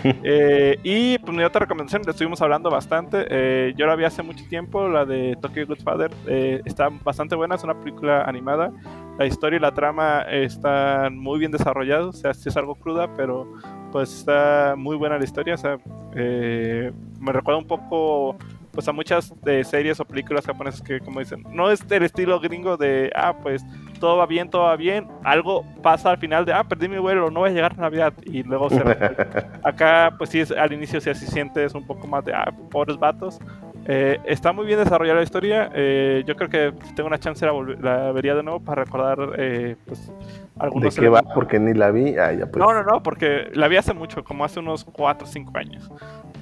Eh, 0.03 0.77
y 0.83 1.17
pues 1.19 1.35
mi 1.35 1.43
otra 1.43 1.59
recomendación, 1.61 2.01
le 2.05 2.11
estuvimos 2.11 2.41
hablando 2.41 2.69
bastante. 2.69 3.25
eh, 3.29 3.73
yo 3.77 3.85
la 3.85 3.95
vi 3.95 4.05
hace 4.05 4.23
mucho 4.23 4.43
tiempo, 4.49 4.87
la 4.87 5.05
de 5.05 5.37
Tokyo 5.41 5.65
Godfather. 5.67 6.11
eh, 6.27 6.61
está 6.65 6.89
bastante 7.03 7.35
buena, 7.35 7.55
es 7.55 7.63
una 7.63 7.75
película 7.79 8.23
animada. 8.27 8.71
La 9.17 9.25
historia 9.25 9.57
y 9.57 9.59
la 9.59 9.73
trama 9.73 10.21
están 10.21 11.17
muy 11.17 11.39
bien 11.39 11.51
desarrollados. 11.51 12.15
O 12.15 12.19
sea, 12.19 12.33
sí 12.33 12.49
es 12.49 12.57
algo 12.57 12.75
cruda, 12.75 13.13
pero 13.15 13.51
pues 13.91 14.13
está 14.13 14.75
muy 14.77 14.95
buena 14.95 15.17
la 15.17 15.23
historia. 15.23 15.55
O 15.55 15.57
sea, 15.57 15.77
eh, 16.15 16.91
me 17.19 17.31
recuerda 17.31 17.59
un 17.59 17.67
poco 17.67 18.37
pues 18.77 18.87
a 18.87 18.91
muchas 18.91 19.33
de 19.41 19.63
series 19.63 19.99
o 19.99 20.05
películas 20.05 20.45
japonesas 20.45 20.83
que 20.83 20.99
como 20.99 21.19
dicen, 21.19 21.43
no 21.49 21.71
es 21.71 21.87
del 21.87 22.03
estilo 22.03 22.39
gringo 22.39 22.77
de, 22.77 23.11
ah, 23.15 23.35
pues 23.41 23.65
todo 23.99 24.17
va 24.17 24.27
bien, 24.27 24.51
todo 24.51 24.65
va 24.65 24.75
bien, 24.75 25.07
algo 25.23 25.65
pasa 25.81 26.11
al 26.11 26.19
final 26.19 26.45
de, 26.45 26.53
ah, 26.53 26.63
perdí 26.63 26.87
mi 26.87 26.99
vuelo, 26.99 27.31
no 27.31 27.39
voy 27.39 27.49
a 27.49 27.53
llegar 27.53 27.73
a 27.73 27.81
Navidad 27.81 28.13
y 28.23 28.43
luego 28.43 28.69
se. 28.69 28.77
Acá, 29.63 30.13
pues 30.19 30.29
sí, 30.29 30.41
es, 30.41 30.51
al 30.51 30.73
inicio 30.73 31.01
sí 31.01 31.09
así 31.09 31.25
sientes 31.25 31.73
un 31.73 31.87
poco 31.87 32.05
más 32.05 32.23
de, 32.23 32.35
ah, 32.35 32.53
pobres 32.69 32.99
vatos. 32.99 33.39
Eh, 33.89 34.19
está 34.25 34.51
muy 34.51 34.65
bien 34.65 34.79
desarrollada 34.79 35.19
la 35.19 35.23
historia. 35.23 35.71
eh, 35.73 36.21
yo 36.27 36.35
creo 36.35 36.49
que 36.49 36.73
si 36.85 36.93
tengo 36.93 37.07
una 37.07 37.19
chance 37.19 37.45
la, 37.45 37.53
la 37.79 38.11
vería 38.11 38.35
de 38.35 38.43
nuevo 38.43 38.59
para 38.59 38.83
recordar 38.83 39.17
eh, 39.37 39.77
pues, 39.85 40.07
¿De 40.07 40.13
algunos 40.59 40.93
qué 40.95 41.07
va? 41.07 41.21
Porque 41.21 41.57
ni 41.57 41.73
la 41.73 41.89
vi. 41.91 42.17
Ah, 42.17 42.33
ya 42.33 42.47
pues. 42.47 42.57
No, 42.57 42.73
no, 42.73 42.83
no, 42.83 43.01
porque 43.01 43.49
la 43.53 43.69
vi 43.69 43.77
hace 43.77 43.93
mucho, 43.93 44.25
como 44.25 44.43
hace 44.43 44.59
unos 44.59 44.83
4 44.83 45.25
o 45.25 45.31
5 45.31 45.57
años. 45.57 45.89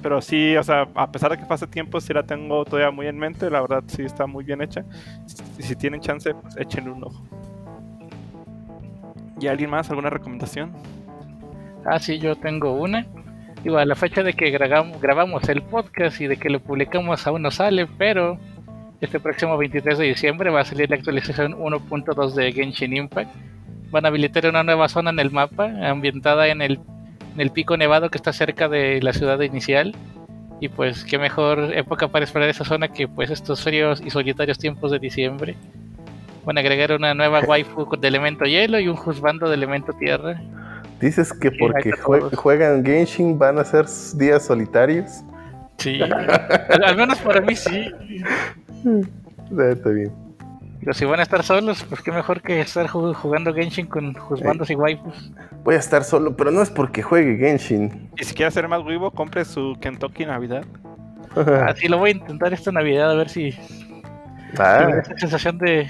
Pero 0.02 0.20
sí, 0.20 0.56
o 0.56 0.62
sea, 0.64 0.88
a 0.94 1.10
pesar 1.12 1.30
de 1.30 1.38
que 1.38 1.44
pase 1.44 1.68
tiempo, 1.68 2.00
sí 2.00 2.12
la 2.12 2.24
tengo 2.24 2.64
todavía 2.64 2.90
muy 2.90 3.06
en 3.06 3.18
mente. 3.18 3.48
La 3.48 3.60
verdad, 3.60 3.84
sí 3.86 4.02
está 4.02 4.26
muy 4.26 4.42
bien 4.44 4.60
hecha. 4.60 4.84
Y 5.58 5.62
si 5.62 5.76
tienen 5.76 6.00
chance, 6.00 6.34
pues 6.34 6.56
échenle 6.56 6.90
un 6.90 7.04
ojo. 7.04 7.22
¿Y 9.40 9.46
alguien 9.46 9.70
más? 9.70 9.88
¿Alguna 9.90 10.10
recomendación? 10.10 10.72
Ah, 11.84 11.98
sí, 12.00 12.18
yo 12.18 12.34
tengo 12.34 12.72
una. 12.72 13.06
Digo, 13.66 13.78
a 13.78 13.84
la 13.84 13.96
fecha 13.96 14.22
de 14.22 14.32
que 14.32 14.50
grabamos, 14.50 15.48
el 15.48 15.60
podcast 15.60 16.20
y 16.20 16.28
de 16.28 16.36
que 16.36 16.50
lo 16.50 16.60
publicamos 16.60 17.26
aún 17.26 17.42
no 17.42 17.50
sale, 17.50 17.88
pero 17.98 18.38
este 19.00 19.18
próximo 19.18 19.58
23 19.58 19.98
de 19.98 20.04
diciembre 20.04 20.50
va 20.50 20.60
a 20.60 20.64
salir 20.64 20.88
la 20.88 20.94
actualización 20.94 21.52
1.2 21.54 22.34
de 22.34 22.52
Genshin 22.52 22.96
Impact. 22.96 23.28
Van 23.90 24.04
a 24.04 24.08
habilitar 24.08 24.46
una 24.46 24.62
nueva 24.62 24.88
zona 24.88 25.10
en 25.10 25.18
el 25.18 25.32
mapa, 25.32 25.68
ambientada 25.82 26.46
en 26.46 26.62
el, 26.62 26.78
el 27.38 27.50
pico 27.50 27.76
nevado 27.76 28.08
que 28.08 28.18
está 28.18 28.32
cerca 28.32 28.68
de 28.68 29.02
la 29.02 29.12
ciudad 29.12 29.40
inicial. 29.40 29.96
Y 30.60 30.68
pues 30.68 31.02
qué 31.02 31.18
mejor 31.18 31.72
época 31.74 32.06
para 32.06 32.24
explorar 32.24 32.48
esa 32.48 32.64
zona 32.64 32.86
que 32.86 33.08
pues 33.08 33.30
estos 33.30 33.64
fríos 33.64 34.00
y 34.00 34.10
solitarios 34.10 34.58
tiempos 34.58 34.92
de 34.92 35.00
diciembre. 35.00 35.56
Van 36.44 36.56
a 36.56 36.60
agregar 36.60 36.92
una 36.92 37.14
nueva 37.14 37.40
waifu 37.40 37.96
de 37.96 38.06
elemento 38.06 38.44
hielo 38.44 38.78
y 38.78 38.86
un 38.86 38.94
juzbando 38.94 39.48
de 39.48 39.56
elemento 39.56 39.92
tierra. 39.92 40.40
Dices 41.00 41.32
que 41.32 41.50
Sí, 41.50 41.56
porque 41.60 41.90
jue- 41.92 42.34
juegan 42.34 42.84
Genshin 42.84 43.38
van 43.38 43.58
a 43.58 43.64
ser 43.64 43.86
días 44.14 44.44
solitarios. 44.44 45.22
Sí, 45.78 46.00
al, 46.70 46.84
al 46.84 46.96
menos 46.96 47.18
para 47.18 47.40
mí 47.40 47.54
sí. 47.54 47.90
Ah, 48.86 49.70
Está 49.72 49.90
bien. 49.90 50.12
Pero 50.80 50.94
si 50.94 51.04
van 51.04 51.18
a 51.20 51.22
estar 51.24 51.42
solos, 51.42 51.84
pues 51.88 52.00
qué 52.00 52.12
mejor 52.12 52.40
que 52.42 52.60
estar 52.60 52.86
ju- 52.86 53.12
jugando 53.14 53.52
Genshin 53.52 53.86
con 53.86 54.14
juzbandos 54.14 54.70
y 54.70 54.74
waifus. 54.76 55.32
Voy 55.64 55.74
a 55.74 55.78
estar 55.78 56.04
solo, 56.04 56.36
pero 56.36 56.50
no 56.50 56.62
es 56.62 56.70
porque 56.70 57.02
juegue 57.02 57.36
Genshin. 57.38 58.08
Y 58.16 58.24
si 58.24 58.34
quiere 58.34 58.50
ser 58.52 58.68
más 58.68 58.84
vivo, 58.84 59.10
compre 59.10 59.44
su 59.44 59.76
Kentucky 59.80 60.24
Navidad. 60.26 60.64
Así 61.66 61.88
lo 61.88 61.98
voy 61.98 62.10
a 62.10 62.12
intentar 62.14 62.52
esta 62.54 62.72
Navidad 62.72 63.10
a 63.10 63.14
ver 63.14 63.28
si 63.28 63.52
Ah, 64.60 64.78
tengo 64.86 64.98
esa 65.00 65.16
sensación 65.18 65.58
de, 65.58 65.88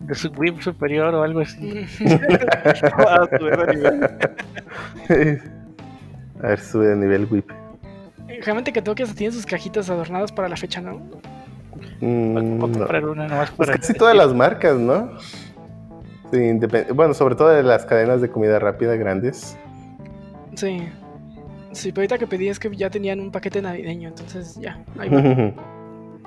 de 0.00 0.14
su 0.14 0.28
whip 0.36 0.60
superior 0.60 1.14
o 1.14 1.22
algo 1.22 1.40
así. 1.40 1.86
Ah, 2.98 3.26
ese 3.30 3.74
nivel. 3.74 4.04
a 6.42 6.46
ver, 6.46 6.60
sube 6.60 6.86
de 6.88 6.96
nivel 6.96 7.26
whip. 7.30 7.50
Realmente 8.44 8.72
que 8.72 8.82
Tokio 8.82 9.06
tiene 9.14 9.32
sus 9.32 9.46
cajitas 9.46 9.88
adornadas 9.90 10.32
para 10.32 10.48
la 10.48 10.56
fecha, 10.56 10.80
¿no? 10.80 11.00
Mm, 12.00 12.58
no. 12.58 12.68
comprar 12.68 13.04
una 13.04 13.26
nomás 13.28 13.50
Pues 13.52 13.68
para. 13.68 13.78
casi 13.78 13.94
todas 13.94 14.16
las 14.16 14.32
marcas, 14.34 14.76
¿no? 14.76 15.10
Sí, 16.30 16.38
independ- 16.38 16.92
bueno, 16.94 17.14
sobre 17.14 17.34
todo 17.36 17.48
de 17.50 17.62
las 17.62 17.84
cadenas 17.86 18.20
de 18.20 18.28
comida 18.30 18.58
rápida 18.58 18.96
grandes. 18.96 19.56
Sí. 20.54 20.88
Sí, 21.72 21.90
pero 21.90 22.02
ahorita 22.02 22.18
que 22.18 22.26
pedí 22.26 22.48
es 22.48 22.58
que 22.58 22.74
ya 22.74 22.88
tenían 22.90 23.20
un 23.20 23.30
paquete 23.32 23.60
navideño, 23.62 24.08
entonces 24.08 24.56
ya, 24.60 24.78
ahí 24.98 25.08
va. 25.08 25.52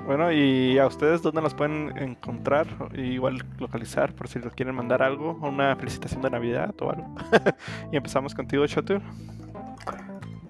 Bueno, 0.08 0.32
y 0.32 0.78
a 0.78 0.86
ustedes, 0.86 1.20
¿dónde 1.20 1.42
los 1.42 1.52
pueden 1.52 1.92
encontrar? 1.98 2.66
Igual 2.94 3.44
localizar, 3.58 4.14
por 4.14 4.26
si 4.26 4.38
les 4.38 4.54
quieren 4.54 4.74
mandar 4.74 5.02
algo, 5.02 5.38
una 5.42 5.76
felicitación 5.76 6.22
de 6.22 6.30
Navidad 6.30 6.74
o 6.80 6.90
algo. 6.90 7.14
y 7.92 7.96
empezamos 7.98 8.34
contigo, 8.34 8.64
Shotu. 8.64 9.02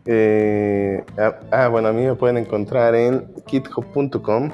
Eh, 0.07 1.05
ah, 1.19 1.41
ah, 1.51 1.67
bueno, 1.67 1.89
a 1.89 1.93
mí 1.93 2.05
me 2.05 2.15
pueden 2.15 2.37
encontrar 2.37 2.95
en 2.95 3.27
github.com, 3.49 4.53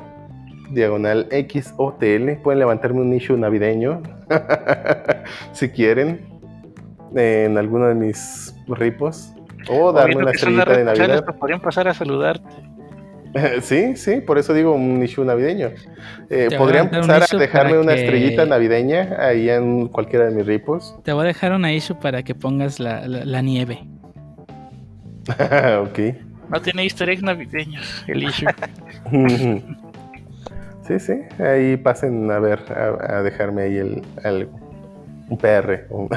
diagonal 0.70 1.28
XOTL. 1.30 2.40
Pueden 2.42 2.60
levantarme 2.60 3.02
un 3.02 3.12
issue 3.12 3.36
navideño, 3.36 4.00
si 5.52 5.68
quieren, 5.68 6.26
en 7.14 7.58
alguno 7.58 7.88
de 7.88 7.94
mis 7.94 8.54
ripos. 8.68 9.34
O 9.68 9.92
darme 9.92 10.16
una 10.16 10.30
estrellita 10.30 10.78
de 10.78 10.84
Navidad. 10.84 11.24
pues 11.26 11.36
podrían 11.36 11.60
pasar 11.60 11.88
a 11.88 11.92
saludarte. 11.92 12.73
Sí, 13.62 13.96
sí, 13.96 14.20
por 14.20 14.38
eso 14.38 14.54
digo 14.54 14.72
un 14.74 15.02
issue 15.02 15.24
navideño. 15.24 15.70
Eh, 16.30 16.48
a 16.54 16.56
Podrían 16.58 16.86
un 16.94 17.10
a 17.10 17.18
dejarme 17.38 17.78
una 17.78 17.94
que- 17.94 18.00
estrellita 18.02 18.46
navideña 18.46 19.16
ahí 19.18 19.50
en 19.50 19.88
cualquiera 19.88 20.26
de 20.26 20.34
mis 20.34 20.46
ripos. 20.46 20.96
Te 21.02 21.12
voy 21.12 21.24
a 21.24 21.26
dejar 21.28 21.52
una 21.52 21.72
issue 21.72 21.98
para 21.98 22.22
que 22.22 22.34
pongas 22.34 22.78
la, 22.78 23.06
la- 23.08 23.24
la 23.24 23.42
nieve. 23.42 23.80
ok. 25.80 25.98
No 26.50 26.60
tiene 26.60 26.82
easter 26.84 27.08
eggs 27.08 27.22
navideños, 27.22 28.04
el 28.06 28.22
issue. 28.22 28.48
Sí, 30.86 30.98
sí, 31.00 31.14
ahí 31.42 31.78
pasen 31.78 32.30
a 32.30 32.38
ver, 32.38 32.60
a, 32.70 33.16
a 33.16 33.22
dejarme 33.22 33.62
ahí 33.62 33.76
el, 33.78 34.02
el- 34.22 34.48
un 35.30 35.38
PR. 35.38 35.86
un- 35.88 36.08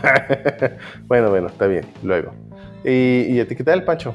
bueno, 1.07 1.29
bueno, 1.29 1.47
está 1.47 1.67
bien, 1.67 1.85
luego. 2.03 2.33
¿Y, 2.83 3.27
y 3.29 3.39
a 3.39 3.47
ti 3.47 3.55
qué 3.55 3.63
tal, 3.63 3.83
Pancho? 3.85 4.13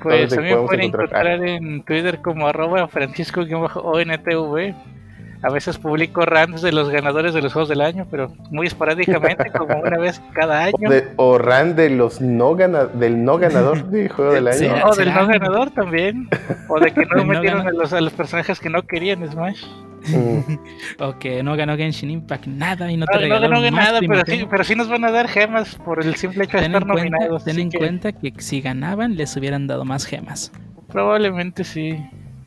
Pues 0.00 0.32
a 0.32 0.40
mí 0.40 0.48
me 0.50 0.56
pueden 0.56 0.82
encontrar? 0.82 1.26
encontrar 1.26 1.48
en 1.48 1.82
Twitter 1.82 2.18
como 2.22 2.46
arroba 2.46 2.86
francisco-ontv. 2.88 4.74
A 5.46 5.52
veces 5.52 5.78
publico 5.78 6.26
rants 6.26 6.60
de 6.60 6.72
los 6.72 6.90
ganadores 6.90 7.32
de 7.32 7.40
los 7.40 7.52
juegos 7.52 7.68
del 7.68 7.80
año, 7.80 8.06
pero 8.10 8.32
muy 8.50 8.66
esporádicamente, 8.66 9.50
como 9.56 9.76
una 9.80 9.96
vez 9.98 10.20
cada 10.34 10.58
O, 10.58 10.64
año. 10.64 10.90
de, 10.90 11.08
o 11.16 11.38
ran 11.38 11.76
de 11.76 11.90
los 11.90 12.20
no 12.20 12.56
gana, 12.56 12.86
del 12.86 13.22
no 13.24 13.38
ganador 13.38 13.84
de 13.88 14.08
juego 14.08 14.32
del 14.32 14.52
Sí. 14.54 14.66
año. 14.66 14.84
O 14.86 14.96
del 14.96 15.14
no 15.14 15.26
ganador 15.26 15.70
también. 15.70 16.28
O 16.68 16.80
de 16.80 16.90
que 16.92 17.06
no 17.06 17.16
no 17.18 17.24
metieron 17.26 17.66
a 17.66 17.70
los, 17.70 17.92
a 17.92 18.00
los 18.00 18.12
personajes 18.12 18.58
que 18.58 18.68
no 18.70 18.82
querían 18.82 19.24
Smash. 19.30 19.62
Mm, 20.08 20.40
O 21.00 21.18
que 21.18 21.42
no 21.44 21.56
ganó 21.56 21.76
Genshin 21.76 22.10
Impact 22.10 22.46
nada 22.48 22.90
y 22.90 22.96
no 22.96 23.06
te 23.06 23.12
No, 23.14 23.18
no 23.20 23.22
regalaron 23.24 23.62
ganó 23.62 23.76
nada, 23.76 24.00
pero 24.00 24.22
sí, 24.26 24.46
pero 24.50 24.64
sí 24.64 24.74
nos 24.74 24.88
van 24.88 25.04
a 25.04 25.10
dar 25.12 25.28
gemas 25.28 25.76
por 25.76 26.04
el 26.04 26.16
simple 26.16 26.44
hecho 26.44 26.56
de 26.56 26.64
Ten 26.64 26.74
estar 26.74 26.86
cuenta, 26.90 27.10
nominados. 27.18 27.44
ten 27.44 27.58
en 27.60 27.70
que 27.70 27.78
cuenta 27.78 28.10
que 28.12 28.32
si 28.38 28.60
ganaban 28.60 29.16
les 29.16 29.36
hubieran 29.36 29.68
dado 29.68 29.84
más 29.84 30.06
gemas. 30.06 30.50
Probablemente 30.88 31.62
sí. 31.64 32.04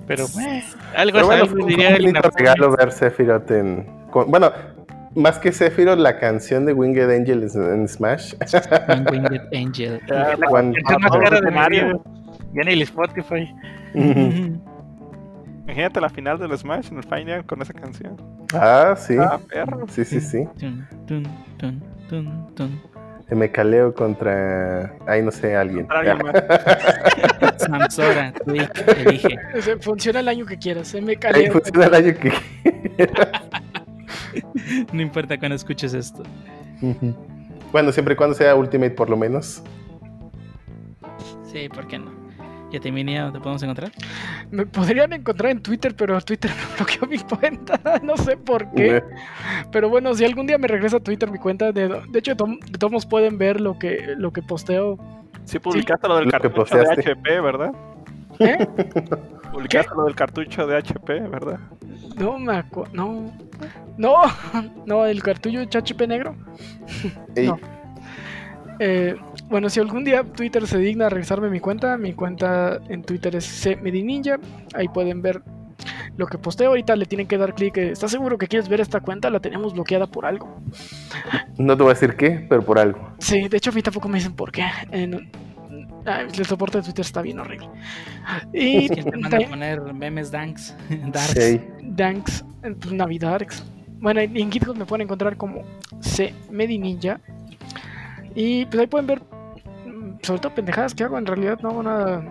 Pero 0.10 0.26
eh, 0.41 0.64
algo 0.98 1.14
Pero 1.14 1.19
es 1.22 1.26
bueno, 1.27 1.44
algo, 1.44 1.64
un 1.64 1.68
diría 1.69 1.98
Inafune. 2.02 2.22
regalo 2.36 2.76
ver 2.76 2.91
Sephiroth 2.91 3.49
en... 3.52 3.86
con- 4.11 4.30
bueno, 4.30 4.52
más 5.15 5.40
que 5.40 5.52
Sephiroth, 5.52 5.98
la 5.99 6.18
canción 6.19 6.65
de 6.65 6.73
Winged 6.73 7.10
Angel 7.10 7.44
en, 7.44 7.73
en 7.80 7.88
Smash. 7.88 8.34
Winged 9.11 9.41
Angel. 9.56 10.02
Ya, 10.07 10.36
La 10.36 10.48
canción 10.52 11.02
más 11.02 11.11
Ah, 11.14 11.19
cara 11.23 11.40
de 11.41 11.52
Mario. 11.52 11.84
Mario. 11.86 12.03
Ya 12.53 12.64
ni 12.64 12.73
el 12.73 12.81
Spotify. 12.81 13.53
Imagínate 15.64 16.02
la 16.02 16.10
final 16.10 16.40
del 16.40 16.57
Smash 16.57 16.91
en 16.91 16.98
el 16.98 17.03
Final 17.03 17.45
con 17.45 17.61
esa 17.61 17.73
canción. 17.73 18.18
ah, 18.53 18.95
sí. 18.98 19.15
Ah, 19.19 19.40
perro. 19.48 19.86
Sí, 19.90 20.03
sí, 20.03 20.19
sí. 20.19 20.48
Tun, 20.60 20.88
tun, 21.07 21.23
tun, 21.60 21.84
tun, 22.10 22.56
tun. 22.56 22.81
Me 23.30 23.51
caleo 23.51 23.93
contra... 23.93 24.91
Ay, 25.06 25.22
no 25.22 25.31
sé, 25.31 25.56
alguien. 25.56 25.88
Samsora, 27.57 28.34
Twitch, 28.43 28.88
elige. 28.97 29.38
Funciona 29.81 30.19
el 30.22 30.27
año 30.27 30.45
que 30.45 30.57
quieras, 30.57 30.88
se 30.88 30.99
me 31.01 31.15
caleo. 31.15 31.51
funciona 31.53 31.85
el 31.85 31.95
año 31.95 32.14
que... 32.15 32.34
No 34.93 35.01
importa 35.01 35.38
cuando 35.38 35.56
escuches 35.56 35.93
esto. 35.93 36.23
bueno, 37.72 37.91
siempre 37.91 38.14
y 38.14 38.18
cuando 38.18 38.35
sea 38.35 38.56
Ultimate 38.56 38.91
por 38.91 39.10
lo 39.10 39.18
menos. 39.18 39.64
Sí, 41.51 41.68
¿por 41.69 41.88
qué 41.88 41.97
no? 41.99 42.19
¿Y 42.72 42.78
a 42.78 42.80
ti, 42.80 42.91
Minia, 42.91 43.24
dónde 43.24 43.40
te 43.40 43.44
podemos 43.44 43.64
encontrar? 43.64 43.91
Me 44.52 44.66
podrían 44.66 45.12
encontrar 45.14 45.52
en 45.52 45.62
Twitter, 45.62 45.96
pero 45.96 46.20
Twitter 46.22 46.52
me 46.70 46.76
bloqueó 46.78 47.08
mi 47.08 47.18
cuenta. 47.18 47.80
no 48.04 48.16
sé 48.18 48.38
por 48.38 48.70
qué. 48.74 49.04
Pero 49.72 49.90
bueno, 49.90 50.14
si 50.14 50.24
algún 50.26 50.46
día 50.46 50.58
me 50.58 50.68
regresa 50.68 50.98
a 50.98 51.00
Twitter 51.00 51.32
mi 51.32 51.40
cuenta, 51.40 51.72
de, 51.72 51.88
de 51.88 52.20
hecho, 52.20 52.32
de, 52.32 52.36
tom- 52.36 52.60
de 52.60 52.78
todos 52.78 52.91
modos 52.91 53.06
pueden 53.08 53.38
ver 53.38 53.60
lo 53.60 53.80
que, 53.80 54.14
lo 54.18 54.32
que 54.32 54.41
posteo. 54.44 54.98
Sí, 55.46 55.58
publicaste 55.58 56.08
lo 56.08 56.18
del 56.18 56.26
Lo 56.26 56.32
que 56.32 56.38
cartucho 56.40 56.78
de. 56.78 56.91
HP, 56.94 57.41
¿verdad? 57.41 57.72
¿Eh? 58.40 58.68
Publicaste 59.52 59.96
lo 59.96 60.04
del 60.04 60.16
cartucho 60.16 60.68
de 60.68 60.78
HP, 60.78 61.22
¿verdad? 61.22 61.60
No 62.18 62.38
me 62.38 62.56
acuerdo. 62.58 62.94
No. 62.94 63.32
No, 63.98 64.14
no, 64.86 65.06
el 65.08 65.24
cartucho 65.24 65.60
HP 65.62 66.06
negro. 66.08 66.36
Ey, 67.36 67.48
No. 67.48 67.60
Eh, 68.82 69.16
bueno, 69.50 69.70
si 69.70 69.80
algún 69.80 70.04
día 70.04 70.24
Twitter 70.24 70.66
se 70.68 70.78
digna 70.78 71.08
a 71.08 71.10
regresarme 71.10 71.50
mi 71.50 71.60
cuenta, 71.60 71.98
mi 71.98 72.14
cuenta 72.14 72.80
en 72.90 73.04
Twitter 73.04 73.36
es 73.36 73.62
cmedininja. 73.64 74.40
Ahí 74.74 74.88
pueden 74.88 75.22
ver 75.22 75.42
lo 76.18 76.28
que 76.28 76.38
posteo. 76.38 76.70
Ahorita 76.70 76.96
le 76.96 77.06
tienen 77.06 77.28
que 77.28 77.38
dar 77.38 77.54
clic. 77.56 77.78
eh, 77.78 77.92
¿Estás 77.92 78.12
seguro 78.12 78.38
que 78.38 78.48
quieres 78.48 78.70
ver 78.70 78.82
esta 78.82 79.00
cuenta? 79.00 79.30
La 79.30 79.40
tenemos 79.40 79.74
bloqueada 79.74 80.08
por 80.08 80.26
algo. 80.26 80.62
No 81.58 81.76
te 81.76 81.84
voy 81.84 81.92
a 81.92 81.94
decir 81.94 82.16
qué, 82.16 82.46
pero 82.48 82.64
por 82.64 82.78
algo. 82.80 83.14
Sí, 83.20 83.48
de 83.48 83.58
hecho 83.58 83.72
a 83.72 83.74
mí 83.74 83.82
tampoco 83.82 84.08
me 84.08 84.18
dicen 84.20 84.34
por 84.34 84.52
qué. 84.52 84.66
Eh, 84.92 85.10
el 86.06 86.46
soporte 86.46 86.78
de 86.80 86.84
Twitter 86.84 87.06
está 87.06 87.22
bien 87.22 87.40
horrible. 87.40 87.70
Y 88.54 88.86
Es 88.86 88.92
que 88.96 89.04
te 89.04 89.18
manda 89.18 89.38
a 89.38 89.50
poner 89.50 89.94
memes 89.94 90.32
danks. 90.32 90.76
darks. 91.12 91.60
Danks, 91.84 92.46
pues, 92.62 92.92
Navidarks. 92.94 93.64
Bueno, 94.02 94.22
en 94.22 94.52
GitHub 94.52 94.78
me 94.78 94.86
pueden 94.86 95.06
encontrar 95.06 95.36
como 95.38 95.64
cmedininja. 96.50 97.20
Y 98.36 98.66
pues 98.66 98.80
ahí 98.82 98.88
pueden 98.88 99.08
ver, 99.08 99.22
sobre 100.22 100.41
todo 100.41 100.54
pendejadas 100.56 100.94
que 100.96 101.04
hago. 101.04 101.18
En 101.18 101.26
realidad 101.26 101.60
no 101.62 101.70
hago 101.70 101.84
nada 101.84 102.24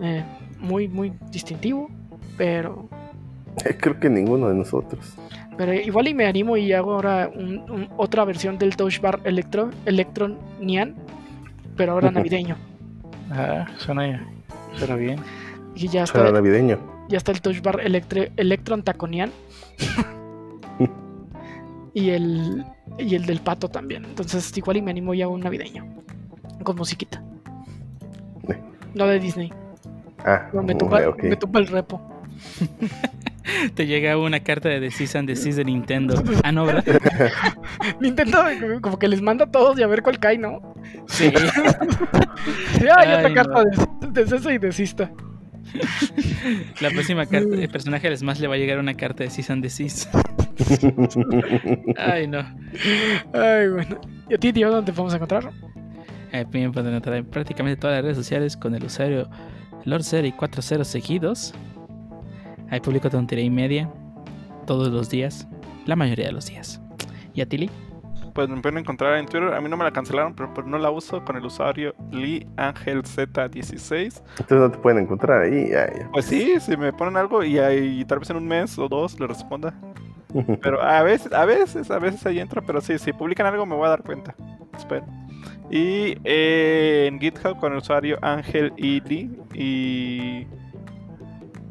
eh, 0.00 0.24
muy, 0.58 0.88
muy 0.88 1.12
distintivo. 1.30 1.88
Pero, 2.36 2.88
creo 3.78 4.00
que 4.00 4.08
ninguno 4.08 4.48
de 4.48 4.54
nosotros. 4.54 5.14
pero 5.58 5.74
igual 5.74 6.08
y 6.08 6.14
me 6.14 6.24
animo 6.26 6.56
y 6.56 6.72
hago 6.72 6.94
ahora 6.94 7.30
un- 7.34 7.70
un- 7.70 7.88
otra 7.98 8.24
versión 8.24 8.56
del 8.58 8.76
Touch 8.76 9.00
Bar 9.00 9.20
Electro, 9.24 9.70
Electron 9.84 10.38
Nian. 10.60 10.94
Pero 11.76 11.92
ahora 11.92 12.10
navideño. 12.12 12.56
Ah, 13.30 13.66
suena, 13.76 14.26
suena 14.76 14.96
bien. 14.96 15.20
Y 15.74 15.88
ya 15.88 16.04
está, 16.04 16.30
navideño. 16.32 16.78
ya 17.08 17.18
está 17.18 17.30
el 17.32 17.40
Touch 17.42 17.60
Bar 17.62 17.80
Electre- 17.80 18.32
Electron 18.36 18.82
Taconian. 18.82 19.30
y 21.94 22.10
el 22.10 22.64
y 22.98 23.14
el 23.14 23.26
del 23.26 23.40
pato 23.40 23.68
también. 23.68 24.04
Entonces 24.04 24.56
igual 24.56 24.76
y 24.78 24.82
me 24.82 24.90
animo 24.90 25.14
ya 25.14 25.26
a 25.26 25.28
un 25.28 25.40
navideño. 25.40 25.84
Con 26.62 26.76
musiquita. 26.76 27.22
No 28.94 29.06
de 29.06 29.20
Disney. 29.20 29.52
Ah, 30.24 30.48
No, 30.52 30.62
me, 30.62 30.74
tumba, 30.74 31.08
ok. 31.08 31.22
me 31.22 31.36
tumba 31.36 31.60
el 31.60 31.68
repo. 31.68 32.00
Te 33.74 33.86
llega 33.86 34.16
una 34.16 34.40
carta 34.40 34.68
de 34.68 34.90
Cease 34.90 35.18
and 35.18 35.28
Desist 35.28 35.56
de 35.58 35.64
Nintendo. 35.64 36.22
Ah, 36.44 36.52
no, 36.52 36.64
¿verdad? 36.66 36.84
Nintendo 38.00 38.38
como 38.80 38.98
que 38.98 39.08
les 39.08 39.20
manda 39.22 39.44
a 39.46 39.50
todos 39.50 39.78
y 39.78 39.82
a 39.82 39.86
ver 39.86 40.02
cuál 40.02 40.18
cae, 40.18 40.38
¿no? 40.38 40.74
Sí. 41.08 41.32
Ya, 42.82 42.94
hay 42.98 43.12
otra 43.14 43.26
Ay, 43.28 43.34
carta 43.34 43.64
de, 44.12 44.54
y 44.54 44.58
desista. 44.58 45.10
La 46.80 46.90
próxima 46.90 47.26
carta, 47.26 47.54
el 47.54 47.68
personaje 47.68 48.08
del 48.08 48.18
Smash 48.18 48.40
le 48.40 48.48
va 48.48 48.54
a 48.54 48.58
llegar 48.58 48.78
una 48.78 48.94
carta 48.94 49.24
de 49.24 49.30
Cease 49.30 49.52
and 49.52 49.62
Desist. 49.62 50.12
Ay, 51.96 52.26
no. 52.26 52.38
Ay, 53.32 53.68
bueno. 53.68 54.00
¿Y 54.28 54.34
a 54.34 54.38
ti, 54.38 54.52
tío, 54.52 54.70
dónde 54.70 54.90
te 54.90 54.96
podemos 54.96 55.14
encontrar? 55.14 55.50
Eh, 56.32 56.46
me 56.52 56.70
pueden 56.70 56.88
encontrar 56.88 57.16
en 57.16 57.26
prácticamente 57.26 57.80
todas 57.80 57.96
las 57.96 58.04
redes 58.04 58.16
sociales 58.16 58.56
con 58.56 58.74
el 58.74 58.84
usuario 58.84 59.28
LordSer 59.84 60.24
y 60.24 60.32
40 60.32 60.84
seguidos. 60.84 61.54
Ahí 62.70 62.80
publico 62.80 63.10
tontería 63.10 63.44
y 63.44 63.50
media 63.50 63.90
todos 64.66 64.88
los 64.88 65.10
días, 65.10 65.48
la 65.86 65.96
mayoría 65.96 66.26
de 66.26 66.32
los 66.32 66.46
días. 66.46 66.80
¿Y 67.34 67.40
a 67.40 67.46
Tilly? 67.46 67.70
Pues 68.34 68.48
me 68.48 68.60
pueden 68.60 68.78
encontrar 68.78 69.18
en 69.18 69.26
Twitter. 69.26 69.52
A 69.52 69.60
mí 69.60 69.68
no 69.68 69.76
me 69.76 69.82
la 69.82 69.90
cancelaron, 69.90 70.34
pero, 70.34 70.54
pero 70.54 70.68
no 70.68 70.78
la 70.78 70.90
uso 70.90 71.24
con 71.24 71.36
el 71.36 71.44
usuario 71.44 71.94
LeeAngelZ16. 72.12 74.22
Entonces 74.38 74.58
no 74.58 74.70
te 74.70 74.78
pueden 74.78 75.02
encontrar 75.02 75.42
ahí. 75.42 75.70
ya, 75.70 75.92
ya. 75.92 76.08
Pues 76.12 76.26
sí, 76.26 76.60
si 76.60 76.76
me 76.76 76.92
ponen 76.92 77.16
algo 77.16 77.42
y, 77.42 77.58
ahí, 77.58 78.04
tal 78.04 78.20
vez 78.20 78.30
en 78.30 78.36
un 78.36 78.46
mes 78.46 78.78
o 78.78 78.88
dos 78.88 79.18
le 79.18 79.26
responda. 79.26 79.74
Pero 80.62 80.80
a 80.80 81.02
veces, 81.02 81.32
a 81.32 81.44
veces, 81.44 81.90
a 81.90 81.98
veces 81.98 82.24
ahí 82.24 82.38
entra, 82.38 82.62
pero 82.62 82.80
sí, 82.80 82.96
si 83.00 83.12
publican 83.12 83.46
algo 83.46 83.66
me 83.66 83.74
voy 83.74 83.86
a 83.86 83.90
dar 83.90 84.04
cuenta. 84.04 84.32
Espero. 84.78 85.04
Y 85.70 86.16
eh, 86.24 87.06
en 87.08 87.20
GitHub 87.20 87.56
con 87.58 87.72
el 87.72 87.78
usuario 87.78 88.18
Ángel 88.22 88.72
y 88.76 89.00
Lee. 89.02 89.30
Y 89.54 90.46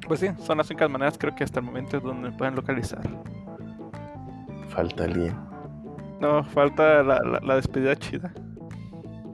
pues 0.07 0.21
sí, 0.21 0.27
son 0.39 0.57
las 0.57 0.69
únicas 0.69 0.89
maneras 0.89 1.17
creo 1.19 1.35
que 1.35 1.43
hasta 1.43 1.59
el 1.59 1.65
momento 1.65 1.99
donde 1.99 2.29
me 2.29 2.37
pueden 2.37 2.55
localizar. 2.55 3.01
Falta 4.69 5.03
alguien. 5.03 5.35
No, 6.21 6.43
falta 6.43 7.03
la, 7.03 7.19
la- 7.19 7.39
la 7.43 7.55
despedida 7.55 7.95
chida. 7.95 8.33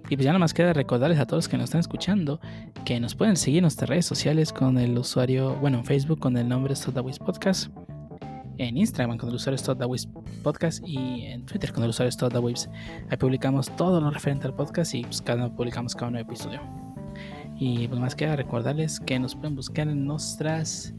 Y 0.09 0.15
pues 0.15 0.25
ya 0.25 0.33
nomás 0.33 0.53
queda 0.53 0.71
recordarles 0.73 1.19
a 1.19 1.25
todos 1.25 1.47
que 1.49 1.57
nos 1.57 1.65
están 1.65 1.79
escuchando 1.79 2.39
que 2.85 2.99
nos 2.99 3.15
pueden 3.15 3.35
seguir 3.35 3.59
en 3.59 3.63
nuestras 3.63 3.89
redes 3.89 4.05
sociales 4.05 4.53
con 4.53 4.77
el 4.77 4.95
usuario, 4.97 5.55
bueno, 5.55 5.79
en 5.79 5.85
Facebook 5.85 6.19
con 6.19 6.37
el 6.37 6.47
nombre 6.47 6.75
Stodawis 6.75 7.17
Podcast, 7.17 7.71
en 8.57 8.77
Instagram 8.77 9.17
con 9.17 9.29
el 9.29 9.35
usuario 9.35 9.57
Stodawis 9.57 10.07
Podcast 10.43 10.81
y 10.85 11.25
en 11.25 11.45
Twitter 11.45 11.71
con 11.73 11.83
el 11.83 11.89
usuario 11.89 12.11
Stodawis. 12.11 12.69
Ahí 13.09 13.17
publicamos 13.17 13.75
todo 13.75 13.99
lo 14.01 14.09
referente 14.11 14.47
al 14.47 14.53
podcast 14.53 14.93
y 14.95 15.03
pues 15.03 15.21
cada 15.21 15.49
publicamos 15.49 15.95
cada 15.95 16.11
nuevo 16.11 16.29
episodio. 16.29 16.61
Y 17.57 17.87
pues 17.87 17.99
más 17.99 18.15
queda 18.15 18.35
recordarles 18.35 18.99
que 18.99 19.17
nos 19.19 19.35
pueden 19.35 19.55
buscar 19.55 19.87
en 19.87 20.05
nuestras 20.05 20.93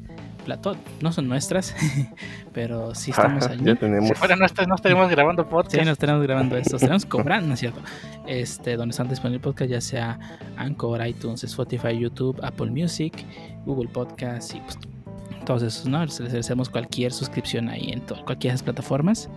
plataformas, 0.47 0.85
no 1.03 1.13
son 1.13 1.29
nuestras, 1.29 1.75
pero 2.55 2.95
sí 2.95 3.11
estamos 3.11 3.45
Ajá, 3.45 3.55
allí. 3.55 3.65
ya 3.65 3.75
tenemos. 3.75 4.09
Si 4.09 4.15
fuera 4.15 4.37
nuestra, 4.37 4.65
no 4.67 4.77
estaríamos 4.77 5.11
grabando 5.11 5.43
Sí, 5.43 5.49
podcast. 5.51 5.85
nos 5.85 5.99
tenemos 5.99 6.23
grabando 6.23 6.57
esto, 6.59 6.79
tenemos 6.79 7.05
cobrando, 7.05 7.49
¿no 7.49 7.55
es 7.55 7.61
cierto? 7.61 7.81
Este, 8.27 8.77
donde 8.77 8.93
están 8.93 9.09
disponibles 9.09 9.43
podcast, 9.43 9.71
ya 9.71 9.81
sea 9.81 10.19
Anchor, 10.57 11.05
iTunes, 11.07 11.43
Spotify, 11.45 11.99
YouTube, 11.99 12.39
Apple 12.43 12.71
Music, 12.71 13.13
Google 13.67 13.89
Podcast 13.89 14.55
y 14.55 14.61
pues, 14.61 14.79
todos 15.47 15.63
esos, 15.63 15.87
¿no? 15.87 16.05
Les 16.05 16.21
agradecemos 16.21 16.69
cualquier 16.69 17.13
suscripción 17.13 17.71
ahí 17.71 17.91
en 17.93 18.01
cualquiera 18.01 18.53
de 18.53 18.57
esas 18.57 18.63
plataformas. 18.63 19.31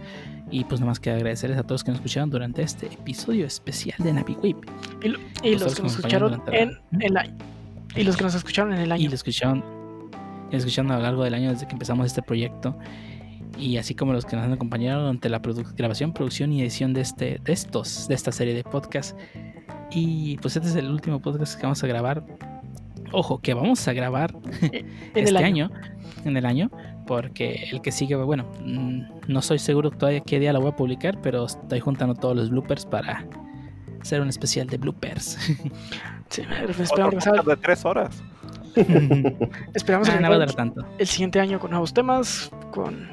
Y 0.52 0.66
pues 0.66 0.82
nada 0.82 0.90
más 0.92 1.00
que 1.00 1.12
agradecerles 1.12 1.58
a 1.60 1.64
todos 1.64 1.84
que 1.84 1.92
nos 1.92 2.00
escucharon 2.00 2.30
durante 2.30 2.62
este 2.64 2.88
episodio 2.88 3.46
especial 3.46 3.96
de 4.00 4.12
NaviWip. 4.12 4.58
Y, 5.04 5.08
lo- 5.10 5.20
y 5.44 5.52
Los 5.54 5.62
los 5.62 5.76
que 5.76 5.84
nos 5.84 5.96
escucharon 5.96 6.42
en 6.50 6.78
el 7.02 7.16
año. 7.18 7.38
Y 7.96 8.04
los 8.04 8.18
que 8.18 8.24
nos 8.24 8.36
escucharon 8.36 8.74
en 8.74 8.80
el 8.82 8.90
Y 8.90 8.92
año. 8.92 9.10
lo 9.10 9.16
escucharon, 9.16 9.64
y 10.50 10.52
lo 10.54 10.58
escucharon 10.58 10.92
a 10.92 10.98
lo 10.98 11.04
largo 11.04 11.24
del 11.24 11.34
año 11.36 11.52
desde 11.52 11.68
que 11.68 11.74
empezamos 11.74 12.06
este 12.08 12.22
proyecto. 12.24 12.76
Y 13.58 13.78
así 13.78 13.94
como 13.94 14.14
los 14.14 14.26
que 14.26 14.36
nos 14.36 14.46
han 14.46 14.54
acompañado 14.54 15.02
durante 15.02 15.30
la 15.30 15.42
produ- 15.42 15.72
grabación, 15.76 16.14
producción 16.14 16.52
y 16.54 16.62
edición 16.62 16.94
de, 16.94 17.02
este, 17.02 17.40
de 17.44 17.54
estos, 17.54 18.08
de 18.08 18.16
esta 18.16 18.32
serie 18.32 18.54
de 18.56 18.64
podcasts. 18.64 19.16
Y 19.92 20.38
pues 20.38 20.56
este 20.56 20.70
es 20.70 20.76
el 20.76 20.90
último 20.90 21.20
podcast 21.20 21.56
que 21.58 21.64
vamos 21.64 21.84
a 21.84 21.88
grabar. 21.88 22.24
Ojo, 23.12 23.40
que 23.42 23.54
vamos 23.54 23.88
a 23.88 23.94
grabar 23.94 24.34
En 24.62 24.86
este 25.16 25.30
el 25.30 25.38
año. 25.38 25.66
año. 25.66 25.72
en 26.26 26.38
el 26.38 26.46
año, 26.46 26.70
porque 27.08 27.70
el 27.72 27.82
que 27.82 27.92
sigue, 27.92 28.16
bueno, 28.16 28.46
mm, 28.64 29.02
no 29.28 29.42
soy 29.42 29.60
seguro 29.60 29.90
todavía 29.92 30.20
qué 30.22 30.40
día 30.40 30.54
lo 30.54 30.62
voy 30.62 30.72
a 30.72 30.76
publicar, 30.76 31.20
pero 31.22 31.46
estoy 31.46 31.80
juntando 31.80 32.14
todos 32.16 32.36
los 32.36 32.50
bloopers 32.50 32.86
para 32.86 33.26
hacer 34.02 34.22
un 34.22 34.30
especial 34.30 34.68
de 34.68 34.78
bloopers. 34.78 35.38
Sí, 36.30 36.44
esperamos 36.80 37.24
podcast 37.26 37.48
de 37.48 37.58
tres 37.58 37.86
horas. 37.86 38.22
esperamos 39.74 40.10
Ah, 40.10 40.20
no 40.20 40.30
va 40.30 40.36
a 40.36 40.38
regresar 40.38 40.38
durar 40.40 40.54
tanto. 40.54 40.86
el 41.00 41.08
siguiente 41.08 41.40
año 41.40 41.60
con 41.60 41.72
nuevos 41.72 41.92
temas, 41.94 42.52
con 42.72 43.08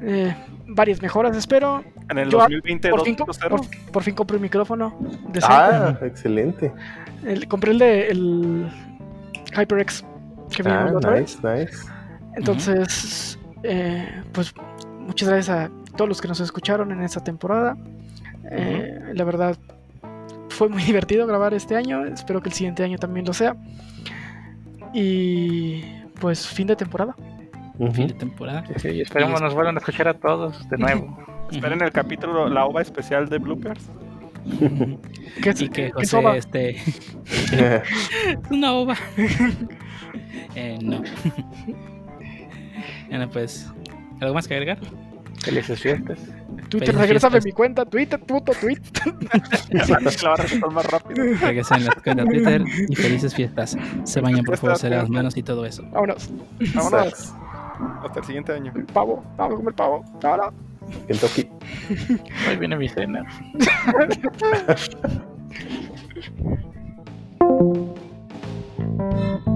eh, 0.00 0.34
varias 0.66 1.02
mejoras, 1.02 1.36
espero. 1.36 1.84
En 2.10 2.16
el 2.18 2.30
Yo, 2.30 2.38
2020 2.38 2.88
Por 2.90 3.04
fin, 3.04 3.14
co- 3.16 3.26
2.0. 3.26 3.48
por, 3.50 3.60
por 3.92 4.02
fin 4.02 4.14
compré 4.14 4.36
un 4.36 4.42
micrófono 4.44 4.96
decente. 5.28 5.46
Ah, 5.46 5.98
excelente. 6.02 6.72
El- 7.24 7.46
compré 7.48 7.72
el 7.72 7.78
de 7.78 8.08
el 8.08 8.66
HyperX 9.56 10.04
que 10.54 10.62
Ah, 10.68 10.86
la 10.90 10.96
otra 10.98 11.12
vez. 11.12 11.38
nice, 11.42 11.64
nice. 11.64 11.86
Entonces, 12.36 13.38
eh, 13.62 14.08
pues 14.32 14.54
muchas 15.00 15.28
gracias 15.28 15.56
a 15.56 15.70
todos 15.96 16.08
los 16.08 16.20
que 16.20 16.28
nos 16.28 16.40
escucharon 16.40 16.90
en 16.92 17.02
esta 17.02 17.22
temporada. 17.22 17.76
Eh, 18.50 19.12
La 19.14 19.24
verdad, 19.24 19.56
fue 20.48 20.68
muy 20.68 20.82
divertido 20.82 21.26
grabar 21.26 21.54
este 21.54 21.76
año. 21.76 22.04
Espero 22.06 22.40
que 22.42 22.48
el 22.48 22.54
siguiente 22.54 22.82
año 22.82 22.98
también 22.98 23.26
lo 23.26 23.32
sea. 23.32 23.56
Y 24.92 25.82
pues 26.20 26.46
fin 26.46 26.66
de 26.66 26.76
temporada. 26.76 27.14
Ujú. 27.78 27.92
Fin 27.92 28.06
de 28.08 28.14
temporada. 28.14 28.64
Sí, 28.76 28.88
y 28.88 29.00
esperemos 29.00 29.40
nos 29.40 29.54
vuelvan 29.54 29.76
a 29.76 29.78
escuchar 29.80 30.08
a 30.08 30.14
todos 30.14 30.68
de 30.68 30.78
nuevo. 30.78 31.18
Esperen 31.50 31.82
el 31.82 31.92
capítulo, 31.92 32.48
la 32.48 32.64
ova 32.64 32.80
especial 32.82 33.28
de 33.28 33.38
bloopers. 33.38 33.90
¿Qué, 35.42 35.50
y 35.50 35.68
que 35.68 35.68
qué 35.68 35.92
José 35.92 36.06
soba? 36.06 36.36
este 36.36 36.70
es 36.70 37.12
una 38.50 38.72
ova. 38.72 38.96
Eh, 40.54 40.78
no. 40.82 41.02
bueno, 43.08 43.30
pues, 43.30 43.70
¿algo 44.20 44.34
más 44.34 44.46
que 44.46 44.54
agregar? 44.54 44.78
Felices 45.42 45.80
fiestas. 45.80 46.18
Twitter, 46.68 46.94
fiestas. 46.94 47.44
mi 47.44 47.52
cuenta. 47.52 47.84
Twitter, 47.86 48.20
puto, 48.20 48.52
tweet. 48.60 48.78
La 49.70 50.68
más 50.70 50.86
rápido. 50.86 51.24
Regresen 51.40 51.86
la 51.86 51.94
cuenta 51.94 52.24
de 52.24 52.30
Twitter 52.30 52.64
y 52.88 52.94
felices 52.94 53.34
fiestas. 53.34 53.76
Se 54.04 54.20
bañan, 54.20 54.44
por 54.44 54.58
favor, 54.58 54.76
se 54.76 54.90
las 54.90 55.08
manos 55.08 55.36
y 55.36 55.42
todo 55.42 55.64
eso. 55.64 55.82
Vámonos. 55.90 56.30
Vámonos. 56.74 57.34
Hasta 58.04 58.20
el 58.20 58.24
siguiente 58.24 58.52
año. 58.52 58.72
El 58.76 58.84
pavo. 58.84 59.24
Vamos 59.36 59.54
a 59.54 59.56
comer 59.56 59.74
pavo. 59.74 60.04
Ahora. 60.22 60.52
Kentucky. 61.06 61.48
Ahí 62.48 62.56
viene 62.56 62.76
mi 62.76 62.88
cena. 62.88 63.24